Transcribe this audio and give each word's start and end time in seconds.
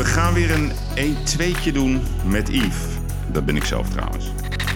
We 0.00 0.06
gaan 0.06 0.34
weer 0.34 0.50
een 0.50 0.70
1-2'tje 0.96 1.72
doen 1.72 2.00
met 2.24 2.48
Yves. 2.48 2.76
Dat 3.32 3.44
ben 3.44 3.56
ik 3.56 3.64
zelf 3.64 3.88
trouwens. 3.88 4.24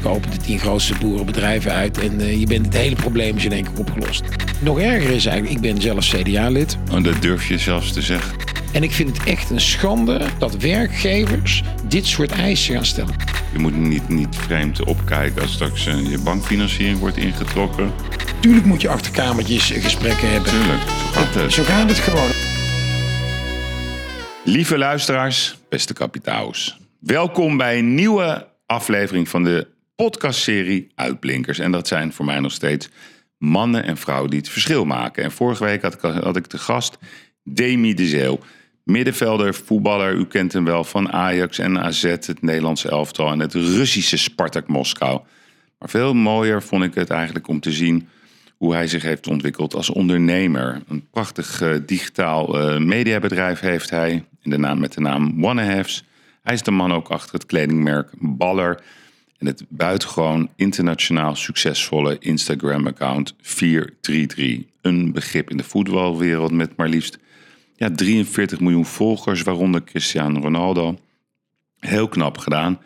Kopen 0.03 0.31
de 0.31 0.37
tien 0.37 0.59
grootste 0.59 0.95
boerenbedrijven 1.01 1.73
uit 1.73 1.99
en 1.99 2.21
eh, 2.21 2.41
je 2.41 2.47
bent 2.47 2.67
het 2.67 2.75
hele 2.75 2.95
probleem 2.95 3.37
is 3.37 3.45
in 3.45 3.53
één 3.53 3.65
keer 3.65 3.79
opgelost. 3.79 4.23
Nog 4.61 4.79
erger 4.79 5.11
is 5.11 5.27
eigenlijk, 5.27 5.57
ik 5.57 5.73
ben 5.73 5.83
zelf 5.83 6.07
CDA-lid. 6.07 6.79
Oh, 6.93 7.03
dat 7.03 7.23
durf 7.23 7.49
je 7.49 7.59
zelfs 7.59 7.93
te 7.93 8.03
zeggen. 8.03 8.37
En 8.73 8.83
ik 8.83 8.93
vind 8.93 9.17
het 9.17 9.27
echt 9.27 9.51
een 9.51 9.61
schande 9.61 10.27
dat 10.39 10.57
werkgevers 10.57 11.63
dit 11.89 12.07
soort 12.07 12.31
eisen 12.31 12.75
gaan 12.75 12.87
stellen. 12.87 13.15
Je 13.53 13.59
moet 13.59 13.77
niet, 13.77 14.09
niet 14.09 14.37
vreemd 14.37 14.85
opkijken 14.85 15.43
als 15.43 15.53
straks 15.53 15.87
eh, 15.87 16.11
je 16.11 16.19
bankfinanciering 16.19 16.99
wordt 16.99 17.17
ingetrokken. 17.17 17.93
Tuurlijk 18.41 18.67
moet 18.67 18.81
je 18.81 18.89
achterkamertjes 18.89 19.73
eh, 19.73 19.83
gesprekken 19.83 20.31
hebben. 20.31 20.51
Tuurlijk, 20.51 20.83
zo 20.83 21.21
gaat 21.21 21.35
het. 21.35 21.53
Zo 21.53 21.63
gaat 21.63 21.89
het 21.89 21.99
gewoon. 21.99 22.54
Lieve 24.47 24.79
luisteraars, 24.79 25.59
beste 25.69 25.93
kapitaals. 25.93 26.79
Welkom 27.01 27.57
bij 27.57 27.79
een 27.79 27.95
nieuwe 27.95 28.49
aflevering 28.67 29.29
van 29.29 29.45
de 29.45 29.67
podcastserie 29.95 30.89
Uitblinkers. 30.95 31.59
En 31.59 31.71
dat 31.71 31.89
zijn 31.89 32.13
voor 32.13 32.25
mij 32.25 32.41
nog 32.41 32.53
steeds 32.53 32.89
mannen 33.39 33.85
en 33.85 33.97
vrouwen 33.97 34.31
die 34.31 34.39
het 34.39 34.49
verschil 34.49 34.85
maken. 34.85 35.25
En 35.25 35.33
vorige 35.33 35.65
week 35.65 35.83
had 35.83 35.95
ik, 35.95 36.01
had 36.01 36.37
ik 36.37 36.51
de 36.51 36.59
gast 36.59 36.99
Demi 37.43 37.95
de 37.95 38.07
Zeeuw. 38.07 38.39
Middenvelder, 38.83 39.55
voetballer, 39.55 40.15
u 40.15 40.27
kent 40.27 40.53
hem 40.53 40.65
wel 40.65 40.85
van 40.85 41.13
Ajax 41.13 41.59
en 41.59 41.79
AZ, 41.79 42.03
het 42.03 42.43
Nederlandse 42.43 42.89
elftal 42.89 43.31
en 43.31 43.41
het 43.41 43.55
Russische 43.55 44.17
Spartak 44.17 44.69
Moskou. 44.69 45.21
Maar 45.79 45.89
veel 45.89 46.15
mooier 46.15 46.63
vond 46.63 46.85
ik 46.85 46.95
het 46.95 47.11
eigenlijk 47.11 47.49
om 47.49 47.61
te 47.61 47.73
zien 47.73 48.09
hoe 48.57 48.75
hij 48.75 48.87
zich 48.87 49.03
heeft 49.03 49.27
ontwikkeld 49.27 49.75
als 49.75 49.91
ondernemer. 49.91 50.83
Een 50.89 51.07
prachtig 51.11 51.61
eh, 51.61 51.75
digitaal 51.87 52.61
eh, 52.61 52.79
mediabedrijf 52.79 53.61
heeft 53.61 53.91
hij, 53.91 54.25
in 54.45 54.51
de 54.51 54.59
naam, 54.59 54.81
met 54.81 54.93
de 54.93 55.01
naam 55.01 55.45
One 55.45 55.63
Hij 56.43 56.55
is 56.55 56.63
de 56.63 56.71
man 56.71 56.93
ook 56.93 57.09
achter 57.09 57.35
het 57.35 57.47
kledingmerk 57.47 58.11
Baller 58.19 58.83
en 59.39 59.47
het 59.47 59.65
buitengewoon 59.69 60.49
internationaal 60.57 61.37
succesvolle 61.37 62.19
Instagram-account 62.19 63.35
433. 63.41 64.73
Een 64.81 65.13
begrip 65.13 65.51
in 65.51 65.57
de 65.57 65.65
voetbalwereld 65.65 66.53
met 66.53 66.77
maar 66.77 66.89
liefst 66.89 67.19
ja, 67.77 67.91
43 67.91 68.61
miljoen 68.61 68.87
volgers, 68.87 69.43
waaronder 69.43 69.85
Cristiano 69.85 70.41
Ronaldo. 70.41 70.99
Heel 71.79 72.09
knap 72.09 72.39
gedaan. 72.39 72.81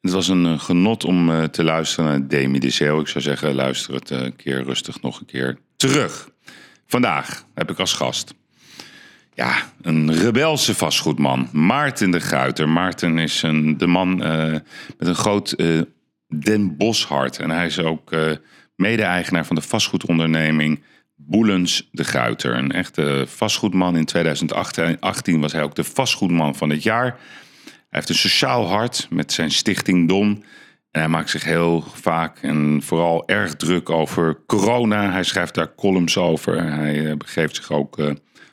Het 0.00 0.12
was 0.12 0.28
een 0.28 0.46
eh, 0.46 0.60
genot 0.60 1.04
om 1.04 1.30
eh, 1.30 1.44
te 1.44 1.64
luisteren 1.64 2.10
naar 2.10 2.28
Demi 2.28 2.58
de 2.58 2.70
Zeeuw. 2.70 3.00
Ik 3.00 3.08
zou 3.08 3.24
zeggen, 3.24 3.54
luister 3.54 3.94
het 3.94 4.10
eh, 4.10 4.20
een 4.20 4.36
keer 4.36 4.62
rustig 4.62 5.02
nog 5.02 5.20
een 5.20 5.26
keer 5.26 5.58
terug. 5.76 6.30
Vandaag 6.86 7.46
heb 7.54 7.70
ik 7.70 7.78
als 7.78 7.92
gast 7.92 8.34
ja, 9.34 9.72
een 9.82 10.12
rebelse 10.12 10.74
vastgoedman. 10.74 11.48
Maarten 11.52 12.10
de 12.10 12.20
Guiter. 12.20 12.68
Maarten 12.68 13.18
is 13.18 13.42
een, 13.42 13.78
de 13.78 13.86
man 13.86 14.16
met 14.98 15.08
een 15.08 15.14
groot 15.14 15.56
Den 16.28 16.76
Boshart. 16.76 17.38
En 17.38 17.50
hij 17.50 17.66
is 17.66 17.78
ook 17.78 18.10
mede-eigenaar 18.76 19.46
van 19.46 19.56
de 19.56 19.62
vastgoedonderneming 19.62 20.82
Boelens 21.16 21.88
de 21.92 22.04
Guiter. 22.04 22.56
Een 22.56 22.72
echte 22.72 23.24
vastgoedman. 23.28 23.96
In 23.96 24.04
2018 24.04 25.40
was 25.40 25.52
hij 25.52 25.62
ook 25.62 25.74
de 25.74 25.84
vastgoedman 25.84 26.54
van 26.54 26.70
het 26.70 26.82
jaar. 26.82 27.18
Hij 27.92 28.00
heeft 28.00 28.08
een 28.08 28.30
sociaal 28.30 28.68
hart 28.68 29.06
met 29.10 29.32
zijn 29.32 29.50
stichting 29.50 30.08
Don. 30.08 30.44
En 30.90 31.00
hij 31.00 31.08
maakt 31.08 31.30
zich 31.30 31.44
heel 31.44 31.84
vaak 31.94 32.38
en 32.42 32.82
vooral 32.82 33.28
erg 33.28 33.54
druk 33.56 33.90
over 33.90 34.38
corona. 34.46 35.10
Hij 35.10 35.22
schrijft 35.22 35.54
daar 35.54 35.74
columns 35.74 36.16
over. 36.16 36.64
Hij 36.64 37.10
eh, 37.10 37.16
begeeft 37.16 37.56
zich 37.56 37.70
ook 37.70 37.98
eh, 37.98 38.10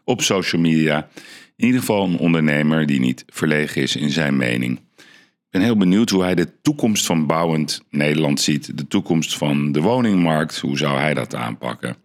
op 0.10 0.22
social 0.22 0.62
media. 0.62 1.10
In 1.56 1.66
ieder 1.66 1.80
geval 1.80 2.06
een 2.06 2.18
ondernemer 2.18 2.86
die 2.86 3.00
niet 3.00 3.24
verlegen 3.28 3.82
is 3.82 3.96
in 3.96 4.10
zijn 4.10 4.38
mening. 4.38 4.80
Ik 4.98 5.50
ben 5.50 5.62
heel 5.62 5.78
benieuwd 5.78 6.10
hoe 6.10 6.24
hij 6.24 6.36
de 6.36 6.62
toekomst 6.62 7.06
van 7.06 7.26
bouwend 7.26 7.84
Nederland 7.90 8.42
ziet. 8.42 8.78
De 8.78 8.88
toekomst 8.88 9.38
van 9.38 9.72
de 9.72 9.82
woningmarkt. 9.82 10.60
Hoe 10.60 10.78
zou 10.78 11.00
hij 11.00 11.14
dat 11.14 11.36
aanpakken? 11.36 11.96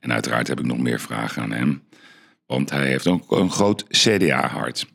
En 0.00 0.12
uiteraard 0.12 0.48
heb 0.48 0.58
ik 0.58 0.66
nog 0.66 0.78
meer 0.78 1.00
vragen 1.00 1.42
aan 1.42 1.52
hem. 1.52 1.82
Want 2.46 2.70
hij 2.70 2.86
heeft 2.86 3.06
ook 3.06 3.32
een 3.32 3.50
groot 3.50 3.86
CDA-hart. 3.88 4.86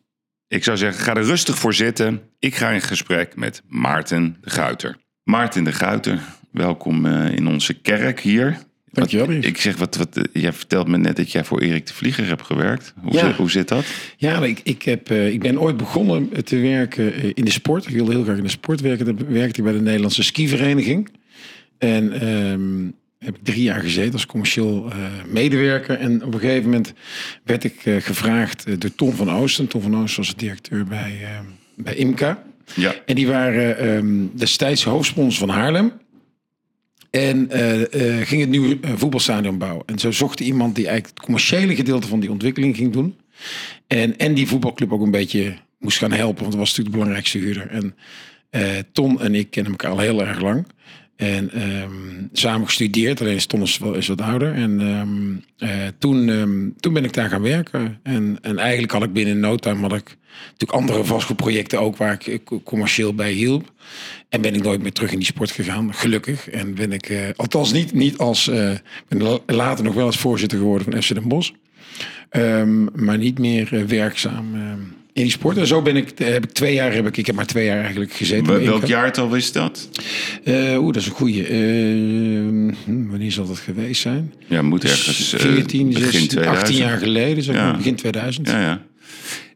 Ik 0.47 0.63
zou 0.63 0.77
zeggen, 0.77 1.03
ga 1.03 1.15
er 1.15 1.23
rustig 1.23 1.57
voor 1.57 1.73
zitten. 1.73 2.21
Ik 2.39 2.55
ga 2.55 2.69
in 2.69 2.81
gesprek 2.81 3.35
met 3.35 3.61
Maarten 3.67 4.37
de 4.41 4.49
Guiter. 4.49 4.97
Maarten 5.23 5.63
de 5.63 5.73
Guiter, 5.73 6.19
welkom 6.51 7.05
eh, 7.05 7.31
in 7.31 7.47
onze 7.47 7.73
kerk 7.73 8.19
hier. 8.19 8.59
Dankjewel. 8.95 9.25
Wat, 9.35 9.45
ik 9.45 9.57
zeg, 9.57 9.77
wat, 9.77 9.95
wat, 9.95 10.19
jij 10.33 10.53
vertelt 10.53 10.87
me 10.87 10.97
net 10.97 11.15
dat 11.15 11.31
jij 11.31 11.43
voor 11.43 11.61
Erik 11.61 11.87
de 11.87 11.93
Vlieger 11.93 12.25
hebt 12.27 12.41
gewerkt. 12.41 12.93
Hoe, 13.01 13.13
Ja. 13.13 13.27
zit, 13.27 13.35
hoe 13.35 13.51
zit 13.51 13.67
dat? 13.67 13.85
Ja, 14.17 14.43
ik, 14.43 14.59
ik, 14.63 14.81
heb, 14.83 15.09
eh, 15.11 15.31
ik 15.31 15.39
ben 15.39 15.59
ooit 15.61 15.77
begonnen 15.77 16.43
te 16.43 16.57
werken 16.57 17.13
eh, 17.13 17.23
in 17.33 17.45
de 17.45 17.51
sport. 17.51 17.87
Ik 17.87 17.93
wilde 17.93 18.11
heel 18.11 18.23
graag 18.23 18.37
in 18.37 18.43
de 18.43 18.49
sport 18.49 18.81
werken. 18.81 19.05
Dan 19.05 19.17
werkte 19.27 19.57
ik 19.59 19.63
bij 19.63 19.73
de 19.73 19.81
Nederlandse 19.81 20.23
skivereniging. 20.23 21.09
En 21.77 22.11
ehm, 22.21 22.85
heb 23.25 23.35
ik 23.35 23.43
drie 23.43 23.63
jaar 23.63 23.81
gezeten 23.81 24.13
als 24.13 24.25
commercieel 24.25 24.89
eh, 24.91 24.97
medewerker. 25.27 25.97
En 25.99 26.23
op 26.23 26.33
een 26.33 26.39
gegeven 26.39 26.63
moment 26.63 26.93
werd 27.43 27.63
ik 27.63 27.81
eh, 27.85 27.95
gevraagd 27.99 28.65
eh, 28.65 28.73
door 28.77 28.95
Tom 28.95 29.11
van 29.11 29.31
Oosten. 29.31 29.67
Tom 29.67 29.81
van 29.81 29.97
Oosten 30.01 30.17
was 30.23 30.29
de 30.29 30.37
directeur 30.37 30.83
bij, 30.85 31.17
eh, 31.21 31.29
bij 31.75 31.95
IMCA. 31.95 32.43
Ja, 32.75 32.95
En 33.05 33.15
die 33.15 33.27
waren 33.27 33.77
ehm, 33.77 34.25
destijds 34.33 34.83
hoofdsponsor 34.83 35.47
van 35.47 35.55
Haarlem. 35.55 35.91
En 37.15 37.49
eh, 37.49 37.81
eh, 37.81 38.27
ging 38.27 38.41
het 38.41 38.49
nieuwe 38.49 38.77
eh, 38.81 38.91
voetbalstadion 38.95 39.57
bouwen. 39.57 39.85
En 39.85 39.99
zo 39.99 40.11
zochten 40.11 40.45
iemand 40.45 40.75
die 40.75 40.87
eigenlijk 40.87 41.15
het 41.15 41.25
commerciële 41.25 41.75
gedeelte 41.75 42.07
van 42.07 42.19
die 42.19 42.31
ontwikkeling 42.31 42.75
ging 42.75 42.93
doen. 42.93 43.15
En, 43.87 44.17
en 44.17 44.33
die 44.33 44.47
voetbalclub 44.47 44.93
ook 44.93 45.01
een 45.01 45.11
beetje 45.11 45.55
moest 45.79 45.97
gaan 45.97 46.11
helpen. 46.11 46.39
Want 46.39 46.51
dat 46.51 46.59
was 46.59 46.69
natuurlijk 46.69 46.95
de 46.95 47.01
belangrijkste 47.01 47.37
huurder. 47.37 47.67
En 47.69 47.95
Ton 48.91 49.21
en 49.21 49.35
ik 49.35 49.49
kennen 49.49 49.71
elkaar 49.71 49.91
al 49.91 49.99
heel 49.99 50.25
erg 50.25 50.41
lang. 50.41 50.67
En 51.15 51.51
ehm, 51.51 51.91
samen 52.31 52.65
gestudeerd. 52.67 53.21
Alleen 53.21 53.35
is 53.35 53.45
Ton 53.45 53.61
is, 53.61 54.07
wat 54.07 54.21
ouder. 54.21 54.53
En 54.53 54.81
ehm, 54.81 55.69
eh, 55.71 55.87
toen, 55.97 56.29
ehm, 56.29 56.69
toen 56.79 56.93
ben 56.93 57.03
ik 57.03 57.13
daar 57.13 57.29
gaan 57.29 57.41
werken. 57.41 57.99
En, 58.03 58.37
en 58.41 58.57
eigenlijk 58.57 58.91
had 58.91 59.03
ik 59.03 59.13
binnen 59.13 59.39
no 59.39 59.55
time 59.55 59.81
had 59.81 59.93
ik 59.93 60.17
natuurlijk 60.51 60.71
andere 60.79 61.03
vastgoedprojecten 61.03 61.79
ook 61.79 61.97
waar 61.97 62.13
ik 62.13 62.27
eh, 62.27 62.59
commercieel 62.63 63.13
bij 63.13 63.31
hielp. 63.31 63.73
En 64.29 64.41
ben 64.41 64.53
ik 64.53 64.63
nooit 64.63 64.81
meer 64.81 64.91
terug 64.91 65.11
in 65.11 65.17
die 65.17 65.27
sport 65.27 65.51
gegaan, 65.51 65.93
gelukkig. 65.93 66.49
En 66.49 66.73
ben 66.73 66.91
ik, 66.91 67.09
eh, 67.09 67.19
althans 67.35 67.71
niet, 67.71 67.93
niet 67.93 68.17
als, 68.17 68.47
eh, 68.47 68.71
ben 69.07 69.23
la- 69.23 69.39
later 69.45 69.83
nog 69.83 69.93
wel 69.93 70.05
als 70.05 70.17
voorzitter 70.17 70.57
geworden 70.57 70.91
van 70.91 71.01
FC 71.01 71.13
Den 71.13 71.27
Bosch. 71.27 71.51
Maar 72.93 73.17
niet 73.17 73.39
meer 73.39 73.87
werkzaam 73.87 74.45
in 75.15 75.21
die 75.23 75.31
sport. 75.31 75.57
En 75.57 75.67
zo 75.67 75.81
ben 75.81 75.95
ik, 75.95 76.09
eh, 76.09 76.27
heb 76.27 76.43
ik 76.43 76.51
twee 76.51 76.73
jaar, 76.73 76.93
heb 76.93 77.07
ik, 77.07 77.17
ik 77.17 77.25
heb 77.25 77.35
maar 77.35 77.45
twee 77.45 77.65
jaar 77.65 77.79
eigenlijk 77.81 78.13
gezeten. 78.13 78.45
Wel- 78.45 78.59
welk 78.59 78.73
Imca. 78.75 78.87
jaartal 78.87 79.35
is 79.35 79.51
dat? 79.51 79.89
Eh, 80.43 80.53
Oeh, 80.81 80.85
dat 80.93 80.95
is 80.95 81.05
een 81.05 81.11
goeie. 81.13 81.45
Hm, 81.45 83.07
wanneer 83.09 83.31
zal 83.31 83.47
dat 83.47 83.59
geweest 83.59 84.01
zijn? 84.01 84.33
Ja, 84.47 84.61
moet 84.61 84.83
ergens 84.83 85.33
eh, 85.33 85.39
14, 85.39 85.87
begin 85.89 86.03
16, 86.11 86.27
2000. 86.27 86.63
18 86.63 86.77
jaar 86.77 86.97
geleden, 86.97 87.43
zeg 87.43 87.55
maar, 87.55 87.65
Ja. 87.65 87.77
begin 87.77 87.95
2000. 87.95 88.47
Ja, 88.47 88.61
ja. 88.61 88.81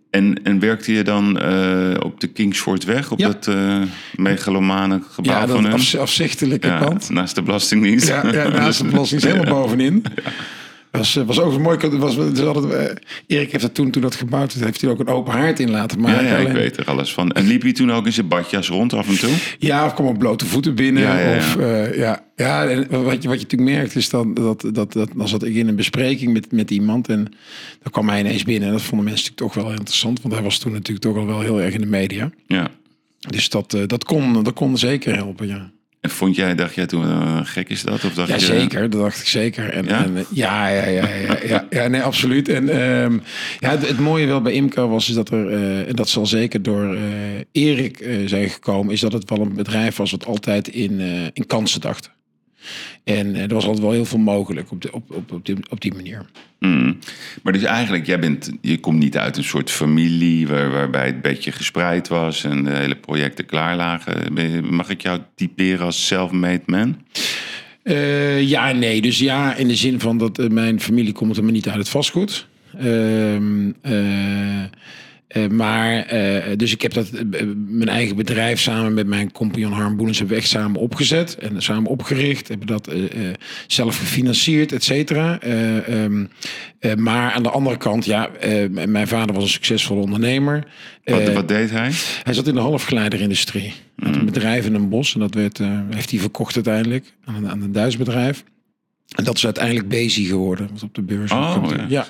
En, 0.09 0.39
en 0.43 0.59
werkte 0.59 0.93
je 0.93 1.03
dan 1.03 1.39
eh, 1.39 1.93
op 2.03 2.19
de 2.19 2.27
Kingsfordweg, 2.27 3.11
op 3.11 3.19
Ja. 3.19 3.27
dat 3.27 3.47
eh 3.47 3.81
megalomane 4.15 5.01
gebouw 5.11 5.33
Ja, 5.33 5.39
van 5.39 5.49
dat 5.55 5.63
hun? 5.63 5.73
afz- 5.73 5.95
afzichtelijke 5.95 6.67
Ja, 6.67 6.79
pand. 6.83 7.09
naast 7.09 7.35
de 7.35 7.41
Belastingdienst. 7.41 8.07
Ja, 8.07 8.31
ja 8.33 8.47
naast 8.47 8.77
de 8.81 8.87
belasting 8.87 9.21
is 9.21 9.27
helemaal 9.33 9.61
bovenin. 9.61 10.03
Was, 10.91 11.15
eh, 11.15 11.23
was 11.25 11.39
ook 11.39 11.59
mooi. 11.59 11.77
Was, 11.89 12.15
dus 12.15 12.39
Erik 13.27 13.51
heeft 13.51 13.61
dat 13.63 13.73
toen, 13.73 13.91
toen 13.91 14.01
dat 14.01 14.15
gebouwd 14.15 14.53
werd, 14.53 14.65
heeft 14.65 14.81
hij 14.81 14.89
ook 14.89 14.99
een 14.99 15.07
open 15.07 15.33
haard 15.33 15.59
in 15.59 15.69
laten 15.69 15.99
maken. 15.99 16.25
ja, 16.25 16.37
ik 16.37 16.39
Alleen- 16.39 16.53
weet 16.53 16.77
er 16.77 16.85
alles 16.85 17.13
van. 17.13 17.31
En 17.31 17.47
liep 17.47 17.63
je 17.63 17.71
toen 17.71 17.91
ook 17.91 18.05
in 18.05 18.13
zijn 18.13 18.27
badjas 18.27 18.67
rond 18.67 18.93
af 18.93 19.07
en 19.07 19.19
toe? 19.19 19.29
Ja, 19.59 19.85
of 19.85 19.93
kwam 19.93 20.07
op 20.07 20.17
blote 20.19 20.45
voeten 20.45 20.75
binnen. 20.75 21.03
Ja, 21.03 21.19
ja. 21.19 21.37
Of, 21.37 21.55
eh, 21.55 21.97
ja, 21.97 22.23
ja 22.35 22.65
en 22.67 23.03
wat, 23.03 23.21
je, 23.23 23.27
wat 23.29 23.39
je 23.39 23.45
natuurlijk 23.47 23.71
merkt 23.71 23.95
is 23.95 24.09
dan, 24.09 24.33
dat, 24.33 24.61
dat, 24.73 24.93
dat 24.93 25.09
dan 25.15 25.27
zat 25.27 25.43
ik 25.43 25.55
in 25.55 25.67
een 25.67 25.75
bespreking 25.75 26.33
met, 26.33 26.51
met 26.51 26.71
iemand 26.71 27.07
en 27.09 27.23
dan 27.81 27.91
kwam 27.91 28.09
hij 28.09 28.19
ineens 28.19 28.43
binnen. 28.43 28.67
En 28.67 28.73
dat 28.73 28.83
vonden 28.83 29.07
mensen 29.07 29.25
natuurlijk 29.29 29.55
toch 29.55 29.63
wel 29.63 29.73
interessant, 29.73 30.21
want 30.21 30.33
hij 30.33 30.43
was 30.43 30.57
toen 30.57 30.71
natuurlijk 30.71 31.05
toch 31.05 31.17
al 31.17 31.25
wel 31.25 31.41
heel 31.41 31.61
erg 31.61 31.73
in 31.73 31.81
de 31.81 31.87
media. 31.87 32.29
Ja. 32.47 32.69
Dus 33.19 33.49
dat, 33.49 33.77
dat, 33.87 34.03
kon, 34.03 34.43
dat 34.43 34.53
kon 34.53 34.77
zeker 34.77 35.15
helpen, 35.15 35.47
ja. 35.47 35.71
En 36.01 36.09
vond 36.09 36.35
jij, 36.35 36.55
dacht 36.55 36.75
jij 36.75 36.85
toen, 36.85 37.03
eh, 37.03 37.39
gek 37.43 37.69
is 37.69 37.81
dat? 37.81 38.03
Of 38.03 38.13
dacht 38.13 38.29
Ja, 38.29 38.35
je, 38.35 38.41
zeker. 38.41 38.89
Dat 38.89 39.01
dacht 39.01 39.19
ik 39.21 39.27
zeker. 39.27 39.69
En, 39.69 39.85
Ja? 39.85 40.03
en, 40.03 40.17
eh, 40.17 40.23
ja, 40.31 40.67
ja, 40.67 40.85
ja, 40.85 41.07
ja, 41.07 41.37
ja, 41.45 41.67
ja, 41.69 41.87
nee, 41.87 42.01
absoluut. 42.01 42.49
En 42.49 42.69
ehm, 42.69 43.17
ja, 43.59 43.69
het, 43.69 43.87
het 43.87 43.99
mooie 43.99 44.25
wel 44.25 44.41
bij 44.41 44.53
Imca 44.53 44.87
was 44.87 45.09
is 45.09 45.15
dat 45.15 45.29
er, 45.29 45.49
eh, 45.49 45.87
en 45.87 45.95
dat 45.95 46.09
zal 46.09 46.25
zeker 46.25 46.61
door 46.61 46.97
Erik 47.51 48.05
zijn 48.25 48.49
gekomen, 48.49 48.93
is 48.93 48.99
dat 48.99 49.13
het 49.13 49.29
wel 49.29 49.39
een 49.39 49.55
bedrijf 49.55 49.95
was 49.95 50.11
wat 50.11 50.25
altijd 50.25 50.67
in, 50.67 51.01
in 51.33 51.45
kansen 51.45 51.81
dacht. 51.81 52.11
En 53.03 53.35
eh, 53.35 53.41
er 53.41 53.53
was 53.53 53.65
altijd 53.65 53.83
wel 53.83 53.91
heel 53.91 54.05
veel 54.05 54.19
mogelijk 54.19 54.71
op, 54.71 54.81
de, 54.81 54.93
op, 54.93 55.11
op, 55.11 55.31
op, 55.31 55.45
die, 55.45 55.55
op 55.69 55.81
die 55.81 55.93
manier. 55.93 56.25
Mm. 56.59 56.97
Maar 57.43 57.53
dus 57.53 57.63
eigenlijk, 57.63 58.05
jij 58.05 58.19
bent, 58.19 58.51
je 58.61 58.79
komt 58.79 58.99
niet 58.99 59.17
uit 59.17 59.37
een 59.37 59.43
soort 59.43 59.71
familie 59.71 60.47
waar, 60.47 60.71
waarbij 60.71 61.05
het 61.05 61.21
bedje 61.21 61.51
gespreid 61.51 62.07
was 62.07 62.43
en 62.43 62.63
de 62.63 62.71
hele 62.75 62.95
projecten 62.95 63.45
klaar 63.45 63.75
lagen. 63.75 64.33
Mag 64.75 64.89
ik 64.89 65.01
jou 65.01 65.19
typeren 65.35 65.85
als 65.85 66.07
self-made 66.07 66.63
man? 66.65 66.97
Eh, 67.89 68.41
ja, 68.41 68.71
nee. 68.71 69.01
Dus 69.01 69.19
ja, 69.19 69.55
in 69.55 69.67
de 69.67 69.75
zin 69.75 69.99
van 69.99 70.17
dat 70.17 70.39
eh, 70.39 70.47
mijn 70.49 70.79
familie 70.79 71.13
komt 71.13 71.37
er 71.37 71.43
maar 71.43 71.51
niet 71.51 71.67
uit 71.67 71.77
het 71.77 71.89
vastgoed. 71.89 72.47
Ehm, 72.77 73.71
eh, 73.81 74.63
Eh, 75.29 75.47
maar, 75.47 76.05
eh, 76.05 76.57
dus 76.57 76.73
ik 76.73 76.81
heb 76.81 76.93
dat, 76.93 77.09
eh, 77.09 77.41
mijn 77.67 77.89
eigen 77.89 78.15
bedrijf 78.15 78.59
samen 78.59 78.93
met 78.93 79.07
mijn 79.07 79.31
compagnon 79.31 79.71
Harm 79.71 79.95
Boelens 79.95 80.17
hebben 80.17 80.35
we 80.35 80.41
echt 80.41 80.51
samen 80.51 80.79
opgezet 80.79 81.37
en 81.37 81.61
samen 81.61 81.91
opgericht. 81.91 82.47
Hebben 82.47 82.67
dat 82.67 82.89
zelf 83.67 83.97
gefinancierd, 83.97 84.71
et 84.71 84.83
cetera. 84.83 85.39
Eh, 85.39 86.03
ehm, 86.03 86.25
eh, 86.79 86.95
maar 86.95 87.31
aan 87.31 87.43
de 87.43 87.49
andere 87.49 87.77
kant, 87.77 88.05
ja, 88.05 88.29
mijn 88.69 89.07
vader 89.07 89.35
was 89.35 89.43
een 89.43 89.49
succesvolle 89.49 90.01
ondernemer. 90.01 90.67
Wat, 91.03 91.33
wat 91.33 91.47
deed 91.47 91.71
hij? 91.71 91.91
hij 92.23 92.33
zat 92.33 92.47
in 92.47 92.53
de 92.53 92.59
halfgeleiderindustrie. 92.59 93.73
Had 93.95 94.15
een 94.15 94.25
bedrijf 94.25 94.65
in 94.65 94.73
een 94.73 94.89
bos 94.89 95.13
en 95.13 95.19
dat 95.19 95.33
werd, 95.33 95.59
heeft 95.89 96.11
hij 96.11 96.19
verkocht 96.19 96.55
uiteindelijk 96.55 97.13
aan 97.25 97.49
aan 97.49 97.61
een 97.61 97.71
Duits 97.71 97.97
bedrijf. 97.97 98.43
En 99.15 99.23
dat 99.23 99.35
is 99.35 99.45
uiteindelijk 99.45 99.87
Bezi 99.87 100.25
geworden, 100.25 100.69
wat 100.73 100.83
op 100.83 100.95
de 100.95 101.01
beurs. 101.01 101.31
Oh, 101.31 101.53
komt. 101.53 101.75
ja. 101.87 102.07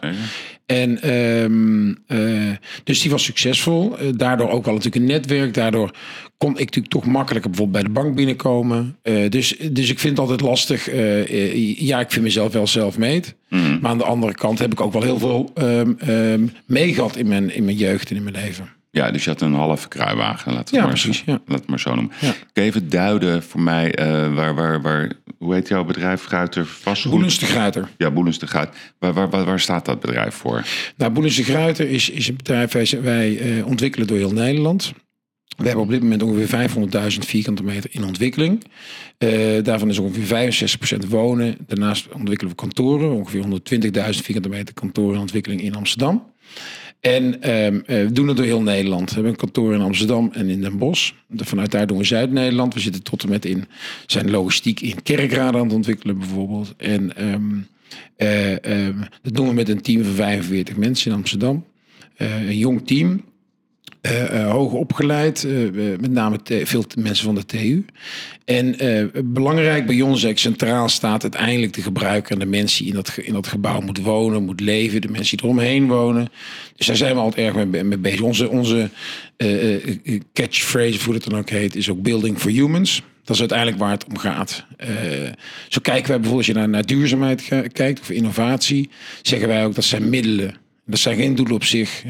En 0.69 1.01
ehm, 1.01 1.93
eh, 2.07 2.55
dus 2.83 3.01
die 3.01 3.11
was 3.11 3.23
succesvol. 3.23 3.97
Eh, 3.97 4.07
daardoor 4.15 4.49
ook 4.49 4.65
wel 4.65 4.73
natuurlijk 4.73 5.03
een 5.03 5.11
netwerk. 5.11 5.53
Daardoor 5.53 5.91
kon 6.37 6.51
ik 6.51 6.59
natuurlijk 6.59 6.93
toch 6.93 7.05
makkelijker 7.05 7.49
bijvoorbeeld 7.49 7.83
bij 7.83 7.93
de 7.93 7.99
bank 7.99 8.15
binnenkomen. 8.15 8.97
Eh, 9.01 9.29
dus, 9.29 9.57
dus 9.71 9.89
ik 9.89 9.99
vind 9.99 10.17
het 10.17 10.19
altijd 10.19 10.41
lastig. 10.41 10.85
ja, 11.79 11.99
ik 11.99 12.11
vind 12.11 12.25
mezelf 12.25 12.53
wel 12.53 12.67
self-made. 12.67 13.27
Mhm. 13.49 13.79
Maar 13.81 13.91
aan 13.91 13.97
de 13.97 14.03
andere 14.03 14.33
kant 14.33 14.59
heb 14.59 14.71
ik 14.71 14.81
ook 14.81 14.93
wel 14.93 15.01
heel 15.01 15.19
veel 15.19 15.51
ehm 15.53 16.47
meegehad 16.65 17.15
in 17.15 17.27
mijn, 17.27 17.55
in 17.55 17.65
mijn 17.65 17.77
jeugd 17.77 18.09
en 18.09 18.15
in 18.15 18.23
mijn 18.23 18.35
leven. 18.35 18.69
Ja, 18.91 19.11
dus 19.11 19.23
je 19.23 19.29
had 19.29 19.41
een 19.41 19.53
halve 19.53 19.87
kruiwagen, 19.87 20.53
laten 20.53 20.73
we 20.73 20.75
Ja, 20.75 20.85
maar, 20.85 20.91
precies, 20.91 21.23
ja. 21.25 21.41
laat 21.45 21.59
het 21.59 21.69
maar 21.69 21.79
zo 21.79 21.95
noemen. 21.95 22.13
Ja. 22.21 22.33
Kun 22.53 22.63
je 22.63 22.69
even 22.69 22.89
duiden 22.89 23.43
voor 23.43 23.61
mij, 23.61 23.93
waar, 24.33 24.55
waar, 24.55 24.81
waar, 24.81 25.11
hoe 25.39 25.53
heet 25.53 25.67
jouw 25.67 25.83
bedrijf? 25.83 26.25
Gruiter 26.25 26.65
Vastgoed? 26.65 27.11
Boelens 27.11 27.39
de 27.39 27.45
Gruiter. 27.45 27.89
Ja, 27.97 28.11
Boelens 28.11 28.39
de 28.39 28.47
Gruit. 28.47 28.69
Waar, 28.99 29.13
waar, 29.13 29.29
waar, 29.29 29.59
staat 29.59 29.85
dat 29.85 29.99
bedrijf 29.99 30.35
voor? 30.35 30.65
Nou, 30.97 31.11
Boelens 31.11 31.35
de 31.35 31.43
Gruiter 31.43 31.89
is, 31.89 32.09
is 32.09 32.27
een 32.27 32.35
bedrijf, 32.35 33.01
wij 33.01 33.39
eh, 33.39 33.65
ontwikkelen 33.65 34.07
door 34.07 34.17
heel 34.17 34.33
Nederland. 34.33 34.93
We 35.57 35.65
hebben 35.65 35.83
op 35.83 35.89
dit 35.89 36.01
moment 36.01 36.23
ongeveer 36.23 36.69
500.000 37.13 37.17
vierkante 37.19 37.63
meter 37.63 37.89
in 37.93 38.03
ontwikkeling. 38.03 38.63
Eh, 39.17 39.29
daarvan 39.63 39.89
is 39.89 39.97
ongeveer 39.97 40.53
65% 41.03 41.07
wonen. 41.07 41.57
Daarnaast 41.67 42.07
ontwikkelen 42.13 42.51
we 42.51 42.59
kantoren. 42.59 43.11
Ongeveer 43.11 43.43
120.000 43.43 43.49
vierkante 44.09 44.49
meter 44.49 44.73
kantoren 44.73 45.13
in 45.13 45.21
ontwikkeling 45.21 45.61
in 45.61 45.75
Amsterdam. 45.75 46.33
En 46.99 47.41
ehm, 47.41 47.79
eh, 47.85 48.03
we 48.03 48.11
doen 48.11 48.27
het 48.27 48.37
door 48.37 48.45
heel 48.45 48.61
Nederland. 48.61 49.07
We 49.07 49.13
hebben 49.13 49.31
een 49.31 49.37
kantoor 49.37 49.73
in 49.73 49.81
Amsterdam 49.81 50.29
en 50.33 50.49
in 50.49 50.61
Den 50.61 50.77
Bosch. 50.77 51.11
Vanuit 51.35 51.71
daar 51.71 51.87
doen 51.87 51.97
we 51.97 52.03
Zuid-Nederland. 52.03 52.73
We 52.73 52.79
zitten 52.79 53.03
tot 53.03 53.23
en 53.23 53.29
met 53.29 53.45
in 53.45 53.65
zijn 54.05 54.29
logistiek 54.29 54.79
in 54.79 55.03
Kerkrade 55.03 55.57
aan 55.57 55.63
het 55.63 55.73
ontwikkelen 55.73 56.17
bijvoorbeeld. 56.17 56.73
En 56.77 57.15
ehm, 57.15 57.57
eh, 58.15 58.65
ehm, 58.65 58.97
dat 59.21 59.35
doen 59.35 59.47
we 59.47 59.53
met 59.53 59.69
een 59.69 59.81
team 59.81 60.03
van 60.03 60.13
45 60.13 60.75
mensen 60.75 61.11
in 61.11 61.17
Amsterdam. 61.17 61.65
Eh, 62.15 62.47
een 62.47 62.57
jong 62.57 62.87
team. 62.87 63.23
Eh, 64.01 64.41
eh, 64.41 64.51
hoog 64.51 64.71
opgeleid, 64.71 65.43
eh, 65.43 65.53
met 65.99 66.11
name 66.11 66.39
veel 66.43 66.85
mensen 66.99 67.25
van 67.25 67.35
de 67.35 67.45
TU. 67.45 67.85
En 68.45 68.75
belangrijk 69.25 69.85
bij 69.85 70.01
ons 70.01 70.25
centraal 70.33 70.89
staat 70.89 71.21
uiteindelijk 71.21 71.73
de 71.73 71.81
gebruiker 71.81 72.31
en 72.31 72.39
de 72.39 72.45
mensen 72.45 72.83
die 72.83 72.87
in 72.87 72.95
dat, 72.95 73.17
in 73.21 73.33
dat 73.33 73.47
gebouw 73.47 73.81
moet 73.81 74.01
wonen, 74.01 74.43
moet 74.43 74.59
leven, 74.59 75.01
de 75.01 75.07
mensen 75.07 75.37
die 75.37 75.45
eromheen 75.45 75.87
wonen. 75.87 76.27
Dus 76.75 76.87
daar 76.87 76.95
zijn 76.95 77.15
we 77.15 77.21
altijd 77.21 77.55
erg 77.55 77.65
mee, 77.65 77.83
mee 77.83 77.97
bezig. 77.97 78.21
Onze, 78.21 78.49
onze 78.49 78.89
catchphrase, 80.33 81.03
hoe 81.03 81.13
dat 81.13 81.23
dan 81.23 81.39
ook 81.39 81.49
heet, 81.49 81.75
is 81.75 81.89
ook 81.89 82.01
Building 82.01 82.39
for 82.39 82.51
Humans. 82.51 83.03
Dat 83.23 83.35
is 83.35 83.39
uiteindelijk 83.39 83.79
waar 83.79 83.91
het 83.91 84.05
om 84.05 84.17
gaat. 84.17 84.65
Zo 85.67 85.79
kijken 85.81 86.07
wij 86.07 86.19
bijvoorbeeld, 86.19 86.35
als 86.35 86.45
je 86.45 86.53
naar, 86.53 86.69
naar 86.69 86.85
duurzaamheid 86.85 87.47
kijkt 87.71 87.99
of 87.99 88.09
innovatie, 88.09 88.89
zeggen 89.21 89.47
wij 89.47 89.65
ook 89.65 89.75
dat 89.75 89.83
zijn 89.83 90.09
middelen. 90.09 90.55
Dat 90.89 90.99
zijn 90.99 91.17
geen 91.17 91.35
doelen 91.35 91.55
op 91.55 91.63
zich. 91.63 92.03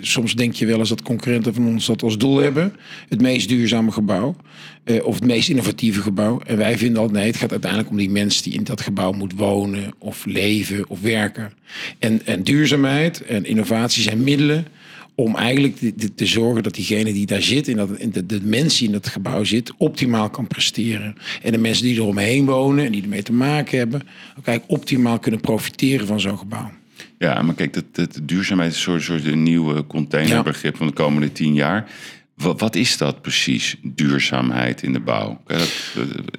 Soms 0.00 0.34
denk 0.34 0.54
je 0.54 0.66
wel 0.66 0.78
eens 0.78 0.88
dat 0.88 1.02
concurrenten 1.02 1.54
van 1.54 1.66
ons 1.66 1.86
dat 1.86 2.02
als 2.02 2.18
doel 2.18 2.36
hebben. 2.36 2.72
Het 3.08 3.20
meest 3.20 3.48
duurzame 3.48 3.92
gebouw. 3.92 4.36
eh, 4.84 5.04
of 5.04 5.14
het 5.14 5.24
meest 5.24 5.48
innovatieve 5.48 6.00
gebouw. 6.00 6.40
En 6.46 6.56
wij 6.56 6.78
vinden 6.78 7.00
altijd, 7.00 7.18
nee, 7.18 7.26
het 7.26 7.36
gaat 7.36 7.50
uiteindelijk 7.50 7.90
om 7.90 7.96
die 7.96 8.10
mensen 8.10 8.42
die 8.42 8.52
in 8.52 8.64
dat 8.64 8.80
gebouw 8.80 9.12
moeten 9.12 9.38
wonen. 9.38 9.94
Of 9.98 10.24
leven 10.24 10.88
of 10.88 11.00
werken. 11.00 11.52
En, 11.98 12.26
en 12.26 12.42
duurzaamheid 12.42 13.24
en 13.24 13.44
innovatie 13.44 14.02
zijn 14.02 14.24
middelen 14.24 14.66
om 15.14 15.36
eigenlijk 15.36 15.76
te, 16.14 16.26
zorgen 16.26 16.62
dat 16.62 16.74
diegene 16.74 17.12
die 17.12 17.26
daar 17.26 17.42
zit, 17.42 17.68
in 17.68 17.76
dat, 17.76 17.98
in 17.98 18.10
de, 18.10 18.26
de 18.26 18.40
mens 18.42 18.78
die 18.78 18.86
in 18.86 18.92
dat 18.92 19.08
gebouw 19.08 19.44
zit, 19.44 19.72
optimaal 19.76 20.30
kan 20.30 20.46
presteren. 20.46 21.16
En 21.42 21.52
de 21.52 21.58
mensen 21.58 21.84
die 21.84 21.94
eromheen 21.94 22.44
wonen 22.44 22.84
en 22.84 22.92
die 22.92 23.02
ermee 23.02 23.22
te 23.22 23.32
maken 23.32 23.78
hebben, 23.78 24.00
ook 24.38 24.46
eigenlijk 24.46 24.80
optimaal 24.80 25.18
kunnen 25.18 25.40
profiteren 25.40 26.06
van 26.06 26.20
zo'n 26.20 26.38
gebouw. 26.38 26.70
Ja, 27.18 27.42
maar 27.42 27.54
kijk, 27.54 27.72
dat, 27.74 27.84
dat 27.92 28.20
duurzaamheid 28.22 28.72
is 28.72 28.86
een 28.86 29.00
soort, 29.00 29.26
een 29.26 29.42
nieuwe 29.42 29.86
containerbegrip 29.86 30.76
van 30.76 30.86
de 30.86 30.92
komende 30.92 31.32
tien 31.32 31.54
jaar. 31.54 31.90
Wat, 32.34 32.60
wat 32.60 32.74
is 32.74 32.96
dat 32.96 33.22
precies, 33.22 33.76
duurzaamheid 33.82 34.82
in 34.82 34.92
de 34.92 35.00
bouw? 35.00 35.40
Dat, 35.46 35.94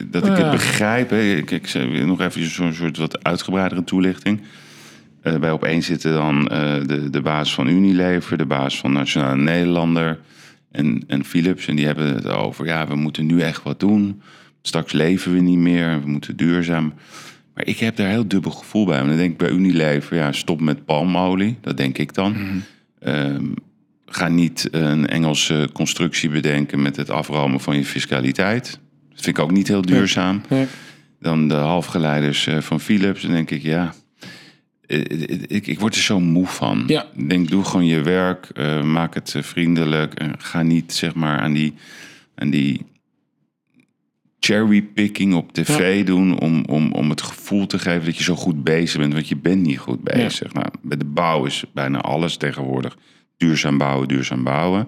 dat 0.07 0.25
ik 0.27 0.38
het 0.38 0.51
begrijp. 0.51 1.09
Hè? 1.09 1.21
Ik, 1.21 1.51
ik 1.51 1.74
nog 2.06 2.21
even 2.21 2.50
zo'n 2.50 2.74
soort 2.74 2.97
wat 2.97 3.24
uitgebreidere 3.24 3.83
toelichting. 3.83 4.41
Eh 5.21 5.35
bij 5.35 5.51
opeen 5.51 5.83
zitten 5.83 6.13
dan 6.13 6.47
eh, 6.47 6.74
de, 6.85 7.09
de 7.09 7.21
baas 7.21 7.53
van 7.53 7.68
Unilever, 7.68 8.38
de 8.38 8.45
baas 8.45 8.77
van 8.79 8.91
Nationale 8.91 9.41
Nederlander 9.41 10.19
en, 10.71 11.03
en 11.07 11.25
Philips. 11.25 11.68
En 11.68 11.75
die 11.75 11.85
hebben 11.85 12.13
het 12.13 12.27
over, 12.27 12.65
ja, 12.65 12.88
we 12.88 12.95
moeten 12.95 13.25
nu 13.25 13.41
echt 13.41 13.63
wat 13.63 13.79
doen. 13.79 14.21
Straks 14.62 14.91
leven 14.91 15.33
we 15.33 15.39
niet 15.39 15.57
meer, 15.57 16.01
we 16.01 16.09
moeten 16.09 16.35
duurzaam. 16.35 16.94
Maar 17.57 17.68
ik 17.68 17.80
heb 17.80 17.95
daar 17.95 18.09
heel 18.09 18.27
dubbel 18.27 18.51
gevoel 18.51 18.86
bij. 18.86 18.95
Want 18.98 19.07
dan 19.07 19.18
denk 19.18 19.31
ik 19.31 19.38
bij 19.38 19.50
Unilever, 19.50 20.15
ja, 20.15 20.31
stop 20.31 20.62
met 20.62 20.86
palmolie. 20.86 21.57
Dat 21.62 21.77
denk 21.77 21.98
ik 21.98 22.13
dan. 22.13 22.36
Ehm, 23.00 23.45
ga 24.06 24.27
niet 24.27 24.68
een 24.71 25.07
Engelse 25.07 25.69
constructie 25.74 26.30
bedenken 26.30 26.81
met 26.81 26.95
het 26.95 27.09
afromen 27.09 27.59
van 27.59 27.77
je 27.77 27.86
fiscaliteit. 27.86 28.80
Dat 29.09 29.21
vind 29.21 29.38
ik 29.38 29.44
ook 29.44 29.51
niet 29.51 29.68
heel 29.68 29.81
duurzaam. 29.81 30.42
Dan 31.19 31.48
de 31.48 31.54
halfgeleiders 31.54 32.48
eh, 32.48 32.57
van 32.62 32.80
Philips. 32.80 33.21
Dan 33.21 33.31
denk 33.31 33.51
ik, 33.51 33.62
ja, 33.62 33.94
eh, 34.86 35.00
ik, 35.48 35.68
ik 35.68 35.80
word 35.80 35.95
er 35.95 36.01
zo 36.01 36.19
moe 36.19 36.48
van. 36.48 36.83
Ja. 36.88 37.06
Ik 37.15 37.30
denk, 37.30 37.50
doe 37.50 37.63
gewoon 37.63 37.86
je 37.86 38.01
werk. 38.01 38.50
eh, 38.53 38.83
maak 38.83 39.13
het 39.13 39.36
eh, 39.36 39.44
vriendelijk. 39.44 40.13
En 40.13 40.33
ga 40.38 40.62
niet, 40.62 40.94
zeg 40.94 41.15
maar, 41.15 41.39
aan 41.39 41.53
die, 41.53 41.74
aan 42.36 42.50
die 42.50 42.86
cherrypicking 44.39 45.34
op 45.34 45.54
tv 45.54 46.06
doen... 46.06 46.39
Om, 46.39 46.66
om, 46.66 46.92
om 46.92 47.10
het 47.10 47.22
gevoel 47.22 47.66
te 47.66 47.80
geven 47.80 48.06
dat 48.06 48.18
je 48.18 48.24
zo 48.24 48.36
goed 48.36 48.63
bezig 48.63 49.00
bent. 49.00 49.13
Want 49.13 49.28
je 49.28 49.38
bent 49.38 49.66
niet 49.66 49.80
goed 49.80 50.04
bezig. 50.04 50.54
Nou, 50.54 50.68
bij 50.81 50.98
de 50.98 51.06
bouw 51.06 51.45
is 51.45 51.66
bijna 51.74 52.01
alles 52.01 52.38
tegenwoordig 52.38 52.98
duurzaam 53.38 53.78
bouwen, 53.78 54.07
duurzaam 54.07 54.44
bouwen. 54.44 54.88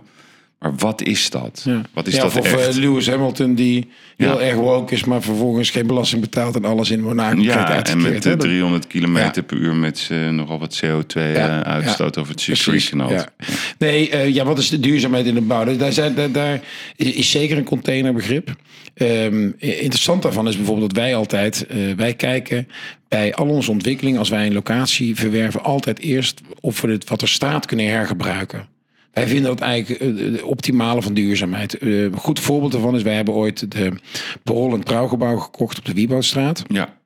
Maar 0.60 0.76
wat 0.76 1.02
is 1.02 1.30
dat? 1.30 1.62
Ja. 1.66 1.82
Wat 1.94 2.08
is 2.08 2.16
ja, 2.16 2.22
dat 2.22 2.38
of 2.38 2.46
eh, 2.54 2.54
echt? 2.68 2.76
Lewis 2.76 3.08
Hamilton 3.10 3.56
die 3.56 3.88
heel 4.18 4.40
Ja. 4.40 4.46
erg 4.48 4.56
woke 4.56 4.94
is, 4.94 5.04
maar 5.04 5.22
vervolgens 5.22 5.70
geen 5.70 5.88
belasting 5.88 6.22
betaalt 6.22 6.56
en 6.56 6.66
alles 6.66 6.90
in 6.92 7.02
Monaco 7.02 7.42
krijgt 7.42 7.54
Ja, 7.58 7.68
en 7.68 7.74
uitgekeerd. 7.76 8.14
met 8.14 8.24
hè. 8.24 8.32
eh, 8.32 8.38
Dat- 8.38 8.48
300 8.48 8.88
kilometer 8.88 9.32
Ja. 9.36 9.42
per 9.42 9.58
uur 9.58 9.76
met 9.76 10.08
eh, 10.12 10.30
nogal 10.30 10.60
wat 10.60 10.82
CO2 10.86 11.22
Ja, 11.22 11.64
eh, 11.64 11.72
uitstoot 11.74 12.16
ja. 12.16 12.22
over 12.22 12.34
het 12.34 12.42
circuit. 12.42 12.94
Nee, 13.78 14.10
eh, 14.10 14.34
ja, 14.34 14.44
wat 14.46 14.58
is 14.60 14.70
de 14.70 14.80
duurzaamheid 14.80 15.26
in 15.26 15.34
de 15.34 15.42
bouw? 15.42 15.64
Dus 15.64 15.78
Daar, 15.78 15.92
zijn, 15.94 16.16
daar, 16.16 16.32
daar 16.32 16.62
is 16.96 17.32
zeker 17.32 17.58
een 17.58 17.64
containerbegrip. 17.64 18.56
Ehm, 18.94 19.50
interessant 19.58 20.22
daarvan 20.22 20.48
is 20.48 20.56
bijvoorbeeld 20.56 20.94
dat 20.94 21.04
wij 21.04 21.16
altijd, 21.16 21.66
eh, 21.68 21.78
wij 21.96 22.14
kijken 22.14 22.68
bij 23.08 23.34
al 23.34 23.48
onze 23.48 23.72
ontwikkelingen, 23.72 24.20
als 24.20 24.30
wij 24.30 24.46
een 24.46 24.54
locatie 24.54 25.16
verwerven, 25.16 25.64
altijd 25.64 26.00
eerst 26.00 26.42
of 26.60 26.82
we 26.82 26.92
het 26.92 27.10
wat 27.10 27.22
er 27.22 27.28
staat 27.28 27.66
kunnen 27.66 27.88
hergebruiken. 27.88 28.68
Wij 29.20 29.28
vinden 29.28 29.52
dat 29.52 29.60
eigenlijk 29.60 30.02
eh, 30.02 30.16
de 30.16 30.46
optimale 30.46 31.02
van 31.02 31.14
duurzaamheid. 31.14 31.78
Eh, 31.78 32.04
een 32.04 32.18
goed 32.18 32.40
voorbeeld 32.40 32.72
daarvan 32.72 32.96
is, 32.96 33.02
wij 33.02 33.16
hebben 33.16 33.34
ooit 33.34 33.72
de 33.72 33.92
Parool 34.44 34.74
en 34.74 34.84
Trouwgebouw 34.84 35.38
gekocht 35.38 35.78
op 35.78 35.86
de 35.86 35.94
Wieboudstraat. 35.94 36.64
Ja. 36.68 36.99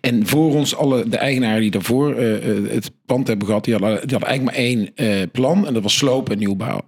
En 0.00 0.26
voor 0.26 0.54
ons, 0.54 0.76
alle, 0.76 1.08
de 1.08 1.16
eigenaren 1.16 1.60
die 1.60 1.70
daarvoor 1.70 2.14
eh, 2.14 2.56
eh, 2.56 2.70
het 2.70 2.90
pand 3.06 3.26
hebben 3.26 3.46
gehad, 3.46 3.64
die 3.64 3.74
hadden, 3.74 3.90
die 4.00 4.10
hadden 4.10 4.28
eigenlijk 4.28 4.56
maar 4.56 4.66
één 4.66 4.90
eh, 4.94 5.22
plan. 5.32 5.66
En 5.66 5.74
dat 5.74 5.82
was 5.82 5.96
sloop 5.96 6.30
en 6.30 6.38
nieuwbouw. 6.38 6.80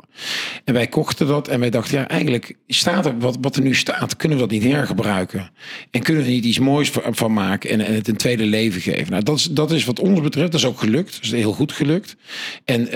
En 0.64 0.74
wij 0.74 0.86
kochten 0.86 1.26
dat 1.26 1.48
en 1.48 1.60
wij 1.60 1.70
dachten, 1.70 1.98
ja, 1.98 2.08
eigenlijk 2.08 2.56
staat 2.66 3.06
er 3.06 3.18
wat, 3.18 3.36
wat 3.40 3.56
er 3.56 3.62
nu 3.62 3.74
staat, 3.74 4.16
kunnen 4.16 4.38
we 4.38 4.44
dat 4.44 4.52
niet 4.52 4.72
hergebruiken? 4.72 5.50
En 5.90 6.02
kunnen 6.02 6.22
we 6.22 6.28
er 6.28 6.34
niet 6.34 6.44
iets 6.44 6.58
moois 6.58 6.90
van, 6.90 7.32
maken 7.32 7.70
en, 7.70 7.80
en 7.80 7.94
het 7.94 8.08
een 8.08 8.16
tweede 8.16 8.44
leven 8.44 8.80
geven? 8.80 9.10
Nou, 9.10 9.22
dat 9.22 9.36
is, 9.36 9.44
dat 9.44 9.70
is 9.70 9.84
wat 9.84 9.98
ons 9.98 10.20
betreft, 10.20 10.52
dat 10.52 10.60
is 10.60 10.66
ook 10.66 10.78
gelukt. 10.80 11.12
Dat 11.14 11.22
is 11.24 11.30
heel 11.30 11.52
goed 11.52 11.72
gelukt. 11.72 12.16
En 12.64 12.88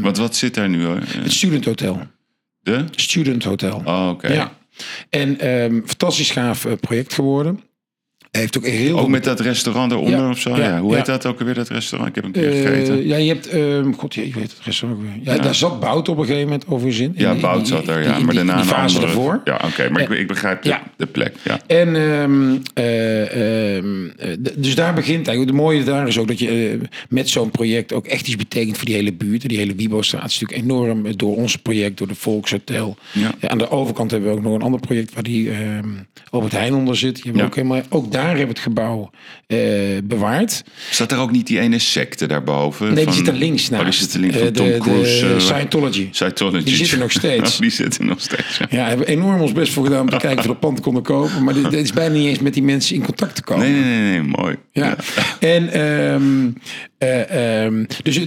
Wat, 0.00 0.16
wat 0.16 0.36
zit 0.36 0.54
daar 0.54 0.68
nu? 0.68 0.84
hoor? 0.84 1.00
Het 1.06 1.32
Student 1.32 1.64
Hotel. 1.64 2.00
De? 2.60 2.84
Student 2.90 3.44
Hotel. 3.44 3.82
Oh, 3.84 4.08
oké. 4.12 4.32
Ja. 4.32 4.52
En 5.10 5.40
ehm 5.40 5.80
fantastisch 5.84 6.30
gaaf 6.30 6.66
project 6.80 7.14
geworden. 7.14 7.60
Heeft 8.36 8.56
ook 8.58 8.66
heel 8.66 8.98
Ook 8.98 9.08
met 9.08 9.24
dat 9.24 9.40
restaurant 9.40 9.92
eronder 9.92 10.18
Ja, 10.20 10.30
of 10.30 10.38
zo? 10.38 10.50
Ja. 10.56 10.56
ja, 10.68 10.80
Hoe 10.80 10.94
heet 10.96 11.06
dat 11.06 11.26
ook 11.26 11.38
alweer, 11.38 11.54
dat 11.54 11.68
restaurant? 11.68 12.08
Ik 12.08 12.14
heb 12.14 12.24
een 12.24 12.30
keer 12.32 12.52
Eh, 12.52 12.60
gegeten. 12.70 13.06
ja, 13.06 13.16
je 13.16 13.28
hebt, 13.28 13.48
ehm 13.48 13.92
god, 13.92 14.14
je 14.14 14.20
weet 14.20 14.34
het 14.34 14.56
restaurant 14.64 15.02
weer. 15.02 15.34
Ja, 15.34 15.42
daar 15.42 15.54
zat 15.54 15.80
Bout 15.80 16.08
op 16.08 16.18
een 16.18 16.24
gegeven 16.24 16.44
moment 16.48 16.66
over 16.68 16.92
zin. 16.92 17.12
Ja, 17.16 17.34
Bout 17.34 17.68
zat 17.68 17.88
er, 17.88 18.02
ja. 18.02 18.18
Maar 18.18 18.34
daarna 18.34 18.52
die 18.52 18.62
een 18.62 18.68
fase 18.68 18.94
andere- 18.94 19.12
ervoor. 19.12 19.40
Ja, 19.44 19.60
oké. 19.64 19.90
maar 19.90 20.02
ik, 20.02 20.08
ik 20.08 20.26
begrijp 20.26 20.62
de, 20.62 20.68
Ja. 20.68 20.82
de 20.96 21.06
plek. 21.06 21.34
Ja. 21.44 21.60
En 21.66 21.96
ehm, 21.96 22.56
eh, 22.74 23.76
ehm, 23.76 24.08
eh, 24.18 24.28
dus 24.56 24.74
daar 24.74 24.94
begint 24.94 25.26
eigenlijk. 25.28 25.56
De 25.56 25.62
mooie 25.62 25.84
daar 25.84 26.08
is 26.08 26.18
ook 26.18 26.28
dat 26.28 26.38
je 26.38 26.48
eh, 26.80 26.88
met 27.08 27.28
zo'n 27.28 27.50
project 27.50 27.92
ook 27.92 28.06
echt 28.06 28.26
iets 28.26 28.36
betekent 28.36 28.76
voor 28.76 28.86
die 28.86 28.94
hele 28.94 29.12
buurt. 29.12 29.48
Die 29.48 29.58
hele 29.58 29.74
Wibo-straat 29.74 30.30
is 30.30 30.40
natuurlijk 30.40 30.70
enorm 30.70 31.06
eh, 31.06 31.12
door 31.16 31.36
ons 31.36 31.56
project, 31.56 31.98
door 31.98 32.08
de 32.08 32.14
Volkshotel. 32.14 32.96
Ja. 33.12 33.48
Aan 33.48 33.58
de 33.58 33.70
overkant 33.70 34.10
hebben 34.10 34.30
we 34.30 34.36
ook 34.36 34.42
nog 34.42 34.54
een 34.54 34.62
ander 34.62 34.80
project 34.80 35.14
waar 35.14 35.22
die 35.22 35.50
Albert 36.30 36.52
Heijn 36.52 36.74
onder 36.74 36.96
zit. 36.96 37.14
Die 37.14 37.24
hebben 37.24 37.44
ook, 37.44 37.54
helemaal, 37.54 37.80
ook 37.88 38.12
daar 38.12 38.25
hebben 38.28 38.54
we 38.54 38.60
het 38.60 38.62
gebouw 38.62 39.10
eh, 39.46 39.58
bewaard. 40.04 40.64
Staat 40.90 41.12
er 41.12 41.18
ook 41.18 41.30
niet 41.30 41.46
die 41.46 41.60
ene 41.60 41.78
secte 41.78 42.26
daarboven? 42.26 42.86
Nee, 42.94 43.04
van- 43.04 43.12
die 43.12 43.24
zit 43.24 43.28
er 43.32 43.38
links 43.38 43.68
naast. 43.68 43.82
Oh, 43.84 43.90
die 43.90 43.98
zit 43.98 44.14
er 44.14 44.20
links 44.20 44.36
Eh, 44.36 44.42
van 44.42 44.52
Tom 44.52 44.66
de, 44.66 44.78
Cruise. 44.78 45.26
De 45.26 45.34
eh, 45.34 45.40
Scientology. 45.40 46.08
Scientology. 46.10 46.64
Die 46.64 46.74
zitten 46.76 46.98
nog 46.98 47.10
steeds. 47.10 47.54
Oh, 47.54 47.60
die 47.60 47.70
zitten 47.70 48.06
nog 48.06 48.20
steeds, 48.20 48.58
ja. 48.58 48.66
Ja, 48.70 48.86
hebben 48.88 49.06
enorm 49.06 49.40
ons 49.40 49.52
best 49.52 49.72
voor 49.72 49.84
gedaan 49.84 50.00
om 50.00 50.08
te 50.08 50.16
kijken 50.16 50.38
of 50.38 50.42
we 50.44 50.48
dat 50.48 50.60
pand 50.60 50.80
konden 50.80 51.02
kopen. 51.02 51.44
Maar 51.44 51.54
dit, 51.54 51.70
dit 51.70 51.82
is 51.84 51.92
bijna 51.92 52.14
niet 52.14 52.26
eens 52.26 52.38
met 52.38 52.54
die 52.54 52.62
mensen 52.62 52.94
in 52.96 53.02
contact 53.04 53.34
te 53.34 53.42
komen. 53.42 53.72
Nee, 53.72 53.82
nee, 53.82 54.00
nee, 54.00 54.10
nee, 54.20 54.22
mooi. 54.22 54.56
Ja. 54.72 54.96
En 55.40 55.72
ehm, 55.72 56.50
eh, 56.98 57.64
ehm, 57.64 57.84
dus 58.02 58.20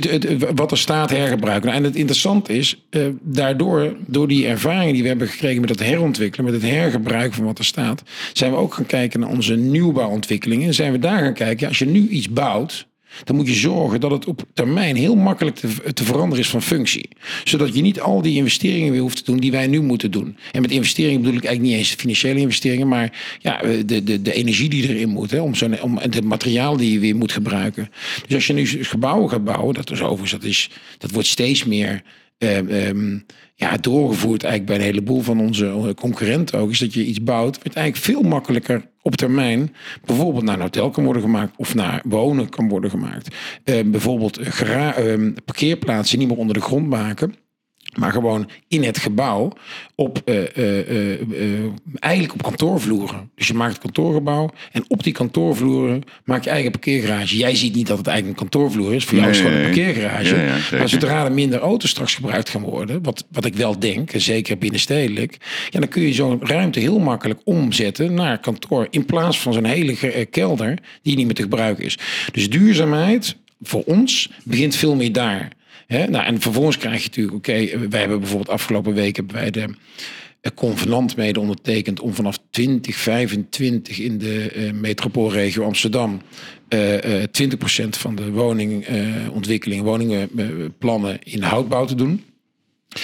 wat 0.56 0.72
er 0.72 0.78
staat 0.78 1.10
hergebruiken. 1.10 1.66
Nou, 1.66 1.78
en 1.78 1.84
het 1.84 1.96
interessante 1.96 2.54
is, 2.54 2.86
eh, 2.90 3.02
daardoor, 3.22 3.96
door 4.08 4.28
die 4.28 4.48
ervaring 4.48 4.92
die 4.92 5.02
we 5.02 5.08
hebben 5.08 5.28
gekregen 5.28 5.62
met 5.62 5.70
het 5.70 5.80
herontwikkelen, 5.80 6.52
met 6.52 6.62
het 6.62 6.72
hergebruiken 6.72 7.36
van 7.36 7.46
wat 7.46 7.58
er 7.58 7.66
staat, 7.66 8.04
zijn 8.34 8.52
we 8.52 8.58
ook 8.58 8.74
gaan 8.74 8.86
kijken 8.86 9.20
naar 9.20 9.30
onze 9.30 9.56
nieuwbouwontwikkelingen. 9.56 10.68
En 10.68 10.74
zijn 10.74 10.92
we 10.92 11.00
daar 11.00 11.20
gaan 11.20 11.34
kijken, 11.34 11.68
als 11.68 11.80
je 11.80 11.86
nu 11.86 12.08
iets 12.08 12.30
bouwt, 12.30 12.88
dan 13.24 13.36
moet 13.36 13.48
je 13.48 13.54
zorgen 13.54 14.00
dat 14.00 14.12
het 14.12 14.26
op 14.26 14.44
termijn 14.54 14.96
heel 14.96 15.16
makkelijk 15.16 15.56
te, 15.56 15.94
te 15.94 16.04
veranderen 16.04 16.44
is 16.44 16.50
van 16.50 16.62
functie. 16.62 17.10
Zodat 17.44 17.76
je 17.76 17.82
niet 17.82 18.00
al 18.00 18.22
die 18.22 18.36
investeringen 18.36 18.92
weer 18.92 19.02
hoeft 19.02 19.18
te 19.18 19.32
doen 19.32 19.40
die 19.40 19.52
wij 19.52 19.68
nu 19.68 19.82
moeten 19.82 20.12
doen. 20.12 20.38
En 20.52 20.62
met 20.62 20.72
investeringen 20.72 21.22
bedoel 21.22 21.38
ik 21.38 21.44
eigenlijk 21.44 21.76
niet 21.76 21.86
eens 21.86 21.96
financiële 21.96 22.40
investeringen, 22.40 22.88
maar 22.88 23.38
ja, 23.40 23.62
eh, 23.62 23.70
de, 23.86 24.04
de, 24.04 24.22
de 24.22 24.34
energie 24.34 24.70
die 24.70 24.90
erin 24.90 25.10
moet. 25.10 25.32
Hè, 25.32 25.42
om 25.42 25.54
om, 25.82 25.98
het 25.98 26.24
materiaal 26.24 26.78
die 26.78 26.92
je 26.92 27.00
weer 27.00 27.16
moet 27.16 27.32
gebruiken. 27.32 27.90
Dus 28.28 28.36
als 28.36 28.48
je 28.48 28.54
nu 28.54 28.66
gebouwen 28.66 29.30
gaat 29.30 29.44
bouwen, 29.44 29.74
dat 29.74 29.92
is 29.92 30.02
overigens, 30.02 30.32
dat, 30.32 30.44
is, 30.44 30.70
dat 30.98 31.12
wordt 31.12 31.28
steeds 31.28 31.66
meer 31.66 32.04
eh, 32.38 32.88
ehm, 32.88 33.18
ja, 33.56 33.78
doorgevoerd 33.78 34.44
eigenlijk 34.44 34.66
bij 34.66 34.76
een 34.76 34.94
heleboel 34.94 35.22
van 35.22 35.40
onze 35.40 35.94
concurrenten 35.96 36.60
ook. 36.60 36.72
Is 36.72 36.80
dat 36.80 36.94
je 36.94 37.06
iets 37.06 37.24
bouwt, 37.24 37.64
wat 37.64 37.74
eigenlijk 37.74 38.06
veel 38.06 38.22
makkelijker 38.22 38.89
op 39.02 39.16
termijn 39.16 39.76
bijvoorbeeld 40.06 40.44
naar 40.44 40.56
een 40.56 40.62
hotel 40.62 40.90
kan 40.90 41.04
worden 41.04 41.22
gemaakt 41.22 41.58
of 41.58 41.76
naar 41.76 42.02
wonen 42.06 42.50
kan 42.50 42.70
worden 42.70 42.90
gemaakt. 42.90 43.36
Eh, 43.64 43.86
bijvoorbeeld 43.86 44.38
eh, 44.38 44.52
gera- 44.52 44.94
eh, 44.94 45.34
parkeerplaatsen 45.46 46.20
niet 46.20 46.28
meer 46.28 46.38
onder 46.38 46.54
de 46.54 46.62
grond 46.62 46.88
maken. 46.88 47.36
Maar 47.98 48.12
gewoon 48.12 48.50
in 48.68 48.84
het 48.84 48.98
gebouw 48.98 49.52
op 49.96 50.22
eh, 50.26 50.58
eh, 50.58 51.22
eh, 51.22 51.72
eigenlijk 52.00 52.34
op 52.34 52.42
kantoorvloeren. 52.44 53.30
Dus 53.36 53.48
je 53.48 53.54
maakt 53.54 53.72
het 53.72 53.82
kantoorgebouw 53.82 54.50
en 54.72 54.84
op 54.88 55.04
die 55.04 55.14
kantoorvloeren 55.14 56.04
maak 56.24 56.44
je 56.44 56.50
eigen 56.50 56.72
parkeergarage. 56.72 57.38
Jij 57.38 57.56
ziet 57.56 57.76
niet 57.76 57.88
dat 57.88 57.98
het 57.98 58.08
eigenlijk 58.08 58.40
een 58.40 58.50
kantoorvloer 58.50 58.94
is. 58.94 59.06
Voor 59.06 59.18
jou 59.18 59.30
is 59.30 59.38
het 59.38 59.46
gewoon 59.46 59.62
een 59.62 59.66
parkeergarage. 59.66 60.36
Ja, 60.36 60.78
maar 60.78 60.90
zodra 60.90 61.26
er 61.26 61.32
minder 61.32 61.60
auto's 61.60 61.90
straks 61.90 62.16
gebruikt 62.16 62.50
gaan 62.50 62.62
worden, 62.62 63.04
wat, 63.04 63.26
wat 63.32 63.46
ik 63.46 63.56
wel 63.56 63.80
denk, 63.80 64.12
en 64.12 64.22
zeker 64.22 64.58
binnenstedelijk, 64.58 65.38
ja, 65.70 65.80
dan 65.80 65.90
kun 65.90 66.02
je 66.02 66.14
zo'n 66.14 66.40
ruimte 66.42 66.80
heel 66.80 67.00
makkelijk 67.00 67.40
omzetten 67.44 68.14
naar 68.14 68.40
kantoor. 68.40 68.88
In 68.90 69.06
plaats 69.06 69.40
van 69.40 69.54
zo'n 69.54 69.66
hele 69.66 70.26
kelder 70.26 70.78
die 71.02 71.16
niet 71.16 71.26
meer 71.26 71.36
te 71.36 71.42
gebruiken 71.42 71.86
is. 71.86 71.98
Dus 72.32 72.50
duurzaamheid 72.50 73.36
voor 73.62 73.84
ons 73.84 74.30
begint 74.44 74.76
veel 74.76 74.96
meer 74.96 75.12
daar. 75.12 75.58
Hè? 75.90 76.08
Nou, 76.08 76.26
en 76.26 76.42
vervolgens 76.42 76.78
krijg 76.78 77.02
je 77.02 77.08
natuurlijk, 77.08 77.36
oké, 77.36 77.52
eh, 77.52 77.80
wij 77.90 78.00
hebben 78.00 78.20
bijvoorbeeld 78.20 78.50
afgelopen 78.50 78.94
week 78.94 79.16
hebben 79.16 79.36
wij 79.36 79.52
de 79.52 79.76
eh, 80.42 80.52
convenant 80.56 81.16
mede 81.16 81.40
ondertekend 81.40 82.00
om 82.00 82.14
vanaf 82.14 82.38
2025 82.50 84.00
in 84.00 84.18
de 84.18 84.52
eh, 84.52 84.72
metropoolregio 84.72 85.64
Amsterdam 85.64 86.22
eh, 86.70 87.22
eh, 87.24 87.30
20% 87.84 87.90
van 87.90 88.16
de 88.16 88.32
woningontwikkeling, 88.32 89.84
woningenplannen 89.84 91.20
in 91.24 91.42
houtbouw 91.42 91.86
te 91.86 91.96
doen. 91.96 92.24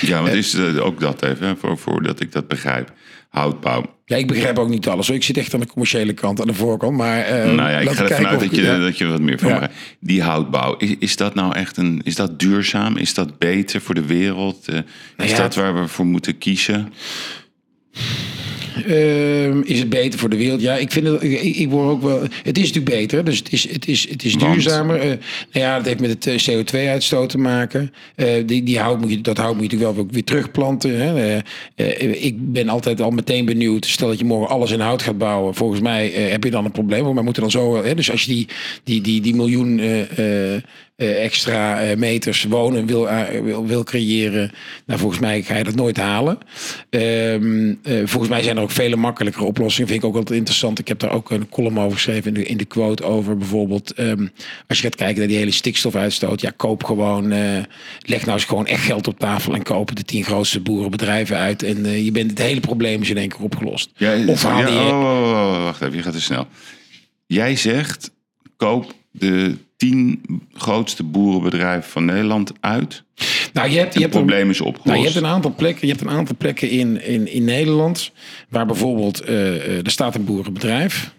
Ja, 0.01 0.21
want 0.21 0.33
is 0.33 0.53
eh, 0.53 0.85
ook 0.85 0.99
dat 0.99 1.23
even, 1.23 1.57
voor, 1.57 1.77
voordat 1.77 2.19
ik 2.19 2.31
dat 2.31 2.47
begrijp. 2.47 2.93
Houtbouw. 3.29 3.94
Ja, 4.07 4.15
ik 4.15 4.27
begrijp 4.27 4.59
ook 4.59 4.69
niet 4.69 4.87
alles. 4.87 5.09
Ik 5.09 5.23
zit 5.23 5.37
echt 5.37 5.53
aan 5.53 5.59
de 5.59 5.67
commerciële 5.67 6.13
kant, 6.13 6.41
aan 6.41 6.47
de 6.47 6.53
voorkant. 6.53 6.97
Maar 6.97 7.19
eh, 7.21 7.45
nou 7.53 7.69
ja, 7.69 7.79
ik 7.79 7.89
ga 7.89 8.03
ervan 8.03 8.27
uit 8.27 8.39
dat 8.39 8.51
ik- 8.51 8.55
je, 8.55 8.61
ja. 8.61 8.77
dat 8.77 8.97
je 8.97 9.05
wat 9.05 9.21
meer 9.21 9.39
van 9.39 9.49
Ja. 9.49 9.69
Die 9.99 10.21
houtbouw, 10.21 10.75
is, 10.77 10.95
is 10.99 11.15
dat 11.15 11.35
nou 11.35 11.55
echt 11.55 11.77
een, 11.77 12.01
is 12.03 12.15
dat 12.15 12.39
duurzaam? 12.39 12.97
Is 12.97 13.13
dat 13.13 13.37
beter 13.37 13.81
voor 13.81 13.95
de 13.95 14.05
wereld? 14.05 14.67
Eh, 14.67 14.77
is 15.17 15.31
ja, 15.31 15.37
dat 15.37 15.55
waar 15.55 15.81
we 15.81 15.87
voor 15.87 16.05
moeten 16.05 16.37
kiezen? 16.37 16.93
Ehm, 18.75 19.61
is 19.61 19.79
het 19.79 19.89
beter 19.89 20.19
voor 20.19 20.29
de 20.29 20.37
wereld? 20.37 20.61
Ja, 20.61 20.75
ik 20.75 20.91
vind 20.91 21.07
het. 21.07 21.23
Ik, 21.23 21.41
ik 21.41 21.69
word 21.69 21.89
ook 21.89 22.01
wel. 22.01 22.21
Het 22.43 22.57
is 22.57 22.67
natuurlijk 22.67 22.95
beter, 22.95 23.23
dus 23.23 23.37
het 23.37 23.51
is, 23.51 23.71
het 23.71 23.87
is, 23.87 24.09
het 24.09 24.23
is 24.23 24.35
Want? 24.35 24.53
duurzamer. 24.53 24.99
Eh, 24.99 25.05
nou 25.07 25.17
ja, 25.51 25.77
dat 25.77 25.85
heeft 25.85 25.99
met 25.99 26.09
het 26.09 26.27
eh, 26.27 26.55
CO2-uitstoot 26.55 27.29
te 27.29 27.37
maken. 27.37 27.93
Eh, 28.15 28.27
die, 28.45 28.63
die 28.63 28.79
hout 28.79 29.01
moet 29.01 29.09
je, 29.09 29.21
dat 29.21 29.37
hout 29.37 29.55
moet 29.55 29.71
je 29.71 29.77
natuurlijk 29.77 29.97
wel 29.97 30.07
weer 30.11 30.23
terugplanten. 30.23 30.99
Hè. 30.99 31.39
Ik 32.13 32.51
ben 32.51 32.69
altijd 32.69 33.01
al 33.01 33.11
meteen 33.11 33.45
benieuwd. 33.45 33.85
Stel 33.85 34.07
dat 34.07 34.19
je 34.19 34.25
morgen 34.25 34.55
alles 34.55 34.71
in 34.71 34.79
hout 34.79 35.01
gaat 35.01 35.17
bouwen. 35.17 35.55
Volgens 35.55 35.81
mij 35.81 36.09
heb 36.09 36.43
je 36.43 36.51
dan 36.51 36.65
een 36.65 36.71
probleem. 36.71 37.03
Want 37.03 37.15
wij 37.15 37.23
moeten 37.23 37.41
dan 37.41 37.51
zo. 37.51 37.83
Hè, 37.83 37.95
dus 37.95 38.11
als 38.11 38.23
je 38.23 38.31
die, 38.31 38.47
die, 38.83 39.01
die, 39.01 39.21
die 39.21 39.35
miljoen. 39.35 39.81
Eh, 40.95 41.23
extra 41.23 41.81
eh, 41.81 41.97
meters 41.97 42.43
wonen 42.43 42.85
wil, 42.85 43.09
eh, 43.09 43.41
wil, 43.41 43.65
wil 43.65 43.83
creëren. 43.83 44.51
Nou, 44.85 44.99
volgens 44.99 45.21
mij 45.21 45.41
ga 45.41 45.57
je 45.57 45.63
dat 45.63 45.75
nooit 45.75 45.97
halen. 45.97 46.37
Ehm, 46.89 47.73
eh, 47.83 47.97
volgens 48.05 48.29
mij 48.29 48.43
zijn 48.43 48.57
er 48.57 48.63
ook 48.63 48.71
vele 48.71 48.95
makkelijkere 48.95 49.45
oplossingen. 49.45 49.89
Vind 49.89 50.03
ik 50.03 50.09
ook 50.09 50.15
altijd 50.15 50.37
interessant. 50.37 50.79
Ik 50.79 50.87
heb 50.87 50.99
daar 50.99 51.11
ook 51.11 51.31
een 51.31 51.49
column 51.49 51.79
over 51.79 51.91
geschreven 51.91 52.27
in 52.27 52.33
de, 52.33 52.43
in 52.43 52.57
de 52.57 52.65
quote 52.65 53.03
over 53.03 53.37
bijvoorbeeld. 53.37 53.93
ehm, 53.93 54.27
als 54.67 54.77
je 54.77 54.83
gaat 54.83 54.95
kijken 54.95 55.17
naar 55.17 55.27
die 55.27 55.37
hele 55.37 55.51
stikstofuitstoot. 55.51 56.41
Ja, 56.41 56.51
koop 56.55 56.83
gewoon. 56.83 57.27
leg 57.99 58.25
nou 58.25 58.31
eens 58.37 58.45
gewoon 58.45 58.67
echt 58.67 58.83
geld 58.83 59.07
op 59.07 59.19
tafel 59.19 59.53
en 59.53 59.63
koop 59.63 59.95
de 59.95 60.03
tien 60.03 60.23
grootste 60.23 60.59
boerenbedrijven 60.59 61.37
uit. 61.37 61.63
En 61.63 62.03
je 62.03 62.11
bent 62.11 62.29
het 62.29 62.39
hele 62.39 62.59
probleem 62.59 63.01
is 63.01 63.09
in 63.09 63.17
één 63.17 63.29
keer 63.29 63.41
opgelost. 63.41 63.89
of 64.27 64.43
haal 64.43 64.59
ja, 64.59 64.65
die, 64.65 64.75
oh, 64.75 64.99
oh, 64.99 65.31
oh, 65.31 65.63
wacht 65.63 65.81
even, 65.81 65.95
je 65.95 66.03
gaat 66.03 66.13
te 66.13 66.21
snel. 66.21 66.47
Jij 67.25 67.55
zegt, 67.55 68.11
koop 68.57 68.93
de 69.17 69.55
tien 69.77 70.21
grootste 70.53 71.03
boerenbedrijven 71.03 71.91
van 71.91 72.05
Nederland 72.05 72.51
uit. 72.59 73.03
nou, 73.53 73.69
je 73.69 73.77
hebt, 73.77 73.77
je 73.77 73.79
Het 73.79 73.93
hebt 73.93 74.03
een- 74.03 74.09
probleem 74.09 74.49
is 74.49 74.61
opgelost. 74.61 74.85
Nou, 74.85 74.97
je 74.97 75.03
hebt 75.05 75.15
een 75.15 75.25
aantal 75.25 75.53
plekken, 75.55 75.87
je 75.87 75.93
hebt 75.93 76.05
een 76.05 76.13
aantal 76.17 76.35
plekken 76.37 76.69
in, 76.69 77.03
in, 77.03 77.27
in 77.27 77.43
Nederland 77.43 78.11
waar 78.49 78.65
bijvoorbeeld 78.65 79.19
eh, 79.21 79.55
eh, 79.55 79.85
er 79.85 79.91
staat 79.91 80.15
een 80.15 80.25
boerenbedrijf. 80.25 81.13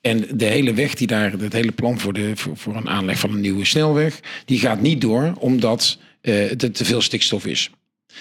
En 0.00 0.24
de 0.34 0.44
hele 0.44 0.74
weg 0.74 0.94
die 0.94 1.06
daar, 1.06 1.32
het 1.32 1.52
hele 1.52 1.72
plan 1.72 1.98
voor, 1.98 2.12
de, 2.12 2.32
voor, 2.34 2.56
voor 2.56 2.76
een 2.76 2.88
aanleg 2.88 3.18
van 3.18 3.30
een 3.32 3.40
nieuwe 3.40 3.64
snelweg, 3.64 4.20
die 4.44 4.58
gaat 4.58 4.80
niet 4.80 5.00
door 5.00 5.32
omdat 5.38 5.98
eh 6.20 6.50
er 6.62 6.72
te 6.72 6.84
veel 6.84 7.00
stikstof 7.00 7.46
is. 7.46 7.70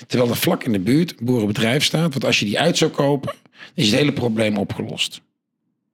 Terwijl 0.08 0.30
er 0.30 0.36
vlak 0.36 0.64
in 0.64 0.72
de 0.72 0.80
buurt 0.80 1.14
een 1.20 1.26
boerenbedrijf 1.26 1.84
staat, 1.84 2.12
want 2.12 2.26
als 2.26 2.40
je 2.40 2.46
die 2.46 2.60
uit 2.60 2.78
zou 2.78 2.92
kopen, 2.92 3.34
is 3.76 3.86
het 3.88 3.96
hele 4.00 4.12
probleem 4.14 4.58
opgelost. 4.58 5.22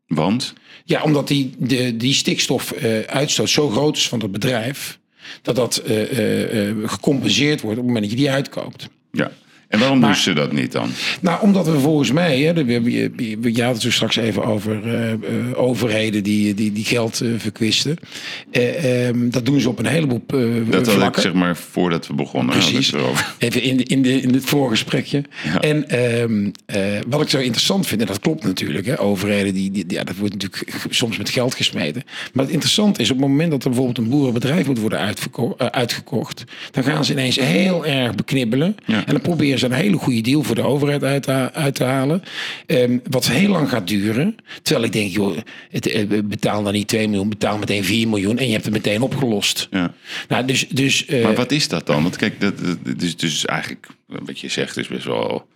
Want? 0.09 0.53
Ja, 0.85 1.03
omdat 1.03 1.27
die, 1.27 1.53
de, 1.57 1.97
die 1.97 2.13
stikstofuitstoot 2.13 3.49
zo 3.49 3.69
groot 3.69 3.97
is 3.97 4.09
van 4.09 4.19
het 4.19 4.31
bedrijf, 4.31 4.99
dat 5.41 5.55
dat 5.55 5.77
eh, 5.77 6.01
eh, 6.01 6.69
eh, 6.69 6.75
gecompenseerd 6.85 7.61
wordt 7.61 7.77
op 7.77 7.83
het 7.83 7.93
moment 7.93 8.03
dat 8.03 8.11
je 8.11 8.23
die 8.23 8.31
uitkoopt. 8.31 8.89
Ja. 9.11 9.31
En 9.69 9.79
waarom 9.79 9.99
Maar- 9.99 10.09
doen 10.13 10.21
ze 10.21 10.33
dat 10.33 10.51
niet 10.51 10.71
dan? 10.71 10.89
Nou, 11.21 11.41
omdat 11.41 11.65
we 11.67 11.79
volgens 11.79 12.11
mij, 12.11 12.39
hè, 12.39 12.51
je 13.49 13.63
had 13.63 13.73
het 13.73 13.81
zo 13.81 13.91
straks 13.91 14.15
even 14.15 14.43
over 14.45 14.87
eh, 14.95 15.11
eh, 15.11 15.17
overheden 15.53 16.23
die, 16.23 16.53
die, 16.53 16.71
die 16.71 16.85
geld 16.85 17.21
eh, 17.21 17.29
verkwisten. 17.37 17.97
Eh, 18.51 19.07
ehm, 19.07 19.29
dat 19.29 19.45
doen 19.45 19.59
ze 19.59 19.69
op 19.69 19.79
een 19.79 19.85
heleboel 19.85 20.23
Dat 20.27 20.85
had 20.85 20.87
ik 20.87 20.93
vlakken. 20.93 21.21
zeg 21.21 21.33
maar 21.33 21.55
voordat 21.57 22.07
we 22.07 22.13
begonnen. 22.13 22.55
Precies. 22.55 22.93
Even 23.37 23.61
in, 23.63 23.77
de, 23.77 23.83
in, 23.83 24.01
de, 24.01 24.21
in 24.21 24.33
het 24.33 24.45
voorgesprekje. 24.45 25.23
Ja. 25.43 25.59
En 25.59 25.89
ehm, 25.89 26.49
eh, 26.65 26.81
wat 27.07 27.21
ik 27.21 27.29
zo 27.29 27.37
interessant 27.39 27.87
vind, 27.87 28.01
en 28.01 28.07
dat 28.07 28.19
klopt 28.19 28.43
natuurlijk, 28.43 28.85
hè, 28.85 28.99
overheden, 28.99 29.53
die, 29.53 29.71
die, 29.71 29.85
ja, 29.87 30.03
dat 30.03 30.15
wordt 30.15 30.33
natuurlijk 30.33 30.85
soms 30.89 31.17
met 31.17 31.29
geld 31.29 31.55
gesmeten. 31.55 32.03
Maar 32.33 32.43
het 32.43 32.53
interessante 32.53 33.01
is, 33.01 33.11
op 33.11 33.17
het 33.17 33.27
moment 33.27 33.51
dat 33.51 33.63
er 33.63 33.69
bijvoorbeeld 33.69 33.97
een 33.97 34.09
boerenbedrijf 34.09 34.67
moet 34.67 34.79
worden 34.79 34.99
uitgekocht, 35.71 36.43
dan 36.71 36.83
gaan 36.83 37.05
ze 37.05 37.11
ineens 37.11 37.35
heel 37.39 37.85
erg 37.85 38.15
beknibbelen. 38.15 38.75
Ja. 38.85 38.95
En 39.05 39.11
dan 39.13 39.21
proberen 39.21 39.58
ze 39.59 39.65
een 39.65 39.71
hele 39.71 39.97
goede 39.97 40.21
deal 40.21 40.43
voor 40.43 40.55
de 40.55 40.63
overheid 40.63 41.03
uit 41.03 41.23
te, 41.23 41.53
uit 41.53 41.75
te 41.75 41.83
halen. 41.83 42.23
Ehm, 42.65 42.97
wat 43.09 43.27
heel 43.27 43.49
lang 43.49 43.69
gaat 43.69 43.87
duren. 43.87 44.35
Terwijl 44.61 44.85
ik 44.85 44.91
denk, 44.91 45.11
joh, 45.11 45.37
het, 45.69 45.87
eh, 45.87 46.07
betaal 46.23 46.63
dan 46.63 46.73
niet 46.73 46.87
2 46.87 47.07
miljoen, 47.07 47.29
betaal 47.29 47.57
meteen 47.57 47.83
4 47.83 48.07
miljoen 48.07 48.37
en 48.37 48.45
je 48.45 48.51
hebt 48.51 48.65
het 48.65 48.73
meteen 48.73 49.01
opgelost. 49.01 49.67
Ja. 49.71 49.93
Nou, 50.27 50.45
dus, 50.45 50.67
dus, 50.67 51.05
eh, 51.05 51.23
Maar 51.23 51.35
wat 51.35 51.51
is 51.51 51.67
dat 51.67 51.85
dan? 51.85 52.03
Want 52.03 52.15
kijk, 52.15 52.41
dat, 52.41 52.53
is 52.99 53.17
dus 53.17 53.45
eigenlijk 53.45 53.87
wat 54.05 54.39
je 54.39 54.49
zegt 54.49 54.77
is 54.77 54.87
best 54.87 55.05
wel. 55.05 55.47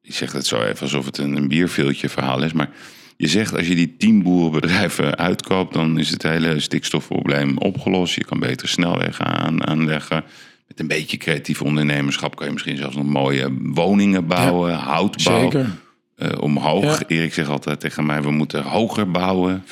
Je 0.00 0.12
zegt 0.12 0.32
het 0.32 0.46
zo 0.46 0.62
even 0.62 0.80
alsof 0.80 1.04
het 1.04 1.18
een, 1.18 1.36
een 1.36 1.48
bierveeltje 1.48 2.08
verhaal 2.08 2.42
is. 2.42 2.52
Maar 2.52 2.70
je 3.16 3.28
zegt 3.28 3.56
als 3.56 3.68
je 3.68 3.74
die 3.74 3.94
tien 3.98 4.22
boerenbedrijven 4.22 5.16
uitkoopt, 5.16 5.74
dan 5.74 5.98
is 5.98 6.10
het 6.10 6.22
hele 6.22 6.60
stikstofprobleem 6.60 7.58
opgelost. 7.58 8.14
Je 8.14 8.24
kan 8.24 8.40
beter 8.40 8.68
snelwegen 8.68 9.24
aan, 9.24 9.66
aanleggen. 9.66 10.24
Met 10.72 10.80
een 10.80 10.88
beetje 10.98 11.16
creatief 11.16 11.62
ondernemerschap 11.62 12.36
kan 12.36 12.46
je 12.46 12.52
misschien 12.52 12.76
zelfs 12.76 12.96
nog 12.96 13.06
mooie 13.06 13.48
woningen 13.60 14.26
bouwen, 14.26 14.74
houtbouw. 14.74 15.40
Zeker. 15.40 15.66
eh, 16.16 16.30
omhoog. 16.40 16.98
Ja. 16.98 17.06
Erik 17.06 17.34
zegt 17.34 17.48
altijd 17.48 17.80
tegen 17.80 18.06
mij, 18.06 18.22
we 18.22 18.30
moeten 18.30 18.62
hoger 18.62 19.10
bouwen. 19.10 19.64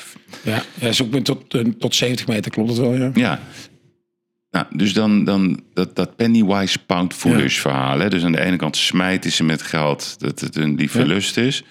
Ja, 0.43 0.63
ja 0.79 0.91
met 1.11 1.25
tot, 1.25 1.53
eh, 1.53 1.61
tot 1.79 1.95
70 1.95 2.27
meter 2.27 2.51
klopt 2.51 2.69
het 2.69 2.77
wel, 2.77 2.93
ja. 2.93 3.11
Ja. 3.13 3.39
Nou, 4.51 4.65
dus 4.75 4.93
dan, 4.93 5.23
dan 5.23 5.59
dat, 5.73 5.95
dat 5.95 6.15
Pennywise 6.15 6.79
Pound 6.85 7.13
Foolish 7.13 7.59
verhaal. 7.59 7.99
Hè? 7.99 8.09
Dus 8.09 8.23
aan 8.23 8.31
de 8.31 8.41
ene 8.41 8.57
kant 8.57 8.77
smijten 8.77 9.31
ze 9.31 9.43
met 9.43 9.61
geld 9.61 10.19
dat 10.19 10.39
het 10.39 10.55
een 10.55 10.75
die 10.75 10.91
verlust 10.91 11.37
is. 11.37 11.63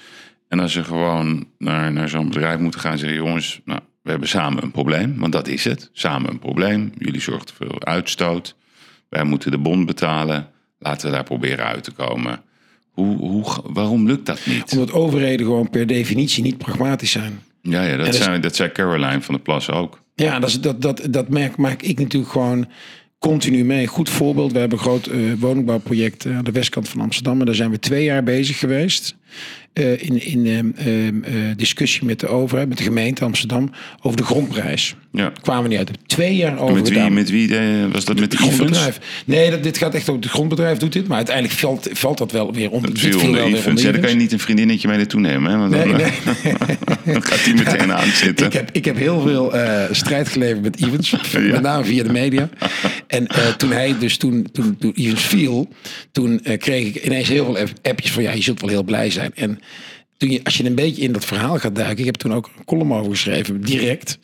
En 0.48 0.60
als 0.60 0.72
ze 0.72 0.84
gewoon 0.84 1.46
naar, 1.58 1.92
naar 1.92 2.08
zo'n 2.08 2.28
bedrijf 2.28 2.58
moeten 2.58 2.80
gaan 2.80 2.92
en 2.92 2.98
zeggen... 2.98 3.18
jongens, 3.18 3.60
nou, 3.64 3.80
we 4.02 4.10
hebben 4.10 4.28
samen 4.28 4.62
een 4.62 4.70
probleem. 4.70 5.18
Want 5.18 5.32
dat 5.32 5.48
is 5.48 5.64
het. 5.64 5.90
Samen 5.92 6.30
een 6.30 6.38
probleem. 6.38 6.92
Jullie 6.98 7.20
zorgen 7.20 7.48
voor 7.56 7.84
uitstoot. 7.84 8.58
Wij 9.10 9.24
moeten 9.24 9.50
de 9.50 9.58
bond 9.58 9.86
betalen. 9.86 10.48
Laten 10.78 11.06
we 11.08 11.14
daar 11.14 11.24
proberen 11.24 11.64
uit 11.64 11.84
te 11.84 11.90
komen. 11.90 12.40
Hoe, 12.90 13.16
hoe, 13.16 13.44
waarom 13.62 14.06
lukt 14.06 14.26
dat 14.26 14.40
niet? 14.46 14.72
Omdat 14.72 14.92
overheden 14.92 15.46
gewoon 15.46 15.70
per 15.70 15.86
definitie 15.86 16.42
niet 16.42 16.58
pragmatisch 16.58 17.10
zijn. 17.10 17.40
Ja, 17.62 17.82
ja 17.82 17.96
dat, 17.96 18.04
dat 18.06 18.14
is- 18.14 18.24
zei, 18.24 18.40
dat 18.40 18.56
zei 18.56 18.72
Caroline 18.72 19.20
van 19.20 19.34
der 19.34 19.42
Plas 19.42 19.70
ook. 19.70 20.00
Ja, 20.14 20.38
dat, 20.38 20.48
is, 20.48 20.60
dat, 20.60 20.82
dat, 20.82 21.06
dat 21.10 21.28
merk, 21.28 21.56
maak 21.56 21.82
ik 21.82 21.98
natuurlijk 21.98 22.32
gewoon 22.32 22.66
continu 23.18 23.64
mee. 23.64 23.86
Goed 23.86 24.08
voorbeeld, 24.10 24.52
we 24.52 24.58
hebben 24.58 24.78
een 24.78 24.84
groot 24.84 25.06
eh, 25.06 25.18
woningbouwproject 25.38 26.24
eh, 26.24 26.36
aan 26.36 26.44
de 26.44 26.50
westkant 26.52 26.88
van 26.88 27.00
Amsterdam. 27.00 27.40
En 27.40 27.46
daar 27.46 27.54
zijn 27.54 27.70
we 27.70 27.78
twee 27.78 28.04
jaar 28.04 28.22
bezig 28.22 28.58
geweest. 28.58 29.16
Eh, 29.72 30.02
in 30.02 30.24
in 30.24 30.46
ehm, 30.46 30.88
ehm, 30.88 31.22
eh, 31.22 31.32
discussie 31.56 32.04
met 32.04 32.20
de 32.20 32.26
overheid, 32.26 32.68
met 32.68 32.78
de 32.78 32.84
gemeente 32.84 33.24
Amsterdam, 33.24 33.70
over 34.02 34.16
de 34.16 34.24
grondprijs. 34.24 34.94
Ja. 35.12 35.32
Kwamen 35.40 35.62
we 35.62 35.68
niet 35.68 35.78
uit. 35.78 35.90
Twee 36.06 36.36
jaar 36.36 36.58
over 36.58 36.74
Met 36.74 36.88
wie, 36.88 37.10
met 37.10 37.30
wie 37.30 37.56
eh, 37.56 37.92
was 37.92 38.04
dat? 38.04 38.20
Met 38.20 38.30
de 38.30 38.36
grondbedrijf. 38.36 38.98
Nee, 39.24 39.50
dat, 39.50 39.62
dit 39.62 39.78
gaat 39.78 39.94
echt 39.94 40.08
over 40.08 40.22
het 40.22 40.30
grondbedrijf 40.30 40.78
doet 40.78 40.92
dit. 40.92 41.08
Maar 41.08 41.16
uiteindelijk 41.16 41.54
valt, 41.58 41.88
valt 41.92 42.18
dat 42.18 42.32
wel 42.32 42.52
weer 42.54 42.70
onder. 42.70 42.90
Viel 42.94 43.18
viel 43.18 43.28
onder 43.44 43.78
Ja, 43.82 43.92
dan 43.92 44.00
kan 44.00 44.10
je 44.10 44.16
niet 44.16 44.32
een 44.32 44.38
vriendinnetje 44.38 44.88
mee 44.88 44.96
naartoe 44.96 45.20
nemen. 45.20 45.50
Hè? 45.50 45.58
Want 45.58 45.72
dan, 45.72 45.88
Nee, 45.88 46.02
eh, 46.02 46.10
nee. 46.44 46.76
dan 47.14 47.22
gaat 47.22 47.44
hij 47.44 47.54
meteen 47.54 47.92
aan 47.92 48.08
zitten. 48.08 48.46
Ik 48.46 48.52
heb, 48.52 48.70
ik 48.72 48.84
heb 48.84 48.96
heel 48.96 49.20
veel 49.20 49.52
strijd 49.90 50.28
geleverd 50.28 50.62
met 50.62 50.80
Evans, 50.82 51.10
met 51.52 51.62
name 51.62 51.84
via 51.84 52.02
de 52.02 52.12
media. 52.12 52.48
En 53.06 53.26
toen 53.56 53.72
hij 53.72 53.94
dus 53.98 54.16
toen, 54.16 54.48
toen, 54.52 54.76
toen 54.78 54.92
Evans 54.94 55.22
viel, 55.22 55.68
toen 56.12 56.40
kreeg 56.58 56.86
ik 56.86 57.04
ineens 57.04 57.28
heel 57.28 57.44
veel 57.44 57.58
app- 57.58 57.78
appjes 57.82 58.12
van 58.12 58.22
ja, 58.22 58.32
je 58.32 58.42
zult 58.42 58.60
wel 58.60 58.70
heel 58.70 58.82
blij 58.84 59.10
zijn. 59.10 59.32
En 59.34 59.60
toen 60.16 60.30
je, 60.30 60.44
als 60.44 60.56
je 60.56 60.64
een 60.64 60.74
beetje 60.74 61.02
in 61.02 61.12
dat 61.12 61.24
verhaal 61.24 61.58
gaat 61.58 61.74
duiken, 61.74 61.98
ik 61.98 62.04
heb 62.04 62.14
toen 62.14 62.34
ook 62.34 62.50
een 62.58 62.64
column 62.64 62.92
over 62.92 63.10
geschreven, 63.10 63.60
direct 63.60 64.18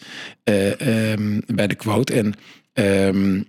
eh, 0.44 1.12
ehm, 1.12 1.40
bij 1.46 1.66
de 1.66 1.74
quote. 1.74 2.14
En 2.14 2.34
ehm, 2.72 3.42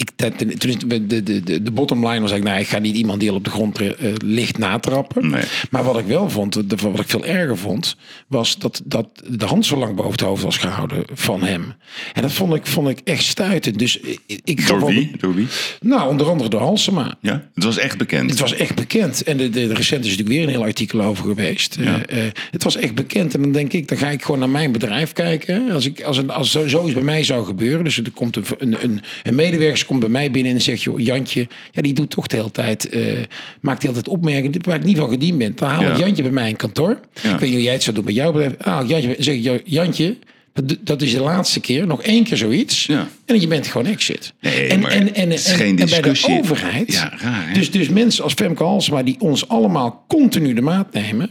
ik, 0.00 0.10
dat- 0.16 0.38
toen 0.38 0.70
is 0.70 0.76
de, 0.78 1.06
de, 1.06 1.22
de, 1.22 1.62
de 1.62 1.70
bottom 1.70 1.98
line 1.98 2.20
was 2.20 2.30
eigenlijk, 2.30 2.44
nou, 2.44 2.60
ik 2.60 2.66
ga 2.68 2.78
niet 2.78 2.96
iemand 2.96 3.20
die 3.20 3.30
al 3.30 3.36
op 3.36 3.44
de 3.44 3.50
grond 3.50 3.78
eh, 3.80 3.90
ligt 4.24 4.58
natrappen. 4.58 5.30
Nee. 5.30 5.42
Maar 5.70 5.84
wat 5.84 5.98
ik 5.98 6.06
wel 6.06 6.30
vond, 6.30 6.52
de- 6.70 6.76
wat 6.76 7.00
ik 7.00 7.08
veel 7.08 7.24
erger 7.24 7.56
vond, 7.58 7.96
was 8.26 8.58
dat, 8.58 8.82
dat 8.84 9.08
de 9.30 9.44
hand 9.44 9.66
zo 9.66 9.76
lang 9.76 9.94
boven 9.96 10.12
het 10.12 10.20
hoofd 10.20 10.42
was 10.42 10.56
gehouden 10.56 11.04
van 11.12 11.42
hem. 11.42 11.72
En 12.14 12.22
dat 12.22 12.32
vond 12.32 12.54
ik, 12.54 12.66
vond 12.66 12.88
ik 12.88 13.00
echt 13.04 13.22
stuitend. 13.24 13.78
Dus 13.78 13.98
ik, 14.00 14.40
ik 14.44 14.60
gaf 14.60 14.80
Door 14.80 14.88
wie? 14.90 15.10
Door 15.18 15.34
wie? 15.34 15.46
Nou, 15.80 16.08
onder 16.08 16.28
andere 16.28 16.48
door 16.50 16.60
Halsema. 16.60 17.16
Ja, 17.20 17.48
het 17.54 17.64
was 17.64 17.78
echt 17.78 17.98
bekend. 17.98 18.30
Het 18.30 18.40
was 18.40 18.54
echt 18.54 18.74
bekend. 18.74 19.22
En 19.22 19.36
de, 19.36 19.50
de, 19.50 19.66
de 19.68 19.74
recent 19.74 20.04
is 20.04 20.10
natuurlijk 20.10 20.36
weer 20.36 20.42
een 20.42 20.52
heel 20.54 20.64
artikel 20.64 21.00
over 21.02 21.24
geweest. 21.24 21.76
Ja. 21.80 22.04
Eh, 22.06 22.26
eh, 22.26 22.32
het 22.50 22.62
was 22.64 22.76
echt 22.76 22.94
bekend. 22.94 23.34
En 23.34 23.42
dan 23.42 23.52
denk 23.52 23.72
ik, 23.72 23.88
dan 23.88 23.98
ga 23.98 24.08
ik 24.10 24.22
gewoon 24.22 24.40
naar 24.40 24.48
mijn 24.50 24.72
bedrijf 24.72 25.12
kijken. 25.12 25.70
Als, 25.70 25.84
ik, 25.86 26.02
als, 26.02 26.16
een, 26.16 26.30
als 26.30 26.50
zo- 26.50 26.68
zoiets 26.68 26.94
bij 26.94 27.02
mij 27.02 27.24
zou 27.24 27.44
gebeuren. 27.46 27.84
Dus 27.84 27.96
er 27.98 28.10
komt 28.14 28.36
een, 28.36 28.44
een, 28.58 28.84
een, 28.84 29.00
een 29.22 29.34
medewerker 29.34 29.86
komt 29.88 30.00
bij 30.00 30.08
mij 30.08 30.30
binnen 30.30 30.52
en 30.52 30.60
zegt... 30.60 30.82
joh, 30.82 31.00
Jantje, 31.00 31.46
ja, 31.70 31.82
die 31.82 31.92
doet 31.92 32.10
toch 32.10 32.26
de 32.26 32.36
hele 32.36 32.50
tijd... 32.50 32.88
eh, 32.88 33.02
maakt 33.60 33.80
de 33.80 33.86
hele 33.88 34.00
tijd 34.02 34.08
opmerkingen 34.16 34.60
waar 34.64 34.76
ik 34.76 34.84
niet 34.84 34.96
van 34.98 35.08
gediend 35.08 35.38
ben. 35.38 35.52
Dan 35.56 35.68
haal 35.68 35.82
ik 35.82 35.88
Ja. 35.88 35.98
Jantje 35.98 36.22
bij 36.22 36.32
mij 36.32 36.48
in 36.48 36.56
kantoor. 36.56 37.00
Ja. 37.22 37.32
Ik 37.32 37.38
weet 37.38 37.40
niet 37.40 37.52
hoe 37.52 37.62
jij 37.62 37.72
het 37.72 37.82
zou 37.82 37.96
doen 37.96 38.04
bij 38.04 38.14
jouw 38.14 38.32
bedrijf. 38.32 38.54
Ah, 38.60 38.88
Jantje, 38.88 39.16
zeg 39.18 39.34
ik, 39.34 39.42
"Jo, 39.42 39.58
Jantje... 39.64 40.16
dat- 40.82 41.02
is 41.02 41.12
de 41.12 41.20
laatste 41.20 41.60
keer, 41.60 41.86
nog 41.86 42.02
één 42.02 42.24
keer 42.24 42.36
zoiets. 42.36 42.86
Ja. 42.86 43.08
En 43.26 43.40
je 43.40 43.46
bent 43.46 43.66
gewoon 43.66 43.86
exit. 43.86 44.32
Nee, 44.40 44.66
en, 44.68 44.80
maar 44.80 44.90
en, 44.90 45.14
en, 45.14 45.32
is 45.32 45.46
en- 45.46 45.56
geen 45.56 45.68
en 45.68 45.76
bij 45.76 45.84
de 45.86 45.90
discussie. 45.92 46.38
overheid. 46.38 46.92
Ja, 46.92 47.12
raar? 47.16 47.50
Dus, 47.54 47.70
dus 47.70 47.88
mensen 47.88 48.24
als 48.24 48.32
Femke 48.32 48.62
Halsema 48.62 49.02
die 49.02 49.16
ons 49.20 49.48
allemaal 49.48 50.04
continu 50.08 50.52
de 50.54 50.60
maat 50.60 50.92
nemen. 50.92 51.30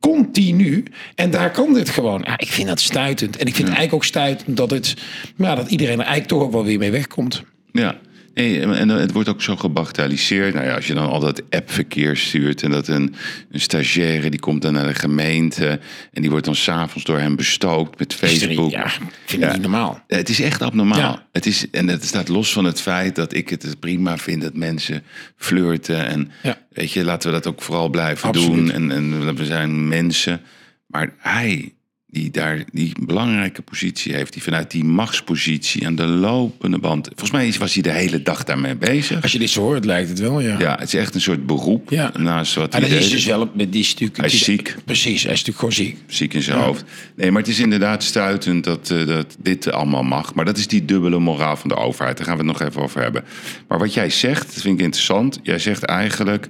Continu. 0.00 0.84
En 1.14 1.30
daar 1.30 1.50
kan 1.50 1.74
dit 1.74 1.88
gewoon. 1.90 2.22
Ja, 2.26 2.38
ik 2.38 2.48
vind 2.52 2.68
dat 2.68 2.80
stuitend. 2.80 3.36
En 3.36 3.46
ik 3.46 3.54
vind 3.54 3.68
het 3.68 3.76
eigenlijk 3.76 3.94
ook 3.94 4.04
stuitend 4.04 4.56
dat, 4.56 4.70
het, 4.70 4.94
ja, 5.36 5.54
dat 5.54 5.70
iedereen 5.70 5.92
er 5.94 5.98
eigenlijk 6.04 6.28
toch 6.28 6.42
ook 6.42 6.52
wel 6.52 6.64
weer 6.64 6.78
mee 6.78 6.90
wegkomt. 6.90 7.42
Ja. 7.76 7.98
Nee, 8.34 8.60
en 8.60 8.88
het 8.88 9.12
wordt 9.12 9.28
ook 9.28 9.42
zo 9.42 9.56
gebagatelliseerd. 9.56 10.54
Nou 10.54 10.66
ja, 10.66 10.74
als 10.74 10.86
je 10.86 10.94
dan 10.94 11.08
al 11.08 11.20
dat 11.20 11.42
appverkeer 11.50 12.16
stuurt 12.16 12.62
en 12.62 12.70
dat 12.70 12.88
een, 12.88 13.14
een 13.50 13.60
stagiaire 13.60 14.30
die 14.30 14.40
komt 14.40 14.62
dan 14.62 14.72
naar 14.72 14.86
de 14.86 14.94
gemeente 14.94 15.80
en 16.12 16.20
die 16.20 16.30
wordt 16.30 16.44
dan 16.44 16.54
s'avonds 16.54 17.04
door 17.04 17.18
hem 17.18 17.36
bestookt 17.36 17.98
met 17.98 18.14
Facebook. 18.14 18.70
Ja, 18.70 18.84
ik 18.84 19.00
vind 19.26 19.42
Ja. 19.42 19.46
het 19.48 19.56
niet 19.56 19.62
normaal. 19.66 20.02
Het 20.06 20.28
is 20.28 20.40
echt 20.40 20.62
abnormaal. 20.62 20.98
Ja. 20.98 21.26
Het 21.32 21.46
is, 21.46 21.70
en 21.70 21.88
het 21.88 22.04
staat 22.04 22.28
los 22.28 22.52
van 22.52 22.64
het 22.64 22.80
feit 22.80 23.14
dat 23.14 23.34
ik 23.34 23.48
het 23.48 23.76
prima 23.80 24.18
vind 24.18 24.42
dat 24.42 24.54
mensen 24.54 25.02
flirten. 25.36 26.06
En 26.06 26.30
Ja. 26.42 26.58
weet 26.72 26.92
je, 26.92 27.04
laten 27.04 27.28
we 27.28 27.34
dat 27.34 27.46
ook 27.46 27.62
vooral 27.62 27.88
blijven 27.88 28.28
Absoluut. 28.28 28.56
doen. 28.56 28.70
En, 28.70 28.90
en 28.90 29.34
we 29.36 29.44
zijn 29.44 29.88
mensen. 29.88 30.40
Maar 30.86 31.14
hij, 31.18 31.72
die 32.16 32.30
daar 32.30 32.64
die 32.72 32.92
belangrijke 33.00 33.62
positie 33.62 34.14
heeft, 34.14 34.32
die 34.32 34.42
vanuit 34.42 34.70
die 34.70 34.84
machtspositie 34.84 35.86
aan 35.86 35.94
de 35.96 36.06
lopende 36.06 36.78
band. 36.78 37.06
Volgens 37.06 37.30
mij 37.30 37.54
was 37.58 37.74
hij 37.74 37.82
de 37.82 37.90
hele 37.92 38.22
dag 38.22 38.44
daarmee 38.44 38.74
bezig. 38.76 39.22
Als 39.22 39.32
je 39.32 39.38
dit 39.38 39.50
zo 39.50 39.60
hoort, 39.60 39.84
lijkt 39.84 40.08
het 40.08 40.18
wel, 40.18 40.40
ja. 40.40 40.58
Ja, 40.58 40.76
het 40.78 40.88
is 40.88 40.94
echt 40.94 41.14
een 41.14 41.20
soort 41.20 41.46
beroep. 41.46 41.90
Ja. 41.90 42.12
Naast 42.18 42.54
wat 42.54 42.72
Maar 42.72 42.80
hij 42.80 42.90
dat 42.90 42.98
is 42.98 43.10
dus 43.10 43.24
wel... 43.24 43.50
Die 43.54 43.80
is 43.80 43.90
natuurlijk, 43.90 44.16
Hij 44.18 44.26
is 44.26 44.44
ziek. 44.44 44.76
Precies, 44.84 45.22
hij 45.22 45.32
is 45.32 45.44
natuurlijk 45.44 45.58
gewoon 45.58 45.72
ziek. 45.72 45.96
ziek 46.06 46.34
in 46.34 46.42
zijn 46.42 46.58
hoofd. 46.58 46.84
Nee, 47.16 47.30
maar 47.30 47.42
het 47.42 47.50
is 47.50 47.58
inderdaad 47.58 48.02
stuitend 48.02 48.64
dat, 48.64 48.90
eh, 48.90 49.06
dat 49.06 49.36
dit 49.42 49.72
allemaal 49.72 50.02
mag. 50.02 50.34
Maar 50.34 50.44
dat 50.44 50.58
is 50.58 50.66
die 50.66 50.84
dubbele 50.84 51.18
moraal 51.18 51.56
van 51.56 51.68
de 51.68 51.76
overheid. 51.76 52.16
Daar 52.16 52.26
gaan 52.26 52.36
we 52.36 52.44
het 52.44 52.58
nog 52.58 52.68
even 52.68 52.82
over 52.82 53.02
hebben. 53.02 53.24
Maar 53.68 53.78
wat 53.78 53.94
jij 53.94 54.10
zegt, 54.10 54.54
dat 54.54 54.62
vind 54.62 54.78
ik 54.78 54.84
interessant. 54.84 55.40
Jij 55.42 55.58
zegt 55.58 55.82
eigenlijk, 55.82 56.48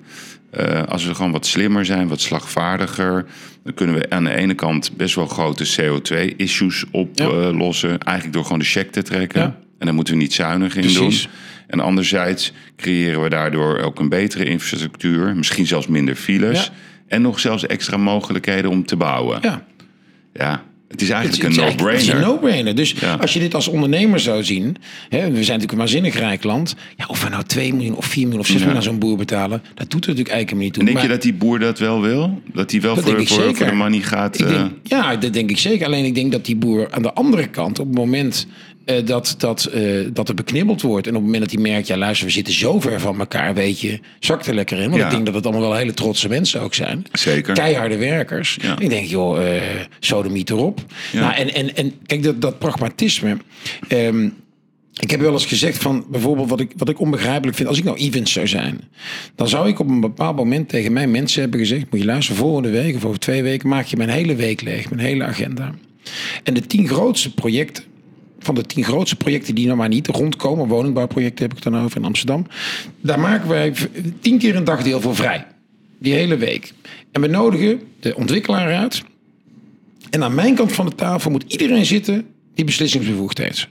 eh, 0.57 0.83
als 0.83 1.05
we 1.05 1.14
gewoon 1.14 1.33
wat 1.33 1.47
slimmer 1.47 1.85
zijn, 1.85 2.09
wat 2.09 2.21
slagvaardiger... 2.21 3.27
dan 3.64 3.75
kunnen 3.75 3.97
we 3.97 4.11
aan 4.11 4.25
de 4.25 4.35
ene 4.35 4.55
kant 4.55 4.97
best 4.97 5.14
wel 5.14 5.27
grote 5.27 5.64
CO2-issues 5.81 6.85
oplossen. 6.90 7.99
eigenlijk 7.99 8.33
door 8.33 8.42
gewoon 8.45 8.59
de 8.59 8.64
check 8.64 8.92
te 8.92 9.03
trekken. 9.03 9.40
Ja. 9.40 9.59
En 9.79 9.87
daar 9.87 9.95
moeten 9.95 10.14
we 10.14 10.21
niet 10.21 10.35
zuinig 10.35 10.75
in 10.75 10.81
Precies. 10.81 11.23
doen. 11.23 11.31
En 11.66 11.81
anderzijds 11.81 12.53
creëren 12.77 13.23
we 13.23 13.29
daardoor 13.29 13.79
ook 13.79 14.01
een 14.01 14.09
betere 14.09 14.45
infrastructuur. 14.45 15.37
Misschien 15.37 15.66
zelfs 15.66 15.87
minder 15.87 16.14
files. 16.14 16.64
Ja. 16.64 16.73
En 17.09 17.23
nog 17.23 17.40
zelfs 17.40 17.66
extra 17.66 17.97
mogelijkheden 17.97 18.71
om 18.71 18.87
te 18.87 18.97
bouwen. 18.97 19.38
Ja. 19.42 19.66
Ja, 20.33 20.62
het 20.88 21.01
is 21.03 21.09
Het 21.09 21.16
eigenlijk 21.16 21.55
een 21.57 21.61
eigenlijk- 21.62 21.92
het 21.92 22.01
is 22.03 22.07
no-brainer. 22.09 22.29
een 22.29 22.35
no-brainer. 22.35 22.75
Dus 22.75 22.94
Ja. 23.01 23.14
als 23.14 23.33
je 23.33 23.38
dit 23.38 23.55
als 23.55 23.68
ondernemer 23.68 24.20
zou 24.20 24.44
zien... 24.44 24.77
Hè, 25.09 25.18
we 25.18 25.25
zijn 25.25 25.35
natuurlijk 25.37 25.72
een 25.72 25.79
waanzinnig 25.79 26.14
rijk 26.14 26.42
land. 26.44 26.75
Ja, 26.96 27.05
of 27.09 27.22
we 27.22 27.29
nou 27.29 27.44
2 27.44 27.75
miljoen 27.75 27.96
of 27.96 28.05
4 28.07 28.22
miljoen 28.22 28.40
of 28.40 28.46
6 28.46 28.57
miljoen 28.57 28.77
aan 28.77 28.83
zo'n 28.83 28.99
boer 28.99 29.16
betalen... 29.16 29.62
dat 29.75 29.90
doet 29.90 30.03
er 30.05 30.09
natuurlijk 30.11 30.29
eigenlijk 30.35 30.64
niet 30.64 30.72
toe. 30.75 30.85
Denk 30.85 30.99
je 30.99 31.09
dat 31.09 31.22
die 31.22 31.35
boer 31.35 31.59
dat 31.59 31.79
wel 31.79 32.01
wil? 32.03 32.42
Dat 32.53 32.70
hij 32.70 32.81
wel 32.81 32.94
Dat 32.94 33.05
voor, 33.05 33.27
voor, 33.27 33.57
voor 33.57 33.66
de 33.66 33.72
money 33.72 34.01
gaat? 34.01 34.37
Eh, 34.37 34.64
ja, 34.83 35.16
dat 35.16 35.33
denk 35.33 35.51
ik 35.51 35.59
zeker. 35.59 35.87
Alleen 35.87 36.05
ik 36.05 36.14
denk 36.14 36.33
dat 36.33 36.44
die 36.44 36.57
boer 36.57 36.90
aan 36.90 37.03
de 37.03 37.12
andere 37.12 37.46
kant, 37.46 37.79
op 37.79 37.87
het 37.87 37.96
moment 37.96 38.46
eh, 38.87 39.07
dat, 39.07 39.35
dat, 39.38 39.64
eh, 39.64 39.83
dat 40.12 40.29
er 40.29 40.35
beknibbeld 40.35 40.83
wordt. 40.83 41.07
En 41.07 41.12
op 41.12 41.22
het 41.22 41.25
moment 41.33 41.51
dat 41.51 41.61
hij 41.62 41.70
merkt, 41.72 41.87
ja 41.87 41.96
luister, 41.96 42.27
we 42.27 42.33
zitten 42.33 42.55
zo 42.55 42.81
ver 42.81 43.01
van 43.01 43.18
elkaar, 43.18 43.55
weet 43.55 43.81
je, 43.81 44.01
zakt 44.20 44.46
er 44.46 44.55
lekker 44.55 44.79
in. 44.79 44.88
Want 44.88 44.96
Ja. 45.01 45.05
ik 45.05 45.11
denk 45.12 45.27
dat 45.27 45.35
het 45.35 45.44
allemaal 45.46 45.62
wel 45.68 45.75
hele 45.75 45.94
trotse 45.94 46.29
mensen 46.29 46.61
ook 46.61 46.75
zijn. 46.75 47.05
Zeker. 47.12 47.55
Keiharde 47.55 47.96
werkers. 47.96 48.59
Ja. 48.62 48.79
Ik 48.79 48.88
denk, 48.88 49.07
joh, 49.07 49.57
eh 49.57 49.62
sodemiet 50.01 50.51
erop. 50.51 50.81
Ja. 51.12 51.20
Nou, 51.20 51.35
en, 51.35 51.55
en, 51.55 51.77
en 51.77 51.92
kijk, 52.07 52.22
dat, 52.22 52.40
dat 52.40 52.59
pragmatisme. 52.59 53.37
ehm, 53.88 54.29
ik 55.01 55.11
heb 55.11 55.20
wel 55.20 55.33
eens 55.33 55.46
gezegd 55.46 55.83
van 55.83 56.05
bijvoorbeeld 56.11 56.49
wat 56.51 56.61
ik, 56.61 56.72
wat 56.77 56.88
ik 56.88 57.01
onbegrijpelijk 57.01 57.57
vind. 57.57 57.68
Als 57.68 57.79
ik 57.79 57.85
nou 57.85 57.96
events 57.96 58.33
zou 58.33 58.46
zijn, 58.46 58.81
dan 59.35 59.49
zou 59.49 59.68
ik 59.68 59.79
op 59.79 59.88
een 59.88 60.01
bepaald 60.01 60.37
moment 60.37 60.68
tegen 60.68 60.92
mijn 60.92 61.11
mensen 61.11 61.40
hebben 61.40 61.61
gezegd: 61.61 61.85
Moet 61.90 62.01
je 62.01 62.07
luisteren, 62.07 62.40
volgende 62.40 62.70
week 62.70 62.94
of 62.96 63.05
over 63.05 63.18
twee 63.18 63.42
weken 63.42 63.68
maak 63.68 63.87
je 63.87 63.96
mijn 63.96 64.09
hele 64.09 64.35
week 64.35 64.62
leeg, 64.62 64.90
mijn 64.90 65.07
hele 65.07 65.25
agenda. 65.25 65.75
En 66.42 66.55
de 66.55 66.61
tien 66.66 66.88
grootste 66.88 67.35
projecten, 67.35 67.85
van 68.47 68.55
de 68.55 68.63
tien 68.63 68.85
grootste 68.85 69.17
projecten 69.17 69.55
die 69.55 69.67
nou 69.67 69.79
maar 69.79 69.89
niet 69.89 70.07
rondkomen, 70.07 70.69
woningbouwprojecten 70.69 71.43
heb 71.43 71.57
ik 71.57 71.65
het 71.65 71.73
dan 71.73 71.83
over 71.85 71.97
in 71.97 72.05
Amsterdam, 72.05 72.47
daar 73.01 73.21
maken 73.21 73.49
wij 73.49 73.73
tien 74.21 74.39
keer 74.39 74.57
een 74.57 74.65
dagdeel 74.65 75.01
voor 75.01 75.17
vrij. 75.17 75.47
Die 75.99 76.13
hele 76.15 76.37
week. 76.37 76.73
En 77.13 77.21
we 77.21 77.27
nodigen 77.27 77.81
de 78.01 78.17
ontwikkelaar 78.17 78.75
uit. 78.75 79.03
En 80.11 80.23
aan 80.23 80.35
mijn 80.35 80.55
kant 80.55 80.73
van 80.73 80.87
de 80.87 80.95
tafel 80.95 81.31
moet 81.31 81.53
iedereen 81.53 81.87
zitten 81.87 82.27
die 82.55 82.65
beslissingsbevoegd 82.65 83.39
heeft. 83.39 83.69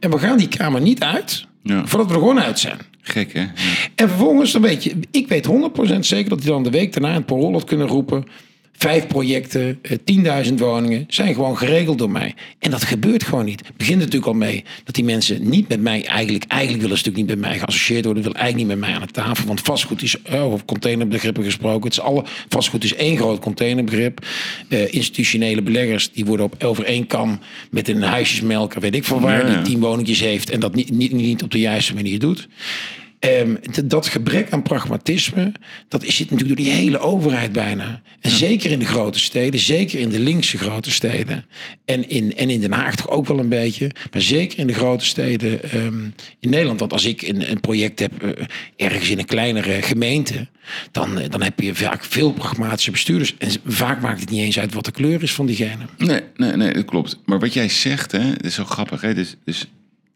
En 0.00 0.10
we 0.10 0.18
gaan 0.18 0.38
die 0.38 0.48
kamer 0.48 0.80
niet 0.80 1.02
uit 1.02 1.46
Ja. 1.62 1.86
voordat 1.86 2.08
we 2.08 2.14
er 2.14 2.20
gewoon 2.20 2.40
uit 2.40 2.58
zijn. 2.58 2.78
Gek, 3.00 3.32
hè? 3.32 3.40
Ja. 3.40 3.52
En 3.94 4.08
vervolgens, 4.08 4.52
dan 4.52 4.62
weet 4.62 4.84
je, 4.84 4.94
ik 5.10 5.28
weet 5.28 5.46
100% 5.46 5.98
zeker 6.06 6.28
dat 6.28 6.42
hij 6.42 6.48
dan 6.52 6.62
de 6.62 6.70
week 6.70 6.92
daarna 6.92 7.12
het 7.12 7.26
parool 7.26 7.52
had 7.52 7.64
kunnen 7.64 7.86
roepen. 7.86 8.24
Vijf 8.76 9.06
projecten, 9.06 9.78
eh, 9.82 9.96
10.000 10.04 10.60
woningen, 10.60 11.04
zijn 11.08 11.34
gewoon 11.34 11.58
geregeld 11.58 11.98
door 11.98 12.10
mij. 12.10 12.34
En 12.58 12.70
dat 12.70 12.84
gebeurt 12.84 13.22
gewoon 13.22 13.44
niet. 13.44 13.66
Het 13.66 13.76
begint 13.76 13.98
natuurlijk 13.98 14.26
al 14.26 14.34
mee 14.34 14.64
dat 14.84 14.94
die 14.94 15.04
mensen 15.04 15.48
niet 15.48 15.68
met 15.68 15.80
mij, 15.80 16.04
eigenlijk, 16.04 16.44
eigenlijk 16.44 16.82
willen 16.82 16.98
ze 16.98 17.04
natuurlijk 17.04 17.30
niet 17.30 17.40
met 17.40 17.50
mij 17.50 17.58
geassocieerd 17.58 18.04
worden, 18.04 18.22
willen 18.22 18.38
eigenlijk 18.38 18.68
niet 18.70 18.78
met 18.78 18.88
mij 18.88 18.98
aan 19.00 19.06
de 19.06 19.12
tafel. 19.12 19.46
Want 19.46 19.60
vastgoed 19.60 20.02
is, 20.02 20.16
uh, 20.32 20.44
over 20.44 20.64
containerbegrippen 20.64 21.44
gesproken, 21.44 21.84
het 21.84 21.92
is 21.92 22.00
alle, 22.00 22.24
vastgoed 22.48 22.84
is 22.84 22.94
één 22.94 23.16
groot 23.16 23.40
containerbegrip. 23.40 24.26
Eh, 24.68 24.94
institutionele 24.94 25.62
beleggers, 25.62 26.12
die 26.12 26.24
worden 26.24 26.46
op 26.46 26.64
over 26.64 26.84
één 26.84 27.06
kam 27.06 27.40
met 27.70 27.88
een 27.88 28.02
huisjesmelker, 28.02 28.80
weet 28.80 28.94
ik 28.94 29.04
veel 29.04 29.20
waar, 29.20 29.46
Ja, 29.46 29.50
ja. 29.50 29.54
die 29.54 29.62
tien 29.62 29.80
woningjes 29.80 30.20
heeft 30.20 30.50
en 30.50 30.60
dat 30.60 30.74
niet, 30.74 30.90
niet, 30.90 31.12
niet 31.12 31.42
op 31.42 31.50
de 31.50 31.58
juiste 31.58 31.94
manier 31.94 32.18
doet. 32.18 32.48
D- 33.70 33.90
dat 33.90 34.06
gebrek 34.06 34.50
aan 34.50 34.62
pragmatisme, 34.62 35.52
dat 35.88 36.04
is 36.04 36.16
zit 36.16 36.30
natuurlijk 36.30 36.58
door 36.58 36.66
die 36.66 36.74
hele 36.74 36.98
overheid 36.98 37.52
bijna. 37.52 38.02
En 38.20 38.30
zeker 38.30 38.70
in 38.70 38.78
de 38.78 38.84
grote 38.84 39.18
steden, 39.18 39.60
zeker 39.60 39.98
in 40.00 40.08
de 40.08 40.18
linkse 40.18 40.58
grote 40.58 40.90
steden. 40.90 41.44
En 41.84 42.08
in, 42.08 42.36
en 42.36 42.50
in 42.50 42.60
Den 42.60 42.72
Haag 42.72 42.96
toch 42.96 43.08
ook 43.08 43.26
wel 43.26 43.38
een 43.38 43.48
beetje. 43.48 43.90
Maar 44.12 44.22
zeker 44.22 44.58
in 44.58 44.66
de 44.66 44.74
grote 44.74 45.04
steden 45.04 45.62
ehm, 45.62 46.04
in 46.40 46.50
Nederland. 46.50 46.80
Want 46.80 46.92
als 46.92 47.04
ik 47.04 47.22
een, 47.22 47.50
een 47.50 47.60
project 47.60 47.98
heb 47.98 48.22
eh, 48.22 48.44
ergens 48.76 49.10
in 49.10 49.18
een 49.18 49.24
kleinere 49.24 49.82
gemeente, 49.82 50.48
dan, 50.90 51.18
eh, 51.18 51.30
dan 51.30 51.42
heb 51.42 51.60
je 51.60 51.74
vaak 51.74 52.04
veel 52.04 52.32
pragmatische 52.32 52.90
bestuurders. 52.90 53.34
En 53.38 53.50
vaak 53.66 54.00
maakt 54.00 54.20
het 54.20 54.30
niet 54.30 54.40
eens 54.40 54.58
uit 54.58 54.74
wat 54.74 54.84
de 54.84 54.90
kleur 54.90 55.22
is 55.22 55.32
van 55.32 55.46
diegene. 55.46 55.84
Nee, 55.98 56.20
nee, 56.36 56.56
nee, 56.56 56.72
dat 56.72 56.84
klopt. 56.84 57.18
Maar 57.24 57.38
wat 57.38 57.52
jij 57.52 57.68
zegt, 57.68 58.12
hè, 58.12 58.30
dat 58.30 58.44
is 58.44 58.54
zo 58.54 58.64
grappig. 58.64 59.00
Hè? 59.00 59.14
Dus, 59.14 59.36
dus 59.44 59.66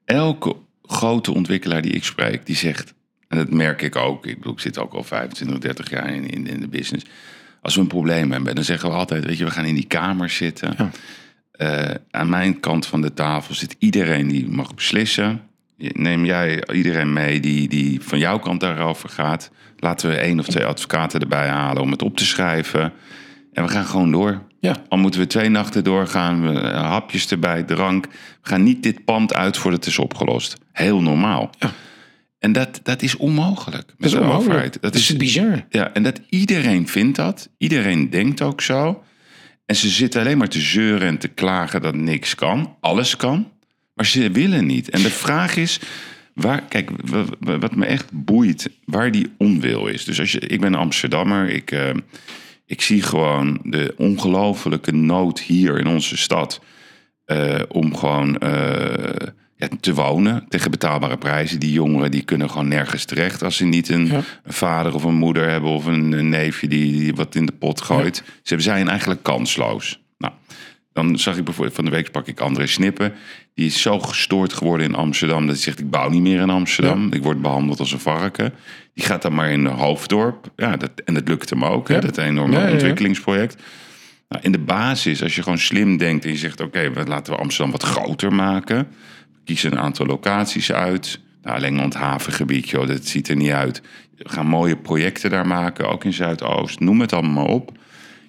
elke 0.05 0.57
grote 0.83 1.35
ontwikkelaar 1.35 1.83
die 1.83 1.93
ik 1.93 2.05
spreek, 2.05 2.47
die 2.47 2.57
zegt... 2.57 2.97
en 3.29 3.37
dat 3.37 3.51
merk 3.51 3.83
ik 3.83 3.97
ook, 3.97 4.27
ik, 4.27 4.37
bedoel, 4.37 4.53
ik 4.53 4.61
zit 4.61 4.79
ook 4.79 4.95
al 4.95 5.03
25, 5.05 5.59
30 5.59 5.91
jaar 5.91 6.15
in, 6.15 6.31
in, 6.31 6.47
in 6.47 6.61
de 6.61 6.69
business... 6.69 7.07
als 7.63 7.75
we 7.75 7.81
een 7.81 7.87
probleem 7.87 8.33
hebben, 8.33 8.55
dan 8.55 8.65
zeggen 8.65 8.89
we 8.89 8.95
altijd... 8.95 9.25
weet 9.25 9.39
je, 9.39 9.45
we 9.45 9.51
gaan 9.51 9.65
in 9.65 9.75
die 9.75 9.87
kamer 9.87 10.31
zitten. 10.31 10.75
Ja. 10.79 10.91
Eh, 11.59 11.95
aan 12.11 12.29
mijn 12.29 12.61
kant 12.61 12.87
van 12.87 13.01
de 13.01 13.15
tafel 13.15 13.55
zit 13.55 13.77
iedereen 13.79 14.29
die 14.29 14.49
mag 14.49 14.75
beslissen. 14.75 15.43
Neem 15.77 16.25
jij 16.25 16.69
iedereen 16.73 17.13
mee 17.13 17.41
die, 17.41 17.69
die 17.69 18.01
van 18.03 18.19
jouw 18.19 18.39
kant 18.39 18.61
daarover 18.61 19.09
gaat. 19.09 19.51
Laten 19.77 20.09
we 20.09 20.17
één 20.17 20.39
of 20.39 20.47
twee 20.47 20.65
advocaten 20.65 21.21
erbij 21.21 21.49
halen 21.49 21.83
om 21.83 21.91
het 21.91 22.03
op 22.03 22.17
te 22.17 22.27
schrijven. 22.27 22.93
En 23.53 23.65
we 23.65 23.71
gaan 23.71 23.85
gewoon 23.85 24.11
door. 24.11 24.43
Ja. 24.61 24.77
Al 24.89 24.99
moeten 24.99 25.21
we 25.21 25.27
twee 25.27 25.49
nachten 25.49 25.85
doorgaan, 25.85 26.53
we, 26.53 26.59
hapjes 26.69 27.31
erbij, 27.31 27.63
drank. 27.63 28.07
We 28.07 28.49
gaan 28.49 28.63
niet 28.63 28.83
dit 28.83 29.05
pand 29.05 29.35
uit 29.35 29.57
voordat 29.57 29.85
het 29.85 29.89
is 29.89 29.99
opgelost. 29.99 30.57
Heel 30.73 31.03
normaal. 31.03 31.51
Ja. 31.59 31.71
En 32.39 32.53
dat, 32.53 32.81
dat 32.83 33.03
is 33.03 33.17
onmogelijk 33.17 33.87
met 33.87 33.95
Dat 33.99 34.07
is 34.07 34.13
de 34.13 34.19
onmogelijk. 34.19 34.49
overheid. 34.49 34.79
Dat 34.81 34.95
is 34.95 35.17
bizar. 35.17 35.67
Ja, 35.69 35.93
en 35.93 36.03
dat 36.03 36.21
iedereen 36.29 36.89
vindt 36.89 37.17
dat. 37.17 37.49
Iedereen 37.59 38.11
denkt 38.11 38.43
ook 38.43 38.61
zo. 38.61 39.03
En 39.67 39.77
ze 39.77 39.89
zitten 39.89 40.21
alleen 40.21 40.39
maar 40.39 40.49
te 40.49 40.61
zeuren 40.61 41.09
en 41.09 41.19
te 41.19 41.29
klagen 41.29 41.83
dat 41.83 41.95
niks 41.95 42.35
kan. 42.35 42.77
Alles 42.81 43.17
kan. 43.17 43.51
Maar 43.95 44.07
ze 44.07 44.31
willen 44.31 44.67
niet. 44.67 44.91
En 44.91 45.03
de 45.03 45.11
vraag 45.11 45.57
is, 45.57 45.81
waar, 46.35 46.63
kijk, 46.69 46.91
wat 47.39 47.77
me 47.77 47.85
echt 47.87 48.07
boeit, 48.13 48.71
waar 48.85 49.11
die 49.11 49.33
onwil 49.39 49.87
is. 49.87 50.05
Dus 50.05 50.21
als 50.21 50.33
je, 50.33 50.39
ik 50.41 50.61
ben 50.61 50.75
Amsterdammer, 50.75 51.49
ik, 51.51 51.71
eh, 51.71 51.91
ik 52.67 52.81
zie 52.83 53.03
gewoon 53.03 53.61
de 53.63 53.95
ongelofelijke 53.97 54.93
nood 54.93 55.41
hier 55.41 55.79
in 55.79 55.87
onze 55.87 56.17
stad. 56.17 56.61
eh, 57.25 57.61
om 57.69 57.97
gewoon 57.97 58.39
eh, 58.39 59.27
ja, 59.59 59.69
te 59.81 59.95
wonen 59.95 60.45
tegen 60.49 60.71
betaalbare 60.71 61.17
prijzen. 61.17 61.61
Die 61.61 61.73
jongeren 61.73 62.11
die 62.11 62.23
kunnen 62.23 62.51
gewoon 62.51 62.69
nergens 62.69 63.05
terecht 63.05 63.43
als 63.43 63.57
ze 63.57 63.65
niet 63.65 63.89
een, 63.89 64.07
Ja. 64.07 64.21
een 64.43 64.53
vader 64.53 64.95
of 64.95 65.05
een 65.05 65.15
moeder 65.15 65.49
hebben 65.49 65.71
of 65.71 65.85
een, 65.87 66.13
een 66.13 66.29
neefje 66.29 66.69
die, 66.69 66.93
die 66.93 67.15
wat 67.15 67.35
in 67.35 67.47
de 67.47 67.53
pot 67.53 67.81
gooit. 67.81 68.23
Ze 68.43 68.61
zijn 68.61 68.89
eigenlijk 68.89 69.23
kansloos. 69.23 70.01
Nou, 70.19 70.33
dan 70.93 71.19
zag 71.19 71.37
ik 71.37 71.45
bijvoorbeeld 71.45 71.77
van 71.77 71.85
de 71.85 71.91
week 71.91 72.11
pak 72.11 72.27
ik 72.27 72.41
André 72.41 72.67
Snippen. 72.67 73.13
Die 73.55 73.67
is 73.67 73.83
zo 73.83 73.99
gestoord 74.01 74.53
geworden 74.53 74.87
in 74.87 74.95
Amsterdam 74.95 75.41
dat 75.47 75.55
hij 75.55 75.65
zegt: 75.65 75.79
Ik 75.79 75.91
bouw 75.91 76.09
niet 76.09 76.23
meer 76.23 76.41
in 76.41 76.51
Amsterdam. 76.51 77.13
Ik 77.13 77.23
word 77.23 77.43
behandeld 77.43 77.79
als 77.81 77.93
een 77.93 78.01
varken. 78.01 78.55
Die 78.95 79.05
gaat 79.05 79.23
dan 79.23 79.35
maar 79.35 79.51
in 79.51 79.67
Hoofddorp. 79.67 80.51
Ja, 80.57 80.77
dat, 80.77 80.91
en 81.05 81.15
dat 81.15 81.29
lukt 81.29 81.51
hem 81.51 81.65
ook, 81.65 81.89
hè, 81.89 82.01
dat 82.01 82.19
enorme 82.19 82.57
ontwikkelingsproject. 82.73 83.63
Nou, 84.29 84.43
in 84.45 84.53
de 84.53 84.59
basis, 84.59 85.23
als 85.23 85.35
je 85.35 85.43
gewoon 85.43 85.59
slim 85.59 85.97
denkt 85.97 86.25
en 86.25 86.31
je 86.31 86.37
zegt: 86.37 86.61
Oké, 86.61 86.91
laten 87.07 87.33
we 87.33 87.39
Amsterdam 87.39 87.73
wat 87.73 87.83
groter 87.83 88.33
maken. 88.35 88.89
Kiezen 89.49 89.73
een 89.73 89.79
aantal 89.79 90.07
locaties 90.07 90.73
uit. 90.73 91.21
Nou, 91.43 91.61
Lengeland 91.61 91.95
havengebied, 91.95 92.69
joh, 92.69 92.87
dat 92.87 93.07
ziet 93.07 93.29
er 93.29 93.37
niet 93.37 93.51
uit. 93.51 93.83
We 94.17 94.29
gaan 94.29 94.47
mooie 94.47 94.77
projecten 94.77 95.31
daar 95.31 95.47
maken, 95.47 95.89
ook 95.89 96.05
in 96.05 96.13
Zuidoost. 96.13 96.81
Noem 96.81 97.01
het 97.01 97.13
allemaal 97.13 97.45
maar 97.45 97.55
op. 97.55 97.73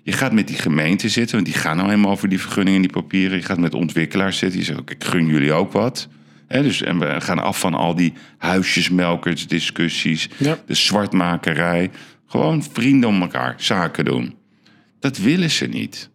Je 0.04 0.12
gaat 0.12 0.32
met 0.34 0.48
die 0.48 0.58
gemeente 0.58 1.10
zitten, 1.10 1.36
want 1.36 1.48
die 1.48 1.58
gaan 1.58 1.78
nou 1.78 1.92
eenmaal 1.92 2.12
over 2.12 2.30
die 2.30 2.40
vergunningen 2.40 2.76
en 2.82 2.88
die 2.88 3.02
papieren. 3.02 3.38
Je 3.38 3.44
gaat 3.44 3.58
met 3.58 3.74
ontwikkelaars 3.74 4.38
zitten. 4.38 4.64
Zegt, 4.64 4.80
ook, 4.80 4.92
ik 4.92 5.04
gun 5.04 5.26
jullie 5.28 5.54
ook 5.54 5.72
wat. 5.72 6.08
Hè, 6.48 6.64
dus, 6.64 6.82
en 6.82 7.00
we 7.00 7.22
gaan 7.22 7.40
af 7.40 7.60
van 7.60 7.74
al 7.74 7.96
die 7.96 8.14
huisjesmelkersdiscussies, 8.38 10.30
Ja. 10.38 10.60
de 10.66 10.74
zwartmakerij. 10.74 11.90
Gewoon 12.28 12.64
vrienden 12.72 13.10
om 13.10 13.22
elkaar, 13.22 13.54
zaken 13.58 14.06
doen. 14.06 14.36
Dat 15.00 15.18
willen 15.18 15.52
ze 15.52 15.66
niet. 15.66 16.10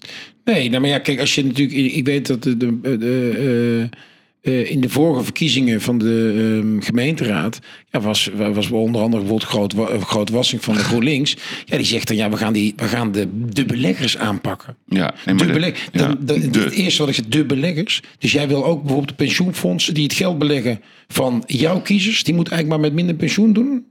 Nee, 0.44 0.68
nou 0.68 0.80
maar 0.80 0.90
ja, 0.90 0.98
kijk, 0.98 1.20
als 1.20 1.34
je 1.34 1.44
natuurlijk. 1.44 1.92
Ik 1.94 2.04
weet 2.06 2.26
dat 2.26 2.42
de, 2.42 2.56
de, 2.56 2.80
de, 2.98 3.88
eh, 3.92 3.98
eh, 4.44 4.70
in 4.70 4.80
de 4.80 4.88
vorige 4.88 5.24
verkiezingen 5.24 5.80
van 5.80 5.98
de 5.98 6.34
ehm, 6.62 6.80
gemeenteraad. 6.80 7.58
Ja, 7.90 8.00
was, 8.00 8.30
was 8.52 8.70
onder 8.70 9.00
andere 9.02 9.22
bijvoorbeeld 9.22 9.50
groot, 9.50 9.72
Wa- 9.72 9.98
groot 9.98 10.30
Wassing 10.30 10.64
van 10.64 10.74
de 10.74 10.80
GroenLinks. 10.80 11.36
Ja, 11.64 11.76
die 11.76 11.86
zegt 11.86 12.08
dan 12.08 12.16
ja, 12.16 12.30
we 12.30 12.36
gaan, 12.36 12.52
die, 12.52 12.72
we 12.76 12.84
gaan 12.84 13.12
de, 13.12 13.28
de 13.48 13.64
beleggers 13.64 14.18
aanpakken. 14.18 14.76
Ja, 14.88 15.14
De 15.24 15.34
de- 15.34 15.52
beleg, 15.52 15.88
ja, 15.92 16.06
dan, 16.06 16.16
dan- 16.20 16.50
de- 16.50 16.58
Het 16.60 16.72
eerste 16.72 16.98
wat 17.00 17.08
ik 17.08 17.14
zeg, 17.14 17.26
de 17.26 17.44
beleggers. 17.44 18.02
Dus 18.18 18.32
jij 18.32 18.48
wil 18.48 18.64
ook 18.64 18.78
bijvoorbeeld 18.80 19.08
de 19.18 19.24
pensioenfondsen 19.24 19.94
die 19.94 20.04
het 20.04 20.12
geld 20.12 20.38
beleggen 20.38 20.80
van 21.08 21.42
jouw 21.46 21.80
kiezers. 21.80 22.24
Die 22.24 22.34
moeten 22.34 22.52
eigenlijk 22.52 22.82
maar 22.82 22.90
met 22.90 23.00
minder 23.00 23.24
pensioen 23.24 23.52
doen. 23.52 23.84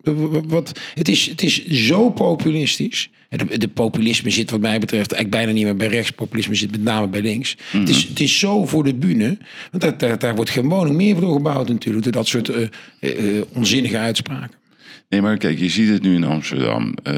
Wat, 0.47 0.79
het, 0.93 1.07
is, 1.07 1.25
het 1.29 1.43
is 1.43 1.65
zo 1.67 2.09
populistisch. 2.09 3.09
De, 3.35 3.57
de 3.57 3.67
populisme 3.67 4.29
zit 4.29 4.51
wat 4.51 4.59
mij 4.59 4.79
betreft 4.79 5.11
eigenlijk 5.11 5.43
bijna 5.43 5.51
niet 5.57 5.63
meer 5.63 5.75
bij 5.75 5.87
rechts. 5.87 6.11
Populisme 6.11 6.55
zit 6.55 6.71
met 6.71 6.83
name 6.83 7.07
bij 7.07 7.21
links. 7.21 7.57
het, 7.71 7.89
is, 7.89 8.03
het 8.03 8.19
is 8.19 8.39
zo 8.39 8.65
voor 8.65 8.83
de 8.83 8.93
bühne. 8.95 9.37
Want 9.71 9.83
daar, 9.83 9.97
daar, 9.97 10.19
daar 10.19 10.35
wordt 10.35 10.49
geen 10.49 10.69
woning 10.69 10.95
meer 10.95 11.15
voor 11.15 11.33
gebouwd 11.33 11.67
natuurlijk. 11.69 12.03
Door 12.03 12.13
dat 12.13 12.27
soort 12.27 12.49
eh, 12.99 13.41
onzinnige 13.53 13.97
uitspraken. 13.97 14.57
Nee, 15.09 15.21
maar 15.21 15.37
kijk, 15.37 15.59
je 15.59 15.69
ziet 15.69 15.89
het 15.89 16.01
nu 16.01 16.15
in 16.15 16.23
Amsterdam. 16.23 16.93
eh, 17.03 17.13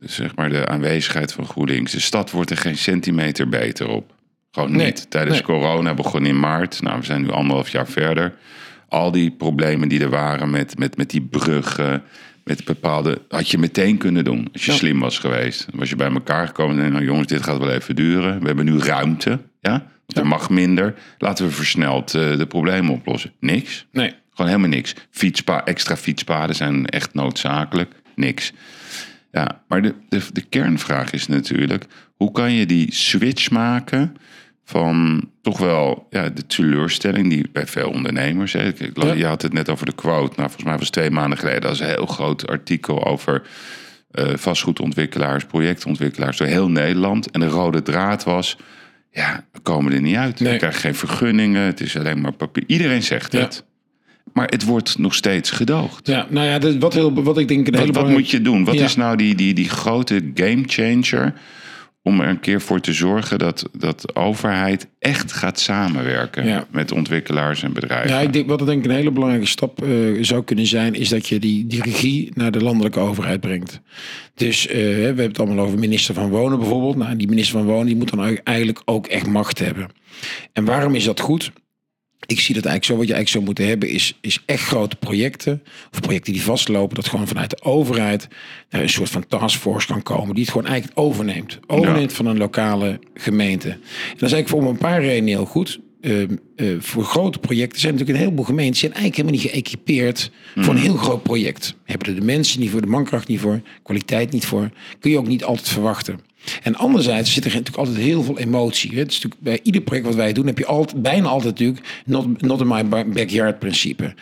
dus 0.00 0.14
zeg 0.14 0.34
maar 0.36 0.48
de 0.48 0.66
aanwezigheid 0.66 1.32
van 1.32 1.46
GroenLinks. 1.46 1.92
De 1.92 2.00
stad 2.00 2.30
wordt 2.30 2.50
er 2.50 2.56
geen 2.56 2.76
centimeter 2.76 3.48
beter 3.48 3.88
op. 3.88 4.14
Gewoon 4.50 4.76
Nee, 4.76 4.86
niet. 4.86 5.10
Tijdens 5.10 5.36
nee. 5.36 5.44
corona 5.46 5.94
begon 5.94 6.26
in 6.26 6.40
maart. 6.40 6.82
Nou, 6.82 6.98
we 6.98 7.04
zijn 7.04 7.22
nu 7.22 7.30
anderhalf 7.30 7.68
jaar 7.68 7.88
verder. 7.88 8.34
Al 8.88 9.10
die 9.10 9.30
problemen 9.30 9.88
die 9.88 10.00
er 10.00 10.10
waren 10.10 10.50
met, 10.50 10.78
met, 10.78 10.96
met 10.96 11.10
die 11.10 11.22
bruggen, 11.22 12.02
met 12.48 12.64
bepaalde... 12.64 13.22
Had 13.28 13.50
je 13.50 13.58
meteen 13.58 13.96
kunnen 13.98 14.24
doen 14.24 14.48
als 14.52 14.64
je 14.64 14.70
Ja. 14.70 14.76
slim 14.76 15.00
was 15.00 15.18
geweest. 15.18 15.66
Was 15.74 15.88
je 15.88 15.96
bij 15.96 16.10
elkaar 16.12 16.46
gekomen 16.46 16.84
en 16.84 16.92
nou 16.92 17.04
jongens, 17.04 17.26
dit 17.26 17.42
gaat 17.42 17.58
wel 17.58 17.70
even 17.70 17.96
duren. 17.96 18.40
We 18.40 18.46
hebben 18.46 18.64
nu 18.64 18.78
ruimte, 18.78 19.38
ja? 19.60 19.70
Want 20.06 20.18
Er 20.18 20.26
mag 20.26 20.50
minder. 20.50 20.94
Laten 21.18 21.46
we 21.46 21.52
versneld 21.52 22.14
eh, 22.14 22.36
de 22.36 22.46
problemen 22.46 22.92
oplossen. 22.92 23.32
Niks. 23.40 23.86
Nee. 23.92 24.14
Gewoon 24.30 24.50
helemaal 24.50 24.76
niks. 24.76 24.94
Fietspa 25.10 25.64
extra 25.64 25.96
fietspaden 25.96 26.56
zijn 26.56 26.86
echt 26.86 27.14
noodzakelijk. 27.14 27.94
Niks. 28.14 28.52
Ja, 29.32 29.62
maar 29.68 29.82
de, 29.82 29.94
de, 30.08 30.20
de 30.32 30.40
kernvraag 30.42 31.10
is 31.10 31.26
natuurlijk... 31.26 31.84
hoe 32.16 32.32
kan 32.32 32.52
je 32.52 32.66
die 32.66 32.94
switch 32.94 33.50
maken 33.50 34.16
van 34.68 35.28
toch 35.42 35.58
wel 35.58 36.06
ja, 36.10 36.28
de 36.28 36.46
teleurstelling 36.46 37.28
die 37.30 37.48
bij 37.52 37.66
veel 37.66 37.88
ondernemers... 37.90 38.52
Hè, 38.52 38.66
ik- 38.66 38.80
ik- 38.80 39.02
Ja. 39.02 39.12
Je 39.12 39.26
had 39.26 39.42
het 39.42 39.52
net 39.52 39.68
over 39.68 39.86
de 39.86 39.92
quote. 39.94 40.32
Nou, 40.36 40.48
volgens 40.48 40.64
mij 40.64 40.78
was 40.78 40.90
twee 40.90 41.10
maanden 41.10 41.38
geleden. 41.38 41.60
Dat 41.60 41.72
is 41.72 41.80
een 41.80 41.86
heel 41.86 42.06
groot 42.06 42.46
artikel 42.48 43.04
over 43.06 43.42
eh, 44.10 44.26
vastgoedontwikkelaars, 44.36 45.44
projectontwikkelaars 45.44 46.36
door 46.36 46.46
heel 46.46 46.68
Nederland. 46.70 47.30
En 47.30 47.40
de 47.40 47.46
rode 47.48 47.82
draad 47.82 48.24
was... 48.24 48.56
Ja, 49.10 49.44
we 49.52 49.60
komen 49.60 49.92
er 49.92 50.00
niet 50.00 50.16
uit. 50.16 50.40
Nee. 50.40 50.52
We 50.52 50.58
krijgen 50.58 50.80
geen 50.80 50.94
vergunningen. 50.94 51.62
Het 51.62 51.80
is 51.80 51.96
alleen 51.96 52.20
maar 52.20 52.32
papier. 52.32 52.64
Iedereen 52.66 53.02
zegt 53.02 53.32
Ja. 53.32 53.38
het. 53.40 53.64
Maar 54.32 54.46
het 54.48 54.64
wordt 54.64 54.98
nog 54.98 55.14
steeds 55.14 55.50
gedoogd. 55.50 56.06
Ja, 56.06 56.26
nou 56.30 56.46
ja, 56.46 56.78
wat, 56.78 56.94
heel, 56.94 57.22
wat 57.22 57.38
ik 57.38 57.48
denk 57.48 57.66
een 57.66 57.74
hele 57.74 57.76
Wat, 57.76 57.84
wat 57.86 57.92
belangrijke- 58.04 58.20
moet 58.22 58.30
je 58.30 58.42
doen? 58.42 58.64
Wat 58.64 58.74
Ja. 58.74 58.84
is 58.84 58.96
nou 58.96 59.16
die, 59.16 59.34
die, 59.34 59.54
die 59.54 59.68
grote 59.68 60.30
game 60.34 60.62
changer 60.66 61.32
om 62.08 62.20
er 62.20 62.28
een 62.28 62.40
keer 62.40 62.60
voor 62.60 62.80
te 62.80 62.92
zorgen 62.92 63.38
dat, 63.38 63.68
dat 63.72 64.00
de 64.00 64.14
overheid 64.14 64.88
echt 64.98 65.32
gaat 65.32 65.60
samenwerken 65.60 66.46
Ja. 66.46 66.66
met 66.70 66.92
ontwikkelaars 66.92 67.62
en 67.62 67.72
bedrijven? 67.72 68.10
Ja, 68.10 68.20
ik 68.20 68.32
denk, 68.32 68.48
wat 68.48 68.60
ik 68.60 68.66
denk 68.66 68.84
een 68.84 68.90
hele 68.90 69.10
belangrijke 69.10 69.46
stap 69.46 69.82
eh, 69.82 69.88
zou 70.20 70.44
kunnen 70.44 70.66
zijn, 70.66 70.94
is 70.94 71.08
dat 71.08 71.28
je 71.28 71.38
die, 71.38 71.66
die 71.66 71.82
regie 71.82 72.30
naar 72.34 72.50
de 72.50 72.62
landelijke 72.62 72.98
overheid 73.00 73.40
brengt. 73.40 73.80
Dus 74.34 74.66
eh, 74.66 74.74
we 74.76 74.80
hebben 74.82 75.24
het 75.26 75.38
allemaal 75.38 75.64
over 75.64 75.78
minister 75.78 76.14
van 76.14 76.28
Wonen 76.30 76.58
bijvoorbeeld. 76.58 76.96
Nou, 76.96 77.16
die 77.16 77.28
minister 77.28 77.58
van 77.58 77.66
Wonen 77.66 77.86
die 77.86 77.96
moet 77.96 78.10
dan 78.10 78.38
eigenlijk 78.44 78.82
ook 78.84 79.06
echt 79.06 79.26
macht 79.26 79.58
hebben. 79.58 79.88
En 80.52 80.64
waarom 80.64 80.94
is 80.94 81.04
dat 81.04 81.20
goed? 81.20 81.52
Ik 82.26 82.40
zie 82.40 82.54
dat 82.54 82.64
eigenlijk 82.64 82.84
zo. 82.84 82.96
Wat 82.96 83.06
je 83.06 83.14
eigenlijk 83.14 83.28
zou 83.28 83.44
moeten 83.44 83.66
hebben 83.66 83.88
is, 83.88 84.18
is 84.20 84.42
echt 84.46 84.62
grote 84.62 84.96
projecten. 84.96 85.62
Of 85.92 86.00
projecten 86.00 86.32
die 86.32 86.42
vastlopen. 86.42 86.94
Dat 86.94 87.08
gewoon 87.08 87.28
vanuit 87.28 87.50
de 87.50 87.62
overheid 87.62 88.28
naar 88.70 88.82
een 88.82 88.88
soort 88.88 89.10
van 89.10 89.26
taskforce 89.26 89.86
kan 89.86 90.02
komen. 90.02 90.34
Die 90.34 90.44
het 90.44 90.52
gewoon 90.52 90.66
eigenlijk 90.66 90.98
overneemt. 90.98 91.58
Overneemt 91.66 92.12
van 92.12 92.26
een 92.26 92.38
lokale 92.38 93.00
gemeente. 93.14 93.68
En 93.68 93.78
dat 94.18 94.28
is 94.28 94.32
eigenlijk 94.32 94.48
voor 94.48 94.72
een 94.72 94.78
paar 94.78 95.00
redenen 95.00 95.28
heel 95.28 95.44
goed. 95.44 95.80
Uh, 96.00 96.28
uh, 96.56 96.80
voor 96.80 97.04
grote 97.04 97.38
projecten 97.38 97.80
zijn 97.80 97.92
natuurlijk 97.92 98.18
een 98.18 98.24
heleboel 98.24 98.44
gemeenten 98.44 98.76
zijn 98.76 98.92
eigenlijk 98.92 99.22
helemaal 99.22 99.42
niet 99.42 99.52
geëquipeerd 99.52 100.30
voor 100.56 100.74
een 100.74 100.80
heel 100.80 100.96
groot 100.96 101.22
project. 101.22 101.74
Hebben 101.84 102.08
er 102.08 102.14
de 102.14 102.26
mensen 102.26 102.60
niet 102.60 102.70
voor, 102.70 102.80
de 102.80 102.86
mankracht 102.86 103.28
niet 103.28 103.40
voor, 103.40 103.60
kwaliteit 103.82 104.32
niet 104.32 104.46
voor. 104.46 104.70
Kun 105.00 105.10
je 105.10 105.18
ook 105.18 105.26
niet 105.26 105.44
altijd 105.44 105.68
verwachten. 105.68 106.20
En 106.62 106.74
anderzijds 106.74 107.32
zit 107.32 107.44
er 107.44 107.50
natuurlijk 107.50 107.76
altijd 107.76 107.96
heel 107.96 108.22
veel 108.22 108.38
emotie. 108.38 108.98
Het 108.98 109.10
is 109.10 109.14
natuurlijk, 109.14 109.42
bij 109.42 109.60
ieder 109.62 109.80
project 109.80 110.06
wat 110.06 110.14
wij 110.14 110.32
doen 110.32 110.46
heb 110.46 110.58
je 110.58 110.66
altijd, 110.66 111.02
bijna 111.02 111.28
altijd 111.28 111.58
natuurlijk 111.58 112.02
not, 112.04 112.42
not 112.42 112.60
in 112.60 112.68
my 112.68 112.88
backyard 112.88 113.58
principe. 113.58 114.14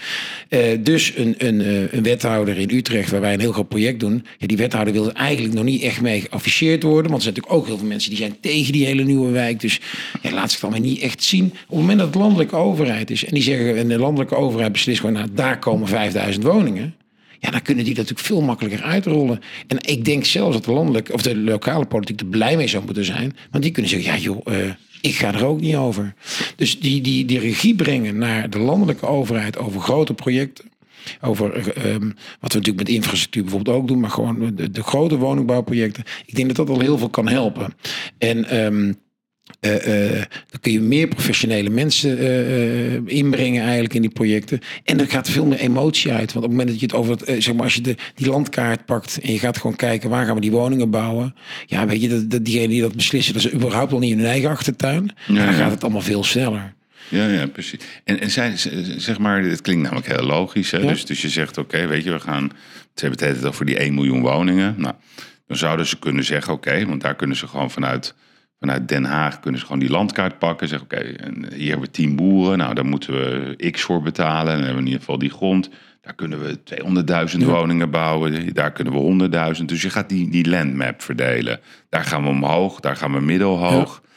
Uh, 0.48 0.60
dus 0.80 1.12
een, 1.16 1.34
een, 1.38 1.60
uh, 1.60 1.92
een 1.92 2.02
wethouder 2.02 2.58
in 2.58 2.70
Utrecht 2.70 3.10
waar 3.10 3.20
wij 3.20 3.32
een 3.32 3.40
heel 3.40 3.52
groot 3.52 3.68
project 3.68 4.00
doen. 4.00 4.24
Ja, 4.38 4.46
die 4.46 4.56
wethouder 4.56 4.92
wil 4.92 5.12
eigenlijk 5.12 5.54
nog 5.54 5.64
niet 5.64 5.82
echt 5.82 6.00
mee 6.00 6.20
geafficheerd 6.20 6.82
worden. 6.82 7.10
Want 7.10 7.16
er 7.16 7.22
zijn 7.22 7.34
natuurlijk 7.34 7.54
ook 7.60 7.66
heel 7.66 7.78
veel 7.78 7.88
mensen 7.88 8.10
die 8.10 8.18
zijn 8.18 8.36
tegen 8.40 8.72
die 8.72 8.86
hele 8.86 9.02
nieuwe 9.02 9.30
wijk. 9.30 9.60
Dus 9.60 9.80
ja, 10.22 10.32
laat 10.32 10.50
zich 10.50 10.60
dan 10.60 10.70
maar 10.70 10.80
niet 10.80 11.00
echt 11.00 11.22
zien. 11.22 11.44
Op 11.46 11.52
het 11.68 11.78
moment 11.78 11.98
dat 11.98 12.06
het 12.06 12.16
landelijke 12.16 12.56
overheid 12.56 13.10
is 13.10 13.24
en 13.24 13.34
die 13.34 13.42
zeggen 13.42 13.76
en 13.76 13.88
de 13.88 13.98
landelijke 13.98 14.36
overheid 14.36 14.72
beslist 14.72 15.00
gewoon 15.00 15.14
nou 15.14 15.28
daar 15.32 15.58
komen 15.58 15.88
5000 15.88 16.44
woningen. 16.44 16.94
Ja, 17.46 17.52
dan 17.52 17.62
kunnen 17.62 17.84
die 17.84 17.94
dat 17.94 18.02
natuurlijk 18.02 18.34
veel 18.34 18.46
makkelijker 18.46 18.82
uitrollen. 18.82 19.40
En 19.66 19.78
ik 19.80 20.04
denk 20.04 20.24
zelfs 20.24 20.56
dat 20.56 20.64
de 20.64 20.72
landelijke 20.72 21.12
of 21.12 21.22
de 21.22 21.36
lokale 21.36 21.84
politiek 21.84 22.20
er 22.20 22.26
blij 22.26 22.56
mee 22.56 22.68
zou 22.68 22.84
moeten 22.84 23.04
zijn. 23.04 23.36
Want 23.50 23.62
die 23.62 23.72
kunnen 23.72 23.90
zeggen, 23.90 24.12
ja 24.12 24.18
joh, 24.18 24.46
uh, 24.48 24.70
ik 25.00 25.14
ga 25.14 25.34
er 25.34 25.44
ook 25.44 25.60
niet 25.60 25.76
over. 25.76 26.14
Dus 26.56 26.80
die, 26.80 27.00
die, 27.00 27.24
die 27.24 27.38
regie 27.38 27.74
brengen 27.74 28.18
naar 28.18 28.50
de 28.50 28.58
landelijke 28.58 29.06
overheid 29.06 29.58
over 29.58 29.80
grote 29.80 30.14
projecten. 30.14 30.64
Over 31.20 31.56
um, 31.86 32.14
wat 32.40 32.52
we 32.52 32.58
natuurlijk 32.58 32.76
met 32.76 32.88
infrastructuur 32.88 33.42
bijvoorbeeld 33.42 33.76
ook 33.76 33.88
doen, 33.88 34.00
maar 34.00 34.10
gewoon 34.10 34.52
de, 34.54 34.70
de 34.70 34.82
grote 34.82 35.16
woningbouwprojecten. 35.16 36.04
Ik 36.26 36.34
denk 36.34 36.46
dat 36.46 36.66
dat 36.66 36.76
al 36.76 36.82
heel 36.82 36.98
veel 36.98 37.08
kan 37.08 37.28
helpen. 37.28 37.74
En 38.18 38.64
um, 38.64 38.96
uh, 39.60 39.86
uh, 39.86 40.10
dan 40.50 40.60
kun 40.60 40.72
je 40.72 40.80
meer 40.80 41.08
professionele 41.08 41.70
mensen 41.70 42.22
uh, 42.22 42.92
inbrengen 43.06 43.62
eigenlijk 43.62 43.94
in 43.94 44.00
die 44.00 44.10
projecten. 44.10 44.60
En 44.84 45.00
er 45.00 45.06
gaat 45.06 45.30
veel 45.30 45.46
meer 45.46 45.58
emotie 45.58 46.12
uit. 46.12 46.32
Want 46.32 46.44
op 46.44 46.50
het 46.50 46.50
moment 46.50 46.68
dat 46.68 46.80
je 46.80 46.86
het 46.86 46.94
over 46.94 47.16
het, 47.16 47.42
zeg 47.44 47.54
maar, 47.54 47.64
als 47.64 47.74
je 47.74 47.80
de, 47.80 47.96
die 48.14 48.28
landkaart 48.28 48.84
pakt 48.84 49.18
en 49.22 49.32
je 49.32 49.38
gaat 49.38 49.58
gewoon 49.58 49.76
kijken 49.76 50.10
waar 50.10 50.26
gaan 50.26 50.34
we 50.34 50.40
die 50.40 50.50
woningen 50.50 50.90
bouwen. 50.90 51.34
Ja, 51.66 51.86
weet 51.86 52.02
je, 52.02 52.08
dat, 52.08 52.30
dat 52.30 52.44
diegenen 52.44 52.70
die 52.70 52.80
dat 52.80 52.94
beslissen, 52.96 53.34
dat 53.34 53.44
is 53.44 53.52
überhaupt 53.52 53.92
al 53.92 53.98
niet 53.98 54.12
in 54.12 54.18
hun 54.18 54.26
eigen 54.26 54.50
achtertuin. 54.50 55.10
Ja, 55.26 55.44
dan 55.44 55.54
gaat 55.54 55.70
het 55.70 55.82
allemaal 55.82 56.00
veel 56.00 56.24
sneller. 56.24 56.74
Ja, 57.08 57.28
ja, 57.28 57.46
precies. 57.46 57.80
En, 58.04 58.20
en 58.20 58.30
zijn, 58.30 58.58
zeg 59.00 59.18
maar, 59.18 59.42
het 59.42 59.60
klinkt 59.60 59.82
namelijk 59.82 60.06
heel 60.06 60.26
logisch. 60.26 60.70
Hè? 60.70 60.78
Ja. 60.78 60.86
Dus, 60.86 61.06
dus 61.06 61.22
je 61.22 61.28
zegt, 61.28 61.58
oké, 61.58 61.74
okay, 61.74 61.88
weet 61.88 62.04
je, 62.04 62.12
we 62.12 62.20
gaan, 62.20 62.50
ze 62.94 63.06
hebben 63.06 63.28
het 63.28 63.44
over 63.44 63.66
die 63.66 63.78
1 63.78 63.94
miljoen 63.94 64.20
woningen. 64.20 64.74
Nou, 64.78 64.94
dan 65.46 65.56
zouden 65.56 65.86
ze 65.86 65.98
kunnen 65.98 66.24
zeggen, 66.24 66.52
oké, 66.52 66.68
okay, 66.68 66.86
want 66.86 67.00
daar 67.00 67.14
kunnen 67.14 67.36
ze 67.36 67.46
gewoon 67.46 67.70
vanuit 67.70 68.14
Vanuit 68.58 68.88
Den 68.88 69.04
Haag 69.04 69.40
kunnen 69.40 69.60
ze 69.60 69.66
gewoon 69.66 69.80
die 69.80 69.90
landkaart 69.90 70.38
pakken. 70.38 70.68
Zeggen, 70.68 70.88
oké, 70.92 70.96
okay, 70.96 71.56
hier 71.56 71.68
hebben 71.68 71.86
we 71.86 71.92
tien 71.92 72.16
boeren. 72.16 72.58
Nou, 72.58 72.74
daar 72.74 72.86
moeten 72.86 73.12
we 73.12 73.70
x 73.70 73.82
voor 73.82 74.02
betalen. 74.02 74.52
En 74.52 74.58
dan 74.58 74.64
hebben 74.64 74.74
we 74.74 74.80
in 74.80 74.86
ieder 74.86 75.00
geval 75.00 75.18
die 75.18 75.30
grond. 75.30 75.70
Daar 76.00 76.14
kunnen 76.14 76.42
we 76.42 76.58
200.000 77.32 77.38
ja. 77.38 77.46
woningen 77.46 77.90
bouwen. 77.90 78.54
Daar 78.54 78.72
kunnen 78.72 79.18
we 79.18 79.28
100.000. 79.58 79.64
Dus 79.64 79.82
je 79.82 79.90
gaat 79.90 80.08
die, 80.08 80.30
die 80.30 80.48
landmap 80.48 81.02
verdelen. 81.02 81.60
Daar 81.88 82.04
gaan 82.04 82.22
we 82.22 82.28
omhoog, 82.28 82.80
daar 82.80 82.96
gaan 82.96 83.12
we 83.12 83.20
middelhoog. 83.20 84.02
Ja. 84.02 84.08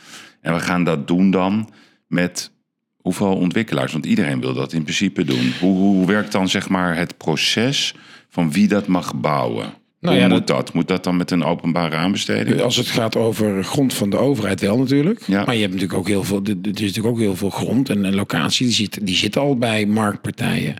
En 0.41 0.53
we 0.53 0.59
gaan 0.59 0.83
dat 0.83 1.07
doen 1.07 1.31
dan 1.31 1.69
met 2.07 2.51
hoeveel 2.97 3.35
ontwikkelaars? 3.35 3.91
Want 3.91 4.05
iedereen 4.05 4.39
wil 4.39 4.53
dat 4.53 4.73
in 4.73 4.83
principe 4.83 5.23
doen. 5.23 5.53
Hoe, 5.59 5.77
hoe 5.77 6.07
werkt 6.07 6.31
dan 6.31 6.49
zeg 6.49 6.69
maar 6.69 6.95
het 6.95 7.17
proces 7.17 7.95
van 8.29 8.51
wie 8.51 8.67
dat 8.67 8.87
mag 8.87 9.15
bouwen? 9.15 9.73
Nou 9.99 10.15
Hoe 10.15 10.23
ja, 10.23 10.29
moet 10.33 10.47
dat, 10.47 10.73
Moet 10.73 10.87
dat 10.87 11.03
dan 11.03 11.17
met 11.17 11.31
een 11.31 11.43
openbare 11.43 11.95
aanbesteding? 11.95 12.61
Als 12.61 12.75
het 12.75 12.87
gaat 12.87 13.15
over 13.15 13.63
grond 13.63 13.93
van 13.93 14.09
de 14.09 14.17
overheid 14.17 14.61
wel 14.61 14.77
natuurlijk. 14.77 15.23
Ja. 15.27 15.45
Maar 15.45 15.55
je 15.55 15.61
hebt 15.61 15.73
natuurlijk 15.73 15.99
ook 15.99 16.07
heel 16.07 16.23
veel, 16.23 16.41
er 16.43 16.55
is 16.63 16.81
natuurlijk 16.81 17.07
ook 17.07 17.19
heel 17.19 17.35
veel 17.35 17.49
grond 17.49 17.89
en, 17.89 18.05
en 18.05 18.15
locatie 18.15 18.65
die 18.65 18.75
zit, 18.75 19.05
die 19.05 19.15
zit 19.15 19.37
al 19.37 19.57
bij 19.57 19.85
marktpartijen. 19.85 20.75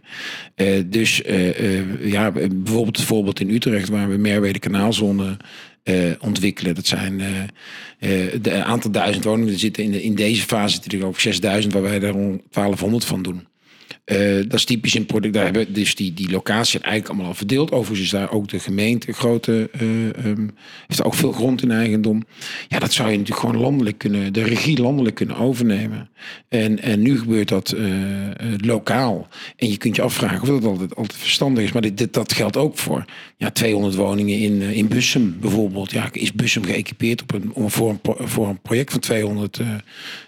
Uh, 0.55 0.83
dus 0.85 1.21
uh, 1.21 1.59
uh, 1.61 2.11
ja, 2.11 2.31
bijvoorbeeld 2.31 2.97
het 2.97 3.05
voorbeeld 3.05 3.39
in 3.39 3.49
Utrecht 3.49 3.89
waar 3.89 4.09
we 4.09 4.17
Merwede 4.17 4.59
kanaalzone 4.59 5.37
ontwikkelen. 6.19 6.75
Dat 6.75 6.87
zijn 6.87 7.21
de 8.41 8.63
aantal 8.63 8.91
duizend 8.91 9.23
woningen. 9.23 9.53
Er 9.53 9.59
zitten 9.59 9.83
in, 9.83 9.91
de, 9.91 10.03
in 10.03 10.15
deze 10.15 10.41
fase 10.41 10.79
er 10.87 11.05
ook 11.05 11.19
6000 11.19 11.73
waar 11.73 11.81
wij 11.81 12.01
er 12.01 12.13
1200 12.13 13.05
van 13.05 13.21
doen. 13.21 13.47
Uh, 14.11 14.35
dat 14.35 14.53
is 14.53 14.65
typisch 14.65 14.95
in 14.95 15.05
product. 15.05 15.33
Daar 15.33 15.43
hebben 15.43 15.73
dus 15.73 15.95
die, 15.95 16.13
die 16.13 16.31
locatie 16.31 16.79
eigenlijk 16.79 17.09
allemaal 17.09 17.27
al 17.27 17.37
verdeeld. 17.37 17.71
Overigens 17.71 17.99
is 17.99 18.19
daar 18.19 18.31
ook 18.31 18.47
de 18.47 18.59
gemeente 18.59 19.13
grote. 19.13 19.69
Uh, 19.81 20.25
um, 20.25 20.51
heeft 20.87 21.03
ook 21.03 21.13
veel 21.13 21.31
grond 21.31 21.61
in 21.61 21.71
eigendom. 21.71 22.23
Ja, 22.67 22.79
dat 22.79 22.93
zou 22.93 23.09
je 23.09 23.17
natuurlijk 23.17 23.45
gewoon 23.45 23.61
landelijk 23.61 23.97
kunnen. 23.97 24.33
De 24.33 24.43
regie 24.43 24.81
landelijk 24.81 25.15
kunnen 25.15 25.37
overnemen. 25.37 26.09
En, 26.47 26.81
en 26.81 27.01
nu 27.01 27.19
gebeurt 27.19 27.47
dat 27.47 27.73
uh, 27.77 27.85
lokaal. 28.57 29.27
En 29.55 29.69
je 29.69 29.77
kunt 29.77 29.95
je 29.95 30.01
afvragen 30.01 30.41
of 30.41 30.47
dat 30.47 30.63
altijd, 30.63 30.95
altijd 30.95 31.19
verstandig 31.19 31.63
is. 31.63 31.71
Maar 31.71 31.81
dit, 31.81 31.97
dit, 31.97 32.13
dat 32.13 32.33
geldt 32.33 32.57
ook 32.57 32.77
voor 32.77 33.05
ja, 33.37 33.51
200 33.51 33.95
woningen 33.95 34.37
in, 34.37 34.61
in 34.61 34.87
Bussum 34.87 35.37
bijvoorbeeld. 35.39 35.91
Ja, 35.91 36.09
is 36.11 36.33
Bussum 36.33 36.63
geëquipeerd 36.63 37.21
op 37.21 37.33
een, 37.33 37.51
voor, 37.69 37.89
een, 37.89 38.27
voor 38.27 38.47
een 38.47 38.61
project 38.61 38.91
van 38.91 38.99
200 38.99 39.59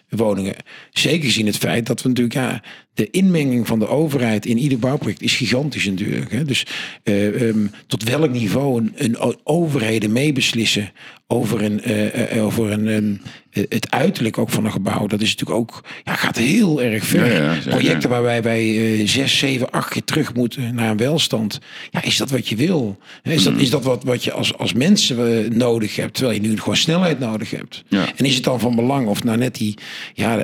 woningen. 0.10 0.56
Zeker 0.91 1.26
gezien 1.26 1.46
het 1.46 1.58
feit 1.58 1.86
dat 1.86 2.02
we 2.02 2.08
natuurlijk, 2.08 2.36
ja, 2.36 2.62
de 2.93 3.10
inmenging 3.10 3.67
van 3.67 3.80
de 3.80 3.88
overheid 3.88 4.45
in 4.45 4.58
ieder 4.58 4.80
bouwproject 4.80 5.21
is 5.21 5.36
gigantisch 5.36 5.86
natuurlijk. 5.86 6.32
Hè. 6.32 6.43
Dus 6.45 6.65
uh, 7.04 7.41
um, 7.41 7.71
tot 7.88 8.04
welk 8.04 8.32
niveau 8.32 8.82
een, 8.82 8.93
een 8.95 9.39
overheden 9.43 10.12
meebeslissen 10.12 10.91
over, 11.27 11.62
een, 11.62 11.82
uh, 11.88 12.36
uh, 12.36 12.45
over 12.45 12.71
een, 12.71 12.88
um, 12.88 13.21
het 13.51 13.91
uiterlijk 13.91 14.38
ook 14.38 14.49
van 14.49 14.65
een 14.65 14.71
gebouw. 14.71 15.08
Dat 15.08 15.21
is 15.21 15.30
natuurlijk 15.30 15.60
ook, 15.60 15.84
ja, 16.04 16.15
gaat 16.15 16.38
heel 16.38 16.82
erg 16.82 17.06
ver. 17.06 17.34
Ja, 17.34 17.54
ja, 17.54 17.60
Projecten 17.69 18.10
waarbij 18.10 18.41
wij 18.41 19.08
zes, 19.08 19.38
zeven, 19.38 19.71
acht 19.71 19.89
keer 19.89 20.04
terug 20.04 20.34
moeten 20.34 20.75
naar 20.75 20.89
een 20.89 20.97
welstand. 20.97 21.60
Ja, 21.89 22.04
is 22.04 22.17
dat 22.17 22.30
wat 22.30 22.47
je 22.47 22.56
wil? 22.56 22.97
Is 23.23 23.43
dat, 23.43 23.58
is 23.58 23.69
dat 23.69 23.84
wat, 23.84 24.04
wat 24.04 24.23
je 24.23 24.32
als, 24.32 24.58
als 24.58 24.73
mensen 24.73 25.58
nodig 25.58 25.95
hebt, 25.95 26.13
terwijl 26.13 26.41
je 26.41 26.47
nu 26.47 26.58
gewoon 26.58 26.75
snelheid 26.75 27.19
nodig 27.19 27.51
hebt? 27.51 27.84
En 27.89 28.25
is 28.25 28.36
het 28.36 28.43
dan 28.43 28.60
van 28.60 28.75
belang 28.75 29.08
of 29.08 29.23
nou 29.23 29.38
net 29.38 29.56
die, 29.56 29.77
ja, 30.13 30.41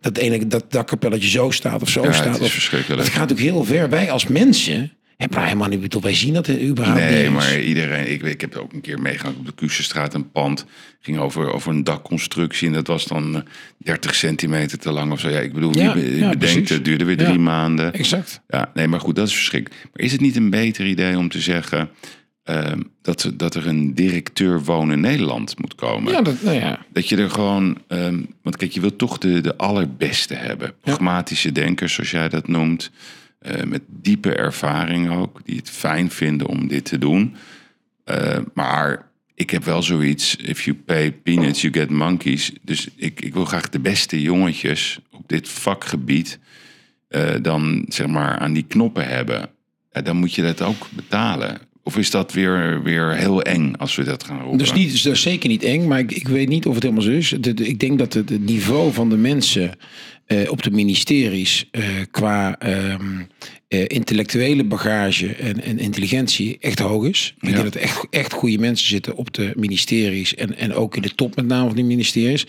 dat 0.00 0.16
ene 0.16 0.46
dat 0.46 0.72
dakkapelletje 0.72 1.28
zo 1.28 1.50
staat 1.50 1.67
of 1.74 1.88
zo 1.88 2.02
ja, 2.02 2.12
staat? 2.12 2.34
Het 2.34 2.42
is 2.42 2.52
verschrikkelijk. 2.52 3.02
Dat 3.02 3.10
gaat 3.10 3.28
natuurlijk 3.28 3.56
heel 3.56 3.64
ver. 3.64 3.90
Wij 3.90 4.10
als 4.10 4.26
mensen 4.26 4.92
en 5.18 5.28
maar 5.30 5.44
helemaal 5.44 5.68
niet 5.68 6.00
wij 6.00 6.14
zien 6.14 6.34
dat 6.34 6.50
überhaupt 6.50 7.00
nee, 7.00 7.30
maar 7.30 7.60
iedereen, 7.60 8.12
ik, 8.12 8.22
ik 8.22 8.40
heb 8.40 8.56
ook 8.56 8.72
een 8.72 8.80
keer 8.80 9.00
meegegaan 9.00 9.34
op 9.38 9.46
de 9.46 9.52
Kusenstraat, 9.54 10.14
een 10.14 10.30
pand 10.30 10.66
ging 11.00 11.18
over, 11.18 11.52
over 11.52 11.70
een 11.70 11.84
dakconstructie 11.84 12.68
en 12.68 12.74
dat 12.74 12.86
was 12.86 13.04
dan 13.04 13.44
30 13.78 14.14
centimeter 14.14 14.78
te 14.78 14.90
lang 14.90 15.12
of 15.12 15.20
zo. 15.20 15.28
Ja, 15.28 15.38
ik 15.38 15.52
bedoel, 15.52 15.74
ja, 15.74 15.96
je 15.96 16.16
ja, 16.16 16.30
bedenkt, 16.30 16.68
het 16.68 16.84
duurde 16.84 17.04
weer 17.04 17.16
drie 17.16 17.38
maanden. 17.38 17.92
Exact. 17.92 18.40
Ja, 18.48 18.70
nee, 18.74 18.86
maar 18.86 19.00
goed, 19.00 19.16
dat 19.16 19.28
is 19.28 19.34
verschrikkelijk. 19.34 19.82
Maar 19.92 20.04
is 20.04 20.12
het 20.12 20.20
niet 20.20 20.36
een 20.36 20.50
beter 20.50 20.86
idee 20.86 21.18
om 21.18 21.28
te 21.28 21.40
zeggen 21.40 21.90
uh, 22.50 22.72
dat, 23.02 23.30
dat 23.34 23.54
er 23.54 23.66
een 23.66 23.94
directeur 23.94 24.64
wonen 24.64 25.00
Nederland 25.00 25.58
moet 25.58 25.74
komen? 25.74 26.12
Ja, 26.12 26.22
dat, 26.22 26.42
nou 26.42 26.56
ja. 26.56 26.78
dat 26.92 27.08
je 27.08 27.16
er 27.16 27.30
gewoon, 27.30 27.78
um, 27.88 28.26
want 28.42 28.56
kijk, 28.56 28.72
je 28.72 28.80
wilt 28.80 28.98
toch 28.98 29.18
de, 29.18 29.40
de 29.40 29.56
allerbeste 29.56 30.34
hebben. 30.34 30.74
Pragmatische 30.80 31.52
denkers, 31.52 31.94
zoals 31.94 32.10
jij 32.10 32.28
dat 32.28 32.48
noemt. 32.48 32.90
Uh, 33.42 33.62
met 33.62 33.82
diepe 33.86 34.34
ervaring 34.34 35.10
ook, 35.10 35.40
die 35.44 35.56
het 35.56 35.70
fijn 35.70 36.10
vinden 36.10 36.46
om 36.46 36.68
dit 36.68 36.84
te 36.84 36.98
doen. 36.98 37.36
Uh, 38.06 38.36
maar 38.54 39.10
ik 39.34 39.50
heb 39.50 39.64
wel 39.64 39.82
zoiets, 39.82 40.36
if 40.36 40.64
you 40.64 40.76
pay 40.76 41.12
peanuts, 41.12 41.60
you 41.60 41.72
get 41.72 41.90
monkeys. 41.90 42.52
Dus 42.62 42.88
ik, 42.96 43.20
ik 43.20 43.34
wil 43.34 43.44
graag 43.44 43.68
de 43.68 43.80
beste 43.80 44.22
jongetjes 44.22 44.98
op 45.10 45.28
dit 45.28 45.48
vakgebied 45.48 46.38
uh, 47.08 47.34
dan 47.42 47.84
zeg 47.88 48.06
maar 48.06 48.38
aan 48.38 48.52
die 48.52 48.62
knoppen 48.62 49.08
hebben. 49.08 49.50
Ja, 49.92 50.00
dan 50.00 50.16
moet 50.16 50.34
je 50.34 50.42
dat 50.42 50.62
ook 50.62 50.86
betalen. 50.90 51.58
Of 51.88 51.96
is 51.96 52.10
dat 52.10 52.32
weer, 52.32 52.82
weer 52.82 53.16
heel 53.16 53.42
eng 53.42 53.72
als 53.76 53.96
we 53.96 54.04
dat 54.04 54.24
gaan 54.24 54.40
roepen? 54.40 54.58
Dus 54.58 54.72
niet, 54.72 55.02
dat 55.02 55.12
is 55.12 55.22
zeker 55.22 55.48
niet 55.48 55.62
eng, 55.62 55.86
maar 55.86 55.98
ik, 55.98 56.12
ik 56.12 56.28
weet 56.28 56.48
niet 56.48 56.66
of 56.66 56.74
het 56.74 56.82
helemaal 56.82 57.04
zo 57.04 57.10
is. 57.10 57.34
De, 57.40 57.54
de, 57.54 57.66
ik 57.66 57.80
denk 57.80 57.98
dat 57.98 58.12
het, 58.12 58.28
het 58.28 58.44
niveau 58.44 58.92
van 58.92 59.08
de 59.08 59.16
mensen 59.16 59.72
uh, 60.26 60.50
op 60.50 60.62
de 60.62 60.70
ministeries 60.70 61.68
uh, 61.72 61.84
qua 62.10 62.58
um, 62.92 63.26
uh, 63.68 63.84
intellectuele 63.86 64.64
bagage 64.64 65.34
en, 65.34 65.62
en, 65.62 65.78
intelligentie 65.78 66.56
echt 66.60 66.78
hoog 66.78 67.06
is. 67.06 67.34
Ik 67.40 67.48
ja. 67.48 67.52
denk 67.52 67.64
dat 67.64 67.74
er 67.74 67.80
echt, 67.80 68.06
echt 68.10 68.32
goede 68.32 68.58
mensen 68.58 68.88
zitten 68.88 69.16
op 69.16 69.34
de 69.34 69.52
ministeries 69.56 70.34
en, 70.34 70.56
en 70.56 70.74
ook 70.74 70.96
in 70.96 71.02
de 71.02 71.14
top 71.14 71.36
met 71.36 71.46
name 71.46 71.66
van 71.66 71.76
die 71.76 71.84
ministeries. 71.84 72.46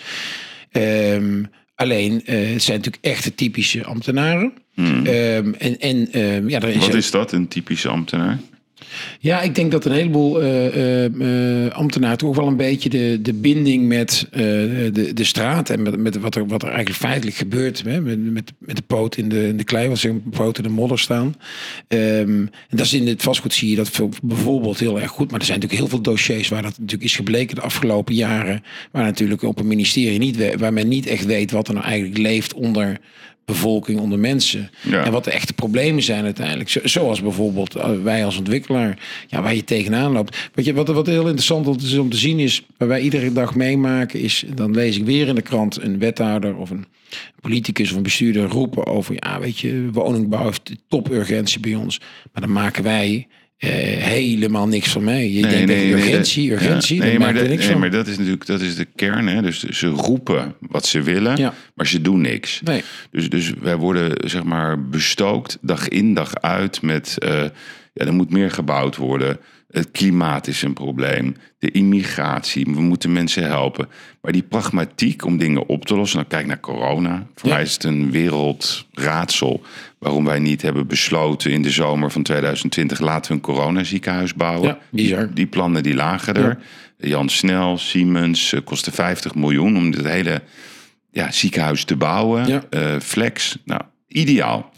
Um, 0.72 1.50
alleen, 1.76 2.14
het 2.26 2.64
zijn 2.64 2.78
natuurlijk 2.78 3.06
echt 3.06 3.24
de 3.24 3.36
typische 3.36 3.84
ambtenaren. 3.84 4.54
Hmm. 4.74 5.06
Um, 5.08 5.54
en, 5.54 5.80
en, 5.80 6.10
ja, 6.48 6.62
er 6.62 6.68
is 6.68 6.78
Wat 6.78 6.94
is 6.94 7.12
dat, 7.12 7.32
een 7.32 7.48
typische 7.48 7.90
ambtenaar? 7.90 8.40
Ja, 9.20 9.42
ik 9.42 9.56
denk 9.56 9.72
dat 9.72 9.86
een 9.86 9.92
heleboel 9.92 10.44
uh, 10.44 11.72
ambtenaren 11.72 12.18
toch 12.18 12.36
wel 12.36 12.48
een 12.48 12.58
beetje 12.58 12.90
de, 12.90 13.20
de 13.22 13.34
binding 13.34 13.88
met 13.88 14.28
de, 14.32 15.12
de 15.14 15.24
straat 15.24 15.70
en 15.70 15.82
met, 15.82 15.98
met 15.98 16.20
wat, 16.20 16.36
er, 16.36 16.48
wat 16.48 16.62
er 16.62 16.68
eigenlijk 16.68 17.00
feitelijk 17.00 17.38
gebeurt. 17.38 17.84
Hè, 17.84 18.02
met, 18.02 18.34
met, 18.34 18.52
met 18.58 18.76
de 18.76 18.82
poot 18.82 19.18
in 19.18 19.30
de, 19.30 19.48
in 19.48 19.58
de 19.58 19.64
klei, 19.64 19.88
wat 19.88 20.04
een 20.04 20.24
poot 20.30 20.58
in 20.58 20.64
de 20.64 20.70
modder 20.70 21.00
staan. 21.00 21.36
Um, 21.88 22.50
en 22.70 22.78
dat 22.78 22.86
is 22.86 22.94
in 22.94 23.08
het 23.08 23.24
vastgoed 23.24 23.54
zie 23.54 23.70
je 23.70 23.76
dat 23.76 24.02
bijvoorbeeld 24.24 24.80
heel 24.80 25.00
erg 25.00 25.12
goed. 25.12 25.32
Maar 25.32 25.40
er 25.40 25.46
zijn 25.46 25.60
natuurlijk 25.60 25.90
heel 25.90 25.98
veel 25.98 26.14
dossiers 26.14 26.48
waar 26.48 26.62
dat 26.62 26.78
natuurlijk 26.78 27.10
is 27.10 27.16
gebleken 27.16 27.56
de 27.56 27.62
afgelopen 27.62 28.16
jaren. 28.16 28.64
Waar 28.92 29.04
natuurlijk 29.04 29.44
op 29.44 29.60
een 29.60 29.68
ministerie 29.68 30.20
niet, 30.20 30.56
waar 30.58 30.74
men 30.74 30.88
niet 30.88 31.08
echt 31.08 31.26
weet 31.26 31.52
wat 31.52 31.68
er 31.68 31.74
nou 31.74 31.86
eigenlijk 31.86 32.18
leeft 32.18 32.54
onder 32.54 33.00
bevolking, 33.50 34.00
onder 34.00 34.20
mensen. 34.20 34.70
En 34.92 35.12
wat 35.12 35.24
de 35.24 35.32
echte 35.32 35.54
problemen 35.54 36.04
zijn 36.04 36.24
uiteindelijk. 36.24 36.80
Zoals 36.84 37.22
bijvoorbeeld 37.22 37.76
eh, 37.76 37.90
wij 38.04 38.26
als 38.26 38.38
ontwikkelaar, 38.38 38.98
ja, 39.28 39.42
waar 39.42 39.56
je 39.56 39.64
tegenaan 39.64 40.12
loopt. 40.12 40.50
Wat, 40.54 40.66
je, 40.66 40.74
wat, 40.74 40.88
wat 40.88 41.08
heel 41.08 41.22
interessant 41.22 41.82
is 41.82 41.98
om 41.98 42.10
te 42.10 42.18
zien 42.18 42.40
is, 42.40 42.64
waar 42.78 42.88
wij 42.88 43.02
iedere 43.02 43.34
dag 43.34 43.56
meemaken, 43.56 44.20
is 44.20 44.44
dan 44.56 44.72
lees 44.72 44.98
ik 44.98 45.06
weer 45.06 45.28
in 45.28 45.36
de 45.36 45.42
krant 45.42 45.82
een 45.82 46.00
wethouder 46.00 46.56
of 46.56 46.70
een 46.70 46.86
politicus 47.42 47.92
of 47.92 47.98
een 47.98 48.04
bestuurder 48.04 48.48
roepen 48.48 48.86
over, 48.86 49.16
ja, 49.20 49.40
weet 49.40 49.60
je, 49.60 49.90
woningbouw 49.92 50.44
heeft 50.44 50.72
topurgentie 50.88 51.60
bij 51.60 51.76
ons. 51.76 52.00
Maar 52.34 52.42
dan 52.42 52.52
maken 52.52 52.84
wij 52.84 53.28
uh, 53.60 53.70
helemaal 54.04 54.68
niks 54.68 54.92
van 54.92 55.04
mee. 55.04 55.34
Je 55.34 55.42
nee, 55.42 55.52
denkt 55.52 55.68
nee, 55.68 55.94
urgentie, 55.94 56.48
nee, 56.48 56.58
urgentie. 56.58 56.98
Ja, 56.98 57.04
nee, 57.04 57.20
maar, 57.20 57.34
dat, 57.34 57.48
nee 57.48 57.76
maar 57.76 57.92
dat 57.92 58.08
is 58.08 58.18
natuurlijk 58.18 58.46
dat 58.46 58.62
is 58.62 58.76
de 58.76 58.88
kern. 58.96 59.28
Hè? 59.28 59.42
Dus 59.42 59.64
ze 59.64 59.88
roepen 59.88 60.56
wat 60.60 60.86
ze 60.86 61.02
willen, 61.02 61.38
ja. 61.38 61.54
maar 61.74 61.88
ze 61.88 62.02
doen 62.02 62.22
niks. 62.22 62.62
Dus, 63.12 63.30
dus 63.30 63.54
wij 63.62 63.76
worden 63.76 64.30
zeg 64.30 64.44
maar 64.44 64.88
bestookt 64.88 65.58
dag 65.62 65.88
in 65.88 66.14
dag 66.14 66.36
uit 66.36 66.82
met 66.82 67.16
uh, 67.24 67.30
ja, 67.94 68.06
er 68.06 68.14
moet 68.14 68.32
meer 68.32 68.52
gebouwd 68.52 68.96
worden. 68.96 69.40
Het 69.72 69.92
klimaat 69.92 70.48
is 70.48 70.62
een 70.62 70.74
probleem. 70.74 71.36
De 71.60 71.72
immigratie. 71.72 72.66
We 72.66 72.82
moeten 72.82 73.12
mensen 73.12 73.44
helpen. 73.44 73.88
Maar 74.22 74.32
die 74.32 74.44
pragmatiek 74.44 75.26
om 75.26 75.38
dingen 75.38 75.68
op 75.68 75.86
te 75.86 75.96
lossen. 75.96 76.18
Nou, 76.18 76.30
kijk 76.30 76.46
naar 76.46 76.60
corona. 76.60 77.28
Voor 77.36 77.50
mij 77.50 77.62
is 77.62 77.74
het 77.74 77.84
een 77.84 78.12
wereldraadsel. 78.12 79.62
Waarom 80.00 80.26
wij 80.26 80.40
niet 80.40 80.62
hebben 80.62 80.88
besloten 80.88 81.52
in 81.52 81.62
de 81.62 81.70
zomer 81.70 82.12
van 82.12 82.24
2020. 82.24 83.00
laten 83.00 83.32
we 83.32 83.38
een 83.38 83.44
coronaziekenhuis 83.44 84.34
bouwen. 84.34 84.78
Ja, 84.92 85.30
die, 85.34 85.48
plannen 85.48 85.84
die 85.84 85.96
lagen 85.96 86.34
er. 86.34 86.58
Jan 86.98 87.30
Snel, 87.30 87.78
Siemens. 87.78 88.52
Uh, 88.54 88.60
kostte 88.64 88.92
50 88.92 89.36
miljoen 89.36 89.78
om 89.78 89.92
het 89.92 90.08
hele 90.08 90.42
ja, 91.12 91.32
ziekenhuis 91.32 91.84
te 91.84 91.96
bouwen. 91.96 92.64
Uh, 92.70 93.00
flex. 93.00 93.58
Nou, 93.66 93.82
ideaal. 94.08 94.72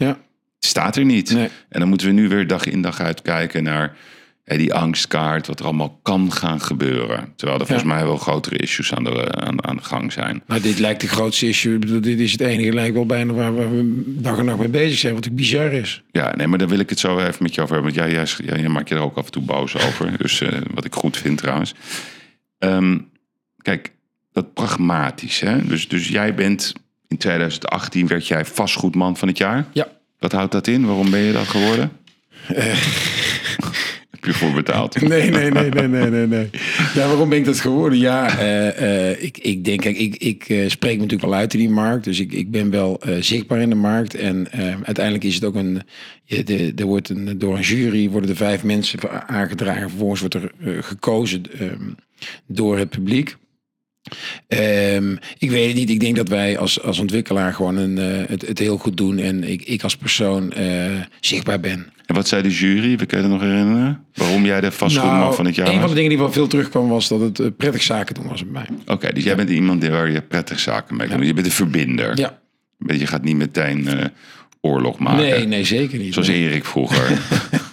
Staat 0.58 0.96
er 0.96 1.04
niet. 1.04 1.30
En 1.68 1.80
dan 1.80 1.88
moeten 1.88 2.06
we 2.06 2.12
nu 2.12 2.28
weer 2.28 2.46
dag 2.46 2.66
in 2.66 2.82
dag 2.82 3.00
uit 3.00 3.22
kijken 3.22 3.62
naar 3.62 3.96
die 4.56 4.74
angstkaart, 4.74 5.46
wat 5.46 5.58
er 5.58 5.64
allemaal 5.64 5.98
kan 6.02 6.32
gaan 6.32 6.60
gebeuren. 6.60 7.32
Terwijl 7.36 7.60
er 7.60 7.66
volgens 7.66 7.88
mij 7.88 8.04
wel 8.04 8.16
grotere 8.16 8.56
issues 8.56 8.94
aan 8.94 9.04
de, 9.04 9.34
aan, 9.34 9.66
aan 9.66 9.76
de 9.76 9.82
gang 9.82 10.12
zijn. 10.12 10.42
Maar 10.46 10.60
dit 10.60 10.78
lijkt 10.78 11.00
de 11.00 11.08
grootste 11.08 11.48
issue. 11.48 11.78
Dit 12.00 12.20
is 12.20 12.32
het 12.32 12.40
enige, 12.40 12.72
lijkt 12.72 12.94
wel 12.94 13.06
bijna 13.06 13.32
waar 13.32 13.54
we 13.54 14.02
dag 14.06 14.38
en 14.38 14.44
nacht 14.44 14.58
mee 14.58 14.68
bezig 14.68 14.98
zijn. 14.98 15.14
Wat 15.14 15.24
ik 15.24 15.34
bizar 15.34 15.72
is. 15.72 16.02
Ja, 16.10 16.36
nee, 16.36 16.46
maar 16.46 16.58
daar 16.58 16.68
wil 16.68 16.78
ik 16.78 16.90
het 16.90 16.98
zo 16.98 17.18
even 17.18 17.42
met 17.42 17.54
je 17.54 17.62
over 17.62 17.74
hebben. 17.74 17.94
Want 17.94 18.12
jij, 18.12 18.26
jij, 18.44 18.58
jij 18.60 18.68
maakt 18.68 18.88
je 18.88 18.94
er 18.94 19.00
ook 19.00 19.16
af 19.16 19.24
en 19.24 19.32
toe 19.32 19.42
boos 19.42 19.76
over. 19.76 20.10
Dus 20.22 20.40
uh, 20.40 20.48
wat 20.74 20.84
ik 20.84 20.94
goed 20.94 21.16
vind 21.16 21.38
trouwens. 21.38 21.74
Um, 22.58 23.10
kijk, 23.56 23.92
dat 24.32 24.54
pragmatisch. 24.54 25.40
Hè? 25.40 25.66
Dus, 25.66 25.88
dus 25.88 26.08
jij 26.08 26.34
bent 26.34 26.72
in 27.08 27.16
2018 27.16 28.06
werd 28.06 28.26
jij 28.26 28.44
vastgoedman 28.44 29.16
van 29.16 29.28
het 29.28 29.38
jaar. 29.38 29.66
Ja. 29.72 29.88
Wat 30.18 30.32
houdt 30.32 30.52
dat 30.52 30.66
in? 30.66 30.86
Waarom 30.86 31.10
ben 31.10 31.20
je 31.20 31.32
dat 31.32 31.48
geworden? 31.48 31.92
Uh, 32.50 32.74
je 34.26 34.32
voor 34.32 34.52
betaald. 34.52 35.00
Nee, 35.00 35.30
nee, 35.30 35.50
nee, 35.50 35.70
nee, 35.70 35.88
nee, 35.88 36.10
nee, 36.10 36.26
nee. 36.26 36.50
Ja, 36.94 37.06
waarom 37.06 37.28
ben 37.28 37.38
ik 37.38 37.44
dat 37.44 37.60
geworden? 37.60 37.98
Ja, 37.98 38.40
uh, 38.40 38.80
uh, 38.80 39.22
ik, 39.22 39.38
ik 39.38 39.64
denk, 39.64 39.84
ik, 39.84 40.16
ik 40.16 40.48
uh, 40.48 40.68
spreek 40.68 40.94
me 40.94 41.02
natuurlijk 41.02 41.30
wel 41.30 41.38
uit 41.38 41.52
in 41.52 41.58
die 41.58 41.70
markt. 41.70 42.04
Dus 42.04 42.20
ik, 42.20 42.32
ik 42.32 42.50
ben 42.50 42.70
wel 42.70 43.00
zichtbaar 43.20 43.60
in 43.60 43.68
de 43.68 43.74
markt. 43.74 44.14
En 44.14 44.48
uiteindelijk 44.82 45.24
is 45.24 45.34
het 45.34 45.44
ook 45.44 45.54
een. 45.54 45.82
De, 46.26 46.72
er 46.76 46.84
wordt 46.84 47.08
een, 47.08 47.38
door 47.38 47.56
een 47.56 47.62
jury 47.62 48.10
worden 48.10 48.30
er 48.30 48.36
vijf 48.36 48.64
mensen 48.64 49.28
aangedragen. 49.28 49.88
Vervolgens 49.88 50.20
wordt 50.20 50.34
er 50.34 50.52
gekozen 50.82 51.42
um, 51.60 51.94
door 52.46 52.78
het 52.78 52.90
publiek. 52.90 53.36
Um, 54.48 55.18
ik 55.38 55.50
weet 55.50 55.66
het 55.66 55.76
niet. 55.76 55.90
Ik 55.90 56.00
denk 56.00 56.16
dat 56.16 56.28
wij 56.28 56.58
als, 56.58 56.82
als 56.82 56.98
ontwikkelaar 56.98 57.52
gewoon 57.54 57.76
een, 57.76 57.96
uh, 57.96 58.28
het, 58.28 58.46
het 58.46 58.58
heel 58.58 58.78
goed 58.78 58.96
doen. 58.96 59.18
En 59.18 59.44
ik, 59.44 59.62
ik 59.62 59.82
als 59.82 59.96
persoon 59.96 60.52
uh, 60.58 61.00
zichtbaar 61.20 61.60
ben. 61.60 61.92
En 62.06 62.14
wat 62.14 62.28
zei 62.28 62.42
de 62.42 62.50
jury? 62.50 62.96
We 62.96 63.06
kunnen 63.06 63.30
nog 63.30 63.40
herinneren? 63.40 64.04
Waarom 64.14 64.44
jij 64.44 64.60
de 64.60 64.72
vastgoedman 64.72 65.18
nou, 65.18 65.34
van 65.34 65.44
het 65.44 65.54
jaar 65.54 65.68
Een 65.68 65.80
van 65.80 65.88
de 65.88 65.94
dingen 65.94 66.08
die 66.08 66.18
wel 66.18 66.32
veel 66.32 66.46
terugkwam 66.46 66.88
was 66.88 67.08
dat 67.08 67.20
het 67.20 67.38
uh, 67.38 67.46
prettig 67.56 67.82
zaken 67.82 68.14
doen 68.14 68.28
was 68.28 68.42
bij 68.42 68.52
mij. 68.52 68.66
Oké, 68.80 68.92
okay, 68.92 69.12
dus 69.12 69.24
jij 69.24 69.36
bent 69.36 69.50
iemand 69.50 69.80
die 69.80 69.90
waar 69.90 70.10
je 70.10 70.22
prettig 70.22 70.60
zaken 70.60 70.96
mee 70.96 71.08
doet. 71.08 71.26
Je 71.26 71.34
bent 71.34 71.46
een 71.46 71.52
verbinder. 71.52 72.18
Ja. 72.18 72.40
Je 72.86 73.06
gaat 73.06 73.24
niet 73.24 73.36
meteen 73.36 73.88
oorlog 74.64 74.98
maken. 74.98 75.22
Nee, 75.22 75.46
nee, 75.46 75.64
zeker 75.64 75.98
niet. 75.98 76.12
Zoals 76.12 76.28
Erik 76.28 76.64
vroeger. 76.64 77.18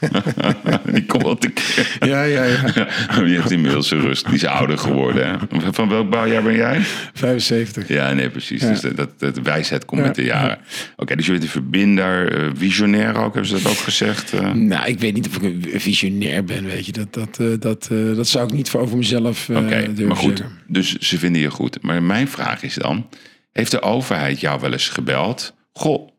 die 0.93 1.05
komt 1.05 1.23
wel 1.23 1.37
te 1.37 1.51
Ja, 1.99 2.23
ja, 2.23 2.43
ja. 2.43 2.87
Die 3.25 3.35
heeft 3.35 3.51
inmiddels 3.51 3.87
zijn 3.87 4.01
rust. 4.01 4.25
Die 4.25 4.35
is 4.35 4.45
ouder 4.45 4.77
geworden. 4.77 5.27
Hè? 5.27 5.35
Van 5.71 5.89
welk 5.89 6.09
bouwjaar 6.09 6.43
ben 6.43 6.55
jij? 6.55 6.79
75. 7.13 7.87
Ja, 7.87 8.13
nee, 8.13 8.29
precies. 8.29 8.61
Dus 8.61 8.81
dat, 8.81 9.09
dat, 9.17 9.39
wijsheid 9.43 9.85
komt 9.85 10.01
met 10.01 10.15
de 10.15 10.23
jaren. 10.23 10.57
Oké, 10.95 11.15
dus 11.15 11.25
je 11.25 11.31
bent 11.31 11.43
een 11.43 11.49
verbinder, 11.49 12.43
uh, 12.43 12.49
visionair 12.55 13.15
ook, 13.15 13.33
hebben 13.33 13.45
ze 13.45 13.63
dat 13.63 13.71
ook 13.71 13.77
gezegd? 13.77 14.33
Uh? 14.33 14.51
Nou, 14.51 14.87
ik 14.87 14.99
weet 14.99 15.13
niet 15.13 15.27
of 15.27 15.35
ik 15.35 15.41
een 15.43 15.79
visionair 15.79 16.43
ben, 16.43 16.65
weet 16.65 16.85
je. 16.85 16.91
Dat, 16.91 17.13
dat, 17.13 17.37
uh, 17.41 17.53
dat, 17.59 17.89
dat 18.15 18.27
zou 18.27 18.47
ik 18.47 18.53
niet 18.53 18.69
voor 18.69 18.81
over 18.81 18.97
mezelf 18.97 19.49
Oké, 19.49 19.59
okay, 19.59 19.87
maar 19.87 20.15
goed. 20.15 20.43
Dus 20.67 20.95
ze 20.95 21.17
vinden 21.17 21.41
je 21.41 21.49
goed. 21.51 21.81
Maar 21.81 22.03
mijn 22.03 22.27
vraag 22.27 22.63
is 22.63 22.75
dan, 22.75 23.09
heeft 23.51 23.71
de 23.71 23.81
overheid 23.81 24.39
jou 24.39 24.59
wel 24.59 24.71
eens 24.71 24.89
gebeld? 24.89 25.53
Goh, 25.73 26.09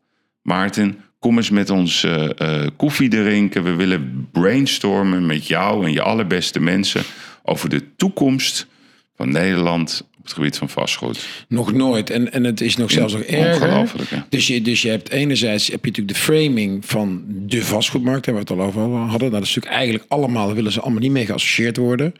Maarten, 0.41 0.97
kom 1.19 1.37
eens 1.37 1.49
met 1.49 1.69
ons 1.69 2.03
uh, 2.03 2.29
uh, 2.37 2.67
koffie 2.77 3.09
drinken. 3.09 3.63
We 3.63 3.75
willen 3.75 4.27
brainstormen 4.31 5.25
met 5.25 5.47
jou 5.47 5.85
en 5.85 5.91
je 5.91 6.01
allerbeste 6.01 6.59
mensen 6.59 7.01
over 7.43 7.69
de 7.69 7.95
toekomst 7.95 8.67
van 9.15 9.31
Nederland 9.31 10.09
op 10.17 10.23
het 10.23 10.33
gebied 10.33 10.57
van 10.57 10.69
vastgoed. 10.69 11.27
Nog 11.47 11.73
nooit. 11.73 12.09
En, 12.09 12.31
en 12.31 12.43
het 12.43 12.61
is 12.61 12.77
nog 12.77 12.91
zelfs 12.91 13.13
nog 13.13 13.21
erger. 13.21 13.91
Dus 14.29 14.47
je, 14.47 14.61
dus 14.61 14.81
je 14.81 14.89
hebt 14.89 15.09
enerzijds 15.09 15.67
heb 15.67 15.85
je 15.85 15.91
natuurlijk 15.91 16.17
de 16.17 16.23
framing 16.23 16.85
van 16.85 17.23
de 17.27 17.63
vastgoedmarkt, 17.63 18.25
waar 18.25 18.35
we 18.35 18.41
het 18.41 18.51
al 18.51 18.61
over 18.61 18.81
hadden. 18.81 19.31
Dat 19.31 19.41
is 19.41 19.47
natuurlijk 19.47 19.75
eigenlijk 19.75 20.05
allemaal, 20.07 20.53
willen 20.53 20.71
ze 20.71 20.81
allemaal 20.81 21.01
niet 21.01 21.11
mee 21.11 21.25
geassocieerd 21.25 21.77
worden. 21.77 22.13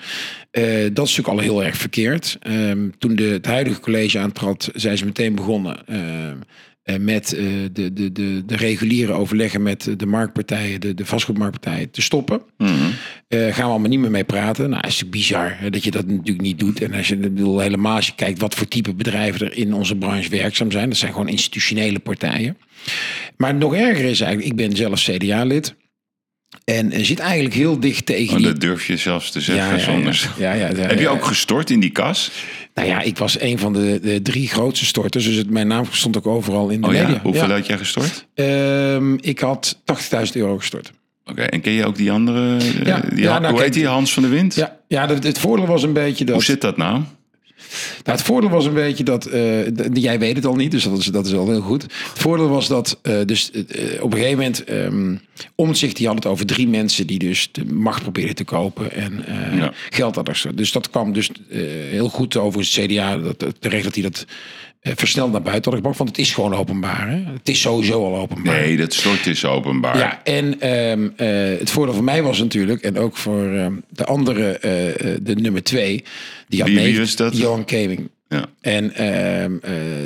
Uh, 0.51 0.63
dat 0.93 1.07
is 1.07 1.15
natuurlijk 1.15 1.27
al 1.27 1.39
heel 1.39 1.63
erg 1.63 1.77
verkeerd. 1.77 2.37
Um, 2.47 2.93
toen 2.97 3.15
de, 3.15 3.23
het 3.23 3.45
huidige 3.45 3.79
college 3.79 4.19
aantrad, 4.19 4.69
zijn 4.73 4.97
ze 4.97 5.05
meteen 5.05 5.35
begonnen. 5.35 5.79
Uh, 5.89 5.97
met 6.99 7.33
uh, 7.33 7.41
de, 7.71 7.93
de, 7.93 8.11
de, 8.11 8.43
de 8.45 8.55
reguliere 8.55 9.11
overleggen 9.11 9.61
met 9.61 9.93
de 9.97 10.05
marktpartijen, 10.05 10.81
de, 10.81 10.93
de 10.93 11.05
vastgoedmarktpartijen, 11.05 11.91
te 11.91 12.01
stoppen. 12.01 12.41
Mm 12.57 12.67
-hmm. 12.67 12.93
uh, 13.29 13.53
gaan 13.53 13.65
we 13.65 13.71
allemaal 13.71 13.89
niet 13.89 13.99
meer 13.99 14.11
mee 14.11 14.23
praten. 14.23 14.69
Nou, 14.69 14.87
is 14.87 14.99
het 14.99 15.11
bizar 15.11 15.55
hè, 15.59 15.69
dat 15.69 15.83
je 15.83 15.91
dat 15.91 16.07
natuurlijk 16.07 16.41
niet 16.41 16.59
doet. 16.59 16.81
En 16.81 16.93
als 16.93 17.07
je 17.07 17.17
bedoel, 17.17 17.59
helemaal 17.59 17.95
als 17.95 18.07
je 18.07 18.15
kijkt 18.15 18.39
wat 18.39 18.55
voor 18.55 18.67
type 18.67 18.93
bedrijven 18.93 19.45
er 19.45 19.57
in 19.57 19.73
onze 19.73 19.95
branche 19.95 20.29
werkzaam 20.29 20.71
zijn, 20.71 20.89
dat 20.89 20.97
zijn 20.97 21.11
gewoon 21.11 21.29
institutionele 21.29 21.99
partijen. 21.99 22.57
Maar 23.37 23.55
nog 23.55 23.75
erger 23.75 24.05
is 24.05 24.21
eigenlijk, 24.21 24.51
ik 24.51 24.67
ben 24.67 24.75
zelf 24.75 25.01
CDA-lid. 25.01 25.75
En 26.65 27.05
zit 27.05 27.19
eigenlijk 27.19 27.55
heel 27.55 27.79
dicht 27.79 28.05
tegen. 28.05 28.37
Oh, 28.37 28.43
dat 28.43 28.59
durf 28.59 28.87
je 28.87 28.97
zelfs 28.97 29.31
te 29.31 29.41
zeggen. 29.41 29.79
Ja, 29.79 30.13
ja, 30.37 30.53
ja, 30.53 30.67
ja, 30.67 30.75
Heb 30.75 30.99
je 30.99 31.09
ook 31.09 31.25
gestort 31.25 31.69
in 31.69 31.79
die 31.79 31.89
kas? 31.89 32.31
Nou 32.73 32.87
ja, 32.87 33.01
ik 33.01 33.17
was 33.17 33.39
een 33.39 33.59
van 33.59 33.73
de, 33.73 33.99
de 34.01 34.21
drie 34.21 34.47
grootste 34.47 34.85
storters. 34.85 35.25
Dus 35.25 35.35
het, 35.35 35.49
mijn 35.49 35.67
naam 35.67 35.85
stond 35.91 36.17
ook 36.17 36.27
overal 36.27 36.69
in 36.69 36.81
de 36.81 36.87
oh, 36.87 36.93
media. 36.93 37.09
Ja? 37.09 37.19
Hoeveel 37.23 37.49
had 37.49 37.65
jij 37.65 37.77
gestort? 37.77 38.27
Um, 38.35 39.17
ik 39.21 39.39
had 39.39 39.77
80.000 40.25 40.31
euro 40.33 40.57
gestort. 40.57 40.91
Oké, 41.25 41.41
en 41.41 41.61
ken 41.61 41.71
je 41.71 41.85
ook 41.85 41.95
die 41.95 42.11
andere? 42.11 42.57
Ja, 42.83 42.99
die, 42.99 43.21
ja, 43.21 43.39
nou, 43.39 43.53
hoe 43.53 43.61
heet 43.61 43.73
die? 43.73 43.87
Hans 43.87 44.13
van 44.13 44.23
de 44.23 44.29
Wind? 44.29 44.55
Ja, 44.55 44.77
ja 44.87 45.07
het, 45.07 45.23
het 45.23 45.39
voordeel 45.39 45.67
was 45.67 45.83
een 45.83 45.93
beetje 45.93 46.25
dat... 46.25 46.35
Hoe 46.35 46.43
zit 46.43 46.61
dat 46.61 46.77
nou? 46.77 47.01
Nou, 48.03 48.17
het 48.17 48.21
voordeel 48.21 48.49
was 48.49 48.65
een 48.65 48.73
beetje 48.73 49.03
dat, 49.03 49.27
uh, 49.33 49.65
jij 49.93 50.19
weet 50.19 50.35
het 50.35 50.45
al 50.45 50.55
niet, 50.55 50.71
dus 50.71 50.83
dat 50.83 50.97
is, 50.97 51.05
dat 51.05 51.25
is 51.25 51.33
al 51.33 51.49
heel 51.49 51.61
goed. 51.61 51.81
Het 51.81 51.91
voordeel 52.13 52.49
was 52.49 52.67
dat, 52.67 52.99
uh, 53.03 53.15
dus 53.25 53.51
uh, 53.53 53.63
op 54.03 54.11
een 54.11 54.17
gegeven 54.17 54.37
moment, 54.37 54.69
um, 54.69 55.21
Omtzigt 55.55 55.95
die 55.95 56.07
had 56.07 56.15
het 56.15 56.25
over 56.25 56.45
drie 56.45 56.67
mensen 56.67 57.07
die 57.07 57.19
dus 57.19 57.49
de 57.51 57.65
macht 57.65 58.01
probeerden 58.01 58.35
te 58.35 58.43
kopen 58.43 58.91
en 58.91 59.25
ja. 59.55 59.73
geld 59.89 60.15
hadden. 60.15 60.55
Dus 60.55 60.71
dat 60.71 60.89
kwam 60.89 61.13
dus 61.13 61.31
heel 61.89 62.09
goed 62.09 62.37
over 62.37 62.59
het 62.59 62.69
CDA, 62.69 63.17
dat, 63.17 63.45
terecht 63.59 63.83
dat 63.83 63.93
hij 63.93 64.03
dat 64.03 64.25
versneld 64.81 65.31
naar 65.31 65.41
buiten 65.41 65.73
gebracht. 65.73 65.97
Want 65.97 66.09
het 66.09 66.19
is 66.19 66.33
gewoon 66.33 66.53
openbaar. 66.53 67.09
Hè? 67.09 67.23
Het 67.33 67.49
is 67.49 67.61
sowieso 67.61 68.05
al 68.05 68.17
openbaar. 68.17 68.61
Nee, 68.61 68.77
dat 68.77 68.93
soort 68.93 69.27
is 69.27 69.45
openbaar. 69.45 69.97
Ja, 69.97 70.23
en 70.23 70.69
um, 70.69 71.03
uh, 71.17 71.59
het 71.59 71.69
voordeel 71.69 71.93
voor 71.93 72.03
mij 72.03 72.23
was 72.23 72.39
natuurlijk, 72.39 72.81
en 72.81 72.97
ook 72.97 73.17
voor 73.17 73.43
um, 73.43 73.83
de 73.89 74.05
andere, 74.05 74.49
uh, 74.53 75.17
de 75.21 75.35
nummer 75.35 75.63
twee, 75.63 76.03
die 76.47 76.59
had 76.59 76.69
wie, 76.69 76.79
mee, 76.79 76.97
wie 76.97 77.15
dat? 77.15 77.37
Johan 77.37 77.65
Keving. 77.65 78.09
Ja. 78.27 78.45
En 78.61 78.83
uh, 78.85 78.93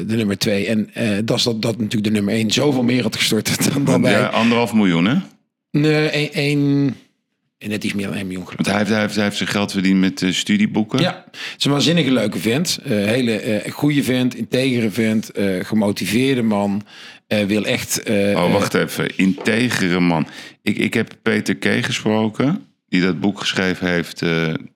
de 0.07 0.15
nummer 0.15 0.37
twee. 0.37 0.67
En 0.67 0.89
dat 1.25 1.37
is 1.37 1.43
dat, 1.43 1.61
dat 1.61 1.77
natuurlijk 1.77 2.03
de 2.03 2.11
nummer 2.11 2.33
één 2.33 2.51
zoveel 2.51 2.83
meer 2.83 3.03
had 3.03 3.15
gestort 3.15 3.63
dan, 3.73 3.85
dan 3.85 4.01
wij. 4.01 4.11
Ja, 4.11 4.25
anderhalf 4.25 4.73
miljoen, 4.73 5.05
hè? 5.05 5.15
Nee, 5.71 6.29
één, 6.29 6.95
En 7.65 7.71
net 7.71 7.83
iets 7.83 7.93
meer 7.93 8.05
dan 8.07 8.15
1 8.15 8.27
miljoen 8.27 8.47
geloof 8.47 8.65
hij 8.65 8.77
heeft, 8.77 8.89
hij 8.89 8.99
heeft, 8.99 9.15
hij 9.15 9.23
heeft 9.23 9.37
zijn 9.37 9.49
geld 9.49 9.71
verdiend 9.71 9.99
met 9.99 10.21
eh, 10.21 10.31
studieboeken. 10.31 10.99
Ja, 10.99 11.23
het 11.31 11.55
is 11.57 11.65
een 11.65 11.71
waanzinnige 11.71 12.11
leuke 12.11 12.39
vent. 12.39 12.79
Eh, 12.83 12.91
hele 12.91 13.39
eh, 13.39 13.71
goede 13.71 14.03
vent, 14.03 14.35
integere 14.35 14.91
vent, 14.91 15.31
gemotiveerde 15.61 16.41
man. 16.41 16.83
Wil 17.27 17.65
echt... 17.65 18.03
Oh, 18.09 18.51
wacht 18.51 18.73
even. 18.73 19.17
Integere 19.17 19.99
man. 19.99 20.27
Ik, 20.61 20.77
ik 20.77 20.93
heb 20.93 21.15
Peter 21.21 21.55
K. 21.55 21.65
gesproken. 21.85 22.65
Die 22.89 23.01
dat 23.01 23.19
boek 23.19 23.39
geschreven 23.39 23.87
heeft, 23.87 24.23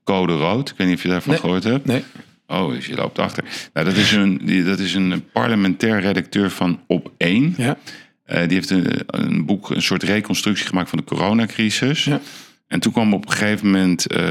Code 0.04 0.34
Rood. 0.34 0.70
Ik 0.70 0.78
weet 0.78 0.88
niet 0.88 0.96
of 0.96 1.04
je 1.04 1.10
daarvan 1.10 1.32
Nee. 1.32 1.40
gehoord 1.40 1.64
hebt. 1.64 1.86
Nee, 1.86 2.04
Oh, 2.48 2.72
dus 2.72 2.86
je 2.86 2.96
loopt 2.96 3.20
achter. 3.20 3.44
Nou, 3.74 3.86
dat, 3.86 3.96
is 3.96 4.12
een, 4.12 4.42
die, 4.44 4.64
dat 4.64 4.80
is 4.80 4.94
een 4.94 5.24
parlementair 5.34 6.00
redacteur 6.00 6.50
van 6.50 6.80
Op 6.88 7.12
1. 7.18 7.54
ja. 7.58 7.78
Die 8.26 8.54
heeft 8.54 8.70
een, 8.70 8.86
een 9.08 9.46
boek, 9.46 9.70
een 9.70 9.82
soort 9.82 10.04
reconstructie 10.04 10.68
gemaakt 10.68 10.90
van 10.90 10.98
de 10.98 11.04
coronacrisis. 11.04 12.04
Ja. 12.04 12.22
En 12.70 12.80
toen 12.80 12.92
kwam 12.92 13.14
op 13.14 13.26
een 13.26 13.32
gegeven 13.32 13.66
moment 13.66 14.08
eh, 14.08 14.24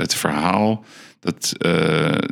het 0.00 0.14
verhaal 0.14 0.84
dat 1.20 1.52
eh, 1.58 1.70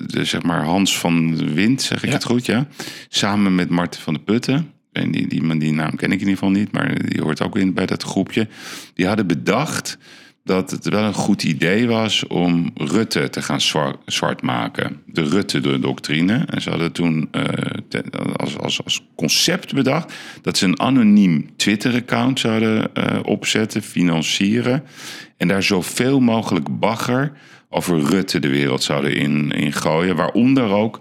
de, 0.07 0.25
zeg 0.25 0.43
maar 0.43 0.65
Hans 0.65 0.99
van 0.99 1.35
de 1.37 1.53
Wind, 1.53 1.83
zeg 1.83 2.03
ik 2.03 2.09
Ja. 2.09 2.15
het 2.15 2.25
goed, 2.25 2.47
ja, 2.47 2.67
samen 3.09 3.55
met 3.55 3.69
Marten 3.69 4.01
van 4.01 4.15
de 4.15 4.21
Putten. 4.21 4.71
En 4.93 5.11
die, 5.11 5.27
die, 5.27 5.59
die 5.59 5.73
naam 5.73 5.97
ken 5.97 6.13
ik 6.13 6.21
in 6.21 6.29
ieder 6.29 6.35
geval 6.35 6.51
niet, 6.51 6.73
maar 6.73 7.09
die 7.09 7.23
hoort 7.23 7.43
ook 7.43 7.57
in 7.57 7.75
bij 7.75 7.87
dat 7.87 8.03
groepje. 8.03 8.49
Die 8.95 9.07
hadden 9.07 9.27
bedacht 9.27 9.99
dat 10.45 10.71
het 10.71 10.89
wel 10.89 11.03
een 11.03 11.15
goed 11.15 11.43
idee 11.43 11.87
was 11.87 12.27
om 12.27 12.71
Rutte 12.75 13.31
te 13.31 13.43
gaan 13.43 13.61
zwart, 14.07 14.43
maken. 14.43 15.03
De 15.07 15.23
Rutte-doctrine. 15.23 16.45
En 16.47 16.63
ze 16.63 16.71
hadden 16.71 16.93
toen 16.93 17.29
eh, 17.31 17.43
als, 18.37 18.59
als, 18.59 18.85
als 18.85 19.07
concept 19.17 19.75
bedacht 19.75 20.13
dat 20.43 20.57
ze 20.57 20.67
een 20.67 20.81
anoniem 20.81 21.57
Twitter-account 21.57 22.41
zouden 22.41 22.95
eh, 22.95 23.19
opzetten, 23.23 23.83
financieren. 23.83 24.85
En 25.37 25.49
daar 25.49 25.63
zoveel 25.63 26.21
mogelijk 26.21 26.79
bagger 26.79 27.33
over 27.69 28.01
Rutte 28.01 28.39
de 28.39 28.49
wereld 28.49 28.83
zouden 28.83 29.17
in, 29.17 29.51
in 29.51 29.73
gooien. 29.73 30.17
Waaronder 30.17 30.71
ook 30.71 31.01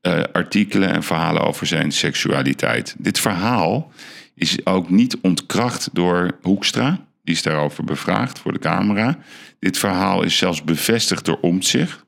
eh, 0.00 0.22
artikelen 0.32 0.92
en 0.92 1.02
verhalen 1.02 1.42
over 1.42 1.66
zijn 1.66 1.92
seksualiteit. 1.92 2.94
Dit 2.98 3.20
verhaal 3.20 3.92
is 4.34 4.66
ook 4.66 4.90
niet 4.90 5.16
ontkracht 5.20 5.88
door 5.92 6.38
Hoekstra. 6.42 7.00
Die 7.24 7.34
is 7.34 7.42
daarover 7.42 7.84
bevraagd 7.84 8.38
voor 8.38 8.52
de 8.52 8.58
camera. 8.58 9.18
Dit 9.58 9.78
verhaal 9.78 10.22
is 10.22 10.36
zelfs 10.36 10.64
bevestigd 10.64 11.24
door 11.24 11.38
Omtzigt. 11.40 12.04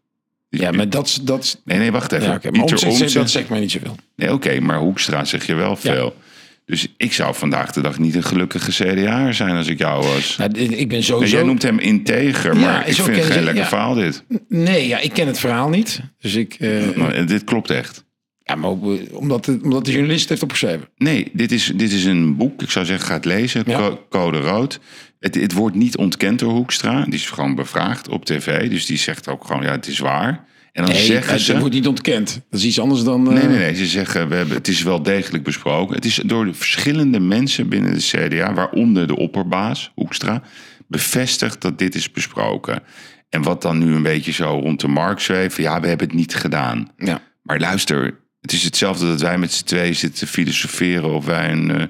ja, 0.48 0.70
maar 0.70 0.90
dat... 0.90 1.06
is- 1.06 1.14
dat 1.22 1.60
Nee, 1.64 1.78
nee, 1.78 1.92
wacht 1.92 2.12
even. 2.12 2.28
ja, 2.28 2.34
oké, 2.34 2.50
maar 2.50 2.66
dat 2.66 3.30
zegt 3.30 3.48
mij 3.48 3.60
niet 3.60 3.70
zoveel. 3.70 3.96
Nee, 4.16 4.32
oké, 4.32 4.60
maar 4.60 4.78
Hoekstra 4.78 5.24
zeg 5.24 5.46
je 5.46 5.54
wel 5.54 5.76
veel. 5.76 6.16
Dus 6.64 6.86
ik 6.96 7.12
zou 7.12 7.34
vandaag 7.34 7.72
de 7.72 7.80
dag 7.80 7.98
niet 7.98 8.14
een 8.14 8.22
gelukkige 8.22 8.70
CDA'er 8.70 9.34
zijn 9.34 9.56
als 9.56 9.66
ik 9.66 9.78
jou 9.78 10.04
was. 10.06 10.36
Nou, 10.36 10.50
ik 10.52 10.88
ben 10.88 10.96
En 10.98 11.04
sowieso... 11.04 11.36
jij 11.36 11.44
noemt 11.46 11.62
hem 11.62 11.78
integer, 11.78 12.54
Ja, 12.54 12.60
maar 12.60 12.88
ik 12.88 12.94
zo 12.94 13.04
vind 13.04 13.16
het 13.16 13.26
geen 13.26 13.42
lekker 13.44 13.62
ja. 13.62 13.68
verhaal 13.68 13.94
dit. 13.94 14.24
Nee, 14.48 14.86
ja, 14.88 14.98
ik 14.98 15.12
ken 15.12 15.26
het 15.26 15.38
verhaal 15.38 15.68
niet. 15.68 16.00
Dus 16.20 16.34
ik... 16.34 16.54
eh, 16.54 16.92
Maar 16.96 17.26
dit 17.26 17.44
klopt 17.44 17.70
echt. 17.70 18.04
Ja, 18.48 18.54
maar 18.54 18.70
ook, 18.70 18.84
eh, 18.94 19.16
omdat, 19.16 19.44
de, 19.44 19.58
omdat 19.62 19.84
de 19.84 19.90
journalist 19.90 20.20
het 20.20 20.28
heeft 20.28 20.42
opgeschreven. 20.42 20.88
Nee, 20.96 21.30
dit 21.32 21.52
is, 21.52 21.72
dit 21.74 21.92
is 21.92 22.04
een 22.04 22.36
boek. 22.36 22.62
Ik 22.62 22.70
zou 22.70 22.84
zeggen, 22.84 23.06
ga 23.06 23.14
het 23.14 23.24
lezen. 23.24 23.62
Ja. 23.66 23.98
Code 24.08 24.38
Rood. 24.38 24.80
Het, 25.18 25.34
het 25.34 25.52
wordt 25.52 25.76
niet 25.76 25.96
ontkend 25.96 26.38
door 26.38 26.52
Hoekstra. 26.52 27.04
Die 27.04 27.14
is 27.14 27.30
gewoon 27.30 27.54
bevraagd 27.54 28.08
op 28.08 28.24
tv. 28.24 28.70
Dus 28.70 28.86
die 28.86 28.96
zegt 28.98 29.28
ook 29.28 29.46
gewoon, 29.46 29.62
ja, 29.62 29.70
het 29.70 29.86
is 29.86 29.98
waar. 29.98 30.44
En 30.72 30.84
dan 30.84 30.92
Nee, 30.94 31.04
zeggen 31.04 31.32
het, 31.32 31.42
ze... 31.42 31.50
het 31.50 31.60
wordt 31.60 31.74
niet 31.74 31.86
ontkend. 31.86 32.40
Dat 32.50 32.60
is 32.60 32.66
iets 32.66 32.80
anders 32.80 33.02
dan... 33.02 33.26
eh, 33.28 33.32
Nee, 33.34 33.46
nee, 33.46 33.58
nee. 33.58 33.74
Ze 33.74 33.86
zeggen, 33.86 34.28
we 34.28 34.34
hebben, 34.34 34.56
het 34.56 34.68
is 34.68 34.82
wel 34.82 35.02
degelijk 35.02 35.44
besproken. 35.44 35.94
Het 35.94 36.04
is 36.04 36.20
door 36.24 36.44
de 36.44 36.54
verschillende 36.54 37.20
mensen 37.20 37.68
binnen 37.68 37.94
de 37.94 38.00
CDA, 38.28 38.54
waaronder 38.54 39.06
de 39.06 39.16
opperbaas, 39.16 39.92
Hoekstra, 39.94 40.42
bevestigd 40.88 41.60
dat 41.60 41.78
dit 41.78 41.94
is 41.94 42.10
besproken. 42.10 42.82
En 43.28 43.42
wat 43.42 43.62
dan 43.62 43.78
nu 43.78 43.94
een 43.94 44.02
beetje 44.02 44.32
zo 44.32 44.58
rond 44.62 44.80
de 44.80 44.88
markt 44.88 45.22
zweeft, 45.22 45.56
ja, 45.56 45.80
we 45.80 45.86
hebben 45.88 46.06
het 46.06 46.16
niet 46.16 46.34
gedaan. 46.34 46.88
Ja. 46.96 47.20
Maar 47.42 47.58
luister, 47.60 48.20
het 48.46 48.54
is 48.54 48.62
hetzelfde 48.64 49.06
dat 49.06 49.20
wij 49.20 49.38
met 49.38 49.52
z'n 49.52 49.64
twee 49.64 49.92
zitten 49.92 50.18
te 50.18 50.26
filosoferen 50.26 51.14
of 51.14 51.24
wij 51.24 51.50
een, 51.50 51.70
eh, 51.70 51.86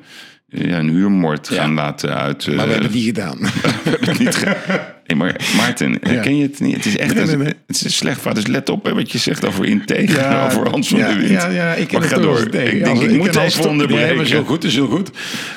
ja, 0.69 0.79
een 0.79 0.89
huurmoord 0.89 1.49
gaan 1.49 1.75
laten 1.75 2.15
uit. 2.17 2.47
Maar 2.47 2.55
we 2.57 2.63
eh, 2.63 2.69
hebben 2.69 2.83
het 2.87 2.95
niet 2.95 3.05
gedaan. 3.05 3.39
niet 4.19 4.35
ge- 4.35 4.95
Nee, 5.07 5.19
maar 5.19 5.37
Maarten, 5.57 5.99
Ja. 6.03 6.21
ken 6.21 6.37
je 6.37 6.43
het 6.43 6.61
niet? 6.61 6.75
Het 6.77 6.85
is 6.87 6.97
echt 6.97 7.15
Nee, 7.15 7.25
nee, 7.25 7.33
een- 7.35 7.39
nee. 7.39 7.53
Het 7.67 7.77
is 7.77 7.85
een 7.85 7.91
slecht 7.91 8.17
verhaal. 8.17 8.35
Dus 8.35 8.47
let 8.47 8.69
op 8.69 8.85
hè, 8.85 8.95
wat 8.95 9.13
je 9.13 9.19
zegt 9.19 9.45
over 9.47 9.65
integer, 9.65 10.41
over 10.47 10.69
Hans 10.71 10.89
van 10.89 10.99
ja, 10.99 11.07
der 11.09 11.17
Wind. 11.19 11.31
Ja, 11.31 11.49
ja, 11.49 11.75
ik 11.75 11.89
ken 11.89 11.99
Maar 12.01 12.09
het 12.09 12.19
ga 12.19 12.25
door. 12.25 12.41
Ik 12.41 12.53
denk, 12.53 12.87
als- 12.87 13.01
ik 13.01 13.17
moet 13.17 13.35
Hans 13.35 13.59
onderbreken. 13.59 14.17
Maar 14.17 14.27
zo 14.27 14.45
goed 14.45 14.65
is 14.65 14.75
heel 14.75 14.87
goed. 14.89 15.11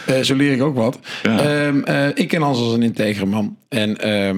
Eh, 0.06 0.20
zo 0.22 0.36
leer 0.36 0.52
ik 0.52 0.62
ook 0.62 0.76
wat. 0.76 1.00
Ja. 1.24 1.39
Ehm, 1.39 1.82
eh, 1.84 2.08
ik 2.14 2.28
ken 2.28 2.41
Hans 2.41 2.58
als 2.58 2.74
een 2.74 2.84
integere 2.84 3.26
man. 3.26 3.58
En 3.70 3.98
eh, 3.98 4.34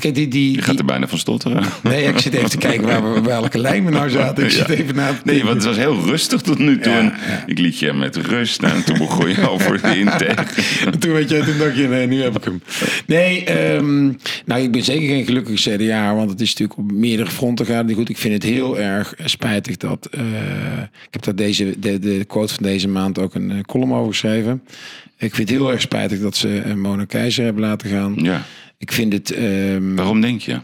kijk, 0.00 0.14
die, 0.14 0.28
die, 0.28 0.52
Je 0.54 0.58
gaat 0.62 0.70
die- 0.70 0.78
er 0.78 0.84
bijna 0.84 1.08
van 1.08 1.18
stotteren. 1.18 1.64
Nee, 1.82 2.04
ik 2.04 2.18
zit 2.18 2.34
even 2.34 2.50
te 2.50 2.56
kijken 2.58 2.86
waar 2.86 3.14
we, 3.14 3.20
welke 3.20 3.58
lijn 3.58 3.84
we 3.84 3.90
nou 3.90 4.10
zaten. 4.10 4.44
Ik 4.44 4.50
zit 4.50 4.68
even 4.68 4.94
na 4.94 5.08
te 5.08 5.14
Nee, 5.24 5.42
want 5.44 5.54
het 5.56 5.64
was 5.64 5.76
heel 5.76 6.00
rustig 6.04 6.40
tot 6.40 6.58
nu 6.58 6.78
toe. 6.78 6.92
Ja, 6.92 6.98
En 6.98 7.04
ja. 7.04 7.42
Ik 7.46 7.58
liet 7.58 7.78
je 7.78 7.92
met 7.92 8.16
rust 8.16 8.62
en 8.62 8.84
toen 8.84 8.98
begon 8.98 9.28
je 9.28 9.48
over 9.50 9.80
de 9.82 9.98
integer. 9.98 10.46
toen, 10.98 11.12
weet 11.12 11.30
je, 11.30 11.42
toen 11.44 11.58
dacht 11.58 11.76
je, 11.76 11.88
nee, 11.88 12.06
nu 12.06 12.22
heb 12.22 12.36
ik 12.36 12.44
hem. 12.44 12.62
Nee, 13.06 13.44
ehm, 13.44 14.04
nou, 14.44 14.62
ik 14.62 14.70
ben 14.72 14.82
zeker 14.84 15.08
geen 15.08 15.24
gelukkige 15.24 15.76
CDA, 15.76 16.14
want 16.14 16.30
het 16.30 16.40
is 16.40 16.48
natuurlijk 16.48 16.78
op 16.78 16.92
meerdere 16.92 17.30
fronten 17.30 17.66
gaat. 17.66 17.92
Goed, 17.92 18.08
ik 18.08 18.18
vind 18.18 18.34
het 18.34 18.42
heel 18.42 18.78
erg 18.78 19.14
spijtig 19.24 19.76
dat. 19.76 20.08
eh, 20.10 20.20
ik 20.82 21.08
heb 21.10 21.22
daar 21.24 21.34
deze, 21.34 21.74
de, 21.78 21.98
de 21.98 22.24
quote 22.26 22.54
van 22.54 22.62
deze 22.62 22.88
maand 22.88 23.18
ook 23.18 23.34
een 23.34 23.50
eh, 23.50 23.60
column 23.60 23.92
over 23.94 24.10
geschreven. 24.12 24.62
Ik 25.18 25.34
vind 25.34 25.48
het 25.48 25.58
heel 25.58 25.70
erg 25.70 25.80
spijtig 25.80 26.20
dat 26.20 26.36
ze 26.36 26.58
eh, 26.60 26.74
Mona 26.74 27.04
Keizer 27.04 27.44
hebben 27.44 27.62
laten 27.62 27.90
gaan. 27.90 28.14
Ja, 28.16 28.44
Ik 28.78 28.92
vind 28.92 29.12
het. 29.12 29.30
ehm, 29.30 29.94
waarom 29.94 30.20
denk 30.20 30.40
je? 30.40 30.60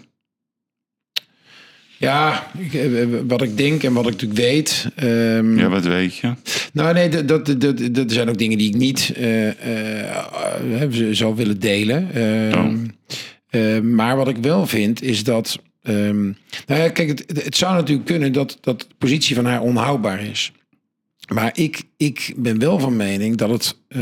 ja, 1.98 2.50
ik, 2.58 2.74
eh, 2.74 3.06
wat 3.26 3.42
ik 3.42 3.56
denk 3.56 3.82
en 3.82 3.92
wat 3.92 4.06
ik 4.06 4.12
natuurlijk 4.12 4.40
weet. 4.40 4.86
ehm, 4.94 5.58
Ja, 5.58 5.68
wat 5.68 5.84
weet 5.84 6.16
je? 6.16 6.32
Nou, 6.72 6.94
nee, 6.94 7.08
dat, 7.08 7.28
dat, 7.28 7.60
dat, 7.60 7.94
dat 7.94 8.12
zijn 8.12 8.28
ook 8.28 8.38
dingen 8.38 8.58
die 8.58 8.68
ik 8.68 8.76
niet 8.76 9.12
eh, 9.16 9.48
eh, 9.48 10.82
eh, 10.82 10.90
zou 11.12 11.34
willen 11.36 11.60
delen. 11.60 12.10
Ehm, 12.14 12.58
Oh. 12.58 12.74
eh, 13.50 13.80
maar 13.80 14.16
wat 14.16 14.28
ik 14.28 14.36
wel 14.36 14.66
vind, 14.66 15.02
is 15.02 15.24
dat. 15.24 15.58
nou 15.82 16.34
ja, 16.66 16.88
kijk, 16.88 17.08
het, 17.08 17.24
het 17.44 17.56
zou 17.56 17.74
natuurlijk 17.74 18.06
kunnen 18.06 18.32
dat, 18.32 18.58
dat 18.60 18.80
de 18.80 18.86
positie 18.98 19.34
van 19.34 19.44
haar 19.46 19.60
onhoudbaar 19.60 20.22
is. 20.22 20.52
Maar 21.32 21.50
ik, 21.54 21.82
ik 21.96 22.32
ben 22.36 22.58
wel 22.58 22.78
van 22.78 22.96
mening 22.96 23.36
dat 23.36 23.50
het, 23.50 23.76
eh, 23.88 24.00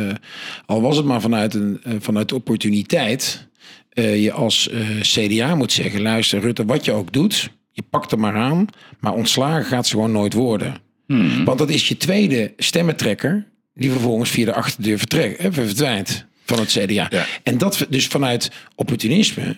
al 0.66 0.81
was 0.81 0.97
het 0.97 1.07
maar 1.07 1.20
vanuit, 1.20 1.55
een, 1.55 1.81
eh, 1.83 1.93
vanuit 1.99 2.29
de 2.29 2.35
opportuniteit, 2.35 3.49
eh, 3.89 4.23
je 4.23 4.33
als 4.33 4.70
CDA 5.01 5.55
moet 5.55 5.73
zeggen: 5.73 6.01
luister, 6.01 6.41
Rutte, 6.41 6.64
wat 6.64 6.85
je 6.85 6.93
ook 6.93 7.12
doet, 7.12 7.51
je 7.70 7.83
pakt 7.91 8.12
er 8.12 8.18
maar 8.18 8.37
aan, 8.37 8.66
maar 9.01 9.12
ontslagen 9.12 9.64
gaat 9.64 9.87
ze 9.87 9.95
gewoon 9.95 10.12
nooit 10.12 10.33
worden. 10.33 10.77
Hmm. 11.07 11.45
Want 11.45 11.59
dat 11.59 11.70
is 11.70 11.89
je 11.89 11.97
tweede 11.97 12.53
stemmentrekker, 12.57 13.47
die 13.75 13.91
vervolgens 13.91 14.31
via 14.31 14.45
de 14.45 14.55
achterdeur 14.55 14.99
vertrekt, 14.99 15.43
hè, 15.43 15.53
verdwijnt 15.53 16.27
van 16.45 16.59
het 16.59 16.68
CDA. 16.68 17.07
Ja. 17.11 17.27
En 17.43 17.59
dat 17.59 17.87
dus 17.89 18.07
vanuit 18.07 18.51
opportunisme 18.75 19.57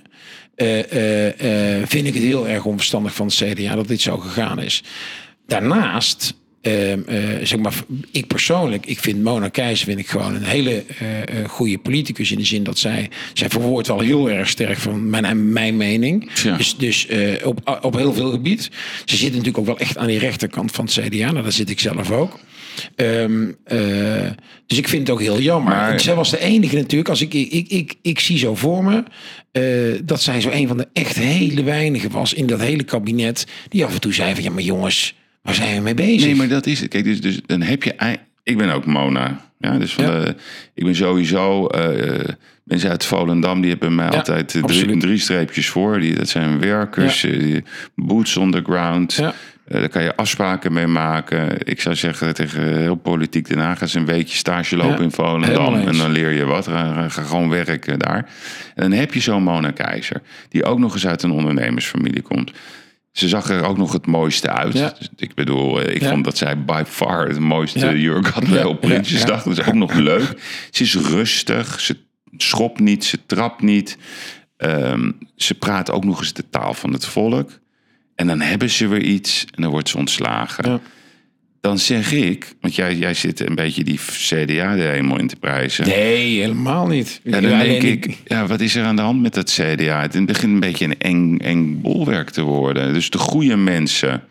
vind 1.84 2.06
ik 2.06 2.14
het 2.14 2.22
heel 2.22 2.48
erg 2.48 2.64
onverstandig 2.64 3.14
van 3.14 3.26
het 3.26 3.34
CDA 3.34 3.74
dat 3.74 3.88
dit 3.88 4.00
zo 4.00 4.18
gegaan 4.18 4.60
is. 4.60 4.82
Daarnaast, 5.46 6.34
ehm, 6.64 7.00
eh, 7.06 7.46
zeg 7.46 7.58
maar, 7.58 7.74
ik 8.10 8.26
persoonlijk, 8.26 8.86
ik 8.86 8.98
vind 8.98 9.22
Mona 9.22 9.48
Keijzer 9.48 9.86
vind 9.86 9.98
ik 9.98 10.06
gewoon 10.06 10.34
een 10.34 10.44
hele 10.44 10.84
eh, 10.98 11.48
goede 11.48 11.78
politicus 11.78 12.30
in 12.30 12.38
de 12.38 12.44
zin 12.44 12.62
dat 12.62 12.78
zij, 12.78 13.10
zij 13.32 13.48
verwoordt 13.48 13.88
wel 13.88 14.00
heel 14.00 14.30
erg 14.30 14.48
sterk 14.48 14.78
van 14.78 15.10
mijn, 15.10 15.52
mijn 15.52 15.76
mening. 15.76 16.30
Ja. 16.42 16.56
Dus, 16.56 16.76
dus 16.76 17.08
op, 17.44 17.78
op 17.82 17.94
heel 17.94 18.12
veel 18.12 18.30
gebied. 18.30 18.70
Ze 19.04 19.16
zit 19.16 19.30
natuurlijk 19.30 19.58
ook 19.58 19.66
wel 19.66 19.78
echt 19.78 19.96
aan 19.96 20.06
die 20.06 20.18
rechterkant 20.18 20.72
van 20.72 20.84
het 20.84 20.94
CDA. 20.94 21.30
Nou, 21.30 21.42
daar 21.42 21.52
zit 21.52 21.70
ik 21.70 21.80
zelf 21.80 22.10
ook. 22.10 22.38
Ehm, 22.96 23.52
eh, 23.64 24.30
dus 24.66 24.78
ik 24.78 24.88
vind 24.88 25.02
het 25.02 25.10
ook 25.10 25.22
heel 25.22 25.40
jammer. 25.40 25.72
Maar- 25.72 26.00
zij 26.00 26.14
was 26.14 26.30
de 26.30 26.40
enige 26.40 26.76
natuurlijk. 26.76 27.08
Als 27.08 27.20
ik, 27.20 27.34
ik, 27.34 27.52
ik, 27.52 27.68
ik, 27.68 27.94
ik 28.02 28.20
zie 28.20 28.38
zo 28.38 28.54
voor 28.54 28.84
me 28.84 29.02
dat 30.04 30.22
zij 30.22 30.40
zo 30.40 30.50
een 30.50 30.68
van 30.68 30.76
de 30.76 30.88
echt 30.92 31.16
hele 31.16 31.62
weinigen 31.62 32.10
was 32.10 32.34
in 32.34 32.46
dat 32.46 32.60
hele 32.60 32.82
kabinet. 32.82 33.46
Die 33.68 33.84
af 33.84 33.94
en 33.94 34.00
toe 34.00 34.14
zei 34.14 34.34
van 34.34 34.42
ja, 34.42 34.50
maar 34.50 34.62
jongens, 34.62 35.14
waar 35.44 35.54
zijn 35.54 35.76
we 35.76 35.82
mee 35.82 35.94
bezig? 35.94 36.24
Nee, 36.26 36.34
maar 36.34 36.48
dat 36.48 36.66
is 36.66 36.80
het. 36.80 36.88
Kijk, 36.88 37.04
dus, 37.04 37.20
dus 37.20 37.40
dan 37.46 37.62
heb 37.62 37.82
je... 37.82 38.18
Ik 38.42 38.56
ben 38.58 38.70
ook 38.72 38.86
Mona. 38.86 39.40
Ja, 39.58 39.78
dus 39.78 39.92
van 39.94 40.04
Ja. 40.04 40.34
ik 40.74 40.84
ben 40.84 40.94
sowieso... 40.94 41.66
eh, 41.66 42.28
mensen 42.64 42.90
uit 42.90 43.04
Volendam, 43.04 43.60
die 43.60 43.70
hebben 43.70 43.94
mij 43.94 44.06
Ja, 44.10 44.16
altijd 44.16 44.48
drie, 44.66 44.96
drie 44.96 45.18
streepjes 45.18 45.68
voor. 45.68 46.00
Die, 46.00 46.14
dat 46.14 46.28
zijn 46.28 46.60
werkers, 46.60 47.20
Ja. 47.20 47.30
eh, 47.30 47.56
boots 47.94 48.36
on 48.36 48.50
the 48.50 48.62
ground. 48.66 49.18
Eh, 49.18 49.30
daar 49.80 49.88
kan 49.88 50.02
je 50.02 50.16
afspraken 50.16 50.72
mee 50.72 50.86
maken. 50.86 51.56
Ik 51.68 51.80
zou 51.80 51.94
zeggen 51.94 52.34
tegen 52.34 52.76
heel 52.78 52.94
politiek 52.94 53.48
Den 53.48 53.58
Haag... 53.58 53.80
eens 53.80 53.94
een 53.94 54.06
weekje 54.06 54.36
stage 54.36 54.76
lopen 54.76 55.02
in 55.04 55.10
Volendam. 55.10 55.74
En 55.74 55.96
dan 55.96 56.10
leer 56.10 56.30
je 56.32 56.44
wat. 56.44 56.66
Ga, 56.66 57.08
ga 57.08 57.22
gewoon 57.22 57.48
werken 57.48 57.98
daar. 57.98 58.28
En 58.74 58.90
dan 58.90 58.98
heb 58.98 59.14
je 59.14 59.20
zo'n 59.20 59.42
Mona 59.42 59.70
Keizer... 59.70 60.22
die 60.48 60.64
ook 60.64 60.78
nog 60.78 60.92
eens 60.94 61.06
uit 61.06 61.22
een 61.22 61.30
ondernemersfamilie 61.30 62.22
komt... 62.22 62.52
Ze 63.14 63.28
zag 63.28 63.48
er 63.50 63.62
ook 63.64 63.76
nog 63.76 63.92
het 63.92 64.06
mooiste 64.06 64.48
uit. 64.50 64.72
Ja. 64.72 64.94
Dus 64.98 65.08
ik 65.16 65.34
bedoel, 65.34 65.80
eh, 65.80 65.94
ik 65.94 66.02
Ja. 66.02 66.08
vond 66.10 66.24
dat 66.24 66.36
zij 66.36 66.64
by 66.64 66.82
far 66.86 67.26
het 67.28 67.38
mooiste 67.38 67.78
Ja. 67.78 67.92
jurk 67.92 68.26
had 68.26 68.46
Ja, 68.46 68.66
op 68.66 68.80
Prinsjesdag. 68.80 69.44
ja, 69.44 69.50
Dat 69.50 69.58
is 69.58 69.66
ook 69.66 69.74
nog 69.74 69.92
leuk. 69.94 70.34
Ze 70.70 70.82
is 70.82 70.94
rustig. 70.94 71.80
Ze 71.80 71.96
schopt 72.36 72.80
niet, 72.80 73.04
ze 73.04 73.18
trapt 73.26 73.62
niet. 73.62 73.98
Ehm, 74.56 75.10
ze 75.36 75.54
praat 75.54 75.90
ook 75.90 76.04
nog 76.04 76.18
eens 76.20 76.32
de 76.32 76.44
taal 76.50 76.74
van 76.74 76.92
het 76.92 77.04
volk. 77.06 77.50
En 78.14 78.26
dan 78.26 78.40
hebben 78.40 78.70
ze 78.70 78.86
weer 78.88 79.02
iets 79.02 79.44
en 79.54 79.62
dan 79.62 79.70
wordt 79.70 79.88
ze 79.88 79.96
ontslagen. 79.96 80.80
Dan 81.64 81.78
zeg 81.78 82.12
ik, 82.12 82.54
want 82.60 82.74
jij, 82.74 82.96
jij 82.96 83.14
zit 83.14 83.40
een 83.40 83.54
beetje 83.54 83.84
die 83.84 83.98
CDA 83.98 84.76
er 84.76 84.90
helemaal 84.90 85.18
in 85.18 85.26
te 85.26 85.36
prijzen. 85.36 85.86
Nee, 85.86 86.40
helemaal 86.40 86.86
niet. 86.86 87.20
Ja, 87.22 87.40
dan 87.40 87.58
denk 87.58 87.82
ik, 87.82 88.16
ja, 88.24 88.46
wat 88.46 88.60
is 88.60 88.74
er 88.74 88.84
aan 88.84 88.96
de 88.96 89.02
hand 89.02 89.20
met 89.20 89.34
dat 89.34 89.50
CDA? 89.50 90.00
Het 90.00 90.26
begint 90.26 90.52
een 90.52 90.60
beetje 90.60 90.84
een 90.84 90.98
eng, 90.98 91.38
eng 91.38 91.80
bolwerk 91.80 92.30
te 92.30 92.42
worden. 92.42 92.92
Dus 92.92 93.10
de 93.10 93.18
goede 93.18 93.56
mensen, 93.56 94.22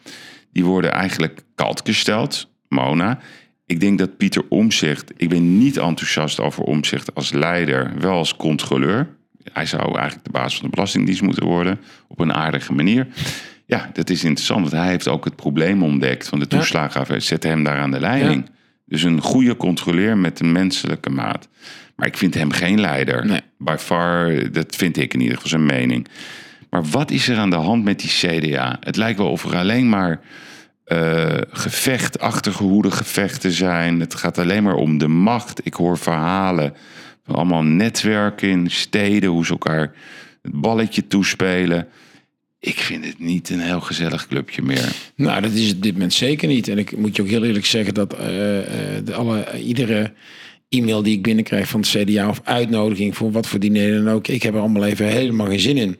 die 0.52 0.66
worden 0.66 0.92
eigenlijk 0.92 1.42
kalt 1.56 1.82
gesteld. 1.84 2.50
Mona. 2.68 3.20
Ik 3.66 3.80
denk 3.80 4.00
dat 4.00 4.18
Pieter 4.18 4.44
Omzicht, 4.50 5.12
ik 5.18 5.30
ben 5.30 5.58
niet 5.58 5.78
enthousiast 5.78 6.40
over 6.40 6.64
Omzicht 6.64 7.16
als 7.16 7.32
leider, 7.32 7.94
wel 8.00 8.18
als 8.18 8.36
controleur. 8.36 9.08
Hij 9.54 9.66
zou 9.66 9.96
eigenlijk 9.96 10.26
de 10.26 10.32
baas 10.32 10.56
van 10.56 10.66
de 10.66 10.76
Belastingdienst 10.76 11.22
moeten 11.22 11.46
worden, 11.46 11.80
op 12.08 12.20
een 12.20 12.34
aardige 12.34 12.74
manier. 12.74 13.08
Ja, 13.74 13.90
dat 13.94 14.10
is 14.10 14.24
interessant, 14.24 14.60
want 14.60 14.72
hij 14.72 14.88
heeft 14.88 15.08
ook 15.08 15.26
het 15.26 15.36
probleem 15.36 15.84
ontdekt 15.84 16.28
van 16.28 16.40
de 16.40 16.48
toeslagenaffaire. 16.48 17.26
Zette 17.26 17.48
hem 17.48 17.64
daar 17.64 17.80
aan 17.80 17.92
de 17.92 18.00
leiding. 18.00 18.50
Dus 18.86 19.04
een 19.04 19.22
goede 19.22 19.58
controleur 19.58 20.18
met 20.18 20.40
een 20.40 20.52
menselijke 20.52 21.10
maat. 21.10 21.48
Maar 21.96 22.08
ik 22.08 22.18
vind 22.18 22.34
hem 22.34 22.52
geen 22.52 22.80
leider. 22.80 23.26
Nee. 23.26 23.42
By 23.58 23.76
far, 23.80 24.52
dat 24.52 24.76
vind 24.76 24.98
ik 24.98 25.14
in 25.14 25.20
ieder 25.20 25.36
geval 25.36 25.50
zijn 25.50 25.66
mening. 25.66 26.08
Maar 26.70 26.84
wat 26.84 27.12
is 27.12 27.28
er 27.28 27.38
aan 27.38 27.50
de 27.50 27.56
hand 27.56 27.84
met 27.84 28.00
die 28.00 28.10
CDA? 28.10 28.78
Het 28.80 28.96
lijkt 28.96 29.18
wel 29.18 29.30
of 29.30 29.44
er 29.44 29.56
alleen 29.56 29.90
maar 29.90 30.20
eh 30.84 31.38
gevecht, 31.52 32.20
achtergehoede 32.20 32.92
gevechten 32.92 33.52
zijn. 33.52 34.00
Het 34.00 34.16
gaat 34.16 34.38
alleen 34.38 34.64
maar 34.64 34.76
om 34.76 34.98
de 34.98 35.08
macht. 35.08 35.66
Ik 35.66 35.74
hoor 35.74 35.98
verhalen 35.98 36.74
van 37.26 37.36
allemaal 37.36 37.64
netwerken 37.64 38.50
in 38.50 38.72
steden, 38.72 39.30
hoe 39.30 39.46
ze 39.46 39.52
elkaar 39.52 39.92
het 40.42 40.62
balletje 40.62 41.08
toespelen. 41.08 41.88
Ik 42.66 42.80
vind 42.80 43.06
het 43.06 43.20
niet 43.20 43.50
een 43.50 43.60
heel 43.60 43.80
gezellig 43.80 44.28
clubje 44.28 44.62
meer. 44.62 44.96
Nou, 45.16 45.42
dat 45.42 45.52
is 45.52 45.68
het 45.68 45.76
op 45.76 45.82
dit 45.84 45.94
moment 45.94 46.14
zeker 46.14 46.48
niet. 46.48 46.68
En 46.68 46.78
ik 46.78 46.98
moet 46.98 47.16
je 47.16 47.22
ook 47.22 47.28
heel 47.28 47.44
eerlijk 47.44 47.66
zeggen 47.66 47.94
dat 47.94 48.14
eh, 48.14 48.60
eh, 48.60 49.06
de 49.06 49.14
alle, 49.14 49.46
iedere 49.64 50.14
e-mail 50.70 51.04
die 51.04 51.16
ik 51.16 51.22
binnenkrijg 51.22 51.68
van 51.68 51.80
het 51.80 51.90
CDA 51.90 52.30
of 52.30 52.42
uitnodiging 52.44 53.18
voor 53.18 53.32
wat 53.32 53.48
voor 53.48 53.60
diner 53.60 54.04
dan 54.04 54.14
ook, 54.14 54.28
ik 54.28 54.44
heb 54.44 54.54
er 54.54 54.60
allemaal 54.60 54.86
even 54.86 55.06
helemaal 55.08 55.48
geen 55.48 55.60
zin 55.60 55.78
in. 55.78 55.98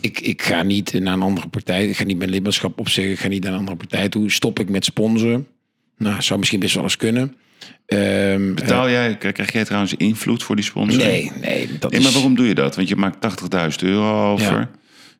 Ik, 0.00 0.20
ik 0.20 0.42
ga 0.42 0.62
niet 0.62 0.92
naar 0.92 1.12
een 1.14 1.22
andere 1.22 1.48
partij, 1.48 1.88
ik 1.88 1.96
ga 1.96 2.04
niet 2.04 2.18
mijn 2.18 2.30
lidmaatschap 2.30 2.78
opzeggen, 2.78 3.12
ik 3.12 3.18
ga 3.20 3.28
niet 3.28 3.42
naar 3.42 3.52
een 3.52 3.58
andere 3.58 3.76
partij 3.76 4.08
toe. 4.08 4.30
Stop 4.30 4.58
ik 4.58 4.68
met 4.68 4.84
sponsoren? 4.84 5.46
Nou, 5.98 6.22
zou 6.22 6.38
misschien 6.38 6.60
best 6.60 6.74
wel 6.74 6.82
eens 6.84 6.96
kunnen. 6.96 7.34
Ehm, 7.86 8.54
Betaal 8.54 8.90
jij, 8.90 9.16
krijg 9.16 9.52
jij 9.52 9.64
trouwens 9.64 9.94
invloed 9.94 10.42
voor 10.42 10.56
die 10.56 10.64
sponsor? 10.64 11.02
nee, 11.02 11.30
nee, 11.40 11.68
dat 11.78 11.90
Nee, 11.90 12.00
is... 12.00 12.04
maar 12.06 12.14
waarom 12.14 12.34
doe 12.34 12.46
je 12.46 12.54
dat? 12.54 12.76
Want 12.76 12.88
je 12.88 12.96
maakt 12.96 13.42
80.000 13.42 13.88
euro 13.88 14.32
over. 14.32 14.58
Ja. 14.58 14.70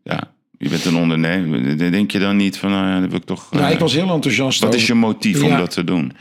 Ja. 0.05 0.33
Je 0.59 0.69
bent 0.69 0.85
een 0.85 0.97
ondernemer. 0.97 1.79
Denk 1.91 2.11
je 2.11 2.19
dan 2.19 2.37
niet 2.37 2.59
van, 2.59 2.71
nou 2.71 2.87
ja, 2.87 3.01
dat 3.01 3.09
wil 3.11 3.19
ik 3.19 3.25
toch... 3.25 3.49
Nou, 3.51 3.65
eh, 3.65 3.73
ik 3.73 3.79
was 3.79 3.93
heel 3.93 4.11
enthousiast. 4.11 4.59
wat 4.61 4.69
over- 4.69 4.81
is 4.81 4.87
je 4.87 4.95
motief 4.95 5.43
om 5.43 5.51
dat 5.51 5.71
te 5.71 5.85
doen? 5.85 6.13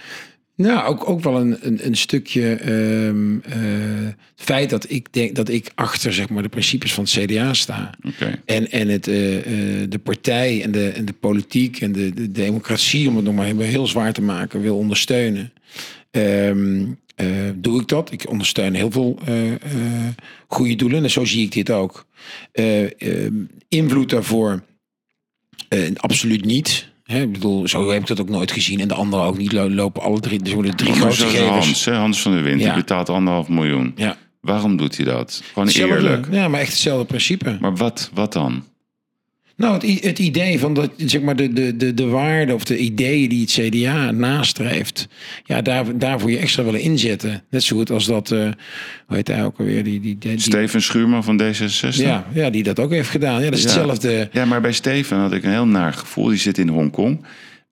Nou, 0.55 0.87
ook, 0.87 1.09
ook 1.09 1.21
wel 1.23 1.39
een, 1.39 1.57
een, 1.61 1.85
een 1.85 1.95
stukje 1.95 2.53
ehm, 2.53 3.37
eh, 3.39 4.05
het 4.05 4.45
feit 4.45 4.69
dat 4.69 4.85
ik 4.89 5.13
denk 5.13 5.35
dat 5.35 5.49
ik 5.49 5.71
achter 5.75 6.13
zeg 6.13 6.29
maar, 6.29 6.43
de 6.43 6.49
principes 6.49 6.93
van 6.93 7.03
het 7.03 7.13
CDA 7.13 7.53
sta. 7.53 7.93
Oké. 8.07 8.41
En, 8.45 8.71
en 8.71 8.87
het, 8.87 9.07
eh, 9.07 9.37
eh, 9.37 9.89
de 9.89 9.99
partij 9.99 10.63
en 10.63 10.71
de, 10.71 10.89
en 10.89 11.05
de 11.05 11.13
politiek 11.13 11.81
en 11.81 11.91
de, 11.91 12.13
de 12.13 12.31
democratie, 12.31 13.09
om 13.09 13.15
het 13.15 13.25
nog 13.25 13.35
maar 13.35 13.45
heel 13.45 13.87
zwaar 13.87 14.13
te 14.13 14.21
maken, 14.21 14.61
wil 14.61 14.77
ondersteunen. 14.77 15.53
Ehm, 16.11 16.85
eh, 17.15 17.27
doe 17.55 17.81
ik 17.81 17.87
dat? 17.87 18.11
Ik 18.11 18.29
ondersteun 18.29 18.73
heel 18.73 18.91
veel 18.91 19.19
eh, 19.25 19.35
goede 20.47 20.75
doelen. 20.75 21.03
En 21.03 21.11
zo 21.11 21.25
zie 21.25 21.43
ik 21.45 21.51
dit 21.51 21.69
ook. 21.71 22.05
Eh, 22.51 23.01
ehm, 23.01 23.33
invloed 23.67 24.09
daarvoor 24.09 24.63
absoluut 25.95 26.45
niet. 26.45 26.91
Hè, 27.03 27.21
ik 27.21 27.31
bedoel, 27.31 27.67
zo 27.67 27.89
heb 27.91 28.01
ik 28.01 28.07
dat 28.07 28.19
ook 28.19 28.29
nooit 28.29 28.51
gezien. 28.51 28.79
En 28.79 28.87
de 28.87 28.93
anderen 28.93 29.25
ook 29.25 29.37
niet. 29.37 29.51
Lo- 29.51 29.69
Lopen 29.69 30.01
alle 30.01 30.19
drie. 30.19 30.43
Er 30.43 30.53
worden 30.53 30.75
drie 30.75 30.95
zoals 30.95 31.21
gevers. 31.21 31.47
Hans, 31.47 31.85
Hans 31.85 32.21
van 32.21 32.31
der 32.31 32.43
Wind, 32.43 32.59
die 32.61 32.73
betaalt 32.73 33.09
anderhalf 33.09 33.47
miljoen. 33.49 33.93
Ja. 33.95 34.17
Waarom 34.41 34.77
doet 34.77 34.95
hij 34.97 35.05
dat? 35.05 35.41
Gewoon 35.47 35.67
Hetzelfde. 35.67 35.95
eerlijk. 35.95 36.27
Ja, 36.31 36.47
maar 36.47 36.59
echt 36.59 36.69
hetzelfde 36.71 37.05
principe. 37.05 37.57
Maar 37.61 37.75
wat, 37.75 38.09
wat 38.13 38.33
dan? 38.33 38.63
Nou, 39.55 39.73
het, 39.73 40.03
het 40.03 40.19
idee 40.19 40.59
van 40.59 40.73
dat, 40.73 40.91
zeg 40.97 41.21
maar, 41.21 41.35
de, 41.35 41.53
de, 41.53 41.77
de, 41.77 41.93
de 41.93 42.05
waarden 42.05 42.55
of 42.55 42.63
de 42.63 42.77
ideeën 42.77 43.29
die 43.29 43.41
het 43.41 43.51
CDA 43.51 44.11
nastreeft, 44.11 45.07
ja, 45.45 45.61
daar, 45.61 45.97
daarvoor 45.97 46.31
je 46.31 46.37
extra 46.37 46.63
willen 46.63 46.81
inzetten. 46.81 47.43
Net 47.49 47.63
zo 47.63 47.75
goed 47.75 47.91
als 47.91 48.05
dat, 48.05 48.31
eh 48.31 48.39
hoe 49.07 49.15
heet 49.15 49.27
hij 49.27 49.43
ook 49.45 49.57
alweer, 49.59 49.83
die, 49.83 49.99
die, 49.99 50.17
die, 50.17 50.39
Steven 50.39 50.81
Schuurman 50.81 51.23
van 51.23 51.41
D66? 51.41 51.95
ja, 51.95 52.25
ja, 52.33 52.49
die 52.49 52.63
dat 52.63 52.79
ook 52.79 52.91
heeft 52.91 53.09
gedaan. 53.09 53.43
Ja, 53.43 53.49
dat 53.49 53.57
is 53.59 53.63
Ja. 53.63 53.69
hetzelfde. 53.69 54.29
Ja, 54.31 54.45
maar 54.45 54.61
bij 54.61 54.71
Steven 54.71 55.17
had 55.17 55.33
ik 55.33 55.43
een 55.43 55.51
heel 55.51 55.67
naar 55.67 55.93
gevoel. 55.93 56.27
Die 56.27 56.37
zit 56.37 56.57
in 56.57 56.67
Hongkong. 56.67 57.25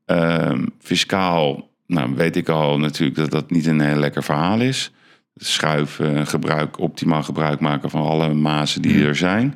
Ehm 0.06 0.66
fiscaal, 0.80 1.70
nou 1.88 2.14
weet 2.16 2.36
ik 2.36 2.50
al 2.50 2.80
natuurlijk 2.80 3.18
dat 3.18 3.32
dat 3.32 3.52
niet 3.52 3.66
een 3.66 3.82
heel 3.82 4.00
lekker 4.00 4.24
verhaal 4.24 4.60
is. 4.60 4.92
Schuiven, 5.36 6.28
gebruik, 6.28 6.80
optimaal 6.80 7.24
gebruik 7.24 7.60
maken 7.60 7.90
van 7.90 8.02
alle 8.02 8.34
mazen 8.34 8.82
die 8.82 9.04
er 9.06 9.16
zijn. 9.16 9.56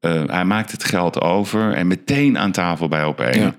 Eh, 0.00 0.22
hij 0.26 0.44
maakt 0.44 0.72
het 0.72 0.84
geld 0.84 1.20
over 1.20 1.72
en 1.72 1.86
meteen 1.86 2.38
aan 2.38 2.52
tafel 2.52 2.88
bij 2.88 3.04
op 3.04 3.20
één. 3.20 3.40
Ja. 3.42 3.54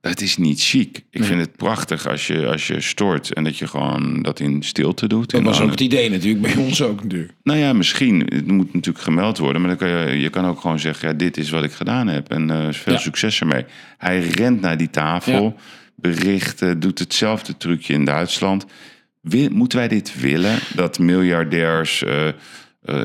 Dat 0.00 0.20
is 0.20 0.36
niet 0.36 0.62
chic. 0.62 1.04
Ik 1.10 1.24
vind 1.24 1.40
het 1.40 1.56
prachtig 1.56 2.08
als 2.08 2.26
je, 2.26 2.46
als 2.46 2.66
je 2.66 2.80
stort 2.80 3.32
en 3.32 3.44
dat 3.44 3.58
je 3.58 3.66
gewoon 3.66 4.22
dat 4.22 4.40
in 4.40 4.62
stilte 4.62 5.06
doet. 5.08 5.30
Dat 5.30 5.42
was 5.42 5.60
ook 5.60 5.70
het 5.70 5.80
idee 5.80 6.10
natuurlijk, 6.10 6.42
bij 6.54 6.64
ons 6.64 6.82
ook 6.82 7.02
natuurlijk. 7.02 7.32
nou 7.42 7.58
ja, 7.58 7.72
misschien. 7.72 8.20
Het 8.28 8.46
moet 8.46 8.74
natuurlijk 8.74 9.04
gemeld 9.04 9.38
worden. 9.38 9.60
Maar 9.62 9.76
dan 9.76 9.88
kan 9.88 9.98
je, 10.08 10.20
je 10.20 10.28
kan 10.30 10.46
ook 10.46 10.60
gewoon 10.60 10.78
zeggen: 10.78 11.08
ja, 11.08 11.14
dit 11.14 11.36
is 11.36 11.50
wat 11.50 11.64
ik 11.64 11.72
gedaan 11.72 12.06
heb. 12.08 12.30
En 12.30 12.50
eh, 12.50 12.72
veel 12.72 12.92
Ja. 12.92 12.98
succes 12.98 13.40
ermee. 13.40 13.64
Hij 13.98 14.20
rent 14.20 14.60
naar 14.60 14.76
die 14.76 14.90
tafel, 14.90 15.42
Ja. 15.42 15.62
bericht, 15.96 16.80
doet 16.80 16.98
hetzelfde 16.98 17.56
trucje 17.56 17.92
in 17.92 18.04
Duitsland. 18.04 18.66
Moeten 19.50 19.78
wij 19.78 19.88
dit 19.88 20.20
willen? 20.20 20.58
Dat 20.74 20.98
miljardairs, 20.98 22.02
eh, 22.04 22.28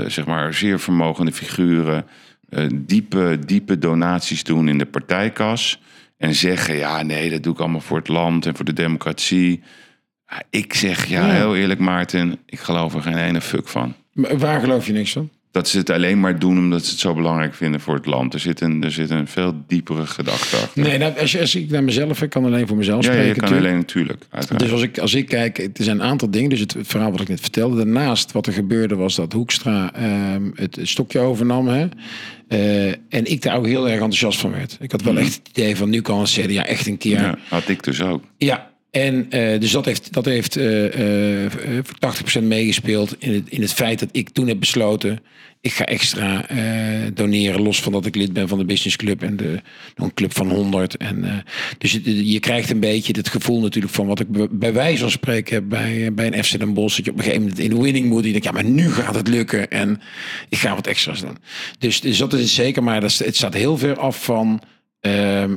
zeg 0.07 0.25
maar 0.25 0.53
zeer 0.53 0.79
vermogende 0.79 1.31
figuren, 1.31 2.05
diepe, 2.73 3.39
diepe 3.45 3.77
donaties 3.77 4.43
doen 4.43 4.67
in 4.67 4.77
de 4.77 4.85
partijkas. 4.85 5.81
En 6.17 6.35
zeggen: 6.35 6.75
ja, 6.75 7.01
nee, 7.01 7.29
dat 7.29 7.43
doe 7.43 7.53
ik 7.53 7.59
allemaal 7.59 7.81
voor 7.81 7.97
het 7.97 8.07
land 8.07 8.45
en 8.45 8.55
voor 8.55 8.65
de 8.65 8.73
democratie. 8.73 9.61
Ja, 10.27 10.43
Ik 10.49 10.73
zeg, 10.73 11.05
ja, 11.05 11.29
heel 11.29 11.55
eerlijk, 11.55 11.79
Maarten, 11.79 12.39
ik 12.45 12.59
geloof 12.59 12.93
er 12.93 13.01
geen 13.01 13.17
ene 13.17 13.41
fuck 13.41 13.67
van 13.67 13.95
Maar 14.13 14.37
waar 14.37 14.59
geloof 14.59 14.87
je 14.87 14.93
niks 14.93 15.11
van? 15.11 15.29
Dat 15.53 15.67
ze 15.67 15.77
het 15.77 15.89
alleen 15.89 16.19
maar 16.19 16.39
doen 16.39 16.57
omdat 16.57 16.85
ze 16.85 16.91
het 16.91 16.99
zo 16.99 17.13
belangrijk 17.13 17.53
vinden 17.53 17.79
voor 17.81 17.95
het 17.95 18.05
land. 18.05 18.33
Er 18.33 18.39
zit 18.39 18.61
een, 18.61 18.83
er 18.83 18.91
zit 18.91 19.09
een 19.09 19.27
veel 19.27 19.63
diepere 19.67 20.05
gedachte 20.05 20.55
achter. 20.55 20.83
Nee, 20.83 20.97
nou, 20.97 21.19
als, 21.19 21.31
je, 21.31 21.39
als 21.39 21.55
ik 21.55 21.69
naar 21.69 21.83
mezelf, 21.83 22.21
ik 22.21 22.29
kan 22.29 22.45
alleen 22.45 22.67
voor 22.67 22.77
mezelf 22.77 23.05
ja, 23.05 23.11
ja, 23.11 23.17
spreken. 23.17 23.35
je 23.35 23.39
kan 23.39 23.49
natuurlijk. 23.49 23.67
alleen 23.67 23.79
natuurlijk. 23.79 24.23
Uiteraard. 24.29 24.63
Dus 24.63 24.71
als 24.71 24.81
ik, 24.81 24.97
als 24.97 25.13
ik 25.13 25.27
kijk, 25.27 25.57
er 25.57 25.83
zijn 25.83 25.99
een 25.99 26.05
aantal 26.05 26.31
dingen. 26.31 26.49
Dus 26.49 26.59
het, 26.59 26.73
het 26.73 26.87
verhaal 26.87 27.11
wat 27.11 27.21
ik 27.21 27.27
net 27.27 27.41
vertelde. 27.41 27.75
Daarnaast 27.75 28.31
wat 28.31 28.47
er 28.47 28.53
gebeurde 28.53 28.95
was 28.95 29.15
dat 29.15 29.33
Hoekstra 29.33 29.93
ehm, 29.93 30.51
het 30.55 30.79
stokje 30.81 31.19
overnam. 31.19 31.67
Hè? 31.67 31.87
Eh, 32.47 32.87
en 32.87 33.25
ik 33.25 33.41
daar 33.41 33.57
ook 33.57 33.65
heel 33.65 33.85
erg 33.85 33.93
enthousiast 33.93 34.39
van 34.39 34.51
werd. 34.51 34.77
Ik 34.79 34.91
had 34.91 35.01
wel 35.01 35.17
echt 35.17 35.35
het 35.35 35.49
idee 35.49 35.75
van 35.75 35.89
nu 35.89 36.01
kan 36.01 36.19
het 36.19 36.29
CDA 36.29 36.65
echt 36.65 36.87
een 36.87 36.97
keer... 36.97 37.17
Mhm. 37.17 37.25
ja, 37.25 37.37
had 37.49 37.69
ik 37.69 37.83
dus 37.83 38.01
ook. 38.01 38.23
Ja, 38.37 38.72
en 38.93 39.29
eh, 39.29 39.59
dus 39.59 39.71
dat 39.71 39.85
heeft, 39.85 40.13
dat 40.13 40.25
heeft 40.25 40.55
eh, 40.55 41.45
voor 41.83 42.39
80% 42.39 42.43
meegespeeld 42.43 43.15
in 43.19 43.33
het, 43.33 43.49
in 43.49 43.61
het 43.61 43.73
feit 43.73 43.99
dat 43.99 44.09
ik 44.11 44.29
toen 44.29 44.47
heb 44.47 44.59
besloten. 44.59 45.19
Ik 45.61 45.73
ga 45.73 45.85
extra 45.85 46.47
eh, 46.47 46.57
doneren, 47.13 47.61
los 47.61 47.81
van 47.81 47.91
dat 47.91 48.05
ik 48.05 48.15
lid 48.15 48.33
ben 48.33 48.47
van 48.47 48.57
de 48.57 48.65
Business 48.65 48.95
Club 48.95 49.23
en 49.23 49.37
de, 49.37 49.61
een 49.95 50.13
club 50.13 50.33
van 50.33 50.49
100. 50.51 50.97
En, 50.97 51.23
eh, 51.23 51.37
dus 51.77 51.91
je, 51.91 52.31
je 52.31 52.39
krijgt 52.39 52.69
een 52.69 52.79
beetje 52.79 53.13
het 53.17 53.29
gevoel 53.29 53.61
natuurlijk 53.61 53.93
van 53.93 54.07
wat 54.07 54.19
ik 54.19 54.27
bij- 54.59 54.73
wijze 54.73 55.01
van 55.01 55.11
spreken 55.11 55.55
heb 55.55 55.69
bij, 55.69 56.13
bij 56.13 56.27
een 56.27 56.43
FC 56.43 56.59
Den 56.59 56.73
Bosch. 56.73 56.95
Dat 56.95 57.05
je 57.05 57.11
op 57.11 57.17
een 57.17 57.23
gegeven 57.23 57.43
moment 57.45 57.63
in 57.63 57.69
de 57.69 57.81
winning 57.81 58.09
mood, 58.09 58.23
die 58.23 58.31
denkt, 58.31 58.47
ja 58.47 58.53
maar 58.53 58.63
nu 58.63 58.91
gaat 58.91 59.15
het 59.15 59.27
lukken 59.27 59.69
en 59.69 60.01
ik 60.49 60.57
ga 60.57 60.75
wat 60.75 60.87
extra's 60.87 61.21
doen. 61.21 61.37
Dus, 61.79 62.01
dus 62.01 62.17
dat 62.17 62.33
is 62.33 62.39
het 62.39 62.49
zeker, 62.49 62.83
maar 62.83 63.01
dat, 63.01 63.17
het 63.17 63.35
staat 63.35 63.53
heel 63.53 63.77
ver 63.77 63.97
af 63.97 64.23
van 64.23 64.61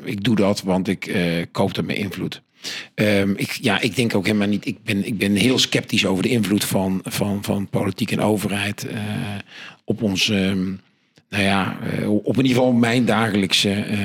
ik 0.05 0.25
doe 0.25 0.37
dat, 0.37 0.63
want 0.63 0.89
ik 0.89 1.17
koop 1.53 1.75
dat 1.75 1.85
met 1.85 1.97
invloed. 1.97 2.43
Ehm, 2.95 3.31
ik, 3.37 3.59
ja, 3.61 3.81
ik 3.81 3.97
denk 3.97 4.15
ook 4.15 4.27
helemaal 4.27 4.49
niet. 4.49 4.67
Ik 4.67 4.83
ben, 4.85 5.07
ik 5.07 5.19
ben 5.19 5.35
heel 5.35 5.59
sceptisch 5.59 6.07
over 6.07 6.23
de 6.23 6.29
invloed 6.29 6.65
van, 6.65 7.01
van, 7.05 7.45
van 7.45 7.69
politiek 7.69 8.11
en 8.11 8.21
overheid 8.21 8.87
eh, 8.87 9.01
op 9.85 10.03
ons. 10.03 10.29
ehm, 10.31 10.65
nou 11.31 11.43
ja, 11.45 11.79
eh, 11.81 12.11
op 12.11 12.37
in 12.39 12.45
ieder 12.45 12.57
geval 12.57 12.73
mijn 12.73 13.05
dagelijkse. 13.05 13.71
eh, 13.71 13.99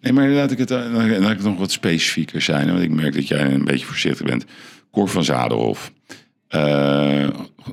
Nee, 0.00 0.12
maar 0.12 0.28
laat 0.28 0.50
ik 0.50 0.58
het, 0.58 0.70
laat 0.70 1.06
ik 1.30 1.36
het 1.36 1.42
nog 1.42 1.58
wat 1.58 1.70
specifieker 1.70 2.42
zijn. 2.42 2.66
Want 2.70 2.82
ik 2.82 2.90
merk 2.90 3.14
dat 3.14 3.28
jij 3.28 3.44
een 3.52 3.64
beetje 3.64 3.86
voorzichtig 3.86 4.26
bent. 4.26 4.44
Cor 4.90 5.08
van 5.08 5.24
Zadelhof. 5.24 5.92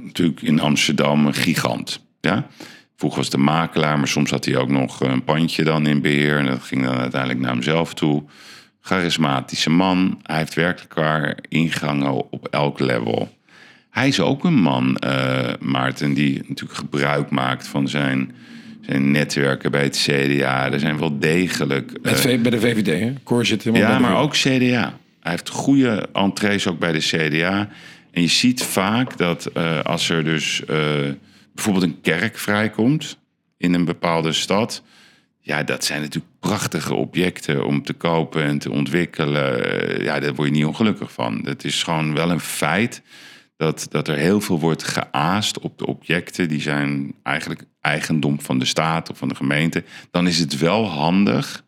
Natuurlijk 0.03 0.41
in 0.41 0.59
Amsterdam 0.59 1.25
een 1.25 1.33
gigant. 1.33 2.05
Ja? 2.21 2.47
Vroeger 2.95 3.19
was 3.19 3.29
de 3.29 3.37
makelaar, 3.37 3.97
maar 3.97 4.07
soms 4.07 4.29
had 4.31 4.45
hij 4.45 4.57
ook 4.57 4.69
nog 4.69 4.99
een 5.01 5.23
pandje 5.23 5.63
dan 5.63 5.87
in 5.87 6.01
beheer. 6.01 6.37
En 6.37 6.45
dat 6.45 6.63
ging 6.63 6.83
dan 6.83 6.97
uiteindelijk 6.97 7.41
naar 7.41 7.51
hemzelf 7.51 7.93
toe. 7.93 8.23
Charismatische 8.89 9.69
man. 9.69 10.19
Hij 10.23 10.37
heeft 10.37 10.53
werkelijk 10.53 10.93
waar 10.93 11.37
ingangen 11.49 12.31
op 12.31 12.47
elk 12.47 12.79
level. 12.79 13.29
hij 13.89 14.07
is 14.07 14.19
ook 14.19 14.43
een 14.43 14.53
man, 14.61 14.97
eh, 14.97 15.53
Maarten, 15.59 16.13
die 16.13 16.43
natuurlijk 16.47 16.79
gebruik 16.79 17.29
maakt 17.29 17.67
van 17.67 17.87
zijn, 17.87 18.31
zijn 18.81 19.11
netwerken 19.11 19.71
bij 19.71 19.83
het 19.83 19.97
CDA. 20.09 20.71
Er 20.71 20.79
zijn 20.79 20.99
wel 20.99 21.19
degelijk. 21.19 21.91
V- 22.03 22.39
bij 22.41 22.51
de 22.51 22.59
VVD, 22.59 22.99
hè? 22.99 23.13
Cor 23.23 23.45
zit 23.45 23.63
helemaal 23.63 23.91
Ja, 23.91 23.99
maar 23.99 24.17
ook 24.17 24.33
CDA. 24.33 24.97
Hij 25.19 25.31
heeft 25.31 25.49
goede 25.49 26.09
entrees 26.13 26.67
ook 26.67 26.79
bij 26.79 26.91
de 26.91 26.99
CDA. 26.99 27.69
En 28.11 28.21
je 28.21 28.27
ziet 28.27 28.63
vaak 28.63 29.17
dat 29.17 29.45
eh, 29.45 29.79
als 29.79 30.09
er 30.09 30.23
dus 30.23 30.61
bijvoorbeeld 31.53 31.85
een 31.85 32.01
kerk 32.01 32.37
vrijkomt 32.37 33.17
in 33.57 33.73
een 33.73 33.85
bepaalde 33.85 34.31
stad. 34.33 34.83
Ja, 35.45 35.63
dat 35.63 35.85
zijn 35.85 36.01
natuurlijk 36.01 36.39
prachtige 36.39 36.93
objecten 36.93 37.65
om 37.65 37.83
te 37.83 37.93
kopen 37.93 38.43
en 38.43 38.57
te 38.57 38.71
ontwikkelen. 38.71 40.03
Ja, 40.03 40.19
daar 40.19 40.35
word 40.35 40.47
je 40.47 40.53
niet 40.53 40.65
ongelukkig 40.65 41.11
van. 41.11 41.41
Het 41.43 41.63
is 41.63 41.83
gewoon 41.83 42.13
wel 42.13 42.31
een 42.31 42.39
feit 42.39 43.01
dat, 43.57 43.87
dat 43.89 44.07
er 44.07 44.15
heel 44.15 44.41
veel 44.41 44.59
wordt 44.59 44.83
geaast 44.83 45.59
op 45.59 45.77
de 45.77 45.85
objecten. 45.85 46.47
Die 46.47 46.61
zijn 46.61 47.13
eigenlijk 47.23 47.63
eigendom 47.81 48.41
van 48.41 48.59
de 48.59 48.65
staat 48.65 49.09
of 49.09 49.17
van 49.17 49.27
de 49.27 49.35
gemeente. 49.35 49.83
Dan 50.11 50.27
is 50.27 50.39
het 50.39 50.57
wel 50.57 50.87
handig 50.87 51.63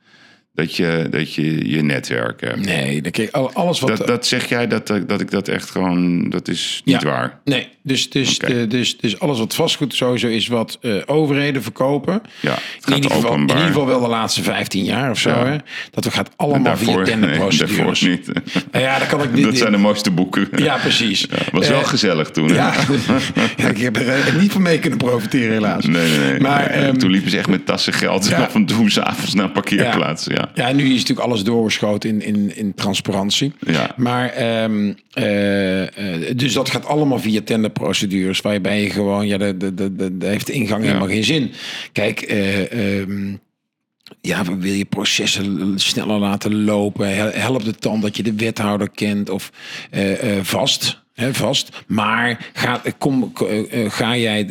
dat 0.57 0.75
je 0.75 1.07
dat 1.09 1.33
je, 1.33 1.69
je 1.69 1.81
netwerk 1.83 2.41
hebt. 2.41 2.65
Nee, 2.65 3.01
dan 3.01 3.11
kijk, 3.11 3.31
al- 3.31 3.51
alles 3.53 3.79
wat... 3.79 3.97
Dat, 3.97 4.07
dat 4.07 4.25
zeg 4.25 4.49
jij 4.49 4.67
dat, 4.67 4.87
dat 4.87 5.09
dat 5.09 5.21
ik 5.21 5.31
dat 5.31 5.47
echt 5.47 5.69
gewoon. 5.69 6.29
Dat 6.29 6.47
is 6.47 6.81
niet 6.85 7.01
Ja. 7.01 7.07
waar. 7.07 7.39
Nee, 7.45 7.67
dus, 7.83 8.09
dus, 8.09 8.39
de- 8.39 8.67
dus, 8.67 8.97
dus 8.97 9.19
alles 9.19 9.39
wat 9.39 9.55
vastgoed 9.55 9.95
sowieso 9.95 10.27
is 10.27 10.47
wat 10.47 10.77
eh, 10.81 10.95
overheden 11.05 11.63
verkopen. 11.63 12.21
Ja, 12.39 12.57
In 12.85 12.93
ieder, 12.95 13.11
geval, 13.11 13.33
in 13.33 13.39
ieder 13.41 13.57
geval 13.57 13.85
wel 13.87 13.99
de 13.99 14.07
laatste 14.07 14.43
15 14.43 14.83
jaar 14.83 15.09
of 15.11 15.19
zo. 15.19 15.29
Ja. 15.29 15.45
Hè? 15.45 15.55
Dat 15.91 16.03
we 16.03 16.11
gaat 16.11 16.29
allemaal 16.35 16.63
daarvoor, 16.63 16.85
via 16.85 16.95
nee, 16.95 17.05
tenderprocedures. 17.05 17.77
daarvoor 17.99 18.09
niet. 18.09 18.25
Nou 18.71 18.83
ja, 18.85 18.99
dan 18.99 19.07
kan 19.07 19.23
ik 19.23 19.33
dit, 19.35 19.43
Dat 19.43 19.57
zijn 19.57 19.71
de 19.71 19.77
mooiste 19.77 20.11
boeken. 20.11 20.47
Ja, 20.55 20.77
precies. 20.77 21.27
Was 21.51 21.67
wel 21.67 21.79
Eh, 21.81 21.87
gezellig 21.87 22.29
toen. 22.29 22.47
hè? 22.49 22.55
Ja, 22.55 22.73
ja, 23.57 23.67
ik 23.67 23.77
heb 23.77 23.95
er 23.95 24.09
eh, 24.09 24.35
niet 24.39 24.51
van 24.51 24.61
mee 24.61 24.79
kunnen 24.79 24.97
profiteren 24.99 25.51
helaas. 25.53 25.85
Nee, 25.85 26.09
nee, 26.09 26.19
nee. 26.29 26.39
Maar, 26.39 26.69
Nee, 26.69 26.85
ehm, 26.85 26.97
toen 26.97 27.11
liepen 27.11 27.31
ze 27.31 27.37
echt 27.37 27.47
met 27.49 27.65
tassen 27.65 27.93
geld 27.93 28.33
af 28.33 28.53
en 28.55 28.65
toe 28.65 28.89
s'avonds 28.89 29.33
naar 29.33 29.45
een 29.45 29.51
parkeerplaats. 29.51 30.25
Ja. 30.25 30.46
Ja, 30.55 30.71
nu 30.71 30.83
is 30.83 30.99
natuurlijk 30.99 31.27
alles 31.27 31.43
doorgeschoten 31.43 32.09
in, 32.09 32.21
in, 32.21 32.55
in 32.55 32.73
transparantie. 32.73 33.53
Ja. 33.59 33.93
Maar, 33.97 34.29
ehm, 34.29 34.93
eh, 35.13 35.81
eh, 36.27 36.37
dus 36.37 36.53
dat 36.53 36.69
gaat 36.69 36.85
allemaal 36.85 37.19
via 37.19 37.41
tenderprocedures, 37.41 38.41
waarbij 38.41 38.81
je 38.81 38.89
gewoon, 38.89 39.27
ja, 39.27 39.37
de, 39.37 39.57
de, 39.57 39.73
de, 39.73 40.17
de, 40.17 40.25
heeft 40.25 40.47
de 40.47 40.53
ingang 40.53 40.83
helemaal 40.83 41.07
geen 41.07 41.23
zin. 41.23 41.51
Kijk, 41.91 42.21
eh, 42.21 42.99
ehm, 43.01 43.35
ja, 44.21 44.43
wil 44.43 44.73
je 44.73 44.85
processen 44.85 45.73
sneller 45.79 46.19
laten 46.19 46.63
lopen? 46.63 47.15
Hel- 47.15 47.31
Helpt 47.33 47.65
het 47.65 47.81
dan 47.81 48.01
dat 48.01 48.17
je 48.17 48.23
de 48.23 48.33
wethouder 48.35 48.89
kent 48.89 49.29
of 49.29 49.51
vast? 50.41 51.05
Hè, 51.13 51.33
vast. 51.33 51.83
Maar 51.87 52.49
ga, 52.53 52.81
kom, 52.97 53.31
ga 53.87 54.17
jij, 54.17 54.49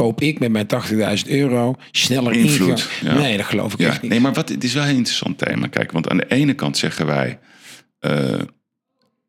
koop 0.00 0.20
ik 0.20 0.38
met 0.38 0.50
mijn 0.50 0.66
80.000 1.24 1.28
euro 1.30 1.74
sneller 1.90 2.32
Invloed, 2.32 2.88
ja. 3.02 3.14
Nee, 3.14 3.36
dat 3.36 3.46
geloof 3.46 3.72
ik 3.72 3.78
Ja, 3.78 3.88
echt 3.88 4.02
niet. 4.02 4.10
nee, 4.10 4.20
maar 4.20 4.32
wat, 4.32 4.48
het 4.48 4.64
is 4.64 4.72
wel 4.74 4.82
een 4.84 4.96
interessant 4.96 5.38
thema. 5.38 5.66
Kijk, 5.66 5.92
want 5.92 6.08
aan 6.08 6.16
de 6.16 6.26
ene 6.28 6.54
kant 6.54 6.76
zeggen 6.76 7.06
wij. 7.06 7.38
eh, 7.98 8.40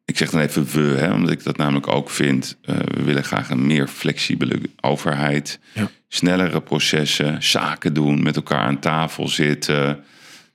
ik 0.05 0.17
zeg 0.17 0.29
dan 0.29 0.41
even 0.41 0.65
we, 0.65 0.97
hè, 0.97 1.13
omdat 1.13 1.31
ik 1.31 1.43
dat 1.43 1.57
namelijk 1.57 1.87
ook 1.87 2.09
vind. 2.09 2.57
eh, 2.61 2.75
we 2.75 3.03
willen 3.03 3.23
graag 3.23 3.49
een 3.49 3.67
meer 3.67 3.87
flexibele 3.87 4.59
overheid. 4.81 5.59
Ja. 5.73 5.89
Snellere 6.07 6.61
processen, 6.61 7.43
zaken 7.43 7.93
doen, 7.93 8.23
met 8.23 8.35
elkaar 8.35 8.61
aan 8.65 8.79
tafel 8.79 9.27
zitten. 9.27 10.03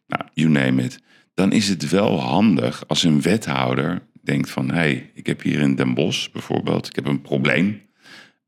Nou, 0.07 0.23
you 0.35 0.49
name 0.49 0.83
it. 0.83 0.99
Dan 1.35 1.53
is 1.53 1.69
het 1.69 1.91
wel 1.91 2.21
handig 2.21 2.85
als 2.87 3.03
een 3.03 3.21
wethouder 3.23 4.03
denkt 4.23 4.51
van... 4.51 4.69
hé, 4.69 4.75
hey, 4.77 5.11
ik 5.15 5.27
heb 5.27 5.43
hier 5.43 5.61
in 5.61 5.75
Den 5.75 5.95
Bosch 5.95 6.31
bijvoorbeeld, 6.33 6.87
ik 6.87 6.95
heb 6.95 7.07
een 7.07 7.23
probleem. 7.23 7.85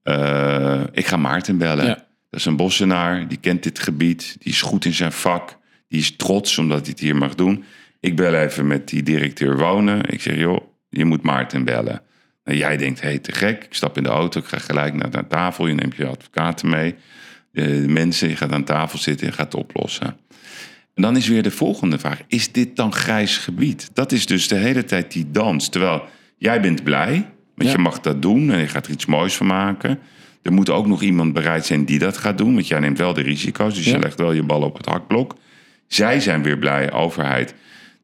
Eh, 0.08 0.80
ik 0.92 1.06
ga 1.06 1.16
Maarten 1.16 1.58
bellen. 1.58 1.84
Ja. 1.84 1.94
Dat 2.30 2.40
is 2.40 2.44
een 2.44 2.56
bossenaar, 2.56 3.28
die 3.28 3.38
kent 3.38 3.62
dit 3.62 3.78
gebied, 3.78 4.36
die 4.38 4.52
is 4.52 4.62
goed 4.62 4.84
in 4.84 4.94
zijn 4.94 5.12
vak, 5.12 5.58
die 5.88 6.00
is 6.00 6.16
trots 6.16 6.58
omdat 6.58 6.80
hij 6.80 6.88
het 6.90 7.00
hier 7.00 7.16
mag 7.16 7.34
doen. 7.34 7.64
Ik 8.00 8.16
bel 8.16 8.34
even 8.34 8.66
met 8.66 8.88
die 8.88 9.02
directeur 9.02 9.58
wonen. 9.58 10.10
Ik 10.10 10.20
zeg, 10.20 10.36
joh, 10.36 10.60
je 10.88 11.04
moet 11.04 11.22
Maarten 11.22 11.64
bellen. 11.64 12.02
Nou, 12.44 12.58
jij 12.58 12.76
denkt, 12.76 13.00
hé, 13.00 13.08
hey, 13.08 13.18
te 13.18 13.32
gek. 13.32 13.64
Ik 13.64 13.74
stap 13.74 13.96
in 13.96 14.02
de 14.02 14.08
auto, 14.08 14.40
ik 14.40 14.46
ga 14.46 14.58
gelijk 14.58 14.94
naar 14.94 15.10
de 15.10 15.26
tafel. 15.26 15.66
Je 15.66 15.74
neemt 15.74 15.96
je 15.96 16.06
advocaten 16.06 16.68
mee. 16.68 16.94
De, 17.52 17.80
de 17.80 17.88
mensen, 17.88 18.28
je 18.28 18.36
gaat 18.36 18.52
aan 18.52 18.64
tafel 18.64 18.98
zitten 18.98 19.26
en 19.26 19.32
gaat 19.32 19.52
het 19.52 19.62
oplossen. 19.62 20.16
En 20.94 21.02
dan 21.02 21.16
is 21.16 21.28
weer 21.28 21.42
de 21.42 21.50
volgende 21.50 21.98
vraag. 21.98 22.20
Is 22.26 22.52
dit 22.52 22.76
dan 22.76 22.92
grijs 22.92 23.36
gebied? 23.36 23.90
Dat 23.92 24.12
is 24.12 24.26
dus 24.26 24.48
de 24.48 24.56
hele 24.56 24.84
tijd 24.84 25.12
die 25.12 25.30
dans. 25.30 25.68
Terwijl 25.68 26.04
jij 26.36 26.60
bent 26.60 26.84
blij, 26.84 27.26
want 27.58 27.70
Ja. 27.70 27.76
je 27.76 27.82
mag 27.82 28.00
dat 28.00 28.22
doen 28.22 28.50
en 28.50 28.58
je 28.58 28.66
gaat 28.66 28.86
er 28.86 28.92
iets 28.92 29.06
moois 29.06 29.36
van 29.36 29.46
maken. 29.46 29.98
Er 30.42 30.52
moet 30.52 30.70
ook 30.70 30.86
nog 30.86 31.02
iemand 31.02 31.32
bereid 31.32 31.66
zijn 31.66 31.84
die 31.84 31.98
dat 31.98 32.16
gaat 32.16 32.38
doen, 32.38 32.54
want 32.54 32.68
jij 32.68 32.80
neemt 32.80 32.98
wel 32.98 33.12
de 33.14 33.20
risico's. 33.22 33.74
Dus 33.74 33.84
Ja. 33.84 33.92
je 33.92 33.98
legt 33.98 34.18
wel 34.18 34.32
je 34.32 34.42
bal 34.42 34.62
op 34.62 34.76
het 34.76 34.86
hakblok. 34.86 35.34
Zij 35.86 36.20
zijn 36.20 36.42
weer 36.42 36.58
blij, 36.58 36.92
overheid, 36.92 37.54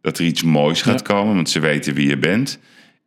dat 0.00 0.18
er 0.18 0.24
iets 0.24 0.42
moois 0.42 0.82
gaat 0.82 1.02
komen, 1.02 1.34
want 1.34 1.50
ze 1.50 1.60
weten 1.60 1.94
wie 1.94 2.08
je 2.08 2.18
bent. 2.18 2.58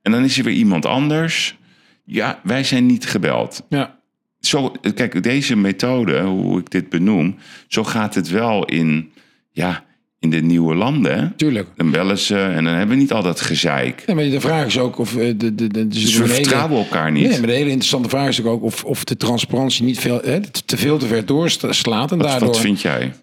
En 0.01 0.11
dan 0.11 0.23
is 0.23 0.37
er 0.37 0.43
weer 0.43 0.53
iemand 0.53 0.85
anders. 0.85 1.57
Ja, 2.03 2.39
wij 2.43 2.63
zijn 2.63 2.85
niet 2.85 3.05
gebeld 3.05 3.65
Ja, 3.69 3.99
zo, 4.39 4.71
kijk, 4.95 5.23
deze 5.23 5.55
methode, 5.55 6.21
hoe 6.21 6.59
ik 6.59 6.69
dit 6.69 6.89
benoem, 6.89 7.35
zo 7.67 7.83
gaat 7.83 8.15
het 8.15 8.29
wel 8.29 8.65
in, 8.65 9.11
ja, 9.51 9.83
in 10.19 10.29
de 10.29 10.41
nieuwe 10.41 10.75
landen. 10.75 11.19
hè. 11.19 11.29
tuurlijk. 11.35 11.67
Dan 11.75 11.91
bellen 11.91 12.17
ze 12.17 12.37
en 12.37 12.63
dan 12.63 12.73
hebben 12.73 12.95
we 12.95 13.01
niet 13.01 13.11
al 13.11 13.23
dat 13.23 13.41
gezeik. 13.41 14.03
Ja, 14.05 14.13
maar 14.13 14.23
de 14.23 14.41
vraag 14.41 14.65
is 14.65 14.79
ook 14.79 14.97
of... 14.99 15.15
eh, 15.17 15.33
de, 15.37 15.55
de, 15.55 15.67
de, 15.67 15.87
Dus 15.87 16.17
we 16.17 16.27
vertrouwen 16.27 16.77
elkaar 16.77 17.11
niet. 17.11 17.29
Nee, 17.29 17.37
maar 17.37 17.47
de 17.47 17.53
hele 17.53 17.69
interessante 17.69 18.09
vraag 18.09 18.27
is 18.27 18.43
ook 18.43 18.63
of, 18.63 18.83
of 18.83 19.03
de 19.03 19.17
transparantie 19.17 19.85
niet 19.85 19.99
veel, 19.99 20.21
hè, 20.23 20.39
te 20.65 20.77
veel 20.77 20.97
te 20.97 21.07
ver 21.07 21.25
doorslaat. 21.25 22.11
En 22.11 22.17
wat, 22.17 22.27
daardoor... 22.27 22.47
wat 22.47 22.59
vind 22.59 22.81
jij? 22.81 23.13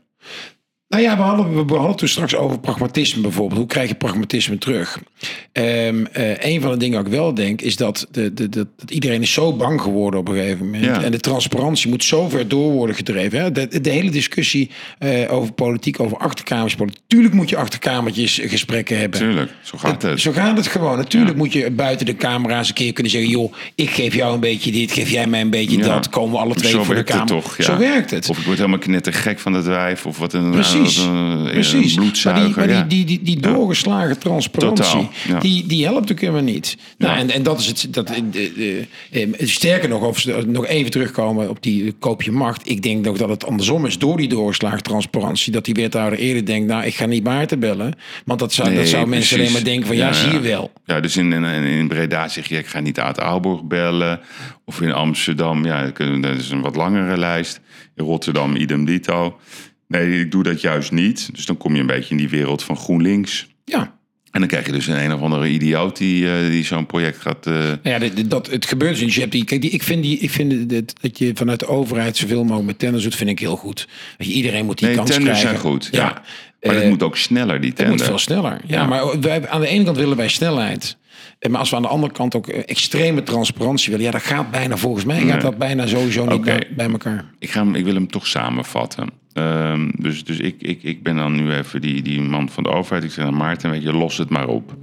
Nou 0.89 1.03
ja, 1.03 1.17
we 1.17 1.23
hadden, 1.23 1.67
we 1.67 1.75
hadden 1.75 1.97
toen 1.97 2.09
straks 2.09 2.35
over 2.37 2.59
pragmatisme 2.59 3.23
bijvoorbeeld. 3.23 3.59
Hoe 3.59 3.69
krijg 3.69 3.89
je 3.89 3.95
pragmatisme 3.95 4.59
terug? 4.59 4.99
Eh, 5.53 5.87
een 6.39 6.61
van 6.61 6.71
de 6.71 6.77
dingen 6.77 6.97
wat 6.97 7.07
ik 7.07 7.13
wel 7.13 7.35
denk, 7.35 7.61
is 7.61 7.77
dat, 7.77 8.07
de, 8.11 8.35
de, 8.35 8.49
de, 8.49 8.67
dat 8.77 8.91
iedereen 8.91 9.23
is 9.23 9.33
zo 9.33 9.53
bang 9.57 9.81
geworden 9.81 10.21
op 10.21 10.29
een 10.29 10.35
gegeven 10.35 10.65
moment. 10.65 10.85
Ja. 10.85 11.03
En 11.03 11.11
de 11.11 11.21
transparantie 11.21 11.91
moet 11.91 12.05
zo 12.05 12.29
ver 12.29 12.49
door 12.49 12.73
worden 12.73 12.97
gedreven. 12.97 13.41
Hè? 13.41 13.53
De, 13.53 13.81
de 13.81 13.91
hele 13.91 14.11
discussie 14.11 14.71
eh, 14.99 15.33
over 15.33 15.53
politiek, 15.53 16.01
over 16.01 16.17
achterkamerspolitiek. 16.17 17.03
Tuurlijk 17.07 17.35
moet 17.35 17.49
je 17.49 17.57
achterkamertjes 17.57 18.41
gesprekken 18.43 18.99
hebben. 18.99 19.19
Tuurlijk, 19.21 19.53
zo 19.63 19.79
gaat 19.79 20.03
het. 20.03 20.21
Zo 20.21 20.33
gaat 20.33 20.57
het 20.57 20.67
gewoon. 20.67 20.97
Natuurlijk 20.97 21.33
Ja. 21.33 21.39
moet 21.39 21.53
je 21.53 21.71
buiten 21.71 22.07
de 22.07 22.17
camera's 22.17 22.69
een 22.69 22.75
keer 22.75 22.93
kunnen 22.93 23.13
zeggen... 23.13 23.31
joh, 23.31 23.53
ik 23.75 23.91
geef 23.91 24.15
jou 24.15 24.35
een 24.35 24.41
beetje 24.41 24.73
dit, 24.73 24.93
geef 24.93 25.11
jij 25.11 25.27
mij 25.27 25.41
een 25.41 25.51
beetje 25.51 25.77
Ja. 25.79 25.85
dat. 25.85 26.09
Komen 26.09 26.33
we 26.33 26.39
alle 26.39 26.55
twee 26.55 26.71
Zo 26.73 26.83
voor 26.85 26.95
de 26.95 27.03
camera. 27.05 27.27
toch. 27.27 27.57
Zo 27.59 27.77
werkt 27.79 28.11
het. 28.11 28.29
Of 28.29 28.39
ik 28.39 28.45
word 28.45 28.57
helemaal 28.59 28.79
knettergek 28.79 29.39
van 29.39 29.53
dat 29.53 29.65
wijf. 29.65 30.07
Of 30.07 30.19
wat 30.19 30.33
een, 30.33 30.51
Precies, 30.51 30.84
precies. 31.51 31.95
bloedzuiger. 31.95 32.57
maar 32.57 32.67
die, 32.67 32.77
maar 32.77 32.89
die, 32.89 33.05
die, 33.05 33.19
die, 33.23 33.37
die 33.37 33.53
doorgeslagen 33.53 34.19
transparantie, 34.19 35.09
Totaal, 35.27 35.41
die, 35.41 35.67
die 35.67 35.85
helpt 35.85 36.13
ook 36.13 36.21
helemaal 36.21 36.43
niet. 36.43 36.77
Nou, 36.99 37.19
en, 37.19 37.31
en 37.31 37.43
dat 37.43 37.61
is 37.61 37.67
het. 37.67 37.87
Dat, 37.91 38.11
eh, 39.11 39.23
sterker 39.39 39.89
nog, 39.89 40.03
of 40.03 40.19
ze 40.19 40.45
nog 40.47 40.67
even 40.67 40.91
terugkomen 40.91 41.51
op 41.51 41.63
die 41.63 41.85
eh, 41.85 41.93
koop 41.99 42.23
je 42.23 42.33
macht. 42.33 42.69
Ik 42.69 42.83
denk 42.83 43.05
nog 43.05 43.17
dat 43.17 43.29
het 43.29 43.47
andersom 43.47 43.87
is. 43.87 43.99
Door 43.99 44.17
die 44.17 44.29
doorgeslagen 44.29 44.83
transparantie. 44.83 45.53
Dat 45.53 45.65
die 45.65 45.75
wethouder 45.75 46.19
eerder 46.19 46.47
denkt, 46.47 46.69
nou, 46.69 46.85
ik 46.85 46.95
ga 46.95 47.07
niet 47.07 47.25
Maarten 47.25 47.59
bellen. 47.59 47.95
Want 48.25 48.39
dat 48.39 48.53
zou, 48.53 48.75
dat 48.75 48.89
zou 48.89 49.07
mensen 49.07 49.39
alleen 49.39 49.53
maar 49.53 49.65
denken 49.65 49.87
van, 49.87 49.97
ja, 49.97 50.13
zie 50.13 50.33
je 50.33 50.41
wel. 50.41 50.73
Ja, 50.85 51.01
dus 51.01 51.17
in, 51.17 51.33
in, 51.33 51.45
in 51.65 51.89
Breda 51.89 52.29
zeg 52.29 52.49
je, 52.49 52.59
ik 52.59 52.67
ga 52.67 52.81
niet 52.81 53.01
uit 53.01 53.21
Aalborg 53.21 53.63
bellen. 53.63 54.21
Of 54.65 54.81
in 54.81 54.93
Amsterdam, 54.93 55.65
ja, 55.65 55.91
dat 56.21 56.37
is 56.37 56.51
een 56.51 56.61
wat 56.61 56.77
langere 56.77 57.19
lijst. 57.19 57.61
In 57.95 58.05
Rotterdam, 58.05 58.57
idem 58.57 58.85
dito. 58.85 59.39
Nee, 59.99 60.21
ik 60.21 60.31
doe 60.31 60.43
dat 60.43 60.61
juist 60.61 60.93
niet. 60.93 61.29
Dus 61.35 61.47
dan 61.47 61.57
kom 61.57 61.75
je 61.75 61.81
een 61.81 61.87
beetje 61.87 62.11
in 62.11 62.17
die 62.17 62.29
wereld 62.29 62.63
van 62.63 62.77
GroenLinks. 62.77 63.47
Ja. 63.65 63.93
En 64.31 64.41
dan 64.41 64.49
krijg 64.49 64.67
je 64.67 64.73
dus 64.73 64.87
een 64.87 65.05
een 65.05 65.13
of 65.15 65.21
andere 65.21 65.49
idioot 65.49 65.97
die, 65.97 66.31
eh, 66.31 66.51
die 66.51 66.65
zo'n 66.65 66.87
project 66.87 67.19
gaat... 67.21 67.47
eh, 67.47 67.53
Nou 67.55 67.79
ja, 67.83 67.99
dit- 67.99 68.31
dat, 68.31 68.51
het 68.51 68.67
gebeurt 68.67 68.99
dus. 68.99 69.15
Je 69.15 69.21
hebt 69.21 69.33
die, 69.33 69.45
kijk, 69.45 69.61
die, 69.61 69.71
ik 69.71 69.83
vind, 69.83 70.03
die, 70.03 70.19
ik 70.19 70.31
vind 70.31 70.69
dit, 70.69 70.95
dat 71.01 71.19
je 71.19 71.31
vanuit 71.35 71.59
de 71.59 71.67
overheid 71.67 72.17
zoveel 72.17 72.43
mogelijk 72.43 72.67
met 72.67 72.79
tenders 72.79 73.03
doet, 73.05 73.15
vind 73.15 73.31
ik 73.31 73.39
heel 73.39 73.57
goed. 73.57 73.89
Weet 74.19 74.29
je, 74.29 74.35
iedereen 74.35 74.65
moet 74.65 74.79
die 74.79 74.87
nee, 74.87 74.97
kans 74.97 75.11
tenders 75.11 75.39
krijgen. 75.41 75.61
zijn 75.61 75.73
goed. 75.73 75.89
Ja. 75.93 76.03
Maar 76.05 76.23
Eh, 76.75 76.81
het 76.81 76.89
moet 76.89 77.03
ook 77.03 77.17
sneller, 77.17 77.61
die 77.61 77.69
Het 77.69 77.79
tender. 77.79 77.97
moet 77.97 78.05
veel 78.07 78.19
sneller. 78.19 78.61
Ja, 78.67 78.81
Ja. 78.81 78.87
maar 78.87 79.21
wij, 79.21 79.49
aan 79.49 79.61
de 79.61 79.67
ene 79.67 79.85
kant 79.85 79.97
willen 79.97 80.17
wij 80.17 80.29
snelheid. 80.29 80.97
Eh, 81.39 81.51
Maar 81.51 81.61
als 81.61 81.71
we 81.71 81.77
aan 81.77 81.83
de 81.83 81.89
andere 81.89 82.13
kant 82.13 82.35
ook 82.35 82.49
eh, 82.49 82.63
extreme 82.67 83.23
transparantie 83.23 83.91
willen, 83.91 84.07
ja, 84.07 84.13
dat 84.13 84.23
gaat 84.23 84.51
bijna 84.51 84.77
volgens 84.77 85.05
mij 85.05 85.21
gaat 85.21 85.41
dat 85.41 85.59
bijna 85.59 85.87
sowieso 85.87 86.25
niet 86.27 86.43
bij, 86.43 86.67
bij 86.77 86.91
elkaar. 86.91 87.25
Ik, 87.39 87.51
ga 87.51 87.65
hem, 87.65 87.75
ik 87.75 87.85
wil 87.85 87.95
hem 87.95 88.11
toch 88.11 88.27
samenvatten. 88.27 89.09
Ehm, 89.35 89.91
dus 89.99 90.25
dus 90.25 90.39
ik, 90.39 90.55
ik, 90.59 90.83
ik 90.83 91.03
ben 91.03 91.17
dan 91.17 91.35
nu 91.35 91.53
even 91.53 91.81
die, 91.81 92.03
die 92.03 92.23
man 92.23 92.49
van 92.49 92.63
de 92.63 92.69
overheid. 92.69 93.05
Ik 93.05 93.11
zeg 93.11 93.25
aan 93.25 93.37
Maarten, 93.37 93.71
weet 93.71 93.83
je, 93.83 93.93
los 93.93 94.19
het 94.19 94.29
maar 94.31 94.49
op. 94.49 94.77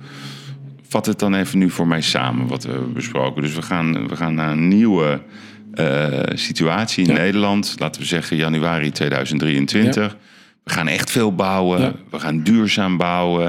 Vat 0.88 1.06
het 1.06 1.20
dan 1.20 1.34
even 1.34 1.58
nu 1.60 1.70
voor 1.70 1.88
mij 1.88 2.02
samen, 2.02 2.48
wat 2.48 2.64
we 2.64 2.72
hebben 2.72 2.94
besproken. 2.94 3.42
Dus 3.42 3.56
we 3.56 3.62
gaan, 3.62 4.08
we 4.08 4.16
gaan 4.16 4.36
naar 4.36 4.52
een 4.52 4.68
nieuwe 4.68 5.22
eh, 5.74 6.20
situatie 6.34 7.08
in 7.08 7.14
Ja. 7.14 7.20
Nederland. 7.22 7.76
Laten 7.80 8.02
we 8.02 8.08
zeggen 8.08 8.38
januari 8.38 8.92
2023. 8.92 10.18
We 10.64 10.72
gaan 10.72 10.88
echt 10.88 11.12
veel 11.12 11.36
bouwen. 11.36 11.82
Ja. 11.82 11.94
We 12.10 12.20
gaan 12.20 12.44
duurzaam 12.44 12.98
bouwen. 12.98 13.46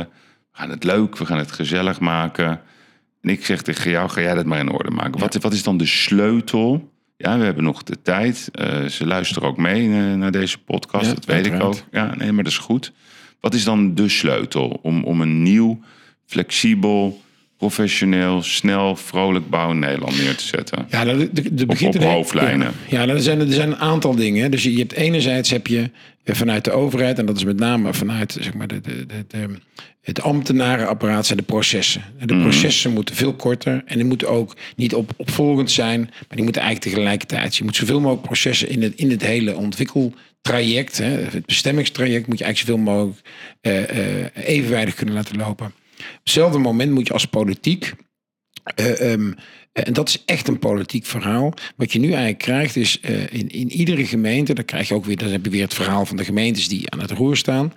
We 0.53 0.59
gaan 0.59 0.71
het 0.71 0.85
leuk, 0.85 1.19
we 1.19 1.27
gaan 1.27 1.39
het 1.39 1.53
gezellig 1.53 2.01
maken. 2.01 2.61
En 3.21 3.31
ik 3.31 3.45
zeg 3.45 3.63
tegen 3.63 3.91
jou, 3.91 4.09
ga 4.11 4.21
jij 4.21 4.35
dat 4.35 4.45
maar 4.47 4.59
in 4.59 4.71
orde 4.71 4.91
maken. 4.91 5.21
Wat, 5.21 5.35
wat 5.35 5.53
is 5.53 5.63
dan 5.63 5.77
de 5.77 5.87
sleutel? 5.87 6.92
Ja, 7.23 7.39
we 7.39 7.45
hebben 7.45 7.65
nog 7.65 7.83
de 7.83 8.03
tijd. 8.03 8.49
Eh, 8.53 8.85
ze 8.85 9.07
luisteren 9.07 9.49
ook 9.49 9.57
mee 9.57 9.83
eh, 9.89 10.15
naar 10.15 10.31
deze 10.33 10.59
podcast, 10.59 11.07
Ja, 11.07 11.15
dat 11.15 11.25
weet 11.25 11.47
ik 11.47 11.63
ook. 11.63 11.83
Ja, 11.93 12.15
nee, 12.17 12.33
maar 12.33 12.45
dat 12.45 12.53
is 12.53 12.59
goed. 12.59 12.93
Wat 13.41 13.55
is 13.55 13.65
dan 13.65 13.95
de 13.95 14.09
sleutel 14.09 14.79
om, 14.83 15.05
om 15.05 15.21
een 15.21 15.43
nieuw, 15.43 15.81
flexibel, 16.27 17.21
professioneel, 17.59 18.43
snel, 18.43 18.97
vrolijk 18.97 19.49
bouwen 19.51 19.79
Nederland 19.79 20.19
neer 20.19 20.37
te 20.37 20.45
zetten? 20.45 20.87
Ja, 20.91 21.05
de, 21.05 21.29
de, 21.33 21.55
de 21.55 21.67
begint 21.67 21.97
op 21.97 22.03
hoofdlijnen. 22.03 22.67
Ja, 22.89 22.99
ja 22.99 23.05
nou, 23.05 23.17
er, 23.17 23.23
zijn, 23.23 23.41
er 23.41 23.53
zijn 23.53 23.71
een 23.71 23.79
aantal 23.79 24.15
dingen. 24.15 24.51
Dus 24.51 24.63
je, 24.63 24.73
je 24.73 24.79
hebt 24.79 24.93
enerzijds 24.93 25.51
heb 25.51 25.67
je 25.67 25.91
eh, 26.25 26.35
vanuit 26.35 26.65
de 26.65 26.71
overheid, 26.71 27.19
en 27.19 27.27
dat 27.27 27.37
is 27.37 27.45
met 27.45 27.59
name 27.59 27.95
vanuit 27.95 28.37
zeg 28.41 28.55
maar, 28.55 28.67
de, 28.69 28.81
de, 28.81 29.07
de, 29.07 29.25
de- 29.29 29.59
het 30.03 30.23
ambtenarenapparaat, 30.23 31.27
zijn 31.27 31.39
de 31.39 31.45
processen. 31.45 32.03
En 32.19 32.27
De 32.27 32.41
processen 32.41 32.93
moeten 32.93 33.15
veel 33.15 33.35
korter 33.35 33.83
en 33.87 33.97
die 33.97 34.05
moeten 34.05 34.29
ook 34.29 34.57
niet 34.77 34.95
op, 34.95 35.13
opvolgend 35.17 35.71
zijn, 35.71 36.01
maar 36.01 36.37
die 36.37 36.43
moeten 36.43 36.63
eigenlijk 36.63 36.95
tegelijkertijd. 36.95 37.57
Je 37.57 37.65
moet 37.65 37.77
zoveel 37.77 38.01
mogelijk 38.01 38.27
processen 38.27 38.69
in 38.69 38.83
het, 38.83 38.95
in 38.95 39.11
het 39.11 39.23
hele 39.23 39.57
ontwikkeltraject, 39.57 40.99
hè, 40.99 41.05
het 41.05 41.47
bestemmingstraject, 41.47 42.27
moet 42.27 42.39
je 42.39 42.45
eigenlijk 42.45 42.79
zoveel 42.79 42.95
mogelijk 42.95 43.27
eh, 43.61 44.23
eh, 44.25 44.31
evenwijdig 44.35 44.95
kunnen 44.95 45.15
laten 45.15 45.37
lopen. 45.37 45.67
Op 45.67 46.21
hetzelfde 46.23 46.59
moment 46.59 46.93
moet 46.93 47.07
je 47.07 47.13
als 47.13 47.25
politiek 47.25 47.95
eh, 48.65 49.13
en 49.73 49.93
dat 49.93 50.09
is 50.09 50.23
echt 50.25 50.49
een 50.49 50.59
politiek 50.59 51.07
verhaal. 51.07 51.55
Wat 51.77 51.93
je 51.93 51.99
nu 51.99 52.07
eigenlijk 52.07 52.39
krijgt 52.39 52.77
is 52.77 53.01
eh, 53.01 53.33
in, 53.33 53.49
in 53.49 53.73
iedere 53.73 54.07
gemeente, 54.07 54.55
dan 54.55 54.65
krijg 54.65 54.89
je 54.89 54.95
ook 54.95 55.05
weer, 55.05 55.17
dan 55.17 55.29
heb 55.29 55.45
je 55.45 55.51
weer 55.51 55.63
het 55.63 55.75
verhaal 55.75 56.07
van 56.07 56.17
de 56.17 56.25
gemeentes 56.25 56.69
die 56.69 56.91
aan 56.91 57.01
het 57.01 57.11
roer 57.11 57.37
staan, 57.37 57.73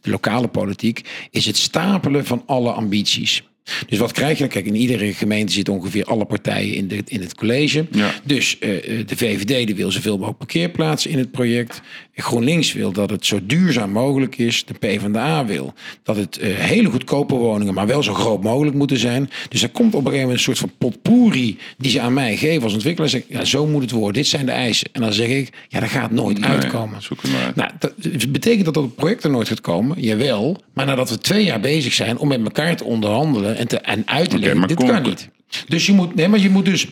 de 0.00 0.10
lokale 0.10 0.48
politiek, 0.48 1.08
is 1.30 1.46
het 1.46 1.56
stapelen 1.56 2.26
van 2.26 2.42
alle 2.46 2.72
ambities. 2.72 3.42
Dus 3.88 3.98
wat 3.98 4.12
krijg 4.12 4.38
je? 4.38 4.46
Kijk, 4.46 4.66
in 4.66 4.74
iedere 4.74 5.14
gemeente 5.14 5.52
zitten 5.52 5.74
ongeveer 5.74 6.04
alle 6.04 6.24
partijen 6.24 6.74
in, 6.74 6.88
de, 6.88 7.02
in 7.06 7.20
het 7.20 7.34
college. 7.34 7.86
Ja. 7.90 8.14
Dus 8.24 8.58
eh, 8.58 8.68
de 9.06 9.16
VVD 9.16 9.66
die 9.66 9.74
wil 9.74 9.90
zoveel 9.90 10.14
mogelijk 10.16 10.38
parkeerplaatsen 10.38 11.10
in 11.10 11.18
het 11.18 11.30
project. 11.30 11.80
GroenLinks 12.14 12.72
wil 12.72 12.92
dat 12.92 13.10
het 13.10 13.26
zo 13.26 13.38
duurzaam 13.42 13.90
mogelijk 13.90 14.38
is. 14.38 14.64
De 14.64 14.74
PvdA 14.74 15.44
wil 15.46 15.74
dat 16.02 16.16
het 16.16 16.38
eh, 16.38 16.54
hele 16.54 16.88
goedkope 16.88 17.34
woningen, 17.34 17.74
maar 17.74 17.86
wel 17.86 18.02
zo 18.02 18.14
groot 18.14 18.42
mogelijk 18.42 18.76
moeten 18.76 18.98
zijn. 18.98 19.30
Dus 19.48 19.62
er 19.62 19.68
komt 19.68 19.94
op 19.94 20.00
een 20.04 20.10
gegeven 20.12 20.20
moment 20.28 20.38
een 20.38 20.54
soort 20.54 20.58
van 20.58 20.72
potpourri 20.78 21.58
die 21.78 21.90
ze 21.90 22.00
aan 22.00 22.12
mij 22.14 22.36
geven 22.36 22.62
als 22.62 22.72
ontwikkelaar. 22.72 23.10
Zeg, 23.10 23.22
ja, 23.28 23.44
zo 23.44 23.66
moet 23.66 23.82
het 23.82 23.90
worden. 23.90 24.14
Dit 24.14 24.26
zijn 24.26 24.46
de 24.46 24.52
eisen. 24.52 24.88
En 24.92 25.00
dan 25.00 25.12
zeg 25.12 25.28
ik, 25.28 25.48
ja, 25.68 25.80
dat 25.80 25.88
gaat 25.88 26.10
nooit 26.10 26.38
Nee, 26.40 26.50
uitkomen. 26.50 27.02
zoek 27.02 27.22
het 27.22 27.32
maar 27.32 27.44
uit. 27.44 27.56
Nou, 27.56 27.70
dat, 27.78 27.92
betekent 28.32 28.64
dat 28.64 28.74
dat 28.74 28.82
het 28.82 28.94
project 28.94 29.24
er 29.24 29.30
nooit 29.30 29.48
gaat 29.48 29.60
komen? 29.60 30.00
Jawel. 30.02 30.56
Maar 30.74 30.86
nadat 30.86 31.10
we 31.10 31.18
twee 31.18 31.44
jaar 31.44 31.60
bezig 31.60 31.92
zijn 31.92 32.18
om 32.18 32.28
met 32.28 32.40
elkaar 32.44 32.76
te 32.76 32.84
onderhandelen 32.84 33.56
en, 33.60 33.68
te, 33.68 33.78
en 33.78 34.02
uit 34.06 34.30
te 34.30 34.38
leggen, 34.38 34.68
dit 34.68 34.76
kom- 34.76 34.88
kan 34.88 35.02
niet. 35.02 35.28
Dus 35.68 35.86
je 35.86 35.92
moet, 35.92 36.14
nee, 36.14 36.28
maar 36.28 36.38
je 36.38 36.50
moet 36.50 36.64
dus 36.64 36.86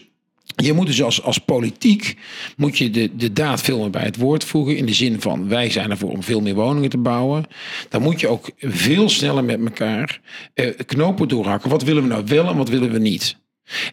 je 0.56 0.72
moet 0.72 0.86
dus 0.86 1.02
als, 1.02 1.22
als 1.22 1.38
politiek 1.38 2.16
moet 2.56 2.78
je 2.78 2.90
de, 2.90 3.16
de 3.16 3.32
daad 3.32 3.60
veel 3.60 3.78
meer 3.78 3.90
bij 3.90 4.02
het 4.02 4.16
woord 4.16 4.44
voegen. 4.44 4.76
In 4.76 4.86
de 4.86 4.94
zin 4.94 5.20
van 5.20 5.48
wij 5.48 5.70
zijn 5.70 5.90
ervoor 5.90 6.10
om 6.10 6.22
veel 6.22 6.40
meer 6.40 6.54
woningen 6.54 6.90
te 6.90 6.98
bouwen. 6.98 7.44
Dan 7.88 8.02
moet 8.02 8.20
je 8.20 8.28
ook 8.28 8.50
veel 8.58 9.08
sneller 9.08 9.44
met 9.44 9.60
elkaar 9.60 10.20
eh, 10.54 10.70
knopen 10.86 11.28
doorhakken. 11.28 11.70
Wat 11.70 11.82
willen 11.82 12.02
we 12.02 12.08
nou 12.08 12.24
wel 12.26 12.48
en 12.48 12.56
wat 12.56 12.68
willen 12.68 12.90
we 12.90 12.98
niet? 12.98 13.36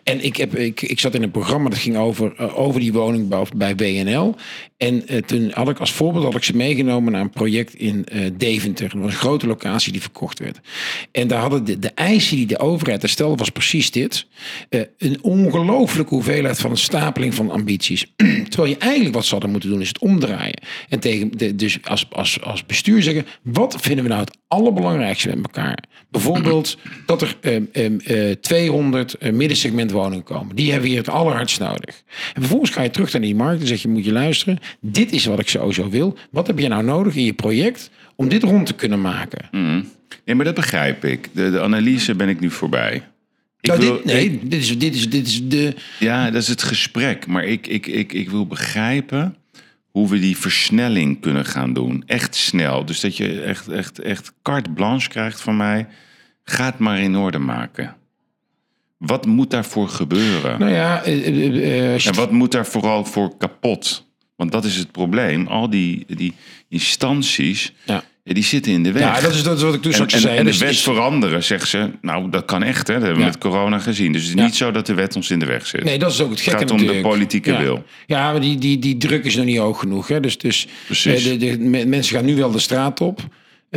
En 0.03 0.23
ik, 0.23 0.35
heb, 0.35 0.55
ik, 0.55 0.81
ik 0.81 0.99
zat 0.99 1.15
in 1.15 1.23
een 1.23 1.31
programma 1.31 1.69
dat 1.69 1.77
ging 1.77 1.97
over, 1.97 2.33
eh, 2.37 2.59
over 2.59 2.79
die 2.79 2.93
woningbouw 2.93 3.45
bij 3.55 3.75
WNL. 3.75 4.35
En 4.77 5.07
eh, 5.07 5.17
toen 5.17 5.51
had 5.53 5.69
ik 5.69 5.79
als 5.79 5.91
voorbeeld 5.91 6.23
had 6.23 6.35
ik 6.35 6.43
ze 6.43 6.55
meegenomen 6.55 7.11
naar 7.11 7.21
een 7.21 7.29
project 7.29 7.73
in 7.73 8.05
eh, 8.05 8.29
Deventer. 8.37 8.95
Een 8.95 9.11
grote 9.11 9.47
locatie 9.47 9.91
die 9.91 10.01
verkocht 10.01 10.39
werd. 10.39 10.59
En 11.11 11.27
daar 11.27 11.39
hadden 11.39 11.63
de, 11.63 11.79
de 11.79 11.91
eisen 11.95 12.37
die 12.37 12.45
de 12.45 12.59
overheid 12.59 13.03
er 13.03 13.09
stelde, 13.09 13.35
was 13.35 13.49
precies 13.49 13.91
dit. 13.91 14.27
Een 14.97 15.17
ongelooflijke 15.21 16.13
hoeveelheid 16.13 16.59
van 16.59 16.71
een 16.71 16.77
stapeling 16.77 17.33
van 17.33 17.51
ambities. 17.51 18.13
Terwijl 18.49 18.69
je 18.69 18.77
eigenlijk 18.77 19.15
wat 19.15 19.25
ze 19.25 19.31
hadden 19.31 19.51
moeten 19.51 19.69
doen, 19.69 19.81
is 19.81 19.87
het 19.87 19.99
omdraaien. 19.99 20.61
En 20.89 20.99
tegen 20.99 21.31
dus 21.57 21.77
als, 21.83 22.07
als, 22.09 22.41
als 22.41 22.65
bestuur 22.65 23.03
zeggen, 23.03 23.25
wat 23.43 23.75
vinden 23.79 24.03
we 24.03 24.09
nou 24.09 24.21
het 24.21 24.37
allerbelangrijkste 24.47 25.27
met 25.27 25.37
elkaar? 25.37 25.83
Bijvoorbeeld 26.09 26.77
dat 27.05 27.21
er 27.21 27.37
ehm, 27.41 27.63
ehm, 27.71 27.97
eh, 27.99 28.31
200 28.31 29.13
eh, 29.13 29.31
middensegment 29.73 29.91
woningen 29.91 30.23
komen. 30.23 30.55
Die 30.55 30.65
hebben 30.65 30.83
we 30.83 30.89
hier 30.89 30.97
het 30.97 31.09
allerhardst 31.09 31.59
nodig. 31.59 32.03
En 32.33 32.41
vervolgens 32.41 32.71
ga 32.71 32.81
je 32.81 32.89
terug 32.89 33.11
naar 33.11 33.21
die 33.21 33.35
markt 33.35 33.61
en 33.61 33.67
zeg 33.67 33.81
je, 33.81 33.87
moet 33.87 34.05
je 34.05 34.11
luisteren. 34.11 34.59
Dit 34.79 35.11
is 35.11 35.25
wat 35.25 35.39
ik 35.39 35.49
sowieso 35.49 35.89
wil. 35.89 36.17
Wat 36.31 36.47
heb 36.47 36.59
je 36.59 36.67
nou 36.67 36.83
nodig 36.83 37.15
in 37.15 37.23
je 37.23 37.33
project 37.33 37.89
om 38.15 38.29
dit 38.29 38.43
rond 38.43 38.65
te 38.65 38.73
kunnen 38.73 39.01
maken? 39.01 39.47
Nee, 40.25 40.35
maar 40.35 40.45
dat 40.45 40.55
begrijp 40.55 41.05
ik. 41.05 41.29
De, 41.31 41.51
de 41.51 41.61
analyse 41.61 42.15
ben 42.15 42.29
ik 42.29 42.39
nu 42.39 42.49
voorbij. 42.49 43.03
Ik 43.59 43.69
nou, 43.69 43.79
wil- 43.79 43.95
dit, 43.95 44.05
nee, 44.05 44.39
dit, 44.43 44.61
is, 44.61 44.77
dit, 44.79 44.95
is, 44.95 45.09
dit 45.09 45.27
is 45.27 45.47
de... 45.47 45.75
Ja, 45.99 46.31
dat 46.31 46.41
is 46.41 46.47
het 46.47 46.63
gesprek. 46.63 47.27
Maar 47.27 47.43
ik, 47.43 47.67
ik, 47.67 47.87
ik, 47.87 48.13
ik 48.13 48.29
wil 48.29 48.47
begrijpen 48.47 49.35
hoe 49.91 50.09
we 50.09 50.19
die 50.19 50.37
versnelling 50.37 51.21
kunnen 51.21 51.45
gaan 51.45 51.73
doen. 51.73 52.03
Echt 52.05 52.35
snel. 52.35 52.85
Dus 52.85 52.99
dat 52.99 53.17
je 53.17 53.41
echt, 53.41 53.67
echt, 53.67 53.99
echt 53.99 54.33
carte 54.41 54.69
blanche 54.69 55.09
krijgt 55.09 55.41
van 55.41 55.57
mij. 55.57 55.87
Ga 56.43 56.65
het 56.65 56.77
maar 56.77 56.99
in 56.99 57.15
orde 57.15 57.39
maken. 57.39 57.95
Wat 58.97 59.25
moet 59.25 59.49
daarvoor 59.51 59.87
gebeuren? 59.89 60.59
Nou 60.59 60.71
ja, 60.71 61.03
eh, 61.03 61.27
eh, 61.27 61.93
eh, 61.95 62.05
En 62.07 62.13
wat 62.15 62.31
moet 62.31 62.51
daar 62.51 62.65
vooral 62.65 63.05
voor 63.05 63.37
kapot? 63.37 64.05
Want 64.35 64.51
dat 64.51 64.65
is 64.65 64.75
het 64.75 64.91
probleem. 64.91 65.47
Al 65.47 65.69
die, 65.69 66.05
die 66.07 66.33
instanties, 66.69 67.73
Ja. 67.85 68.03
ja, 68.23 68.33
die 68.33 68.43
zitten 68.43 68.71
in 68.71 68.83
de 68.83 68.91
weg. 68.91 69.01
Ja, 69.03 69.21
dat 69.21 69.33
is, 69.33 69.43
dat 69.43 69.57
is 69.57 69.63
wat 69.63 69.73
ik 69.73 69.81
toen 69.81 69.91
En, 69.93 70.07
en, 70.07 70.19
zei. 70.19 70.37
en 70.37 70.43
de 70.45 70.49
Dus- 70.51 70.59
wet 70.59 70.69
dus- 70.69 70.81
veranderen, 70.81 71.43
zeggen 71.43 71.67
ze. 71.67 71.89
Nou, 72.01 72.29
dat 72.29 72.45
kan 72.45 72.63
echt, 72.63 72.87
hè? 72.87 72.93
Dat 72.93 73.01
hebben 73.03 73.19
we 73.19 73.25
Ja. 73.25 73.31
met 73.31 73.37
corona 73.41 73.79
gezien. 73.79 74.11
Dus 74.11 74.25
het 74.27 74.35
is 74.37 74.43
niet 74.43 74.55
zo 74.55 74.71
dat 74.71 74.85
de 74.85 74.93
wet 74.93 75.15
ons 75.15 75.29
in 75.31 75.39
de 75.39 75.45
weg 75.45 75.67
zit. 75.67 75.83
Nee, 75.83 75.99
dat 75.99 76.11
is 76.11 76.21
ook 76.21 76.29
het 76.29 76.39
het 76.39 76.47
gekke 76.47 76.59
gaat 76.61 76.71
om 76.71 76.87
de 76.87 77.01
politieke 77.01 77.57
wil. 77.57 77.83
Ja, 78.05 78.31
maar 78.31 78.41
die, 78.41 78.57
die, 78.57 78.79
die 78.79 78.97
druk 78.97 79.23
is 79.25 79.35
nog 79.35 79.45
niet 79.45 79.57
hoog 79.57 79.79
genoeg. 79.79 80.07
Hè? 80.07 80.19
Dus, 80.19 80.37
dus 80.37 80.67
Precies. 80.85 81.23
de, 81.23 81.37
de, 81.37 81.59
me- 81.59 81.85
mensen 81.85 82.15
gaan 82.15 82.25
nu 82.25 82.35
wel 82.35 82.51
de 82.51 82.59
straat 82.59 83.01
op 83.01 83.19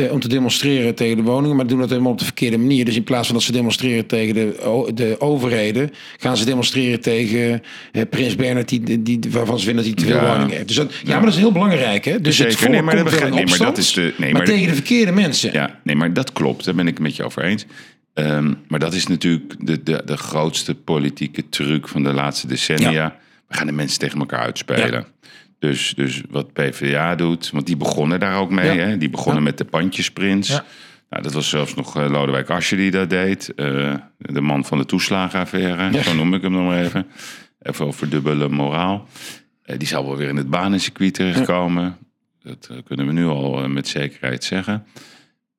eh, 0.05 0.11
om 0.11 0.19
te 0.19 0.27
demonstreren 0.27 0.95
tegen 0.95 1.17
de 1.17 1.23
woningen, 1.23 1.55
maar 1.55 1.67
doen 1.67 1.79
dat 1.79 1.89
helemaal 1.89 2.11
op 2.11 2.17
de 2.19 2.25
verkeerde 2.25 2.57
manier. 2.57 2.85
Dus 2.85 2.95
in 2.95 3.03
plaats 3.03 3.25
van 3.27 3.35
dat 3.35 3.43
ze 3.45 3.51
demonstreren 3.51 4.05
tegen 4.05 4.33
de, 4.33 4.55
de 4.93 5.15
overheden, 5.19 5.91
gaan 6.17 6.37
ze 6.37 6.45
demonstreren 6.45 7.01
tegen 7.01 7.61
eh, 7.91 8.01
Prins 8.09 8.35
Bernhard, 8.35 8.69
die, 8.69 9.01
die, 9.03 9.19
waarvan 9.29 9.59
ze 9.59 9.65
vinden 9.65 9.85
dat 9.85 9.93
hij 9.93 10.03
te 10.05 10.11
veel 10.11 10.21
Ja. 10.23 10.31
woningen 10.31 10.55
heeft. 10.55 10.67
Dus 10.67 10.75
dat, 10.77 10.93
ja. 11.03 11.13
maar 11.13 11.21
dat 11.25 11.33
is 11.33 11.39
heel 11.39 11.51
belangrijk. 11.51 12.05
Hè? 12.05 12.21
Dus 12.21 12.37
het 12.37 12.55
volk 12.55 12.71
Nee, 12.71 12.81
maar 12.81 12.95
dat 12.95 13.03
begrijp- 13.03 13.33
nee, 13.33 13.45
maar 13.45 13.57
dat 13.57 13.77
is 13.77 13.93
de- 13.93 14.01
nee, 14.01 14.13
maar, 14.17 14.31
maar 14.31 14.45
de- 14.45 14.51
tegen 14.51 14.67
de 14.67 14.73
verkeerde 14.73 15.11
mensen. 15.11 15.53
Ja, 15.53 15.79
nee, 15.83 15.95
maar 15.95 16.13
dat 16.13 16.33
klopt. 16.33 16.65
Daar 16.65 16.75
ben 16.75 16.87
ik 16.87 16.93
het 16.93 17.01
met 17.03 17.15
je 17.15 17.23
over 17.23 17.43
eens. 17.43 17.65
Ehm, 18.13 18.53
maar 18.67 18.79
dat 18.79 18.93
is 18.93 19.07
natuurlijk 19.07 19.55
de, 19.59 19.83
de, 19.83 20.01
de 20.05 20.17
grootste 20.17 20.75
politieke 20.75 21.49
truc 21.49 21.87
van 21.87 22.03
de 22.03 22.13
laatste 22.13 22.47
decennia. 22.47 23.15
We 23.47 23.55
gaan 23.57 23.67
de 23.67 23.73
mensen 23.73 23.99
tegen 23.99 24.19
elkaar 24.19 24.39
uitspelen. 24.39 25.05
Dus, 25.59 25.93
dus 25.95 26.21
wat 26.29 26.53
PvdA 26.53 27.15
doet, 27.15 27.49
want 27.49 27.65
die 27.65 27.77
begonnen 27.77 28.19
daar 28.19 28.39
ook 28.39 28.49
mee. 28.51 28.77
Ja. 28.77 28.85
Hè? 28.85 28.97
Die 28.97 29.09
begonnen 29.09 29.43
Ja. 29.43 29.47
met 29.49 29.57
de 29.57 29.65
pandjesprins. 29.65 30.47
Ja. 30.47 30.65
Nou, 31.09 31.23
dat 31.23 31.33
was 31.33 31.49
zelfs 31.49 31.73
nog 31.75 31.97
eh, 31.97 32.09
Lodewijk 32.09 32.49
Asscher 32.49 32.77
die 32.77 32.91
dat 32.91 33.09
deed. 33.09 33.53
Eh, 33.55 33.93
de 34.17 34.41
man 34.41 34.65
van 34.65 34.77
de 34.77 34.85
toeslagenaffaire, 34.85 36.03
zo 36.03 36.13
noem 36.13 36.33
ik 36.33 36.41
hem 36.41 36.51
nog 36.51 36.65
maar 36.67 36.83
even. 36.83 37.07
Even 37.61 37.85
over 37.85 38.09
dubbele 38.09 38.49
moraal. 38.49 39.07
Eh, 39.63 39.77
die 39.77 39.87
zal 39.87 40.05
wel 40.05 40.17
weer 40.17 40.27
in 40.29 40.35
het 40.37 40.49
banencircuit 40.49 41.13
terechtkomen. 41.13 41.97
Dat 42.43 42.69
kunnen 42.85 43.05
we 43.05 43.11
nu 43.11 43.25
al 43.25 43.67
met 43.69 43.87
zekerheid 43.87 44.43
zeggen. 44.43 44.85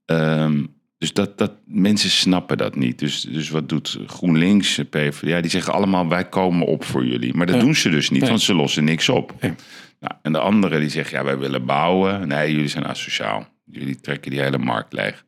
Ehm, 0.04 0.64
dus 0.98 1.12
dat, 1.12 1.38
dat, 1.38 1.52
mensen 1.66 2.10
snappen 2.10 2.56
dat 2.58 2.76
niet. 2.76 2.98
Dus, 2.98 3.20
dus 3.20 3.48
wat 3.50 3.68
doet 3.68 3.98
GroenLinks, 4.06 4.80
PvdA? 4.90 5.40
Die 5.40 5.50
zeggen 5.50 5.72
allemaal, 5.72 6.08
wij 6.08 6.24
komen 6.28 6.66
op 6.66 6.84
voor 6.84 7.06
jullie. 7.06 7.34
Maar 7.34 7.46
dat 7.46 7.54
Ja. 7.54 7.60
doen 7.60 7.74
ze 7.74 7.88
dus 7.90 8.10
niet, 8.10 8.20
Nee. 8.20 8.28
want 8.30 8.42
ze 8.42 8.54
lossen 8.54 8.84
niks 8.84 9.08
op. 9.08 9.34
Nee. 9.40 9.52
Nou, 10.00 10.14
en 10.22 10.32
de 10.32 10.38
anderen 10.38 10.80
die 10.80 10.88
zeggen, 10.88 11.18
ja, 11.18 11.24
wij 11.24 11.38
willen 11.38 11.64
bouwen. 11.64 12.28
Nee, 12.28 12.52
jullie 12.52 12.68
zijn 12.68 12.86
asociaal. 12.86 13.46
Jullie 13.64 14.00
trekken 14.00 14.30
die 14.30 14.40
hele 14.40 14.58
markt 14.58 14.92
leeg. 14.92 15.24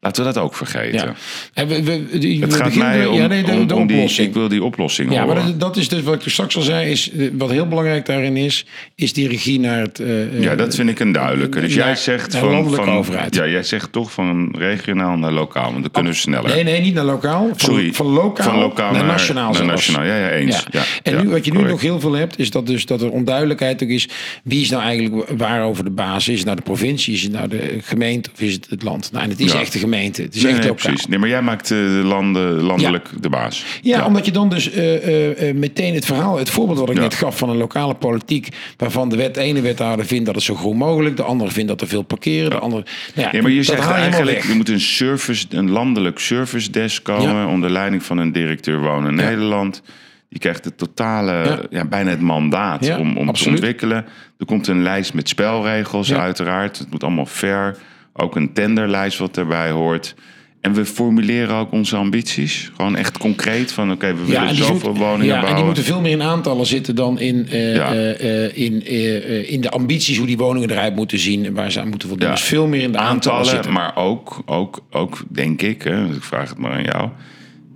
Laten 0.00 0.24
we 0.24 0.32
dat 0.32 0.42
ook 0.42 0.54
vergeten. 0.54 0.98
Ja. 1.06 1.14
En 1.54 1.68
we, 1.68 1.82
we, 1.82 2.18
die- 2.18 2.40
Het 2.40 2.52
we 2.52 2.58
gaat 2.58 2.74
mij 2.74 3.06
om, 3.06 3.16
ja, 3.16 3.26
nee, 3.26 3.42
de, 3.42 3.52
om, 3.74 3.86
die, 3.86 3.96
oplossing. 3.96 4.28
ik 4.28 4.34
wil 4.34 4.48
die 4.48 4.64
oplossing 4.64 5.12
Ja, 5.12 5.22
horen. 5.22 5.36
maar 5.36 5.44
dat, 5.46 5.60
dat 5.60 5.76
is 5.76 5.88
dus 5.88 6.02
wat 6.02 6.14
ik 6.24 6.30
straks 6.30 6.56
al 6.56 6.62
zei. 6.62 6.90
Is, 6.90 7.10
eh, 7.10 7.28
wat 7.32 7.50
heel 7.50 7.68
belangrijk 7.68 8.06
daarin 8.06 8.36
is, 8.36 8.66
is 8.94 9.12
die 9.12 9.28
regie 9.28 9.60
naar 9.60 9.80
het. 9.80 10.00
eh, 10.00 10.40
Ja, 10.40 10.54
dat 10.54 10.74
vind 10.74 10.88
ik 10.88 10.98
een 11.00 11.12
duidelijke. 11.12 11.60
Dus 11.60 11.74
naar- 11.74 11.86
jij 11.86 11.96
zegt 11.96 12.32
naar 12.32 12.40
van, 12.40 12.70
van 12.74 12.90
overheid. 12.90 13.34
ja, 13.34 13.46
jij 13.46 13.62
zegt 13.62 13.92
toch 13.92 14.12
van 14.12 14.54
regionaal 14.58 15.16
naar 15.16 15.32
lokaal, 15.32 15.70
want 15.70 15.82
dan 15.82 15.90
kunnen 15.90 16.12
we 16.12 16.18
sneller. 16.18 16.50
Nee, 16.54 16.62
nee, 16.64 16.80
niet 16.80 16.94
naar 16.94 17.04
lokaal. 17.04 17.46
Van, 17.48 17.58
Sorry, 17.58 17.92
van 17.92 18.06
lokaal, 18.06 18.46
van 18.50 18.58
lokaal 18.58 18.92
naar, 18.92 19.00
naar- 19.02 19.10
nationaal 19.10 19.52
naar 19.52 19.64
nationaal. 19.64 20.04
Ja, 20.04 20.16
ja, 20.18 20.30
eens. 20.30 20.64
Ja, 20.70 20.82
en 21.02 21.22
nu, 21.24 21.28
wat 21.30 21.44
je 21.44 21.50
nu 21.50 21.56
correct. 21.56 21.70
nog 21.70 21.80
heel 21.80 22.00
veel 22.00 22.12
hebt, 22.12 22.38
is 22.38 22.50
dat, 22.50 22.66
dus, 22.66 22.86
dat 22.86 23.02
er 23.02 23.10
onduidelijkheid 23.10 23.82
ook 23.82 23.88
is. 23.88 24.08
Wie 24.44 24.60
is 24.60 24.70
nou 24.70 24.82
eigenlijk 24.82 25.30
waar 25.38 25.62
over 25.64 25.84
de 25.84 25.90
basis? 25.90 26.28
Is 26.28 26.36
het 26.36 26.44
nou 26.44 26.56
de 26.56 26.62
provincie? 26.62 27.14
Is 27.14 27.22
het 27.22 27.32
nou 27.32 27.48
de 27.48 27.78
gemeente? 27.82 28.30
Of 28.34 28.40
is 28.40 28.52
het 28.52 28.66
het 28.70 28.82
land? 28.82 29.08
Nou, 29.12 29.24
en 29.24 29.30
het 29.30 29.40
is 29.40 29.52
echt 29.52 29.72
de 29.72 29.78
gemeente. 29.78 29.94
Gemeente. 29.96 30.22
Het 30.22 30.34
is 30.34 30.42
Nee, 30.42 30.52
echt 30.52 30.60
nee, 30.60 30.70
lokaal. 30.70 30.86
precies. 30.86 31.06
Nee, 31.06 31.18
maar 31.18 31.28
jij 31.28 31.42
maakt 31.42 31.70
eh, 31.70 31.76
de 31.78 31.84
landen, 32.04 32.60
landelijk 32.62 33.08
de 33.20 33.28
baas. 33.28 33.64
Ja, 33.82 34.06
omdat 34.06 34.24
je 34.24 34.32
dan 34.32 34.48
dus 34.48 34.70
eh, 34.70 35.48
eh, 35.48 35.54
meteen 35.56 35.94
het 35.94 36.04
verhaal, 36.04 36.38
het 36.38 36.50
voorbeeld 36.50 36.78
wat 36.78 36.88
ik 36.90 36.96
Ja. 36.96 37.02
net 37.02 37.14
gaf 37.14 37.38
van 37.38 37.48
een 37.50 37.56
lokale 37.56 37.94
politiek, 37.94 38.48
waarvan 38.76 39.08
de, 39.08 39.16
wet, 39.16 39.36
ene 39.36 39.60
wethouder 39.60 40.06
vindt 40.06 40.26
dat 40.26 40.34
het 40.34 40.44
zo 40.44 40.54
groen 40.54 40.76
mogelijk, 40.76 41.16
de 41.16 41.22
andere 41.22 41.50
vindt 41.50 41.68
dat 41.68 41.80
er 41.80 41.88
veel 41.88 42.02
parkeren, 42.02 42.50
de 42.50 42.58
andere. 42.58 42.84
Nou 43.14 43.28
Ja, 43.36 43.42
maar 43.42 43.50
je 43.50 43.56
dat 43.56 43.66
zegt 43.66 43.82
je 43.88 43.92
eigenlijk, 43.94 44.44
er 44.44 44.56
moet 44.56 44.68
een, 44.68 44.80
service, 44.80 45.46
een 45.50 45.70
landelijk 45.70 46.18
service 46.18 46.70
desk 46.70 47.04
komen 47.04 47.46
onder 47.46 47.70
leiding 47.70 48.02
van 48.02 48.18
een 48.18 48.32
directeur 48.32 48.80
Wonen 48.80 49.14
Nederland. 49.14 49.82
Die 50.28 50.38
krijgt 50.38 50.64
het 50.64 50.78
totale, 50.78 51.32
ja. 51.32 51.58
Ja. 51.70 51.84
bijna 51.84 52.10
het 52.10 52.20
mandaat 52.20 52.84
Ja, 52.86 52.98
om, 52.98 53.16
om 53.16 53.32
te 53.32 53.48
ontwikkelen. 53.48 54.04
Er 54.38 54.46
komt 54.46 54.66
een 54.66 54.82
lijst 54.82 55.14
met 55.14 55.28
spelregels, 55.28 56.08
Ja. 56.08 56.16
uiteraard. 56.20 56.78
Het 56.78 56.90
moet 56.90 57.02
allemaal 57.02 57.26
fair. 57.26 57.76
Ook 58.16 58.36
een 58.36 58.52
tenderlijst 58.52 59.18
wat 59.18 59.36
erbij 59.36 59.70
hoort. 59.70 60.14
En 60.60 60.74
we 60.74 60.84
formuleren 60.84 61.54
ook 61.54 61.72
onze 61.72 61.96
ambities. 61.96 62.70
Gewoon 62.76 62.96
echt 62.96 63.18
concreet 63.18 63.72
van, 63.72 63.92
oké, 63.92 64.14
we 64.14 64.24
willen 64.24 64.54
zoveel 64.54 64.88
moet- 64.90 64.98
woningen 64.98 65.26
ja, 65.26 65.32
en 65.32 65.38
die 65.38 65.40
bouwen. 65.40 65.64
moeten 65.66 65.84
veel 65.84 66.00
meer 66.00 66.10
in 66.10 66.22
aantallen 66.22 66.66
zitten 66.66 66.94
dan 66.94 67.18
in, 67.20 67.46
eh, 67.48 67.74
Ja. 67.74 67.92
eh, 67.94 68.44
eh, 68.44 68.56
in, 68.56 68.86
in 69.48 69.60
de 69.60 69.70
ambities, 69.70 70.16
hoe 70.18 70.26
die 70.26 70.36
woningen 70.36 70.70
eruit 70.70 70.94
moeten 70.96 71.18
zien 71.18 71.44
en 71.44 71.54
waar 71.54 71.70
ze 71.72 71.80
aan 71.80 71.88
moeten 71.88 72.08
voldoen. 72.08 72.30
Dus 72.30 72.40
veel 72.40 72.66
meer 72.66 72.82
in 72.82 72.92
de 72.92 72.98
aantallen, 72.98 73.38
aantallen, 73.38 73.46
zitten. 73.46 73.72
maar 73.72 73.96
ook, 73.96 74.42
ook, 74.46 74.80
ook 74.90 75.18
denk 75.28 75.62
ik, 75.62 75.82
hè, 75.82 76.04
ik 76.06 76.22
vraag 76.22 76.48
het 76.48 76.58
maar 76.58 76.72
aan 76.72 76.82
jou, 76.84 77.08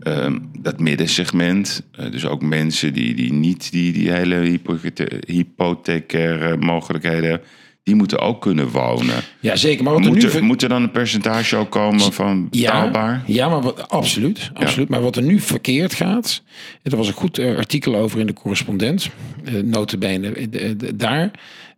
ehm, 0.00 0.38
dat 0.60 0.80
middensegment, 0.80 1.82
dus 2.10 2.26
ook 2.26 2.42
mensen 2.42 2.92
die, 2.92 3.14
die 3.14 3.32
niet 3.32 3.72
die, 3.72 3.92
die 3.92 4.10
hele 4.12 4.34
hypothe- 4.36 5.20
hypothecaire 5.26 6.56
mogelijkheden, 6.56 7.40
die 7.82 7.94
moeten 7.94 8.18
ook 8.18 8.40
kunnen 8.40 8.68
wonen. 8.68 9.14
Ja, 9.40 9.56
zeker. 9.56 9.84
Maar 9.84 9.92
wat 9.92 10.02
er 10.02 10.08
Moet 10.08 10.18
nu... 10.18 10.24
er, 10.24 10.30
ver- 10.30 10.44
moet 10.44 10.62
er 10.62 10.68
dan 10.68 10.82
een 10.82 10.90
percentage 10.90 11.56
ook 11.56 11.70
komen 11.70 12.12
van 12.12 12.48
betaalbaar? 12.48 13.22
Ja, 13.26 13.34
ja 13.34 13.48
maar 13.48 13.60
wat, 13.60 13.88
absoluut, 13.88 14.50
absoluut. 14.54 14.88
Maar 14.88 15.02
wat 15.02 15.16
er 15.16 15.22
nu 15.22 15.40
verkeerd 15.40 15.94
gaat... 15.94 16.42
Er 16.82 16.96
was 16.96 17.06
een 17.06 17.14
goed 17.14 17.38
eh, 17.38 17.56
artikel 17.56 17.96
over 17.96 18.20
in 18.20 18.26
de 18.26 18.32
correspondent. 18.32 19.10
Uh, 19.52 19.62
notabene 19.62 20.32
eh, 20.32 20.70
daar. 20.94 21.30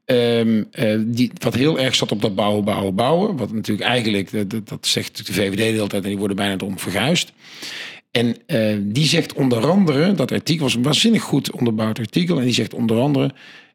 Ehm, 0.05 0.63
eh, 0.71 0.99
die, 1.01 1.31
wat 1.39 1.55
heel 1.55 1.79
erg 1.79 1.95
zat 1.95 2.13
op 2.13 2.23
dat 2.23 2.35
bouwen, 2.35 2.65
bouwen, 2.65 2.95
bouwen. 2.95 3.37
Wat 3.37 3.53
natuurlijk 3.53 3.89
eigenlijk, 3.89 4.31
dat, 4.69 4.87
zegt 4.87 5.27
de 5.27 5.33
VVD 5.33 5.57
de 5.57 5.63
hele 5.63 5.87
tijd... 5.87 6.03
en 6.03 6.09
die 6.09 6.19
worden 6.19 6.37
bijna 6.37 6.55
erom 6.55 6.79
verguisd. 6.79 7.33
En 8.11 8.37
die 8.81 9.07
zegt 9.07 9.33
onder 9.33 9.71
andere, 9.71 10.13
dat 10.13 10.33
artikel 10.33 10.65
was 10.65 10.75
een 10.75 10.83
waanzinnig 10.83 11.23
goed 11.23 11.53
onderbouwd 11.53 11.99
artikel. 11.99 12.39
En 12.39 12.45
die 12.45 12.55
zegt 12.55 12.75
onder 12.75 12.99
andere, 12.99 13.31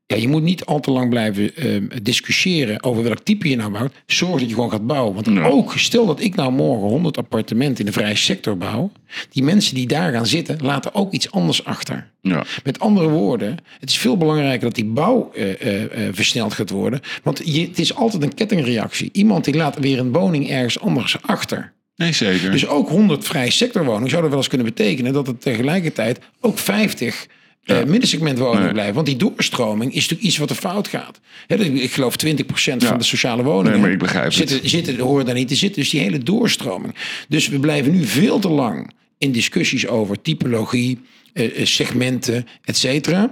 ja, 0.08 0.16
je 0.16 0.28
moet 0.28 0.44
niet 0.44 0.66
al 0.66 0.80
te 0.80 0.92
lang 0.92 1.10
blijven 1.10 1.56
eh, 1.56 1.82
discussiëren 2.02 2.84
over 2.84 3.04
welk 3.04 3.20
type 3.20 3.50
je 3.50 3.56
nou 3.56 3.72
bouwt. 3.72 3.94
Zorg 4.06 4.40
dat 4.40 4.50
je 4.50 4.56
gewoon 4.56 4.72
gaat 4.72 4.88
bouwen. 4.88 5.14
Want 5.14 5.28
Ja. 5.28 5.46
ook, 5.46 5.74
stel 5.78 6.06
dat 6.06 6.20
ik 6.22 6.36
nou 6.36 6.52
morgen 6.52 6.88
100 6.88 7.18
appartementen 7.18 7.80
in 7.80 7.86
de 7.86 7.92
vrije 7.92 8.16
sector 8.16 8.58
bouw. 8.58 8.92
Die 9.30 9.44
mensen 9.44 9.76
die 9.76 9.88
daar 9.88 10.12
gaan 10.12 10.26
zitten, 10.26 10.58
laten 10.62 10.94
ook 10.94 11.12
iets 11.14 11.32
anders 11.32 11.64
achter. 11.66 12.10
Ja. 12.22 12.46
Met 12.64 12.80
andere 12.80 13.10
woorden, 13.10 13.58
het 13.80 13.90
is 13.90 13.98
veel 13.98 14.18
belangrijker 14.18 14.62
dat 14.62 14.76
die 14.76 14.86
bouw 14.86 15.32
eh, 15.34 15.62
eh, 15.62 15.84
eh, 15.84 16.14
versneld 16.14 16.54
gaat 16.54 16.70
worden. 16.70 17.00
Want 17.24 17.42
je, 17.46 17.62
het 17.62 17.80
is 17.80 17.96
altijd 17.96 18.24
een 18.24 18.34
kettingreactie. 18.34 19.10
Iemand 19.12 19.46
die 19.46 19.56
laat 19.56 19.80
weer 19.80 20.00
een 20.00 20.12
woning 20.12 20.50
ergens 20.50 20.80
anders 20.80 21.22
achter. 21.22 21.74
Nee, 21.96 22.12
zeker. 22.12 22.52
Dus 22.52 22.68
ook 22.68 22.90
100 22.90 23.26
vrije 23.26 23.52
sectorwoningen 23.52 24.10
zouden 24.10 24.30
wel 24.30 24.40
eens 24.40 24.48
kunnen 24.50 24.68
betekenen 24.68 25.14
dat 25.14 25.28
het 25.28 25.42
tegelijkertijd 25.42 26.20
ook 26.42 26.58
50 26.60 27.28
eh 27.68 27.84
middensegmentwoningen 27.84 28.64
Nee. 28.64 28.72
blijven. 28.74 28.94
Want 28.96 29.08
die 29.08 29.16
doorstroming 29.16 29.92
is 29.92 30.02
natuurlijk 30.02 30.22
iets 30.28 30.38
wat 30.38 30.50
er 30.50 30.56
fout 30.56 30.88
gaat. 30.88 31.20
Dus 31.48 31.68
ik 31.68 31.92
geloof 31.92 32.16
20% 32.26 32.84
van 32.84 32.98
de 32.98 33.04
sociale 33.04 33.44
woningen 33.44 33.72
Nee, 33.72 33.82
maar 33.82 33.92
ik 33.92 34.00
begrijp 34.00 34.26
het. 34.26 34.34
zitten, 34.34 34.70
zitten, 34.70 35.00
horen 35.00 35.26
daar 35.26 35.36
niet 35.36 35.48
te 35.48 35.56
zitten. 35.56 35.82
Dus 35.82 35.90
die 35.92 36.00
hele 36.02 36.18
doorstroming. 36.18 36.96
Dus 37.28 37.48
we 37.48 37.60
blijven 37.60 37.92
nu 37.92 38.06
veel 38.06 38.40
te 38.40 38.50
lang 38.50 38.92
in 39.18 39.32
discussies 39.32 39.88
over 39.88 40.22
typologie, 40.22 41.00
eh, 41.34 41.60
eh, 41.60 41.66
segmenten, 41.66 42.48
et 42.64 42.78
cetera. 42.78 43.32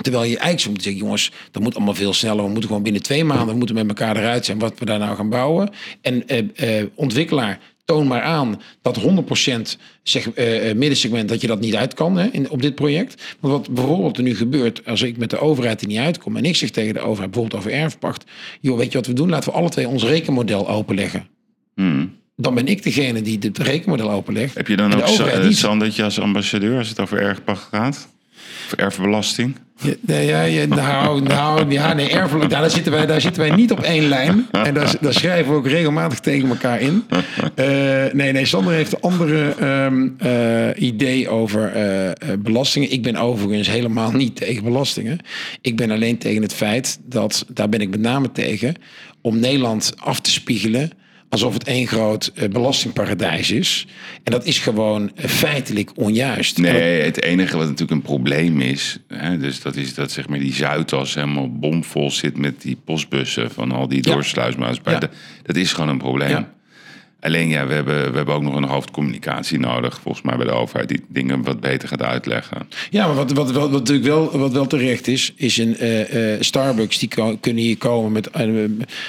Terwijl 0.00 0.22
je 0.24 0.28
eigenlijk 0.28 0.60
zou 0.60 0.70
moeten 0.70 0.90
zeggen, 0.90 1.02
jongens, 1.04 1.32
dat 1.50 1.62
moet 1.62 1.74
allemaal 1.76 1.94
veel 1.94 2.12
sneller. 2.12 2.42
We 2.44 2.50
moeten 2.50 2.68
gewoon 2.68 2.82
binnen 2.82 3.02
twee 3.02 3.24
maanden 3.24 3.46
we 3.46 3.54
moeten 3.54 3.74
met 3.74 3.88
elkaar 3.88 4.16
eruit 4.16 4.44
zijn 4.44 4.58
wat 4.58 4.78
we 4.78 4.84
daar 4.84 4.98
nou 4.98 5.16
gaan 5.16 5.28
bouwen. 5.28 5.70
En 6.00 6.28
eh, 6.28 6.78
eh, 6.80 6.86
ontwikkelaar, 6.94 7.58
toon 7.88 8.06
maar 8.06 8.22
aan 8.22 8.60
dat 8.82 8.96
100% 8.96 9.78
zeg, 10.02 10.30
eh, 10.30 10.70
eh, 10.70 10.76
middensegment 10.76 11.28
dat 11.28 11.40
je 11.40 11.46
dat 11.46 11.60
niet 11.60 11.76
uit 11.76 11.94
kan 11.94 12.16
hè, 12.16 12.26
in, 12.26 12.50
op 12.50 12.62
dit 12.62 12.74
project. 12.74 13.36
Want 13.40 13.52
wat 13.54 13.74
bijvoorbeeld 13.74 14.16
er 14.16 14.22
nu 14.22 14.34
gebeurt, 14.34 14.86
als 14.86 15.02
ik 15.02 15.16
met 15.16 15.30
de 15.30 15.38
overheid 15.38 15.80
er 15.80 15.86
niet 15.86 15.98
uitkom 15.98 16.36
en 16.36 16.44
ik 16.44 16.56
zeg 16.56 16.70
tegen 16.70 16.94
de 16.94 17.00
overheid 17.00 17.30
bijvoorbeeld 17.30 17.60
over 17.62 17.72
erfpacht, 17.72 18.24
joh, 18.60 18.78
weet 18.78 18.92
je 18.92 18.98
wat 18.98 19.06
we 19.06 19.12
doen? 19.12 19.28
Laten 19.28 19.50
we 19.50 19.58
alle 19.58 19.68
twee 19.68 19.88
ons 19.88 20.04
rekenmodel 20.04 20.68
openleggen. 20.68 21.26
Hmm. 21.74 22.16
Dan 22.36 22.54
ben 22.54 22.66
ik 22.66 22.82
degene 22.82 23.22
die 23.22 23.38
het 23.40 23.58
rekenmodel 23.58 24.10
openlegt. 24.10 24.54
Heb 24.54 24.68
je 24.68 24.76
dan 24.76 24.94
ook. 24.94 25.08
Sandertje 25.50 26.04
als 26.04 26.20
ambassadeur 26.20 26.78
als 26.78 26.88
het 26.88 27.00
over 27.00 27.20
erfpacht 27.20 27.68
gaat? 27.70 28.08
Of 28.66 28.72
erfbelasting? 28.76 29.56
Ja, 29.80 29.94
nee, 30.00 30.66
nou, 30.66 31.22
nou, 31.22 31.70
ja, 31.70 31.92
nee, 31.92 32.10
erfelijk, 32.10 32.50
daar, 32.50 32.70
zitten 32.70 32.92
wij, 32.92 33.06
daar 33.06 33.20
zitten 33.20 33.42
wij 33.42 33.56
niet 33.56 33.72
op 33.72 33.80
één 33.80 34.08
lijn. 34.08 34.46
En 34.52 34.74
daar, 34.74 34.94
daar 35.00 35.12
schrijven 35.12 35.52
we 35.52 35.58
ook 35.58 35.66
regelmatig 35.66 36.20
tegen 36.20 36.48
elkaar 36.48 36.80
in. 36.80 37.04
Eh, 37.54 37.66
nee, 38.12 38.32
nee, 38.32 38.44
Sander 38.44 38.72
heeft 38.72 38.92
een 38.92 39.00
andere 39.00 39.54
ehm, 39.58 40.08
eh, 40.18 40.82
idee 40.82 41.28
over 41.28 41.72
eh, 41.72 42.10
belastingen. 42.38 42.92
Ik 42.92 43.02
ben 43.02 43.16
overigens 43.16 43.68
helemaal 43.68 44.12
niet 44.12 44.36
tegen 44.36 44.64
belastingen. 44.64 45.18
Ik 45.60 45.76
ben 45.76 45.90
alleen 45.90 46.18
tegen 46.18 46.42
het 46.42 46.54
feit 46.54 46.98
dat, 47.04 47.44
daar 47.48 47.68
ben 47.68 47.80
ik 47.80 47.90
met 47.90 48.00
name 48.00 48.32
tegen, 48.32 48.74
om 49.20 49.38
Nederland 49.38 49.92
af 49.98 50.20
te 50.20 50.30
spiegelen 50.30 50.90
alsof 51.28 51.52
het 51.52 51.64
één 51.64 51.86
groot 51.86 52.32
eh, 52.34 52.48
belastingparadijs 52.48 53.50
is. 53.50 53.86
En 54.22 54.32
dat 54.32 54.44
is 54.44 54.58
gewoon 54.58 55.10
eh, 55.14 55.24
feitelijk 55.28 55.90
onjuist. 55.94 56.58
Nee, 56.58 57.02
het 57.02 57.22
enige 57.22 57.56
wat 57.56 57.64
natuurlijk 57.64 57.90
een 57.92 58.02
probleem 58.02 58.60
is, 58.60 58.98
hè, 59.08 59.38
dus 59.38 59.60
dat 59.62 59.76
is 59.76 59.94
dat 59.94 60.10
zeg 60.12 60.28
maar 60.28 60.38
die 60.38 60.54
Zuidas 60.54 61.14
helemaal 61.14 61.58
bomvol 61.58 62.10
zit 62.10 62.36
met 62.38 62.60
die 62.62 62.76
postbussen 62.84 63.50
van 63.50 63.72
al 63.72 63.88
die 63.88 64.06
Ja. 64.06 64.12
doorsluismaatschappijen. 64.12 65.00
Ja. 65.00 65.06
Dat, 65.06 65.16
dat 65.42 65.56
is 65.56 65.72
gewoon 65.72 65.88
een 65.90 65.98
probleem. 65.98 66.28
Ja. 66.30 66.56
Alleen 67.20 67.48
ja, 67.48 67.66
we 67.66 67.74
hebben, 67.74 68.10
we 68.10 68.16
hebben 68.16 68.34
ook 68.34 68.42
nog 68.42 68.54
een 68.54 68.64
hoofdcommunicatie 68.64 69.58
nodig, 69.58 70.00
volgens 70.02 70.24
mij 70.24 70.36
bij 70.36 70.46
de 70.46 70.52
overheid, 70.52 70.88
die 70.88 71.04
dingen 71.08 71.42
wat 71.42 71.60
beter 71.60 71.88
gaat 71.88 72.02
uitleggen. 72.02 72.68
Ja, 72.90 73.06
maar 73.06 73.14
wat, 73.14 73.32
wat, 73.32 73.50
wat, 73.52 73.70
wat 73.70 73.78
natuurlijk 73.80 74.06
wel, 74.06 74.38
wat 74.38 74.52
wel 74.52 74.66
terecht 74.66 75.06
is, 75.08 75.32
is 75.36 75.56
een 75.56 75.76
eh, 75.76 76.34
eh, 76.34 76.40
Starbucks 76.40 76.98
die 76.98 77.08
ko- 77.08 77.36
kunnen 77.40 77.62
hier 77.62 77.78
komen 77.78 78.12
met 78.12 78.30
eh, 78.30 78.48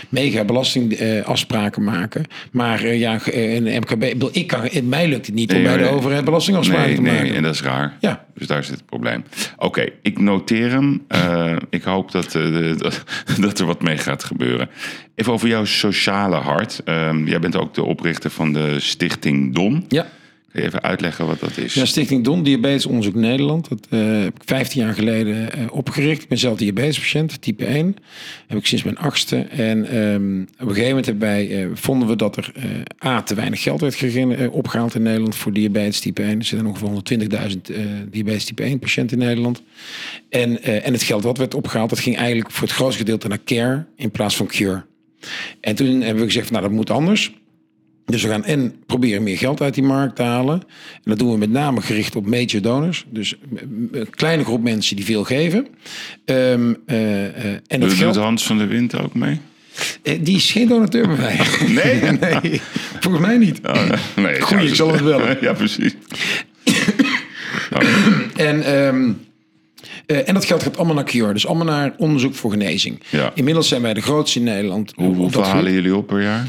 mega 0.09 0.43
belastingafspraken 0.43 1.83
maken. 1.83 2.23
Maar 2.51 2.87
ja, 2.95 3.19
een 3.25 3.63
MKB, 3.63 4.03
ik 4.35 4.47
kan, 4.47 4.69
mij 4.83 5.07
lukt 5.07 5.25
het 5.25 5.35
niet 5.35 5.49
om 5.53 5.55
Nee, 5.61 5.65
bij 5.65 5.77
de 5.77 5.89
overheid 5.89 6.25
belastingafspraken 6.25 6.85
Nee, 6.87 6.95
te 6.95 7.01
nee, 7.01 7.13
maken. 7.13 7.35
en 7.35 7.43
dat 7.43 7.53
is 7.53 7.61
raar. 7.61 7.97
Ja. 7.99 8.25
Dus 8.35 8.47
daar 8.47 8.63
zit 8.63 8.73
het 8.75 8.85
probleem. 8.85 9.23
Oké, 9.57 9.85
ik 10.01 10.19
noteer 10.19 10.69
hem. 10.71 11.05
Ik 11.69 11.83
hoop 11.83 12.11
dat, 12.11 12.31
dat, 12.77 13.03
dat 13.41 13.59
er 13.59 13.65
wat 13.65 13.81
mee 13.81 13.97
gaat 13.97 14.23
gebeuren. 14.23 14.69
Even 15.19 15.33
over 15.33 15.47
jouw 15.47 15.65
sociale 15.65 16.35
hart. 16.35 16.81
Ehm, 16.83 17.27
jij 17.27 17.39
bent 17.39 17.55
ook 17.55 17.73
de 17.73 17.83
oprichter 17.83 18.29
van 18.29 18.53
de 18.53 18.79
Stichting 18.79 19.55
Don. 19.55 19.85
Ja. 19.87 20.07
Kun 20.51 20.61
je 20.61 20.67
even 20.67 20.81
uitleggen 20.81 21.27
wat 21.27 21.39
dat 21.39 21.57
is? 21.57 21.73
Ja, 21.73 21.85
Stichting 21.85 22.23
Don 22.23 22.43
Diabetes 22.43 22.85
Onderzoek 22.85 23.15
Nederland. 23.15 23.69
Dat 23.69 23.87
eh, 23.89 23.99
heb 23.99 24.35
ik 24.35 24.41
15 24.45 24.81
jaar 24.81 24.93
geleden 24.93 25.51
eh, 25.51 25.61
opgericht. 25.71 26.21
Ik 26.21 26.27
ben 26.27 26.37
zelf 26.37 26.57
diabetespatiënt, 26.57 27.41
type 27.41 27.65
1. 27.65 27.95
Heb 28.47 28.57
ik 28.57 28.65
sinds 28.65 28.83
mijn 28.83 28.97
achtste. 28.97 29.37
En 29.37 29.85
ehm, 29.85 30.41
op 30.41 30.67
een 30.67 30.67
gegeven 30.67 30.87
moment 30.87 31.05
hebben 31.05 31.27
wij, 31.27 31.63
eh, 31.63 31.69
vonden 31.73 32.07
we 32.07 32.15
dat 32.15 32.37
er 32.37 32.51
A, 33.05 33.21
te 33.21 33.35
weinig 33.35 33.61
geld 33.61 33.81
werd 33.81 34.03
eh, 34.03 34.53
opgehaald 34.53 34.95
in 34.95 35.01
Nederland 35.01 35.35
voor 35.35 35.53
diabetes 35.53 35.99
type 35.99 36.21
1. 36.21 36.39
Er 36.39 36.45
zitten 36.45 36.67
ongeveer 36.67 36.87
120.000 36.87 37.69
eh 37.69 37.77
diabetes 38.11 38.45
type 38.45 38.63
1 38.63 38.79
patiënten 38.79 39.19
in 39.19 39.25
Nederland. 39.25 39.61
En, 40.29 40.63
en 40.63 40.93
het 40.93 41.03
geld 41.03 41.23
wat 41.23 41.37
werd 41.37 41.53
opgehaald, 41.53 41.89
dat 41.89 41.99
ging 41.99 42.17
eigenlijk 42.17 42.51
voor 42.51 42.67
het 42.67 42.75
grootste 42.75 42.99
gedeelte 42.99 43.27
naar 43.27 43.43
care 43.43 43.85
in 43.95 44.11
plaats 44.11 44.35
van 44.35 44.47
cure. 44.47 44.87
En 45.61 45.75
toen 45.75 46.01
hebben 46.01 46.19
we 46.19 46.25
gezegd, 46.25 46.47
van, 46.47 46.55
nou 46.55 46.67
dat 46.67 46.75
moet 46.75 46.89
anders. 46.89 47.33
Dus 48.05 48.23
we 48.23 48.29
gaan 48.29 48.43
en 48.45 48.75
proberen 48.85 49.23
meer 49.23 49.37
geld 49.37 49.61
uit 49.61 49.73
die 49.73 49.83
markt 49.83 50.15
te 50.15 50.21
halen. 50.23 50.61
En 50.93 51.01
dat 51.03 51.19
doen 51.19 51.31
we 51.31 51.37
met 51.37 51.49
name 51.49 51.81
gericht 51.81 52.15
op 52.15 52.25
major 52.25 52.61
donors. 52.61 53.05
Dus 53.09 53.35
een 53.91 54.07
kleine 54.09 54.43
groep 54.43 54.63
mensen 54.63 54.95
die 54.95 55.05
veel 55.05 55.23
geven. 55.23 55.67
Ehm, 56.25 56.73
eh, 56.85 57.25
eh, 57.25 57.45
en 57.67 57.79
dat 57.79 57.89
Doet 57.89 57.93
geld, 57.93 58.15
Hans 58.15 58.45
van 58.45 58.57
der 58.57 58.67
Wind 58.67 58.99
ook 58.99 59.13
mee? 59.13 59.39
eh, 60.03 60.19
die 60.21 60.35
is 60.35 60.51
geen 60.51 60.67
donateur 60.67 61.07
bij 61.07 61.17
mij. 61.17 61.39
Nee? 61.83 62.01
nee, 62.41 62.61
volgens 62.99 63.25
mij 63.25 63.37
niet. 63.37 63.59
Oh, 63.67 63.89
nee, 64.15 64.41
Goeie, 64.41 64.67
ik 64.67 64.75
zal 64.75 64.91
het 64.91 65.03
bellen. 65.03 65.37
ja, 65.41 65.53
precies. 65.53 65.95
En, 68.35 68.63
ehm, 68.63 69.11
Eh, 70.09 70.27
en 70.27 70.33
dat 70.33 70.45
geld 70.45 70.63
gaat 70.63 70.77
allemaal 70.77 70.95
naar 70.95 71.03
cure. 71.03 71.33
Dus 71.33 71.47
allemaal 71.47 71.65
naar 71.65 71.93
onderzoek 71.97 72.35
voor 72.35 72.51
genezing. 72.51 72.99
Ja. 73.09 73.31
Inmiddels 73.35 73.67
zijn 73.67 73.81
wij 73.81 73.93
de 73.93 74.01
grootste 74.01 74.39
in 74.39 74.45
Nederland. 74.45 74.93
Hoe, 74.95 75.15
hoeveel 75.15 75.43
halen 75.43 75.71
jullie 75.71 75.95
op 75.95 76.07
per 76.07 76.21
jaar? 76.21 76.47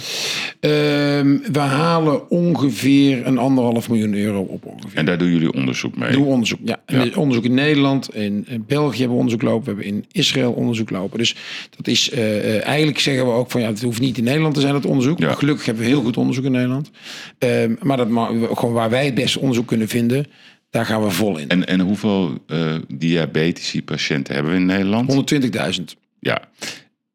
Ehm, 0.61 1.39
we 1.53 1.59
halen 1.59 2.31
ongeveer 2.31 3.27
een 3.27 3.39
anderhalf 3.39 3.89
miljoen 3.89 4.15
euro 4.15 4.41
op 4.41 4.67
ongeveer. 4.67 4.99
En 4.99 5.05
daar 5.05 5.19
doen 5.19 5.31
jullie 5.31 5.53
onderzoek 5.53 5.97
mee. 5.97 6.13
Doen 6.13 6.23
we 6.23 6.29
onderzoek. 6.29 6.59
Ja, 6.65 6.81
er 6.87 7.19
onderzoek 7.19 7.45
in 7.45 7.55
Nederland, 7.55 8.15
in, 8.15 8.47
België 8.67 8.99
hebben 8.99 9.17
we 9.17 9.23
onderzoek 9.23 9.43
lopen, 9.43 9.65
we 9.65 9.83
hebben 9.83 9.99
in 9.99 10.05
Israël 10.13 10.53
onderzoek 10.53 10.91
lopen. 10.91 11.19
Dus 11.19 11.37
dat 11.77 11.87
is 11.87 12.11
eh, 12.11 12.57
eh, 12.57 12.67
eigenlijk 12.67 12.99
zeggen 12.99 13.27
we 13.27 13.33
ook 13.33 13.51
van 13.51 13.61
ja, 13.61 13.67
het 13.67 13.83
hoeft 13.83 14.01
niet 14.01 14.19
in 14.19 14.25
Nederland 14.25 14.55
te 14.55 14.61
zijn 14.61 14.73
dat 14.73 14.87
onderzoek. 14.87 15.19
Ja. 15.19 15.35
Gelukkig 15.35 15.67
hebben 15.67 15.85
we 15.85 15.91
heel 15.91 16.03
goed 16.03 16.17
onderzoek 16.17 16.45
in 16.45 16.53
Nederland. 16.53 16.91
Ehm, 17.39 17.75
maar 17.83 17.97
dat 17.97 18.09
gewoon 18.55 18.73
waar 18.73 18.91
wij 18.91 19.05
het 19.05 19.15
beste 19.15 19.41
onderzoek 19.41 19.67
kunnen 19.67 19.89
vinden, 19.89 20.27
daar 20.71 20.87
gaan 20.87 21.03
we 21.03 21.11
vol 21.11 21.39
in. 21.39 21.49
En, 21.49 21.67
en 21.67 21.81
hoeveel 21.81 22.45
eh 22.47 22.75
diabetische 22.89 23.83
patiënten 23.83 24.35
hebben 24.35 24.53
we 24.53 24.59
in 24.59 24.67
Nederland? 24.67 25.33
120.000. 25.79 25.85
Ja. 26.21 26.49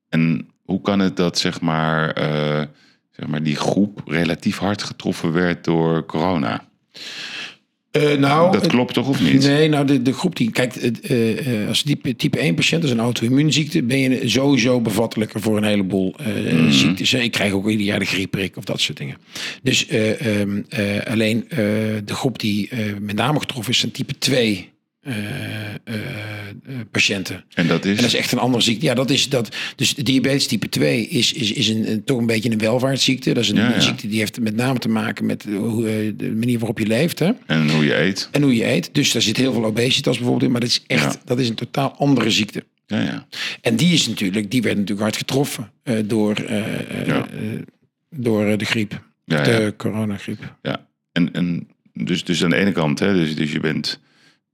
En 0.10 0.50
hoe 0.64 0.82
kan 0.82 1.00
het 1.00 1.16
dat 1.16 1.38
zeg 1.38 1.62
maar, 1.62 2.12
eh, 2.12 2.64
zeg 3.12 3.28
maar 3.28 3.44
die 3.44 3.56
groep 3.56 4.02
relatief 4.06 4.58
hard 4.58 4.84
getroffen 4.84 5.32
werd 5.32 5.64
door 5.64 6.06
corona? 6.06 6.68
Eh, 7.96 8.18
nou, 8.18 8.52
Dat 8.52 8.68
klopt 8.68 8.94
toch 8.94 9.08
of 9.08 9.22
niet? 9.22 9.44
Nee, 9.44 9.70
nou 9.70 9.86
de, 9.86 10.02
de 10.02 10.14
groep 10.14 10.36
die, 10.36 10.52
kijk, 10.52 10.74
het, 10.74 11.00
eh, 11.02 11.62
eh, 11.62 11.68
als 11.68 11.82
type, 11.82 12.16
type 12.16 12.40
1 12.40 12.56
patiënt 12.56 12.84
is 12.84 12.90
een 12.90 13.00
auto-immuunziekte, 13.00 13.84
ben 13.84 14.00
je 14.00 14.30
sowieso 14.30 14.82
bevattelijker 14.82 15.42
voor 15.42 15.58
een 15.58 15.64
heleboel 15.64 16.16
eh, 16.18 16.54
Mhm. 16.54 16.72
ziektes. 16.72 17.14
Ik 17.14 17.32
krijg 17.32 17.52
ook 17.54 17.70
ieder 17.70 17.86
jaar 17.86 18.00
de 18.00 18.06
griepprik 18.06 18.58
of 18.58 18.64
dat 18.64 18.80
soort 18.82 18.98
dingen. 18.98 19.18
Dus 19.64 19.88
eh, 19.88 20.40
ehm, 20.42 20.62
eh, 20.70 20.82
alleen 21.12 21.46
de 22.06 22.14
groep 22.14 22.40
die 22.40 22.70
met 23.02 23.16
name 23.16 23.40
getroffen 23.40 23.72
is, 23.74 23.80
zijn 23.80 23.92
type 23.92 24.18
2 24.18 24.70
eh, 25.06 25.16
eh, 25.16 25.74
eh, 25.84 26.76
patiënten. 26.92 27.44
En 27.54 27.68
dat 27.68 27.86
is? 27.86 27.90
En 27.96 27.96
dat 27.96 28.06
is 28.06 28.14
echt 28.16 28.32
een 28.32 28.38
andere 28.40 28.64
ziekte. 28.64 28.86
Ja, 28.86 28.94
dat 28.94 29.10
is 29.10 29.30
dat. 29.30 29.56
Dus 29.76 29.94
diabetes 29.94 30.48
type 30.48 30.70
2 30.70 31.08
is, 31.08 31.34
is, 31.34 31.52
is 31.52 31.68
een, 31.70 31.92
een- 31.92 32.04
toch 32.04 32.18
een 32.18 32.26
beetje 32.26 32.52
een 32.52 32.58
welvaartsziekte. 32.58 33.34
Dat 33.34 33.44
is 33.44 33.50
een, 33.50 33.56
Ja, 33.56 33.70
ja. 33.70 33.76
een 33.76 33.82
ziekte 33.82 34.08
die 34.08 34.20
heeft 34.20 34.40
met 34.40 34.56
name 34.56 34.80
te 34.80 34.90
maken 34.90 35.26
met 35.26 35.44
hoe, 35.44 36.14
de 36.18 36.32
manier 36.32 36.58
waarop 36.60 36.80
je 36.80 36.86
leeft. 36.88 37.20
Hè? 37.20 37.32
En 37.46 37.70
hoe 37.70 37.86
je 37.86 37.96
eet? 37.98 38.30
En 38.32 38.42
hoe 38.42 38.56
je 38.56 38.66
eet. 38.66 38.90
Dus 38.94 39.12
daar 39.12 39.22
zit 39.22 39.38
heel 39.38 39.54
veel 39.54 39.66
obesitas 39.66 40.16
bijvoorbeeld 40.16 40.44
in. 40.46 40.52
Maar 40.52 40.62
dat 40.62 40.70
is 40.70 40.84
echt, 40.88 41.14
Ja. 41.14 41.22
dat 41.26 41.40
is 41.40 41.50
een 41.50 41.56
totaal 41.56 41.96
andere 41.98 42.32
ziekte. 42.32 42.64
Ja, 42.88 43.02
ja. 43.02 43.28
En 43.62 43.76
die 43.76 43.94
is 43.94 44.08
natuurlijk, 44.08 44.52
die 44.52 44.62
werd 44.62 44.76
natuurlijk 44.76 45.02
hard 45.02 45.18
getroffen 45.18 45.72
door, 46.06 46.36
door 48.10 48.58
de 48.58 48.66
griep. 48.66 49.02
de 49.26 49.36
ja. 49.36 49.72
coronagriep. 49.78 50.56
Ja, 50.62 50.88
en, 51.12 51.34
en 51.34 51.68
dus, 51.94 52.24
dus 52.24 52.44
aan 52.44 52.50
de 52.50 52.56
ene 52.56 52.72
kant, 52.72 53.00
hè, 53.00 53.14
dus, 53.14 53.36
dus 53.36 53.52
je 53.52 53.60
bent 53.60 54.00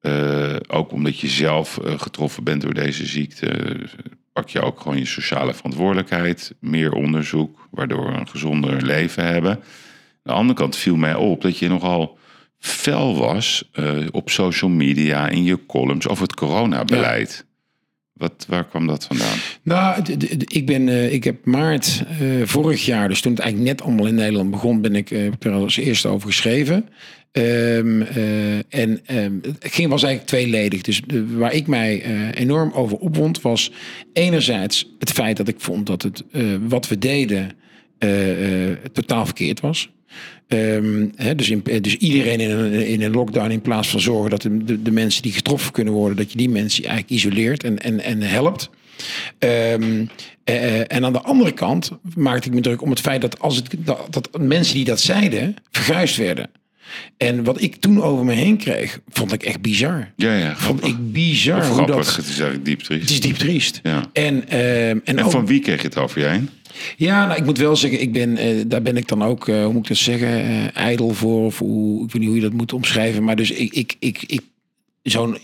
eh, 0.01 0.55
ook 0.67 0.91
omdat 0.91 1.19
je 1.19 1.27
zelf 1.27 1.77
eh, 1.77 1.99
getroffen 1.99 2.43
bent 2.43 2.61
door 2.61 2.73
deze 2.73 3.05
ziekte, 3.05 3.79
pak 4.33 4.49
je 4.49 4.61
ook 4.61 4.79
gewoon 4.79 4.97
je 4.97 5.05
sociale 5.05 5.53
verantwoordelijkheid, 5.53 6.53
meer 6.59 6.93
onderzoek, 6.93 7.67
waardoor 7.71 8.05
we 8.05 8.17
een 8.17 8.27
gezonder 8.27 8.85
leven 8.85 9.25
hebben. 9.25 9.51
Aan 9.51 9.61
de 10.23 10.31
andere 10.31 10.59
kant 10.59 10.75
viel 10.75 10.95
mij 10.95 11.15
op 11.15 11.41
dat 11.41 11.57
je 11.57 11.67
nogal 11.67 12.17
fel 12.59 13.17
was 13.17 13.69
eh, 13.71 13.97
op 14.11 14.29
social 14.29 14.69
media 14.69 15.29
in 15.29 15.43
je 15.43 15.65
columns 15.65 16.07
over 16.07 16.23
het 16.23 16.35
coronabeleid. 16.35 17.45
Wat, 18.13 18.45
waar 18.47 18.65
kwam 18.65 18.87
dat 18.87 19.05
vandaan? 19.05 19.37
Nou, 19.63 20.01
ik, 20.47 20.65
ben, 20.65 21.13
ik 21.13 21.23
heb 21.23 21.45
maart 21.45 22.03
vorig 22.43 22.85
jaar, 22.85 23.07
dus 23.07 23.21
toen 23.21 23.31
het 23.31 23.41
eigenlijk 23.41 23.71
net 23.71 23.87
allemaal 23.87 24.07
in 24.07 24.15
Nederland 24.15 24.51
begon, 24.51 24.81
ben 24.81 24.95
ik 24.95 25.11
er 25.39 25.51
als 25.51 25.77
eerste 25.77 26.07
over 26.07 26.27
geschreven. 26.27 26.89
Ehm, 27.31 28.01
eh, 28.01 28.55
en 28.55 28.99
ehm, 29.05 29.33
het 29.41 29.57
ging, 29.59 29.89
was 29.89 30.03
eigenlijk 30.03 30.25
tweeledig. 30.25 30.81
Dus 30.81 31.01
waar 31.27 31.53
ik 31.53 31.67
mij 31.67 32.01
eh, 32.01 32.41
enorm 32.41 32.71
over 32.71 32.97
opwond, 32.97 33.41
was 33.41 33.71
enerzijds 34.13 34.91
het 34.99 35.11
feit 35.11 35.37
dat 35.37 35.47
ik 35.47 35.55
vond 35.59 35.85
dat 35.85 36.01
het, 36.01 36.23
eh, 36.31 36.43
wat 36.67 36.87
we 36.87 36.97
deden 36.97 37.51
totaal 38.91 39.25
verkeerd 39.25 39.59
was. 39.59 39.89
Ehm, 40.47 41.07
dus, 41.35 41.53
dus 41.81 41.95
iedereen 41.95 42.39
in 42.39 42.49
een, 42.49 42.87
in 42.87 43.01
een 43.01 43.11
lockdown, 43.11 43.51
in 43.51 43.61
plaats 43.61 43.87
van 43.87 43.99
zorgen 43.99 44.29
dat 44.29 44.41
de, 44.41 44.81
de, 44.81 44.91
mensen 44.91 45.21
die 45.21 45.31
getroffen 45.31 45.71
kunnen 45.71 45.93
worden, 45.93 46.17
dat 46.17 46.31
je 46.31 46.37
die 46.37 46.49
mensen 46.49 46.83
eigenlijk 46.83 47.13
isoleert 47.13 47.63
en, 47.63 47.79
en, 47.79 47.99
en 47.99 48.21
helpt. 48.21 48.69
En 49.39 50.09
aan 50.89 51.13
de 51.13 51.21
andere 51.21 51.51
kant 51.51 51.91
maakte 52.15 52.47
ik 52.47 52.53
me 52.53 52.61
druk 52.61 52.81
om 52.81 52.89
het 52.89 52.99
feit 52.99 53.21
dat, 53.21 53.39
als 53.39 53.55
het, 53.55 53.75
dat 54.09 54.29
mensen 54.39 54.75
die 54.75 54.85
dat 54.85 54.99
zeiden, 54.99 55.55
verguisd 55.71 56.17
werden. 56.17 56.49
En 57.17 57.43
wat 57.43 57.61
ik 57.61 57.75
toen 57.75 58.01
over 58.01 58.25
me 58.25 58.33
heen 58.33 58.57
kreeg, 58.57 58.99
vond 59.09 59.33
ik 59.33 59.43
echt 59.43 59.61
bizar. 59.61 60.11
Ja, 60.15 60.35
ja, 60.35 60.55
Vond 60.55 60.85
ik 60.85 61.11
bizar 61.11 61.57
Of 61.59 61.69
hoe 61.77 61.85
dat... 61.87 62.15
het 62.15 62.25
is 62.25 62.39
eigenlijk 62.39 62.65
diep 62.65 62.79
triest. 62.79 63.01
Het 63.01 63.09
is 63.09 63.19
diep 63.19 63.35
triest. 63.35 63.79
Ja. 63.83 64.09
En, 64.13 64.49
ehm, 64.49 64.59
en, 64.59 65.01
En 65.03 65.23
ook- 65.23 65.31
van 65.31 65.45
wie 65.45 65.59
kreeg 65.59 65.81
je 65.81 65.87
het 65.87 65.97
over 65.97 66.19
je 66.21 66.27
heen? 66.27 66.49
ja, 66.97 67.25
nou, 67.25 67.39
ik 67.39 67.45
moet 67.45 67.57
wel 67.57 67.75
zeggen, 67.75 68.01
ik 68.01 68.11
ben, 68.11 68.37
eh, 68.37 68.47
daar 68.67 68.81
ben 68.81 68.97
ik 68.97 69.07
dan 69.07 69.23
ook, 69.23 69.47
eh, 69.47 69.63
hoe 69.63 69.73
moet 69.73 69.81
ik 69.81 69.87
dat 69.87 69.97
zeggen, 69.97 70.27
eh 70.27 70.75
ijdel 70.75 71.09
voor. 71.13 71.45
Of 71.45 71.59
hoe, 71.59 72.03
ik 72.05 72.11
weet 72.11 72.21
niet 72.21 72.29
hoe 72.31 72.35
je 72.39 72.43
dat 72.43 72.53
moet 72.53 72.73
omschrijven. 72.73 73.23
Maar 73.23 73.35
dus 73.35 73.51
ik, 73.51 73.73
ik, 73.73 73.95
ik, 73.99 74.23
ik 74.27 74.41
zo'n 75.01 75.37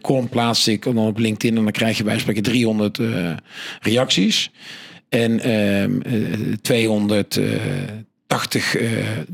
column 0.00 0.28
plaats 0.28 0.68
ik 0.68 0.82
dan 0.82 0.98
op 0.98 1.18
LinkedIn 1.18 1.56
en 1.56 1.62
dan 1.62 1.72
krijg 1.72 1.96
je 1.96 2.04
bij 2.04 2.18
spreken 2.18 2.42
300 2.42 2.98
eh, 2.98 3.30
reacties. 3.80 4.50
En 5.08 5.40
ehm 5.40 6.00
eh, 8.26 8.36
280 8.36 8.76
eh, 8.76 8.88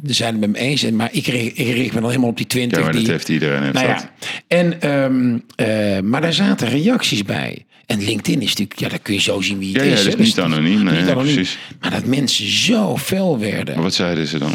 zijn 0.05 0.31
het 0.33 0.41
met 0.41 0.51
me 0.51 0.59
eens. 0.59 0.83
En, 0.83 0.97
maar 0.97 1.09
ik 1.13 1.27
richt, 1.27 1.59
ik 1.59 1.67
richt 1.75 1.95
me 1.95 2.01
dan 2.01 2.09
helemaal 2.09 2.31
op 2.31 2.37
die 2.37 2.47
20 2.47 2.79
Ja, 2.79 2.85
maar 2.85 2.93
dat 2.93 3.07
heeft 3.07 3.29
iedereen. 3.29 3.73
Nou 3.73 3.87
ja, 3.87 4.11
en, 4.47 4.81
ehm, 4.81 5.39
eh, 5.57 6.01
maar 6.03 6.21
daar 6.21 6.33
zaten 6.33 6.69
reacties 6.69 7.23
bij. 7.25 7.65
En 7.87 8.05
LinkedIn 8.05 8.43
is 8.43 8.49
natuurlijk, 8.49 8.81
ja, 8.81 8.89
daar 8.89 8.99
kun 8.99 9.15
je 9.15 9.21
zo 9.21 9.41
zien 9.41 9.59
wie 9.59 9.73
het 9.73 9.85
Ja, 9.85 9.93
is. 9.93 10.05
ja, 10.05 10.11
dat 10.11 10.19
is 10.19 10.27
niet 10.27 10.41
anoniem, 10.41 10.83
nee, 10.85 11.01
niet 11.01 11.11
anoniem. 11.11 11.35
precies. 11.35 11.59
Maar 11.81 11.91
dat 11.91 12.05
mensen 12.07 12.49
zo 12.51 12.97
fel 12.97 13.39
werden. 13.39 13.75
Maar 13.75 13.83
wat 13.85 13.95
zeiden 13.95 14.27
ze 14.27 14.39
dan? 14.39 14.53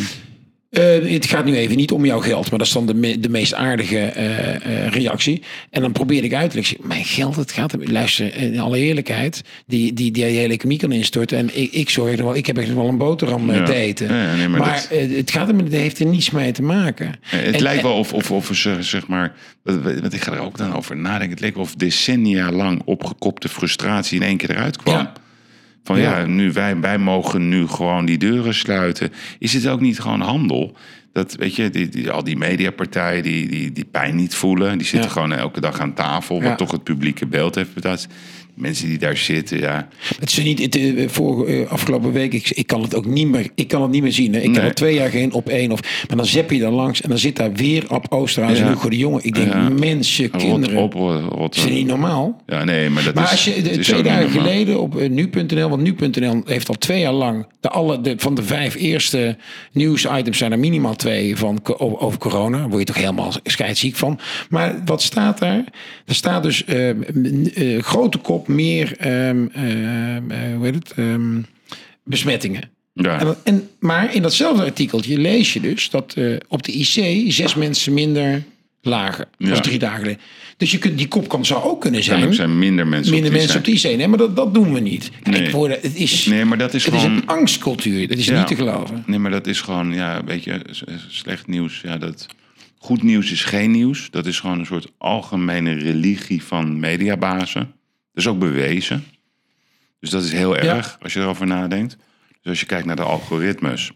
Eh, 0.76 1.12
het 1.14 1.26
gaat 1.26 1.46
nu 1.46 1.56
even 1.56 1.76
niet 1.78 1.92
om 1.92 2.06
jouw 2.06 2.20
geld, 2.20 2.50
maar 2.50 2.60
dat 2.60 2.68
is 2.68 2.74
dan 2.74 2.86
de, 2.86 2.94
me- 2.94 3.20
de 3.20 3.30
meest 3.30 3.54
aardige 3.54 3.98
eh, 4.00 4.56
eh, 4.86 4.92
reactie. 4.92 5.42
En 5.70 5.82
dan 5.82 5.92
probeer 5.92 6.24
ik 6.24 6.34
uit 6.34 6.50
te 6.50 6.56
leggen, 6.56 6.78
mijn 6.82 7.06
geld, 7.06 7.36
het 7.36 7.52
gaat 7.52 7.74
om, 7.74 7.84
luister, 7.84 8.36
in 8.36 8.60
alle 8.60 8.78
eerlijkheid, 8.78 9.42
die, 9.68 9.94
die, 9.94 10.12
die 10.12 10.24
hele 10.24 10.54
economie 10.54 10.80
kan 10.80 10.92
instorten. 10.92 11.38
En 11.38 11.62
ik, 11.62 11.72
ik 11.72 11.90
zorg 11.90 12.18
er 12.18 12.24
wel, 12.24 12.36
ik 12.36 12.46
heb 12.46 12.58
echt 12.58 12.74
wel 12.74 12.88
een 12.88 12.98
boterham 12.98 13.52
Ja. 13.54 13.64
te 13.64 13.74
eten. 13.74 14.08
Ja, 14.08 14.24
ja, 14.24 14.36
nee, 14.36 14.48
maar 14.48 14.60
maar 14.60 14.86
dat- 14.90 15.10
het 15.18 15.32
gaat 15.32 15.50
er, 15.50 15.56
het 15.56 15.72
heeft 15.72 16.00
er 16.00 16.06
niets 16.06 16.30
mee 16.32 16.52
te 16.52 16.62
maken. 16.62 17.16
Het 17.22 17.56
En- 17.56 17.62
lijkt 17.62 17.82
wel 17.84 17.94
of, 17.98 18.14
of, 18.14 18.32
of 18.32 18.50
ze, 18.54 18.76
zeg 18.80 19.08
maar, 19.08 19.34
want 19.64 20.14
ik 20.14 20.22
ga 20.22 20.32
er 20.32 20.40
ook 20.40 20.58
dan 20.58 20.76
over 20.76 20.98
nadenken. 20.98 21.30
Het 21.30 21.40
leek 21.40 21.54
wel 21.54 21.64
of 21.64 21.76
decennia 21.76 22.52
lang 22.52 22.82
opgekopte 22.86 23.50
frustratie 23.50 24.20
in 24.20 24.28
één 24.28 24.38
keer 24.38 24.50
eruit 24.50 24.78
kwam. 24.78 25.08
Van 25.86 26.00
ja, 26.00 26.20
Ja. 26.20 26.26
nu 26.26 26.52
wij, 26.52 26.80
wij 26.80 26.98
mogen 26.98 27.50
nu 27.50 27.68
gewoon 27.68 28.06
die 28.06 28.18
deuren 28.18 28.54
sluiten. 28.54 29.12
Is 29.40 29.54
het 29.54 29.68
ook 29.68 29.80
niet 29.82 30.00
gewoon 30.00 30.22
handel? 30.22 30.78
Dat 31.14 31.36
weet 31.36 31.56
je, 31.56 31.70
die, 31.70 31.90
die, 31.90 32.12
al 32.12 32.24
die 32.24 32.38
mediapartijen 32.38 33.24
die, 33.24 33.48
die, 33.48 33.72
die 33.72 33.86
pijn 33.86 34.16
niet 34.16 34.36
voelen, 34.36 34.78
die 34.78 34.88
zitten 34.88 35.08
Ja. 35.10 35.14
gewoon 35.16 35.34
elke 35.34 35.62
dag 35.62 35.80
aan 35.80 35.94
tafel, 35.94 36.36
wat 36.36 36.50
Ja. 36.50 36.56
toch 36.56 36.72
het 36.72 36.84
publieke 36.84 37.28
beeld 37.28 37.56
heeft. 37.56 37.82
Dat 37.82 38.08
mensen 38.56 38.88
die 38.88 38.98
daar 38.98 39.18
zitten, 39.18 39.60
ja. 39.60 39.88
Het 40.20 40.30
is 40.32 40.44
niet, 40.44 40.60
het, 40.62 40.76
eh, 40.76 41.08
vorige, 41.10 41.52
eh, 41.64 41.72
afgelopen 41.72 42.12
week, 42.12 42.34
ik, 42.34 42.50
ik 42.50 42.68
kan 42.68 42.82
het 42.82 42.96
ook 42.96 43.06
niet 43.06 43.28
meer, 43.28 43.50
ik 43.56 43.68
kan 43.68 43.82
het 43.82 43.92
niet 43.92 44.02
meer 44.02 44.12
zien. 44.12 44.34
Hè. 44.34 44.40
Ik 44.40 44.46
Nee. 44.46 44.56
heb 44.56 44.64
al 44.64 44.74
twee 44.74 44.96
jaar 44.96 45.10
geen 45.10 45.34
op 45.34 45.50
één. 45.50 45.72
Of, 45.72 45.80
maar 46.08 46.18
dan 46.18 46.26
zap 46.26 46.52
je 46.52 46.60
daar 46.60 46.72
langs 46.72 47.02
en 47.02 47.10
dan 47.10 47.18
zit 47.18 47.36
daar 47.36 47.54
weer 47.54 47.84
op 47.90 48.06
Oosterhuis 48.10 48.58
Ja. 48.58 48.64
en 48.66 48.72
Hugo 48.72 48.90
de 48.90 48.98
Jonge. 48.98 49.20
Ik 49.22 49.36
denk, 49.36 49.54
Ja. 49.54 49.70
mensen, 49.70 50.30
Rot 50.32 50.42
kinderen, 50.42 50.78
op, 50.78 50.94
rot, 50.94 51.22
rot. 51.34 51.56
is 51.56 51.64
het 51.64 51.74
niet 51.74 51.88
normaal? 51.88 52.42
Ja, 52.46 52.64
nee, 52.64 52.90
maar 52.90 53.04
dat 53.04 53.14
Maar 53.14 53.24
is, 53.24 53.30
als 53.32 53.46
je 53.46 53.62
de, 53.62 53.78
twee 53.78 54.04
dagen 54.04 54.30
geleden 54.30 54.80
op 54.80 54.98
eh, 54.98 55.10
nu.nl, 55.10 55.70
want 55.70 55.82
nu.nl 55.82 56.42
heeft 56.46 56.70
al 56.70 56.76
twee 56.76 57.00
jaar 57.00 57.14
lang 57.14 57.48
de 57.60 57.70
alle 57.70 58.02
de, 58.02 58.14
van 58.18 58.36
de 58.36 58.44
vijf 58.44 58.76
eerste 58.76 59.38
nieuwsitems 59.72 60.38
zijn 60.38 60.52
er 60.52 60.60
minimaal 60.60 60.96
twee 60.96 61.36
van 61.38 61.60
over, 61.78 62.20
corona. 62.20 62.58
Daar 62.58 62.68
word 62.68 62.80
je 62.80 62.86
toch 62.86 62.96
helemaal 62.96 63.32
scheidsziek 63.44 63.96
van. 63.96 64.20
Maar 64.50 64.82
wat 64.86 65.02
staat 65.02 65.40
daar? 65.40 65.64
Er 66.06 66.16
staat 66.16 66.44
dus 66.44 66.64
grote 67.80 68.18
kop 68.18 68.45
meer, 68.48 68.98
ehm, 68.98 69.48
ehm, 69.54 70.32
eh, 70.32 70.56
hoe 70.56 70.66
heet 70.66 70.74
het? 70.76 70.92
Ehm, 70.96 71.42
besmettingen. 72.04 72.70
Ja. 72.94 73.36
En, 73.44 73.70
maar 73.80 74.16
in 74.16 74.22
datzelfde 74.22 74.64
artikeltje 74.64 75.18
lees 75.18 75.54
je 75.54 75.60
dus 75.60 75.90
dat 75.90 76.14
eh, 76.18 76.36
op 76.48 76.64
de 76.64 76.72
IC 76.72 77.32
zes 77.32 77.56
mensen 77.56 77.94
minder 77.94 78.44
lagen. 78.82 79.28
Ja. 79.38 79.60
drie 79.60 79.80
dagen 79.80 80.00
geleden. 80.00 80.22
Dus 80.58 80.72
je 80.72 80.78
kunt, 80.78 80.98
die 80.98 81.08
kop 81.08 81.28
kan, 81.28 81.46
zou 81.46 81.64
ook 81.64 81.82
kunnen 81.82 82.04
zijn. 82.04 82.24
er 82.24 82.34
zijn 82.34 82.60
minder 82.60 82.88
mensen 82.88 83.14
minder 83.14 83.32
op 83.32 83.38
mensen 83.38 83.58
op 83.58 83.66
die 83.66 83.76
IC. 83.76 83.84
Nee, 83.98 84.08
maar 84.08 84.18
dat, 84.18 84.36
dat 84.36 84.54
doen 84.54 84.74
we 84.74 84.80
niet. 84.80 85.12
Kijk, 85.24 85.38
Nee. 85.38 85.52
worden, 85.52 85.78
het 85.82 85.96
is, 85.96 86.26
Nee, 86.26 86.46
maar 86.46 86.58
dat 86.58 86.74
is 86.74 86.86
het 86.86 86.94
is 86.94 87.02
gewoon... 87.02 87.16
een 87.18 87.28
angstcultuur. 87.28 88.08
Dat 88.08 88.18
is 88.18 88.26
Ja. 88.26 88.38
niet 88.38 88.48
te 88.48 88.56
geloven. 88.56 89.04
Nee, 89.08 89.20
maar 89.20 89.32
dat 89.32 89.48
is 89.48 89.62
gewoon, 89.62 89.94
ja, 89.94 90.24
weet 90.24 90.44
je, 90.44 90.60
slecht 91.10 91.48
nieuws. 91.48 91.82
Ja, 91.82 91.98
dat, 91.98 92.26
goed 92.78 93.04
nieuws 93.04 93.32
is 93.32 93.44
geen 93.44 93.72
nieuws. 93.72 94.08
Dat 94.12 94.26
is 94.26 94.40
gewoon 94.40 94.60
een 94.60 94.66
soort 94.66 94.88
algemene 94.98 95.74
religie 95.74 96.44
van 96.44 96.80
mediabazen. 96.80 97.72
Dat 98.16 98.24
is 98.24 98.28
ook 98.28 98.40
bewezen. 98.40 99.04
Dus 100.00 100.10
dat 100.10 100.24
is 100.24 100.32
heel 100.32 100.58
erg 100.58 100.98
als 101.02 101.14
je 101.14 101.20
erover 101.20 101.48
nadenkt. 101.48 101.98
Dus 102.42 102.46
als 102.52 102.60
je 102.60 102.66
kijkt 102.66 102.86
naar 102.86 102.96
de 102.96 103.02
algoritmes. 103.02 103.92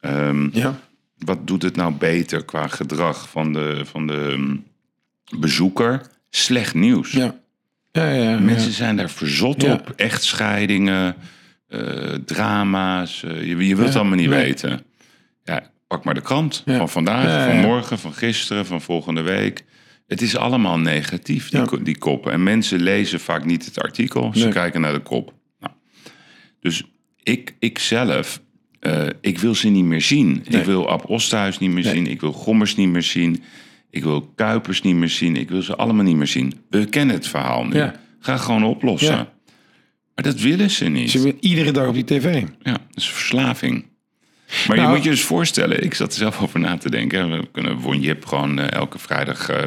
ehm, 0.00 0.48
Ja. 0.58 0.78
wat 1.18 1.46
doet 1.46 1.62
het 1.62 1.76
nou 1.76 1.92
beter 1.92 2.44
qua 2.44 2.66
gedrag 2.66 3.28
van 3.28 3.52
de, 3.52 3.80
van 3.84 4.06
de 4.06 4.34
mm, 4.36 4.64
bezoeker? 5.38 6.06
Slecht 6.30 6.74
nieuws. 6.74 7.12
Ja. 7.12 7.34
Ja, 7.92 8.08
ja, 8.10 8.30
ja. 8.30 8.38
Mensen 8.38 8.72
zijn 8.72 8.96
daar 8.96 9.10
verzot 9.10 9.64
op. 9.64 9.92
Echtscheidingen, 9.96 11.16
eh, 11.68 11.80
drama's. 12.24 13.22
eh, 13.22 13.40
je, 13.46 13.56
je 13.66 13.74
wilt 13.76 13.86
het 13.88 13.96
allemaal 13.96 14.16
niet 14.18 14.28
weten. 14.28 14.82
Ja, 15.44 15.70
pak 15.86 16.04
maar 16.04 16.14
de 16.14 16.20
krant. 16.22 16.62
Van 16.66 16.88
vandaag, 16.88 17.46
van 17.50 17.56
morgen, 17.60 17.98
van 17.98 18.12
gisteren, 18.14 18.66
van 18.66 18.80
volgende 18.80 19.20
week. 19.22 19.64
Het 20.08 20.22
is 20.22 20.36
allemaal 20.36 20.78
negatief, 20.78 21.48
die, 21.48 21.58
Ja. 21.58 21.64
ko- 21.66 21.82
die 21.82 21.98
koppen. 21.98 22.32
En 22.32 22.42
mensen 22.42 22.80
lezen 22.82 23.20
vaak 23.20 23.44
niet 23.44 23.64
het 23.64 23.80
artikel. 23.80 24.30
Ze 24.34 24.42
Nee. 24.44 24.52
kijken 24.52 24.80
naar 24.80 24.92
de 24.92 24.98
kop. 25.02 25.34
Nou, 25.60 25.72
dus 26.60 26.82
ik, 27.22 27.54
ik 27.58 27.78
zelf, 27.78 28.40
eh, 28.80 29.06
ik 29.20 29.38
wil 29.38 29.54
ze 29.54 29.68
niet 29.68 29.84
meer 29.84 30.02
zien. 30.02 30.44
Nee. 30.48 30.60
Ik 30.60 30.66
wil 30.66 30.88
Ab 30.88 31.08
Osthuis 31.08 31.58
niet 31.58 31.70
meer 31.70 31.84
Nee. 31.84 31.94
zien. 31.94 32.06
Ik 32.06 32.20
wil 32.20 32.32
Gommers 32.32 32.76
niet 32.76 32.88
meer 32.88 33.02
zien. 33.02 33.42
Ik 33.90 34.02
wil 34.02 34.32
Kuipers 34.34 34.82
niet 34.82 34.94
meer 34.94 35.08
zien. 35.08 35.36
Ik 35.36 35.48
wil 35.48 35.62
ze 35.62 35.76
allemaal 35.76 36.04
niet 36.04 36.16
meer 36.16 36.26
zien. 36.26 36.52
We 36.70 36.84
kennen 36.86 37.14
het 37.16 37.26
verhaal 37.28 37.64
nu. 37.64 37.76
Ja. 37.76 37.94
Ga 38.20 38.36
gewoon 38.36 38.64
oplossen. 38.64 39.14
Ja. 39.14 39.32
Maar 40.14 40.24
dat 40.24 40.40
willen 40.40 40.70
ze 40.70 40.84
niet. 40.84 41.10
Ze 41.10 41.18
willen 41.18 41.36
iedere 41.40 41.70
dag 41.72 41.88
op 41.88 41.94
die 41.94 42.04
tv. 42.04 42.42
Ja, 42.62 42.72
dat 42.72 42.80
is 42.94 43.08
verslaving. 43.10 43.84
Maar 44.66 44.76
je 44.76 44.82
Nou- 44.82 44.94
moet 44.94 45.04
je 45.04 45.10
dus 45.10 45.22
voorstellen, 45.22 45.84
ik 45.84 45.94
zat 45.94 46.10
er 46.12 46.18
zelf 46.18 46.42
over 46.42 46.60
na 46.60 46.76
te 46.76 46.90
denken. 46.90 47.30
We 47.30 47.48
kunnen 47.52 47.80
gewoon 48.22 48.58
eh, 48.58 48.70
elke 48.70 48.98
vrijdag 48.98 49.48
eh, 49.48 49.66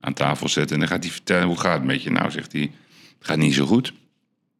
aan 0.00 0.12
tafel 0.12 0.48
zetten. 0.48 0.74
En 0.74 0.80
dan 0.80 0.88
gaat 0.88 1.02
hij 1.02 1.12
vertellen, 1.12 1.46
hoe 1.46 1.60
gaat 1.60 1.78
het 1.78 1.84
met 1.84 2.02
je? 2.02 2.10
Nou, 2.10 2.30
zegt 2.30 2.52
hij, 2.52 2.70
het 3.18 3.26
gaat 3.26 3.36
niet 3.36 3.54
zo 3.54 3.66
goed. 3.66 3.92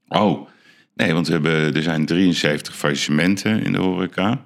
Oh, 0.08 0.48
nee, 0.94 1.12
want 1.12 1.26
we 1.26 1.32
hebben, 1.32 1.74
er 1.74 1.82
zijn 1.82 2.06
73 2.06 2.76
faillissementen 2.76 3.62
in 3.62 3.72
de 3.72 3.78
horeca. 3.78 4.44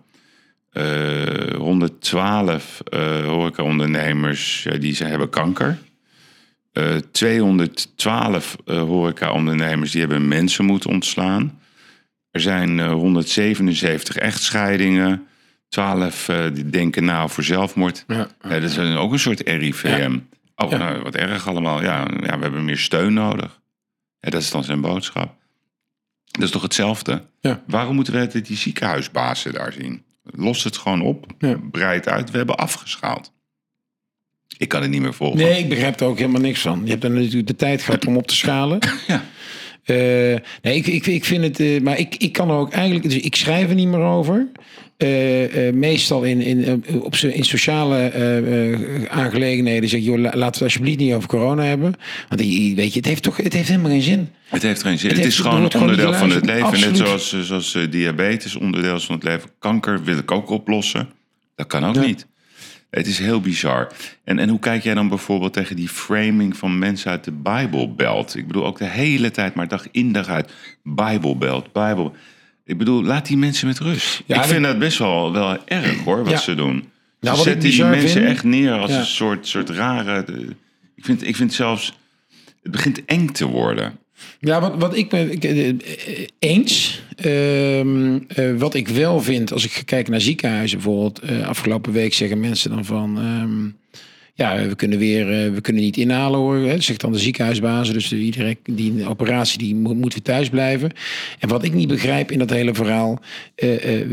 Eh 0.70 1.54
112 1.54 2.80
eh 2.84 3.26
horeca-ondernemers 3.26 4.66
eh, 4.66 4.80
die 4.80 4.94
ze 4.94 5.04
hebben 5.04 5.30
kanker. 5.30 5.78
Eh 6.72 6.96
212 6.96 8.56
eh 8.66 8.82
horeca-ondernemers 8.82 9.90
die 9.90 10.00
hebben 10.00 10.28
mensen 10.28 10.64
moeten 10.64 10.90
ontslaan. 10.90 11.60
Er 12.30 12.40
zijn 12.40 12.80
eh, 12.80 12.92
177 12.92 14.16
echtscheidingen. 14.16 15.26
12 15.68 16.28
eh, 16.28 16.44
die 16.52 16.70
denken 16.70 17.04
na 17.04 17.22
over 17.22 17.44
zelfmoord. 17.44 18.04
Ja. 18.06 18.28
Dat 18.40 18.62
is 18.62 18.78
ook 18.78 19.12
een 19.12 19.18
soort 19.18 19.40
RIVM. 19.40 20.18
Oh, 20.64 20.70
Ja. 20.70 20.76
nou, 20.76 21.02
wat 21.02 21.14
erg 21.14 21.48
allemaal. 21.48 21.82
Ja, 21.82 21.98
ja, 22.20 22.36
we 22.36 22.42
hebben 22.42 22.64
meer 22.64 22.78
steun 22.78 23.12
nodig. 23.12 23.60
Ja, 24.20 24.30
dat 24.30 24.40
is 24.40 24.50
dan 24.50 24.64
zijn 24.64 24.80
boodschap. 24.80 25.34
Dat 26.24 26.42
is 26.42 26.50
toch 26.50 26.62
hetzelfde? 26.62 27.22
Ja. 27.40 27.62
Waarom 27.66 27.94
moeten 27.94 28.12
we 28.12 28.20
altijd 28.20 28.46
die 28.46 28.56
ziekenhuisbazen 28.56 29.52
daar 29.52 29.72
zien? 29.72 30.04
Los 30.22 30.64
het 30.64 30.76
gewoon 30.76 31.00
op, 31.02 31.26
Ja. 31.38 31.56
breid 31.70 32.08
uit. 32.08 32.30
We 32.30 32.36
hebben 32.36 32.56
afgeschaald. 32.56 33.32
Ik 34.58 34.68
kan 34.68 34.82
het 34.82 34.90
niet 34.90 35.00
meer 35.00 35.14
volgen. 35.14 35.38
Nee, 35.38 35.58
ik 35.62 35.68
begrijp 35.68 36.00
er 36.00 36.06
ook 36.06 36.18
helemaal 36.18 36.40
niks 36.40 36.60
van. 36.60 36.80
Je 36.84 36.90
hebt 36.90 37.02
dan 37.02 37.12
natuurlijk 37.14 37.46
de 37.46 37.56
tijd 37.56 37.82
gehad 37.82 38.06
om 38.06 38.16
op 38.16 38.26
te 38.26 38.34
schalen. 38.36 38.78
Ja. 39.06 39.22
Eh, 39.84 39.96
nee, 40.62 40.76
ik, 40.76 40.86
ik, 40.86 41.06
ik 41.06 41.24
vind 41.24 41.44
het. 41.44 41.60
eh, 41.60 41.80
maar 41.80 41.98
ik, 41.98 42.16
ik 42.16 42.32
kan 42.32 42.48
er 42.50 42.56
ook 42.56 42.72
eigenlijk. 42.72 43.04
Dus 43.04 43.18
ik 43.18 43.36
schrijf 43.36 43.68
er 43.68 43.74
niet 43.74 43.88
meer 43.88 44.00
over. 44.00 44.48
Eh, 45.00 45.68
eh, 45.68 45.74
meestal 45.74 46.22
in, 46.22 46.40
in, 46.40 46.84
op 47.00 47.14
in 47.16 47.44
sociale 47.44 47.96
eh, 47.96 49.18
aangelegenheden 49.18 49.88
zeg 49.88 50.00
je, 50.00 50.06
joh, 50.06 50.18
laten 50.18 50.38
we 50.38 50.44
het 50.44 50.62
alsjeblieft 50.62 50.98
niet 50.98 51.14
over 51.14 51.28
corona 51.28 51.62
hebben. 51.62 51.94
Want 52.28 52.40
weet 52.40 52.92
je, 52.92 52.98
het 52.98 53.04
heeft 53.04 53.22
toch 53.22 53.36
het 53.36 53.52
heeft 53.52 53.68
helemaal 53.68 53.90
geen 53.90 54.02
zin. 54.02 54.28
Het 54.44 54.62
heeft 54.62 54.82
geen 54.82 54.98
zin. 54.98 55.10
Het 55.10 55.24
is 55.24 55.38
gewoon 55.38 55.62
een 55.62 55.70
gewoon 55.70 55.88
onderdeel 55.88 56.14
van 56.14 56.30
het 56.30 56.46
leven. 56.46 56.80
Net 56.80 56.96
zoals, 56.96 57.40
zoals 57.42 57.78
diabetes 57.90 58.56
onderdeel 58.56 58.96
is 58.96 59.04
van 59.04 59.14
het 59.14 59.24
leven. 59.24 59.50
Kanker 59.58 60.04
wil 60.04 60.18
ik 60.18 60.30
ook 60.30 60.50
oplossen. 60.50 61.08
Dat 61.56 61.66
kan 61.66 61.84
ook 61.84 61.94
Ja. 61.94 62.00
niet. 62.00 62.26
Het 62.90 63.06
is 63.06 63.18
heel 63.18 63.40
bizar. 63.40 63.92
En, 64.24 64.38
en 64.38 64.48
hoe 64.48 64.58
kijk 64.58 64.82
jij 64.82 64.94
dan 64.94 65.08
bijvoorbeeld 65.08 65.52
tegen 65.52 65.76
die 65.76 65.88
framing 65.88 66.56
van 66.56 66.78
mensen 66.78 67.10
uit 67.10 67.24
de 67.24 67.32
Bijbelbelt? 67.32 68.36
Ik 68.36 68.46
bedoel 68.46 68.66
ook 68.66 68.78
de 68.78 68.88
hele 68.88 69.30
tijd, 69.30 69.54
maar 69.54 69.68
dag 69.68 69.86
in 69.90 70.12
dag 70.12 70.28
uit. 70.28 70.52
Bijbelbelt, 70.82 71.72
Bijbel. 71.72 72.14
Ik 72.70 72.78
bedoel, 72.78 73.02
laat 73.04 73.26
die 73.26 73.36
mensen 73.36 73.66
met 73.66 73.78
rust. 73.78 74.22
Ja, 74.26 74.36
ik 74.42 74.48
vind 74.48 74.64
dat 74.64 74.78
best 74.78 74.98
wel, 74.98 75.32
wel 75.32 75.58
erg 75.66 75.98
hoor, 76.04 76.18
wat 76.24 76.30
Ja. 76.32 76.38
ze 76.38 76.54
doen. 76.54 76.84
Ze 77.20 77.30
ik 77.30 77.36
zetten 77.36 77.70
die 77.70 77.84
mensen 77.84 78.08
vind- 78.10 78.24
echt 78.26 78.44
neer 78.44 78.72
als 78.72 78.90
Ja. 78.90 78.98
een 78.98 79.06
soort, 79.06 79.46
soort 79.48 79.70
rare... 79.70 80.24
de- 80.24 80.46
ik, 80.96 81.04
vind, 81.04 81.26
ik 81.26 81.36
vind 81.36 81.52
zelfs... 81.52 81.92
Het 82.62 82.72
begint 82.72 83.04
eng 83.04 83.26
te 83.26 83.46
worden. 83.46 83.98
Ja, 84.40 84.60
wat, 84.60 84.74
wat 84.78 84.96
ik 84.96 85.08
ben 85.08 85.32
ik, 85.32 85.44
eh, 85.44 85.68
eh, 85.68 85.76
eens. 86.38 87.02
Ehm, 87.16 88.18
eh, 88.28 88.54
wat 88.56 88.74
ik 88.74 88.88
wel 88.88 89.20
vind, 89.20 89.52
als 89.52 89.64
ik 89.64 89.70
ga 89.72 89.82
kijken 89.84 90.10
naar 90.12 90.20
ziekenhuizen 90.20 90.78
bijvoorbeeld. 90.78 91.18
eh, 91.18 91.46
afgelopen 91.48 91.92
week 91.92 92.14
zeggen 92.14 92.40
mensen 92.40 92.70
dan 92.70 92.84
van. 92.84 93.18
ehm, 93.18 93.68
ja, 94.40 94.66
we 94.68 94.74
kunnen 94.74 94.98
weer, 94.98 95.44
eh, 95.44 95.52
we 95.52 95.60
kunnen 95.60 95.82
niet 95.82 95.96
inhalen 95.96 96.38
hoor. 96.38 96.56
Hè, 96.56 96.80
zegt 96.80 97.00
dan 97.00 97.12
de 97.12 97.18
ziekenhuisbazen. 97.18 97.94
Dus 97.94 98.08
de, 98.08 98.16
iedereen 98.18 98.56
die 98.64 98.92
een 98.92 99.06
operatie 99.08 99.58
die 99.58 99.74
moet, 99.74 99.96
moet 99.96 100.12
weer 100.12 100.22
thuis 100.22 100.48
blijven. 100.48 100.90
En 101.38 101.48
wat 101.48 101.64
ik 101.64 101.72
niet 101.74 101.88
begrijp 101.88 102.30
in 102.30 102.38
dat 102.38 102.50
hele 102.50 102.74
verhaal. 102.74 103.20
eh, 103.54 104.00
eh, 104.00 104.06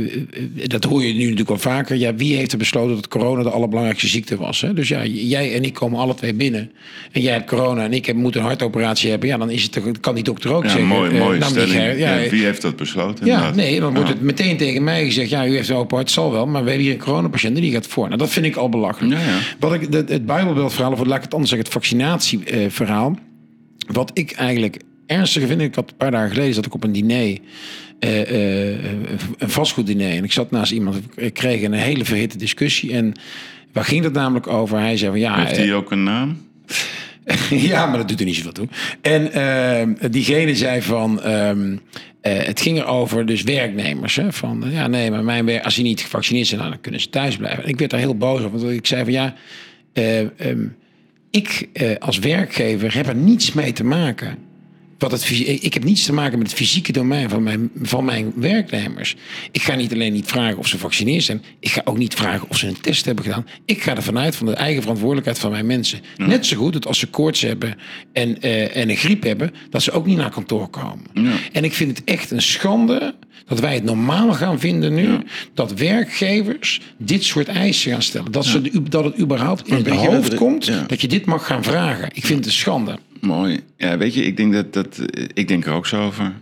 dat 0.68 0.84
hoor 0.84 1.04
je 1.04 1.14
nu 1.14 1.20
natuurlijk 1.22 1.48
wel 1.48 1.58
vaker. 1.58 1.96
Ja, 1.96 2.16
wie 2.16 2.36
heeft 2.36 2.52
er 2.52 2.58
besloten 2.58 2.96
dat 2.96 3.08
corona 3.08 3.44
de 3.44 3.50
allerbelangrijkste 3.50 4.08
ziekte 4.08 4.38
was? 4.38 4.62
Hè? 4.62 4.74
Dus 4.74 4.88
ja, 4.88 5.06
jij 5.06 5.54
en 5.56 5.64
ik 5.64 5.74
komen 5.74 6.00
alle 6.00 6.16
twee 6.16 6.34
binnen. 6.34 6.72
En 7.12 7.22
jij 7.22 7.34
hebt 7.34 7.50
corona 7.50 7.84
en 7.84 7.94
ik 7.94 8.06
heb, 8.06 8.16
moet 8.16 8.36
een 8.36 8.42
hartoperatie 8.42 9.10
hebben. 9.10 9.30
Ja, 9.30 9.38
dan 9.38 9.50
is 9.50 9.64
het, 9.64 10.00
kan 10.00 10.16
die 10.16 10.24
dokter 10.24 10.54
ook 10.54 10.64
Ja, 10.64 10.70
zeggen. 10.70 10.88
mooi, 10.88 11.12
mooie 11.18 11.40
nou, 11.40 11.52
stelling. 11.52 11.74
Ja, 11.98 12.22
Ja, 12.22 12.30
wie 12.30 12.44
heeft 12.44 12.62
dat 12.62 12.76
besloten? 12.76 13.26
ja, 13.26 13.34
inderdaad? 13.34 13.56
nee, 13.56 13.80
dan 13.80 13.94
wordt 13.94 14.10
het 14.10 14.22
meteen 14.22 14.58
tegen 14.58 14.84
mij 14.84 15.06
gezegd... 15.06 15.30
ja, 15.30 15.48
u 15.48 15.56
heeft 15.56 15.70
een 15.70 15.76
open 15.76 15.96
hart, 15.98 16.12
zal 16.12 16.32
wel, 16.32 16.48
maar 16.48 16.64
we 16.64 16.68
hebben 16.70 16.86
hier 16.88 16.96
een 16.96 17.02
coronapatiënt... 17.02 17.56
en 17.56 17.62
die 17.62 17.72
gaat 17.72 17.88
voor. 17.88 18.06
Nou, 18.06 18.18
dat 18.18 18.30
vind 18.30 18.46
ik 18.46 18.56
al 18.56 18.70
belachelijk. 18.70 19.14
Ja, 19.14 19.20
ja. 19.28 19.38
Wat 19.60 19.74
ik, 19.74 19.88
het, 19.90 20.17
het 20.18 20.26
Bijbelbeeldverhaal, 20.26 20.92
of 20.92 21.06
laat 21.06 21.18
ik 21.18 21.24
het 21.24 21.34
anders 21.34 21.52
zeggen... 21.52 21.68
het 21.68 21.78
vaccinatieverhaal... 21.78 23.16
wat 23.88 24.12
ik 24.14 24.32
eigenlijk 24.32 24.82
ernstiger 25.06 25.48
vind... 25.48 25.62
ik 25.62 25.76
had 25.76 25.90
een 25.90 25.98
paar 25.98 26.12
dagen 26.12 26.30
geleden 26.30 26.54
zat 26.54 26.66
ik 26.66 26.74
op 26.74 26.84
een 26.84 26.92
diner... 26.92 27.38
eh, 28.00 28.72
eh, 28.72 28.92
een 29.38 29.50
vastgoeddiner. 29.50 30.12
En 30.12 30.24
ik 30.24 30.32
zat 30.32 30.52
naast 30.52 30.72
iemand, 30.72 31.00
ik 31.16 31.34
kreeg 31.34 31.62
een 31.62 31.74
hele 31.74 32.06
verhitte 32.06 32.38
discussie. 32.38 32.94
En 32.94 33.14
waar 33.74 33.86
ging 33.86 34.04
het 34.04 34.14
namelijk 34.14 34.48
over? 34.48 34.80
Hij 34.80 34.98
zei 34.98 35.12
van 35.12 35.20
ja... 35.20 35.40
Heeft 35.40 35.52
eh, 35.52 35.58
hij 35.58 35.74
ook 35.74 35.92
een 35.92 36.04
naam? 36.04 36.38
ja, 37.50 37.86
maar 37.86 37.98
dat 37.98 38.08
doet 38.08 38.20
er 38.20 38.26
niet 38.26 38.36
zoveel 38.36 38.52
toe. 38.52 38.68
En 39.02 39.32
ehm, 39.32 40.12
diegene 40.12 40.56
zei 40.56 40.82
van... 40.82 41.22
ehm, 41.22 41.76
eh, 42.28 42.46
het 42.46 42.62
ging 42.62 42.78
erover 42.78 43.26
dus 43.26 43.42
werknemers. 43.42 44.16
Hè, 44.16 44.34
van, 44.34 44.66
eh, 44.66 44.74
ja, 44.74 44.88
nee, 44.88 45.12
maar 45.12 45.24
mijn 45.24 45.46
werk, 45.46 45.64
als 45.64 45.76
die 45.76 45.84
niet 45.84 46.02
gevaccineerd 46.02 46.48
zijn... 46.48 46.60
nou, 46.60 46.72
dan 46.72 46.82
kunnen 46.82 47.02
ze 47.02 47.10
thuis 47.10 47.38
blijven. 47.38 47.64
En 47.64 47.70
ik 47.70 47.80
werd 47.80 47.92
daar 47.92 48.00
heel 48.00 48.18
boos 48.18 48.44
op. 48.44 48.52
Want 48.52 48.64
ik 48.64 48.86
zei 48.86 49.04
van 49.04 49.14
ja... 49.14 49.34
eh, 49.98 50.50
ehm, 50.50 50.68
ik 51.30 51.70
eh, 51.74 51.96
als 52.00 52.20
werkgever 52.20 52.96
heb 52.96 53.08
er 53.08 53.16
niets 53.16 53.54
mee 53.54 53.74
te 53.74 53.84
maken. 53.84 54.38
Wat 54.98 55.12
het, 55.12 55.30
ik 55.62 55.74
heb 55.74 55.84
niets 55.84 56.06
te 56.06 56.14
maken 56.14 56.38
met 56.38 56.48
het 56.48 56.58
fysieke 56.58 56.92
domein 56.92 57.30
van 57.30 57.44
mijn, 57.44 57.72
van 57.82 58.06
mijn 58.06 58.34
werknemers. 58.36 59.16
Ik 59.52 59.62
ga 59.62 59.76
niet 59.76 59.94
alleen 59.94 60.14
niet 60.14 60.28
vragen 60.28 60.58
of 60.58 60.68
ze 60.68 60.76
gevaccineerd 60.76 61.24
zijn. 61.24 61.44
Ik 61.60 61.70
ga 61.70 61.82
ook 61.86 61.98
niet 61.98 62.14
vragen 62.14 62.50
of 62.50 62.58
ze 62.58 62.68
een 62.68 62.82
test 62.82 63.06
hebben 63.06 63.24
gedaan. 63.24 63.48
Ik 63.66 63.82
ga 63.82 63.96
ervan 63.96 64.18
uit 64.18 64.36
van 64.36 64.46
de 64.46 64.54
eigen 64.54 64.82
verantwoordelijkheid 64.82 65.40
van 65.40 65.52
mijn 65.52 65.66
mensen. 65.66 66.00
Net 66.18 66.46
zo 66.46 66.58
goed 66.58 66.74
dat 66.74 66.88
als 66.88 67.00
ze 67.00 67.08
koorts 67.08 67.42
hebben 67.42 67.76
en, 68.14 68.42
eh, 68.42 68.76
en 68.76 68.90
een 68.90 68.96
griep 68.96 69.24
hebben... 69.24 69.54
dat 69.70 69.84
ze 69.84 69.92
ook 69.92 70.06
niet 70.06 70.18
naar 70.18 70.32
kantoor 70.32 70.68
komen. 70.68 71.06
En 71.52 71.64
ik 71.64 71.74
vind 71.74 71.98
het 71.98 72.08
echt 72.08 72.32
een 72.32 72.42
schande 72.42 73.16
dat 73.46 73.60
wij 73.60 73.74
het 73.74 73.84
normaal 73.84 74.34
gaan 74.34 74.60
vinden 74.60 74.94
nu... 74.94 75.18
dat 75.54 75.74
werkgevers 75.74 76.82
dit 76.98 77.24
soort 77.24 77.48
eisen 77.48 77.92
gaan 77.92 78.02
stellen. 78.02 78.32
Dat, 78.32 78.46
ze, 78.46 78.82
dat 78.90 79.04
het 79.04 79.20
überhaupt 79.20 79.68
in 79.68 79.76
het 79.76 79.90
hoofd 79.90 80.34
komt... 80.34 80.72
dat 80.88 81.02
je 81.02 81.08
dit 81.08 81.26
mag 81.26 81.46
gaan 81.46 81.64
vragen. 81.64 82.10
Ik 82.14 82.26
vind 82.26 82.38
het 82.38 82.46
een 82.46 82.52
schande. 82.52 83.00
Mooi. 83.22 83.60
Ja, 83.78 83.98
weet 83.98 84.14
je, 84.14 84.24
ik 84.24 84.38
denk, 84.38 84.54
dat, 84.54 84.74
dat, 84.74 84.98
eh, 84.98 85.24
ik 85.34 85.48
denk 85.48 85.66
er 85.66 85.74
ook 85.74 85.88
zo 85.88 86.06
over. 86.06 86.34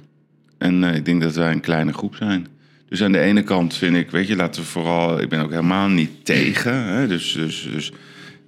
En 0.57 0.84
eh, 0.84 0.95
ik 0.95 1.05
denk 1.05 1.21
dat 1.21 1.36
wij 1.36 1.51
een 1.51 1.59
kleine 1.59 1.93
groep 1.93 2.15
zijn. 2.15 2.47
Dus 2.89 3.03
aan 3.03 3.11
de 3.11 3.19
ene 3.19 3.43
kant 3.43 3.76
vind 3.76 3.95
ik, 3.95 4.11
weet 4.11 4.28
je, 4.28 4.36
laten 4.36 4.61
we 4.61 4.67
vooral... 4.67 5.21
Ik 5.21 5.30
ben 5.30 5.39
ook 5.39 5.49
helemaal 5.49 5.88
niet 5.88 6.26
tegen. 6.26 6.73
Hè, 6.73 7.07
dus 7.07 7.34
dus, 7.34 7.69
dus 7.71 7.91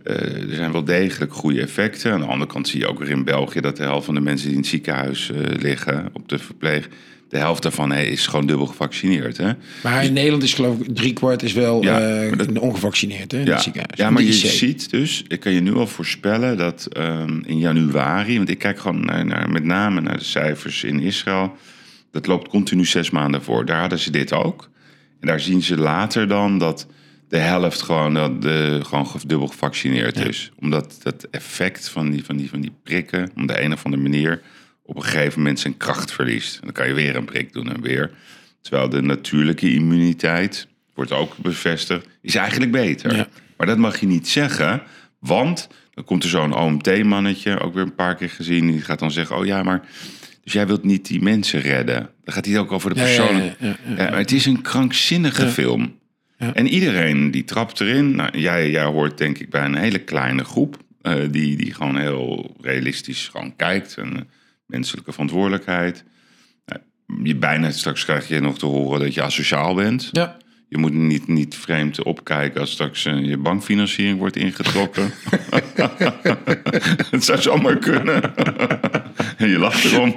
eh, 0.03 0.49
er 0.49 0.55
zijn 0.55 0.71
wel 0.71 0.83
degelijk 0.83 1.33
goede 1.33 1.61
effecten. 1.61 2.11
Aan 2.11 2.19
de 2.19 2.25
andere 2.25 2.51
kant 2.51 2.67
zie 2.67 2.79
je 2.79 2.87
ook 2.87 2.99
weer 2.99 3.09
in 3.09 3.23
België... 3.23 3.61
dat 3.61 3.77
de 3.77 3.83
helft 3.83 4.05
van 4.05 4.15
de 4.15 4.21
mensen 4.21 4.45
die 4.47 4.55
in 4.55 4.61
het 4.61 4.69
ziekenhuis 4.69 5.31
liggen 5.59 6.09
op 6.13 6.29
de 6.29 6.39
verpleeg... 6.39 6.89
de 7.29 7.37
helft 7.37 7.63
daarvan 7.63 7.93
is 7.93 8.27
gewoon 8.27 8.45
dubbel 8.47 8.65
gevaccineerd. 8.65 9.37
Hè? 9.37 9.51
Maar 9.83 10.03
in 10.05 10.13
Nederland 10.13 10.43
is 10.43 10.53
geloof 10.53 10.79
ik 10.79 10.95
driekwart 10.95 11.43
is 11.43 11.53
wel 11.53 11.83
Ja, 11.83 11.99
eh, 12.21 12.37
dat- 12.37 12.59
ongevaccineerd 12.59 13.31
hè, 13.31 13.39
in 13.39 13.45
Ja, 13.45 13.51
het 13.53 13.61
ziekenhuis. 13.61 13.97
ja 13.99 14.09
maar 14.09 14.21
je 14.23 14.33
ziet 14.33 14.89
dus, 14.89 15.23
ik 15.27 15.39
kan 15.39 15.51
je 15.53 15.59
nu 15.61 15.73
al 15.73 15.87
voorspellen 15.87 16.57
dat 16.57 16.85
ehm, 16.91 17.39
in 17.45 17.57
januari, 17.59 18.37
want 18.37 18.49
ik 18.49 18.57
kijk 18.57 18.79
gewoon 18.79 19.05
naar, 19.05 19.25
naar, 19.25 19.49
met 19.49 19.63
name 19.63 20.01
naar 20.01 20.17
de 20.17 20.23
cijfers 20.23 20.83
in 20.83 20.99
Israël, 20.99 21.55
dat 22.11 22.27
loopt 22.27 22.47
continu 22.49 22.85
zes 22.85 23.09
maanden 23.09 23.43
voor. 23.43 23.65
Daar 23.65 23.79
hadden 23.79 23.99
ze 23.99 24.11
dit 24.11 24.33
ook. 24.33 24.69
En 25.19 25.27
daar 25.27 25.39
zien 25.39 25.61
ze 25.61 25.77
later 25.77 26.27
dan 26.27 26.57
dat 26.57 26.87
de 27.29 27.37
helft 27.37 27.81
gewoon, 27.81 28.13
dat 28.13 28.41
de, 28.41 28.79
gewoon 28.83 29.07
ge- 29.07 29.27
dubbel 29.27 29.47
gevaccineerd 29.47 30.17
is. 30.27 30.51
Omdat 30.59 30.99
dat 31.03 31.27
effect 31.31 31.89
van 31.89 32.09
die, 32.11 32.23
van, 32.25 32.37
die, 32.37 32.49
van 32.49 32.61
die 32.61 32.71
prikken, 32.83 33.31
op 33.41 33.47
de 33.47 33.61
een 33.61 33.73
of 33.73 33.85
andere 33.85 34.03
manier, 34.03 34.41
op 34.87 34.95
een 34.95 35.03
gegeven 35.03 35.39
moment 35.39 35.59
zijn 35.59 35.77
kracht 35.77 36.11
verliest. 36.11 36.59
Dan 36.61 36.71
kan 36.71 36.87
je 36.87 36.93
weer 36.93 37.15
een 37.15 37.25
prik 37.25 37.53
doen 37.53 37.73
en 37.73 37.81
weer. 37.81 38.11
Terwijl 38.61 38.89
de 38.89 39.01
natuurlijke 39.01 39.73
immuniteit, 39.73 40.67
wordt 40.93 41.11
ook 41.11 41.37
bevestigd, 41.37 42.07
is 42.21 42.35
eigenlijk 42.35 42.71
beter. 42.71 43.15
Ja. 43.15 43.27
Maar 43.57 43.67
dat 43.67 43.77
mag 43.77 43.99
je 43.99 44.05
niet 44.07 44.27
zeggen, 44.27 44.81
want 45.19 45.67
Dan 45.93 46.03
komt 46.05 46.23
er 46.23 46.29
zo'n 46.29 46.55
OMT-mannetje, 46.55 47.59
ook 47.59 47.73
weer 47.73 47.83
een 47.83 47.95
paar 47.95 48.15
keer 48.15 48.29
gezien. 48.29 48.71
Die 48.71 48.81
gaat 48.81 48.99
dan 48.99 49.11
zeggen, 49.11 49.37
oh 49.37 49.45
ja, 49.45 49.63
maar... 49.63 49.81
Dus 50.43 50.53
jij 50.55 50.67
wilt 50.67 50.83
niet 50.83 51.07
die 51.07 51.21
mensen 51.21 51.61
redden. 51.61 52.09
Dan 52.23 52.33
gaat 52.33 52.45
hij 52.45 52.59
ook 52.59 52.71
over 52.71 52.89
de 52.93 52.95
persoon. 53.01 53.35
ja. 53.35 53.53
Ja, 53.59 54.09
maar 54.09 54.17
het 54.17 54.31
is 54.31 54.45
een 54.45 54.61
krankzinnige 54.61 55.47
film. 55.47 55.99
En 56.37 56.67
iedereen 56.67 57.31
die 57.31 57.43
trapt 57.43 57.81
erin. 57.81 58.15
Nou, 58.15 58.39
jij, 58.39 58.69
jij 58.71 58.83
hoort 58.83 59.17
denk 59.17 59.37
ik 59.37 59.49
bij 59.49 59.65
een 59.65 59.75
hele 59.75 59.99
kleine 59.99 60.43
groep. 60.43 60.77
eh, 61.01 61.13
die, 61.31 61.57
die 61.57 61.73
gewoon 61.73 61.97
heel 61.97 62.55
realistisch 62.61 63.27
gewoon 63.27 63.55
kijkt. 63.55 63.97
En 63.97 64.15
eh, 64.15 64.21
menselijke 64.67 65.11
verantwoordelijkheid. 65.11 66.03
Nou, 66.65 66.81
je 67.23 67.35
bijna 67.35 67.71
straks 67.71 68.03
krijg 68.05 68.27
je 68.27 68.39
nog 68.39 68.57
te 68.57 68.65
horen 68.65 68.99
dat 68.99 69.13
je 69.13 69.21
asociaal 69.21 69.75
bent. 69.75 70.09
Ja. 70.11 70.37
Je 70.69 70.77
moet 70.77 70.93
niet, 70.93 71.27
niet 71.27 71.55
vreemd 71.55 72.03
opkijken 72.03 72.61
als 72.61 72.71
straks 72.71 73.05
eh, 73.05 73.25
je 73.25 73.37
bankfinanciering 73.37 74.19
wordt 74.19 74.35
ingetrokken. 74.35 75.11
Het 77.11 77.23
zou 77.23 77.41
zomaar 77.41 77.77
kunnen. 77.77 78.35
en 79.37 79.49
je 79.53 79.57
lacht 79.57 79.83
erom. 79.83 80.15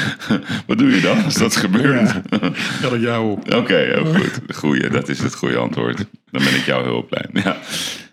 Wat 0.66 0.78
doe 0.78 0.94
je 0.94 1.00
dan 1.00 1.24
als 1.24 1.34
dat 1.34 1.56
gebeurt? 1.56 2.30
Bel 2.80 2.94
ik 2.94 3.00
jou 3.00 3.30
op. 3.30 3.54
Oké, 3.54 3.74
heel 3.76 4.14
goed. 4.14 4.40
Goeie, 4.56 4.88
dat 4.88 5.08
is 5.08 5.18
het 5.18 5.34
goede 5.34 5.56
antwoord. 5.56 5.96
Dan 6.30 6.44
ben 6.44 6.54
ik 6.54 6.64
jou 6.64 6.84
heel 6.84 7.06
blij. 7.06 7.26
Ja, 7.32 7.56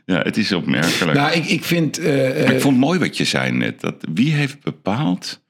ja 0.06 0.22
het 0.22 0.38
is 0.38 0.52
opmerkelijk. 0.52 1.18
Nou, 1.18 1.32
ik, 1.32 1.46
ik 1.46 1.64
vind... 1.64 1.98
eh, 1.98 2.30
eh, 2.30 2.56
ik 2.56 2.62
vond 2.62 2.76
het 2.76 2.86
mooi 2.86 3.00
wat 3.00 3.18
je 3.18 3.26
zei 3.26 3.52
net. 3.52 3.82
Dat, 3.82 3.96
wie 4.14 4.34
heeft 4.34 4.64
bepaald 4.64 5.43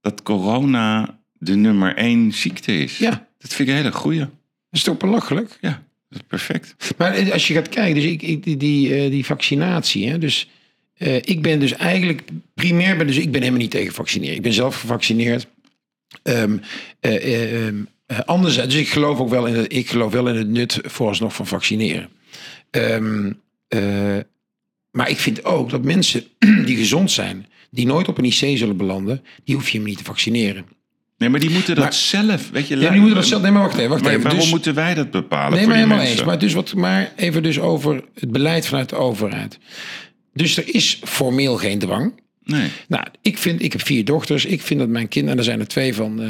dat 0.00 0.22
corona 0.22 1.18
de 1.32 1.54
nummer 1.54 1.96
één 1.96 2.32
ziekte 2.32 2.78
is? 2.78 2.98
Ja. 2.98 3.28
Dat 3.38 3.54
vind 3.54 3.68
ik 3.68 3.74
een 3.74 3.80
hele 3.80 3.94
goeie. 3.94 4.18
dat 4.18 4.28
is 4.70 4.82
toch 4.82 4.96
belachelijk? 4.96 5.58
Ja, 5.60 5.82
dat 6.08 6.20
is 6.20 6.26
perfect. 6.26 6.94
Maar 6.96 7.14
eh, 7.14 7.32
als 7.32 7.48
je 7.48 7.54
gaat 7.54 7.68
kijken, 7.68 7.94
dus 7.94 8.04
ik, 8.04 8.22
ik, 8.22 8.42
die, 8.42 8.56
die, 8.56 8.94
eh, 8.94 9.10
die 9.10 9.24
vaccinatie, 9.24 10.08
hè, 10.08 10.18
dus 10.18 10.48
eh, 10.96 11.16
ik 11.16 11.42
ben 11.42 11.60
dus 11.60 11.72
eigenlijk 11.72 12.22
primair, 12.54 12.96
ben, 12.96 13.06
dus 13.06 13.16
ik 13.16 13.30
ben 13.30 13.40
helemaal 13.40 13.60
niet 13.60 13.70
tegen 13.70 13.94
vaccineren. 13.94 14.36
Ik 14.36 14.42
ben 14.42 14.52
zelf 14.52 14.80
gevaccineerd. 14.80 15.46
Ehm 16.22 16.56
eh, 17.00 17.66
ehm, 17.66 17.76
eh, 18.06 18.18
anderzijds, 18.18 18.72
dus 18.74 18.82
ik 18.82 18.88
geloof 18.88 19.18
ook 19.18 19.28
wel 19.28 19.46
in 19.46 19.54
het, 19.54 19.72
ik 19.72 19.88
geloof 19.88 20.12
wel 20.12 20.28
in 20.28 20.36
het 20.36 20.48
nut 20.48 20.78
vooralsnog 20.82 21.34
van 21.34 21.46
vaccineren. 21.46 22.08
Ehm, 22.70 23.32
eh, 23.68 24.18
maar 24.90 25.10
ik 25.10 25.18
vind 25.18 25.44
ook 25.44 25.70
dat 25.70 25.84
mensen 25.84 26.24
die 26.66 26.76
gezond 26.76 27.10
zijn, 27.10 27.46
die 27.70 27.86
nooit 27.86 28.08
op 28.08 28.18
een 28.18 28.24
IC 28.24 28.58
zullen 28.58 28.76
belanden, 28.76 29.22
die 29.44 29.54
hoef 29.54 29.68
je 29.68 29.78
hem 29.78 29.86
niet 29.86 29.98
te 29.98 30.04
vaccineren. 30.04 30.64
Nee, 31.18 31.28
maar 31.28 31.40
die 31.40 31.50
moeten 31.50 31.74
dat 31.74 31.84
Maar- 31.84 31.94
zelf. 31.94 32.50
Weet 32.50 32.68
je, 32.68 32.76
Ja, 32.76 32.90
die 32.90 32.98
moeten 32.98 33.16
dat 33.16 33.26
zelf. 33.26 33.42
Nee, 33.42 33.50
maar 33.50 33.62
wacht 33.62 33.76
even. 33.76 33.88
Wacht 33.90 34.02
Maar 34.02 34.10
even. 34.10 34.22
waarom 34.22 34.40
Dus- 34.40 34.50
moeten 34.50 34.74
wij 34.74 34.94
dat 34.94 35.10
bepalen? 35.10 35.50
Nee, 35.50 35.58
voor 35.58 35.68
maar 35.68 35.76
helemaal 35.76 35.96
mensen? 35.98 36.16
eens. 36.16 36.26
Maar, 36.26 36.38
dus 36.38 36.52
wat, 36.52 36.74
maar 36.74 37.12
even 37.16 37.42
dus 37.42 37.58
over 37.58 38.04
het 38.14 38.30
beleid 38.30 38.66
vanuit 38.66 38.88
de 38.88 38.96
overheid. 38.96 39.58
Dus 40.32 40.56
er 40.56 40.74
is 40.74 41.00
formeel 41.04 41.56
geen 41.56 41.78
dwang. 41.78 42.20
Nee. 42.44 42.68
Nou, 42.88 43.04
ik, 43.22 43.38
vind, 43.38 43.62
ik 43.62 43.72
heb 43.72 43.82
vier 43.86 44.04
dochters. 44.04 44.44
Ik 44.44 44.60
vind 44.60 44.80
dat 44.80 44.88
mijn 44.88 45.08
kinderen, 45.08 45.32
en 45.34 45.38
er 45.38 45.48
zijn 45.48 45.60
er 45.60 45.68
twee 45.68 45.94
van 45.94 46.22
eh, 46.22 46.28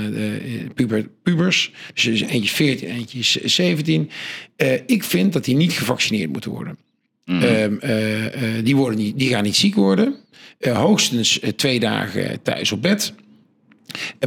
puber, 0.75 1.09
pubers. 1.23 1.71
Dus 1.95 2.21
eentje 2.21 2.51
14, 2.55 2.89
eentje 2.89 3.19
is 3.19 3.31
17. 3.31 4.11
Eh, 4.57 4.73
ik 4.87 5.05
vind 5.05 5.33
dat 5.33 5.45
die 5.45 5.57
niet 5.57 5.73
gevaccineerd 5.73 6.33
moeten 6.33 6.51
worden. 6.51 6.79
Mhm. 7.25 7.43
Ehm, 7.43 7.77
eh, 7.81 8.57
eh, 8.57 8.65
die, 8.65 8.77
worden 8.77 8.99
niet, 8.99 9.19
die 9.19 9.29
gaan 9.29 9.43
niet 9.43 9.57
ziek 9.57 9.75
worden. 9.75 10.17
Eh, 10.59 10.77
hoogstens 10.77 11.41
twee 11.57 11.81
dagen 11.81 12.43
thuis 12.43 12.73
op 12.73 12.83
bed. 12.83 13.15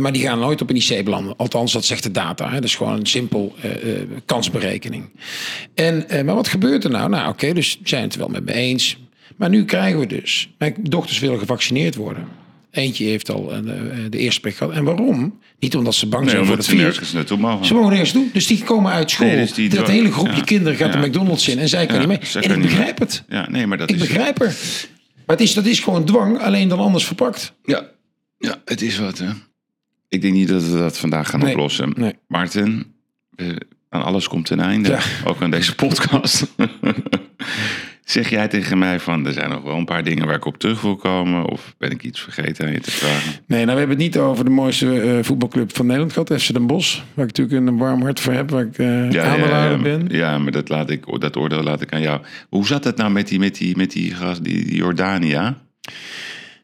Maar 0.02 0.12
die 0.12 0.22
gaan 0.22 0.40
nooit 0.40 0.62
op 0.62 0.70
een 0.70 0.76
IC 0.76 1.04
belanden. 1.04 1.38
Althans, 1.38 1.74
dat 1.74 1.86
zegt 1.86 2.04
de 2.04 2.12
data. 2.12 2.48
Hè. 2.50 2.54
Dat 2.54 2.64
is 2.64 2.76
gewoon 2.76 3.00
een 3.00 3.06
simpel 3.06 3.56
kansberekening. 4.26 5.10
En, 5.74 6.06
maar 6.08 6.36
wat 6.36 6.48
gebeurt 6.48 6.84
er 6.84 6.90
nou? 6.90 7.10
Nou, 7.10 7.30
oké, 7.30 7.54
dus 7.54 7.80
zijn 7.84 8.04
het 8.04 8.16
wel 8.16 8.28
met 8.28 8.46
me 8.46 8.54
eens. 8.54 8.98
Maar 9.36 9.50
nu 9.50 9.66
krijgen 9.66 10.00
we 10.00 10.08
dus... 10.08 10.50
Mijn 10.58 10.76
dochters 10.82 11.20
willen 11.20 11.40
gevaccineerd 11.40 11.96
worden. 11.96 12.28
Eentje 12.74 13.06
heeft 13.06 13.30
al 13.32 13.54
een, 13.54 13.68
eh, 13.70 13.98
de 14.10 14.18
eerste 14.18 14.40
prik 14.42 14.56
gehad. 14.56 14.74
En 14.74 14.84
waarom? 14.84 15.40
Niet 15.60 15.76
omdat 15.76 15.94
ze 15.96 16.08
bang 16.08 16.24
Nee, 16.24 16.32
zijn 16.34 16.46
voor 16.46 16.56
het 16.56 16.66
ze 16.66 16.70
virus. 16.72 16.86
nergens 16.86 17.14
naartoe 17.14 17.38
mogen. 17.38 17.66
Ze 17.66 17.74
mogen 17.74 17.90
nergens 17.90 18.12
doen. 18.14 18.30
Dus 18.34 18.48
die 18.48 18.64
komen 18.64 18.92
uit 18.92 19.12
school. 19.12 19.28
Nee, 19.28 19.36
dus 19.38 19.54
die 19.54 19.70
dat 19.70 19.86
dwa- 19.86 19.94
hele 19.94 20.12
groepje 20.12 20.36
ja. 20.36 20.42
kinderen 20.44 20.78
gaat 20.78 20.94
Ja. 20.94 21.02
de 21.02 21.08
McDonald's 21.08 21.48
in. 21.48 21.60
En 21.60 21.70
zij 21.70 21.86
kan 21.86 22.00
niet 22.00 22.08
mee. 22.08 22.18
En 22.18 22.42
ik 22.42 22.48
mee. 22.50 22.58
begrijp 22.60 23.00
het. 23.00 23.24
Ja, 23.30 23.50
nee, 23.50 23.68
maar 23.68 23.78
dat 23.78 23.90
Ik 23.90 23.96
is... 23.96 24.02
begrijp 24.02 24.42
er. 24.42 24.56
Maar 25.26 25.36
het 25.36 25.42
is, 25.42 25.54
dat 25.54 25.66
is 25.66 25.80
gewoon 25.80 26.06
dwang. 26.06 26.40
Alleen 26.40 26.68
dan 26.68 26.80
anders 26.80 27.06
verpakt. 27.06 27.54
Ja. 27.66 27.90
ja, 28.38 28.62
het 28.66 28.82
is 28.82 28.98
wat, 28.98 29.18
hè. 29.18 29.30
Ik 30.10 30.22
denk 30.22 30.34
niet 30.34 30.48
dat 30.48 30.64
we 30.64 30.78
dat 30.78 30.98
vandaag 30.98 31.30
gaan 31.30 31.40
Nee. 31.40 31.52
oplossen. 31.52 31.94
Nee. 31.98 32.14
Maarten, 32.28 32.94
aan 33.90 34.04
alles 34.04 34.28
komt 34.28 34.50
een 34.50 34.60
einde. 34.60 34.90
Ja. 34.90 35.00
Ook 35.26 35.42
aan 35.42 35.52
deze 35.52 35.76
podcast. 35.76 36.46
zeg 38.04 38.30
jij 38.30 38.48
tegen 38.48 38.78
mij 38.78 39.00
van, 39.00 39.26
er 39.26 39.34
zijn 39.34 39.50
nog 39.50 39.64
wel 39.64 39.76
een 39.78 39.86
paar 39.86 40.04
dingen 40.04 40.26
waar 40.26 40.36
ik 40.36 40.46
op 40.46 40.58
terug 40.58 40.82
wil 40.82 40.96
komen? 40.96 41.46
Of 41.50 41.76
ben 41.78 41.92
ik 41.92 42.04
iets 42.04 42.20
vergeten 42.22 42.66
aan 42.66 42.72
je 42.72 42.80
te 42.80 42.92
vragen? 42.92 43.32
Nee, 43.48 43.60
nou 43.66 43.72
we 43.74 43.80
hebben 43.80 43.88
het 43.98 44.06
niet 44.06 44.18
over 44.18 44.44
de 44.46 44.50
mooiste 44.50 45.02
eh, 45.02 45.24
voetbalclub 45.24 45.76
van 45.76 45.86
Nederland 45.86 46.14
gehad. 46.14 46.42
FC 46.42 46.54
Den 46.54 46.68
Bosch. 46.68 46.96
Waar 47.14 47.26
ik 47.28 47.38
natuurlijk 47.38 47.68
een 47.68 47.78
warm 47.78 48.02
hart 48.02 48.20
voor 48.20 48.34
heb. 48.34 48.50
Waar 48.50 48.64
ik 48.66 48.78
eh 48.78 48.88
aandeelhouder 49.24 49.82
ben. 49.82 50.08
ja, 50.10 50.38
maar 50.38 50.52
dat, 50.52 50.70
laat 50.70 50.90
ik, 50.90 51.20
dat 51.20 51.38
oordeel 51.38 51.64
laat 51.64 51.82
ik 51.82 51.94
aan 51.94 52.02
jou. 52.02 52.22
Hoe 52.50 52.68
zat 52.68 52.84
het 52.84 52.98
nou 52.98 53.12
met 53.12 53.28
die, 53.28 53.40
met 53.40 53.56
die, 53.56 53.78
met 53.78 53.92
die, 53.92 54.14
gast, 54.14 54.44
die, 54.44 54.66
die 54.66 54.76
Jordania? 54.76 55.58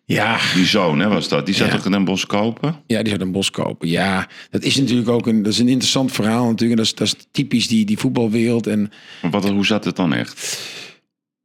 Ja, 0.05 0.37
Die 0.55 0.65
zoon, 0.65 0.99
hè, 0.99 1.07
was 1.07 1.27
dat? 1.29 1.45
Die 1.45 1.55
zat 1.55 1.67
Ja. 1.67 1.75
toch 1.75 1.85
in 1.85 1.93
een 1.93 2.03
bos 2.03 2.25
kopen? 2.25 2.75
ja, 2.87 2.99
die 2.99 3.09
zou 3.09 3.21
een 3.21 3.31
bos 3.31 3.51
kopen. 3.51 3.87
Ja, 3.87 4.27
dat 4.49 4.63
is 4.63 4.75
natuurlijk 4.77 5.09
ook 5.09 5.27
een, 5.27 5.43
dat 5.43 5.51
is 5.53 5.59
een 5.59 5.67
interessant 5.67 6.11
verhaal 6.11 6.45
natuurlijk. 6.49 6.69
En 6.71 6.75
dat 6.77 6.85
is, 6.85 6.95
dat 6.95 7.07
is 7.07 7.15
typisch 7.31 7.67
die, 7.67 7.85
die 7.85 7.97
voetbalwereld. 7.97 8.67
En 8.67 8.91
Maar 9.21 9.31
Wat, 9.31 9.49
hoe 9.49 9.65
zat 9.65 9.85
het 9.85 9.95
dan 9.95 10.13
echt? 10.13 10.59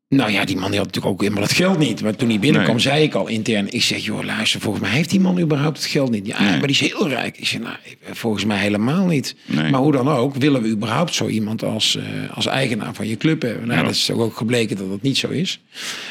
Nou 0.09 0.31
ja, 0.31 0.45
die 0.45 0.57
man 0.57 0.71
die 0.71 0.79
had 0.79 0.87
natuurlijk 0.87 1.15
ook 1.15 1.21
helemaal 1.21 1.43
het 1.43 1.53
geld 1.53 1.79
niet. 1.79 2.03
Maar 2.03 2.17
toen 2.17 2.29
hij 2.29 2.39
binnenkwam, 2.39 2.75
Nee. 2.75 2.83
zei 2.85 3.03
ik 3.03 3.15
al 3.15 3.27
intern. 3.29 3.73
Ik 3.73 3.83
zeg, 3.83 4.05
joh, 4.05 4.23
luister, 4.23 4.61
volgens 4.61 4.85
mij 4.85 4.93
heeft 4.93 5.11
die 5.11 5.21
man 5.21 5.39
überhaupt 5.41 5.77
het 5.79 5.87
geld 5.87 6.11
niet. 6.11 6.27
Ja, 6.27 6.41
Nee. 6.43 6.51
maar 6.51 6.61
die 6.67 6.71
is 6.71 6.81
heel 6.81 7.09
rijk. 7.09 7.39
Ik 7.39 7.47
zeg, 7.47 7.61
nou, 7.61 7.75
volgens 8.13 8.45
mij 8.45 8.59
helemaal 8.59 9.07
niet. 9.07 9.37
Nee. 9.47 9.71
Maar 9.71 9.81
hoe 9.81 9.93
dan 9.93 10.09
ook, 10.09 10.35
willen 10.35 10.63
we 10.63 10.69
überhaupt 10.69 11.15
zo 11.15 11.27
iemand 11.29 11.63
als, 11.65 11.97
eh, 11.97 12.05
als 12.37 12.47
eigenaar 12.47 12.95
van 12.95 13.07
je 13.09 13.17
club 13.17 13.43
hebben? 13.43 13.67
Nou, 13.67 13.79
Ja. 13.79 13.85
dat 13.85 13.95
is 13.95 14.11
ook, 14.11 14.21
ook 14.21 14.37
gebleken 14.37 14.77
dat 14.77 14.89
dat 14.91 15.03
niet 15.03 15.17
zo 15.17 15.29
is. 15.29 15.61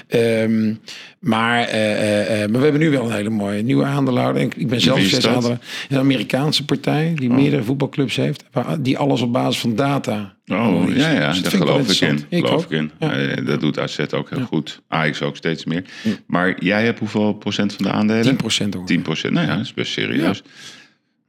Ehm, 0.08 0.74
maar, 1.20 1.64
eh, 1.64 2.22
eh, 2.44 2.50
maar 2.50 2.60
we 2.60 2.64
hebben 2.64 2.82
nu 2.82 2.90
wel 2.90 3.06
een 3.06 3.12
hele 3.16 3.30
mooie 3.30 3.62
nieuwe 3.62 3.84
aandeelhouder. 3.86 4.42
Ik, 4.42 4.68
ben 4.68 4.82
zelf 4.82 5.00
is 5.00 5.10
dat? 5.12 5.26
aandeelhouder. 5.26 5.66
Een 5.90 5.98
Amerikaanse 5.98 6.66
partij 6.66 7.12
die 7.16 7.30
meerdere 7.30 7.64
voetbalclubs 7.64 8.16
heeft. 8.16 8.44
Die 8.80 8.98
alles 8.98 9.22
op 9.22 9.34
basis 9.34 9.60
van 9.62 9.76
data. 9.76 10.36
Oh, 10.48 10.96
ja, 10.96 11.10
ja, 11.10 11.28
Dus 11.30 11.42
dat 11.42 11.54
geloof 11.54 11.92
ik 11.92 12.10
in. 12.10 12.16
Ik 12.30 12.46
geloof 12.46 12.64
ook. 12.66 12.72
ik 12.72 12.78
in. 12.80 12.92
Ja. 13.00 13.12
Eh, 13.14 13.46
dat 13.46 13.60
doet 13.60 13.80
AZ 13.80 14.00
ook 14.14 14.30
heel 14.30 14.46
goed. 14.46 14.82
Ajax 14.88 15.22
ook 15.22 15.36
steeds 15.36 15.66
meer. 15.66 15.84
Maar 16.28 16.64
jij 16.64 16.84
hebt 16.86 17.00
hoeveel 17.00 17.34
procent 17.34 17.74
van 17.74 17.86
de 17.86 17.92
aandelen? 17.92 18.22
10 18.24 18.36
procent 18.36 18.74
hoor. 18.74 18.86
10 18.86 19.02
procent. 19.02 19.34
Nou 19.34 19.48
ja, 19.48 19.56
dat 19.56 19.66
is 19.66 19.74
best 19.74 19.92
serieus. 19.92 20.42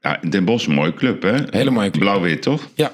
Ja. 0.01 0.21
Den 0.31 0.45
Bosch, 0.45 0.67
een 0.67 0.75
mooie 0.75 0.95
club, 0.95 1.23
hè? 1.23 1.35
Hele 1.51 1.71
mooie 1.71 1.91
club. 1.91 2.03
Blauw-wit, 2.03 2.43
toch? 2.43 2.69
Ja, 2.75 2.93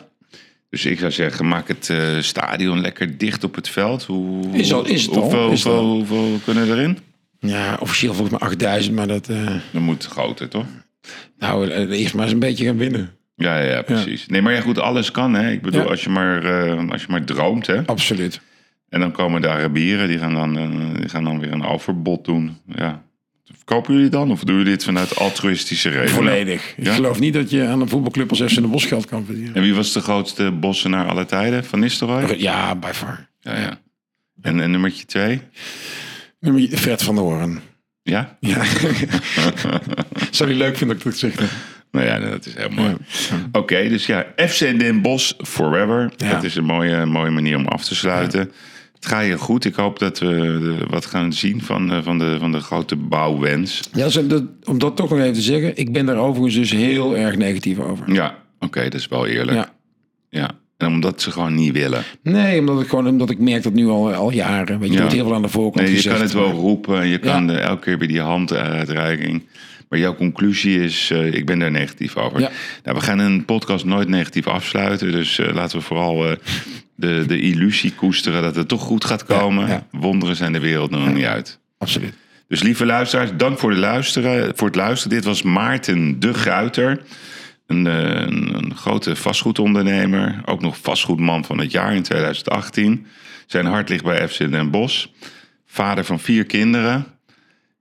Dus 0.69 0.85
ik 0.87 0.99
zou 0.99 1.11
zeggen, 1.13 1.49
maak 1.49 1.69
het 1.69 1.91
eh, 1.91 2.19
stadion 2.21 2.81
lekker 2.81 3.19
dicht 3.19 3.45
op 3.45 3.55
het 3.55 3.69
veld. 3.69 4.05
Hoe, 4.05 4.47
Is 4.53 4.73
al- 4.73 4.87
is 4.87 5.03
het 5.07 5.15
al, 5.17 5.21
hoeveel, 5.23 5.51
is 5.51 5.65
het 5.65 5.73
hoeveel, 5.73 5.89
al. 5.89 5.95
hoeveel 5.97 6.39
kunnen 6.45 6.71
erin? 6.71 6.99
ja, 7.39 7.77
officieel 7.81 8.15
volgens 8.15 8.39
mij 8.39 8.49
8000, 8.49 8.95
maar 8.95 9.07
dat... 9.07 9.29
eh, 9.29 9.55
Dan 9.73 9.83
moet 9.83 10.05
groter, 10.07 10.49
toch? 10.49 10.65
nou, 11.39 11.71
eerst 11.91 12.15
maar 12.15 12.25
eens 12.25 12.33
een 12.33 12.39
beetje 12.39 12.65
gaan 12.65 12.77
winnen. 12.77 13.11
Ja, 13.41 13.59
ja, 13.59 13.71
ja, 13.71 13.83
precies. 13.83 14.27
Nee, 14.27 14.43
maar 14.43 14.53
ja, 14.53 14.61
goed, 14.61 14.79
alles 14.79 15.11
kan, 15.11 15.35
hè? 15.35 15.51
Ik 15.51 15.63
bedoel, 15.63 15.89
als, 15.89 16.03
je 16.03 16.11
maar, 16.11 16.45
eh, 16.45 16.89
als 16.91 17.03
je 17.03 17.07
maar 17.11 17.25
droomt, 17.25 17.67
hè? 17.67 17.87
Absoluut. 17.87 18.41
En 18.89 19.01
dan 19.01 19.13
komen 19.13 19.41
de 19.41 19.49
Arabieren, 19.49 20.09
die 20.09 20.19
gaan 20.19 20.35
dan, 20.35 20.59
eh, 20.59 21.01
die 21.01 21.09
gaan 21.09 21.25
dan 21.25 21.41
weer 21.41 21.53
een 21.53 21.65
overbod 21.65 22.25
doen. 22.25 22.57
Ja. 22.67 23.03
Verkopen 23.57 23.95
jullie 23.95 24.09
dan? 24.09 24.31
Of 24.31 24.45
doen 24.45 24.57
jullie 24.57 24.71
dit 24.71 24.85
vanuit 24.85 25.17
altruïstische 25.17 25.89
redenen? 25.89 26.11
Volledig. 26.11 26.75
Ja? 26.77 26.91
Ik 26.91 26.97
geloof 26.97 27.21
niet 27.21 27.35
dat 27.35 27.51
je 27.51 27.67
aan 27.67 27.81
een 27.81 27.89
voetbalclub 27.89 28.31
als 28.31 28.43
FC 28.43 28.55
de 28.55 28.67
Bos 28.67 28.85
geld 28.85 29.07
kan 29.07 29.25
verdienen. 29.25 29.55
En 29.55 29.63
wie 29.63 29.75
was 29.75 29.93
de 29.93 30.01
grootste 30.01 30.51
bossenaar 30.51 31.09
aller 31.09 31.27
tijden? 31.27 31.65
Van 31.65 31.79
Nistelrooy? 31.79 32.39
Ja, 32.39 32.77
by 32.77 32.91
far. 32.93 33.29
Ja, 33.41 33.59
ja. 33.59 33.81
En, 34.43 34.61
en 34.61 34.71
nummertje 34.71 35.05
twee? 35.05 35.41
Nummer 36.41 36.69
Fred 36.69 37.03
van 37.03 37.15
der 37.15 37.25
Hoorn. 37.25 37.61
Ja? 38.03 38.37
Ja. 38.41 38.65
Zou 40.31 40.49
die 40.49 40.59
leuk 40.59 40.77
vinden 40.77 40.99
dat 40.99 41.07
ik 41.07 41.21
dat 41.21 41.33
zeg? 41.33 41.53
Nou 41.93 42.07
ja, 42.07 42.19
dat 42.19 42.47
is 42.47 42.55
heel 42.57 42.69
mooi. 42.71 42.95
Oké, 43.53 43.89
dus 43.89 44.07
ja, 44.07 44.27
FC 44.37 44.59
Den 44.79 45.03
Bosch 45.03 45.33
forever. 45.39 46.13
Dat 46.17 46.45
is 46.45 46.55
een 46.57 46.65
mooie, 46.65 47.07
mooie 47.07 47.31
manier 47.31 47.57
om 47.57 47.67
af 47.67 47.85
te 47.85 47.95
sluiten. 47.95 48.41
Het 48.95 49.07
gaat 49.09 49.27
je 49.27 49.39
goed. 49.39 49.65
Ik 49.65 49.75
hoop 49.75 49.99
dat 49.99 50.19
we 50.19 50.77
wat 50.91 51.07
gaan 51.07 51.33
zien 51.33 51.63
van, 51.63 51.93
eh, 51.93 51.99
van, 52.03 52.19
de, 52.19 52.37
van 52.39 52.53
de 52.53 52.61
grote 52.61 52.97
bouwwens. 52.97 53.81
Ja, 53.93 54.09
om 54.65 54.79
dat 54.79 54.97
toch 54.97 55.11
nog 55.11 55.19
even 55.19 55.33
te 55.33 55.41
zeggen. 55.41 55.77
Ik 55.77 55.93
ben 55.93 56.07
daar 56.07 56.17
overigens 56.17 56.55
dus 56.55 56.71
heel 56.71 57.17
erg 57.17 57.37
negatief 57.37 57.79
over. 57.79 58.13
Ja, 58.13 58.35
oké, 58.59 58.83
dat 58.83 58.95
is 58.95 59.09
wel 59.09 59.27
eerlijk. 59.27 59.57
Ja. 59.57 59.71
Ja. 60.31 60.51
En 60.77 60.87
omdat 60.87 61.23
ze 61.23 61.31
gewoon 61.31 61.55
niet 61.55 61.73
willen. 61.73 62.03
Nee, 62.23 62.59
omdat 62.61 62.81
ik 62.81 62.89
gewoon 62.89 63.07
omdat 63.07 63.31
ik 63.31 63.39
merk 63.39 63.63
dat 63.63 63.73
nu 63.73 63.87
al, 63.87 64.13
al 64.15 64.31
jaren. 64.33 64.79
Weet 64.79 64.89
je, 64.89 64.95
Ja. 64.95 65.01
wordt 65.01 65.15
heel 65.15 65.25
veel 65.25 65.35
aan 65.35 65.43
de 65.43 65.49
voorkant 65.49 65.85
Nee, 65.85 65.91
je 65.91 65.97
gezegd. 65.97 66.15
kan 66.15 66.25
het 66.25 66.33
wel 66.35 66.51
roepen 66.51 67.01
en 67.01 67.07
je 67.09 67.19
kan 67.19 67.47
Ja. 67.49 67.53
eh, 67.55 67.65
elke 67.65 67.83
keer 67.85 67.99
bij 67.99 68.07
die 68.07 68.21
handuitreiking. 68.21 69.43
Maar 69.91 69.99
jouw 69.99 70.15
conclusie 70.15 70.83
is, 70.83 71.11
eh, 71.11 71.33
ik 71.33 71.47
ben 71.47 71.59
daar 71.59 71.71
negatief 71.71 72.17
over. 72.17 72.41
Ja. 72.41 72.51
Nou, 72.85 72.97
we 72.97 73.03
gaan 73.03 73.19
een 73.19 73.45
podcast 73.45 73.85
nooit 73.85 74.09
negatief 74.09 74.47
afsluiten. 74.47 75.13
Dus 75.13 75.39
eh, 75.39 75.55
laten 75.55 75.79
we 75.79 75.85
vooral 75.85 76.29
eh, 76.29 76.37
de, 76.95 77.25
de 77.27 77.41
illusie 77.41 77.93
koesteren 77.95 78.43
dat 78.43 78.57
het 78.57 78.69
toch 78.69 78.83
goed 78.83 79.05
gaat 79.05 79.25
komen. 79.25 79.69
ja. 79.69 79.87
Wonderen 79.91 80.37
zijn 80.37 80.53
de 80.53 80.61
wereld 80.61 80.91
nog 80.91 81.15
niet 81.15 81.25
uit. 81.25 81.59
absoluut. 81.79 82.15
Dus 82.49 82.63
lieve 82.63 82.87
luisteraars, 82.87 83.31
dank 83.37 83.59
voor, 83.59 83.71
de 83.71 83.77
luisteren, 83.77 84.57
voor 84.57 84.67
het 84.67 84.77
luisteren. 84.77 85.17
Dit 85.17 85.25
was 85.25 85.43
Maarten 85.43 86.21
de 86.21 86.35
Gruiter. 86.35 87.01
Een, 87.67 87.85
een, 87.85 88.55
een 88.55 88.77
grote 88.77 89.17
vastgoedondernemer. 89.17 90.41
Ook 90.45 90.61
nog 90.61 90.79
vastgoedman 90.83 91.45
van 91.45 91.59
het 91.59 91.71
jaar 91.71 91.95
in 91.95 92.03
2018. 92.03 93.07
Zijn 93.47 93.67
hart 93.67 93.89
ligt 93.89 94.05
bij 94.05 94.29
FC 94.29 94.39
Den 94.39 94.71
Bosch. 94.71 95.07
Vader 95.67 96.05
van 96.05 96.21
vier 96.21 96.45
kinderen. 96.45 97.07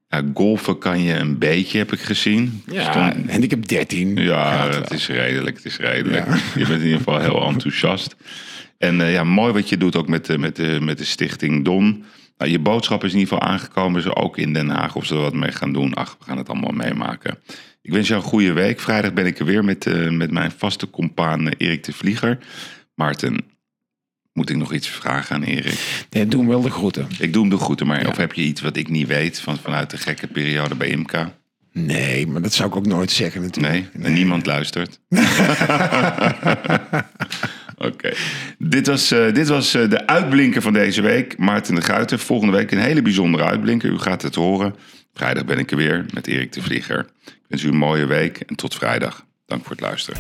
Ja, 0.10 0.24
golfen 0.34 0.78
kan 0.78 1.02
je 1.02 1.14
een 1.14 1.38
beetje, 1.38 1.78
heb 1.78 1.92
ik 1.92 2.00
gezien. 2.00 2.64
Ja, 2.66 3.16
en 3.28 3.44
ik 3.44 3.50
heb 3.50 3.68
13. 3.68 4.16
ja, 4.16 4.68
het 4.68 4.90
wel. 4.90 4.98
is 4.98 5.08
redelijk. 5.08 5.56
Het 5.56 5.66
is 5.66 5.78
redelijk. 5.78 6.26
Ja. 6.26 6.36
Je 6.56 6.66
bent 6.66 6.80
in 6.80 6.86
ieder 6.86 6.98
geval 6.98 7.20
heel 7.20 7.48
enthousiast. 7.48 8.16
En 8.78 9.02
eh, 9.02 9.14
ja, 9.14 9.24
mooi 9.24 9.54
wat 9.54 9.70
je 9.70 9.78
doet 9.78 9.96
ook 9.96 10.08
met 10.08 10.26
de, 10.26 10.38
met 10.38 10.56
de, 10.56 10.78
met 10.82 10.98
de 10.98 11.04
stichting 11.04 11.66
Don. 11.66 12.04
Nou, 12.38 12.52
je 12.52 12.60
boodschap 12.60 13.04
is 13.04 13.14
in 13.14 13.20
ieder 13.20 13.34
geval 13.34 13.50
aangekomen. 13.50 14.02
Ze 14.02 14.16
ook 14.16 14.38
in 14.38 14.54
Den 14.54 14.70
Haag 14.70 14.96
of 14.96 15.06
ze 15.06 15.16
er 15.16 15.22
wat 15.22 15.34
mee 15.34 15.52
gaan 15.52 15.74
doen. 15.74 15.94
Ach, 15.94 16.16
we 16.20 16.26
gaan 16.26 16.38
het 16.38 16.50
allemaal 16.50 16.72
meemaken. 16.72 17.40
Ik 17.82 17.92
wens 17.92 18.08
jou 18.08 18.22
een 18.22 18.28
goede 18.28 18.54
week. 18.54 18.80
Vrijdag 18.80 19.14
ben 19.14 19.26
ik 19.26 19.40
er 19.40 19.46
weer 19.46 19.64
met, 19.64 19.86
eh, 19.86 20.10
met 20.10 20.32
mijn 20.32 20.52
vaste 20.52 20.90
compaan 20.90 21.50
eh, 21.50 21.68
Erik 21.68 21.84
de 21.84 21.94
Vlieger. 21.94 22.38
Maarten, 22.96 23.46
moet 24.40 24.50
ik 24.50 24.56
nog 24.56 24.74
iets 24.74 24.88
vragen 24.88 25.36
aan 25.36 25.44
Erik? 25.44 26.06
Nee, 26.10 26.26
doe 26.28 26.40
hem 26.40 26.50
wel 26.50 26.62
de 26.62 26.70
groeten. 26.70 27.08
Ik 27.20 27.34
doe 27.34 27.42
hem 27.42 27.52
de 27.52 27.58
groeten, 27.58 27.88
maar 27.88 28.02
Ja. 28.02 28.08
of 28.10 28.18
heb 28.18 28.34
je 28.34 28.42
iets 28.42 28.62
wat 28.62 28.78
ik 28.78 28.90
niet 28.90 29.08
weet 29.08 29.40
van, 29.40 29.58
vanuit 29.58 29.90
de 29.90 29.98
gekke 29.98 30.28
periode 30.28 30.76
bij 30.76 30.88
IMCA? 30.88 31.34
Nee, 31.74 32.28
maar 32.28 32.42
dat 32.42 32.54
zou 32.54 32.70
ik 32.70 32.76
ook 32.76 32.86
nooit 32.86 33.12
zeggen 33.12 33.42
natuurlijk. 33.42 33.74
Nee, 33.94 34.06
en 34.06 34.14
niemand 34.14 34.46
luistert. 34.46 35.00
Oké. 37.78 38.14
Dit 38.58 38.88
was, 38.88 39.12
eh, 39.12 39.34
dit 39.34 39.48
was 39.48 39.74
eh, 39.74 39.90
de 39.90 40.08
uitblinker 40.08 40.62
van 40.62 40.74
deze 40.74 41.02
week. 41.02 41.38
Maarten 41.38 41.76
de 41.76 41.82
Guiter. 41.82 42.20
Volgende 42.20 42.54
week 42.58 42.72
een 42.72 42.80
hele 42.80 43.02
bijzondere 43.02 43.44
uitblinker. 43.44 43.90
U 43.92 43.98
gaat 43.98 44.22
het 44.22 44.36
horen. 44.36 44.76
Vrijdag 45.14 45.46
ben 45.46 45.58
ik 45.60 45.72
er 45.72 45.78
weer 45.78 46.06
met 46.14 46.28
Erik 46.28 46.52
de 46.52 46.62
Vlieger. 46.62 47.00
Ik 47.26 47.34
wens 47.48 47.64
u 47.64 47.68
een 47.68 47.78
mooie 47.78 48.06
week 48.06 48.38
en 48.38 48.56
tot 48.56 48.76
vrijdag. 48.76 49.26
Dank 49.46 49.62
voor 49.64 49.72
het 49.72 49.82
luisteren. 49.82 50.20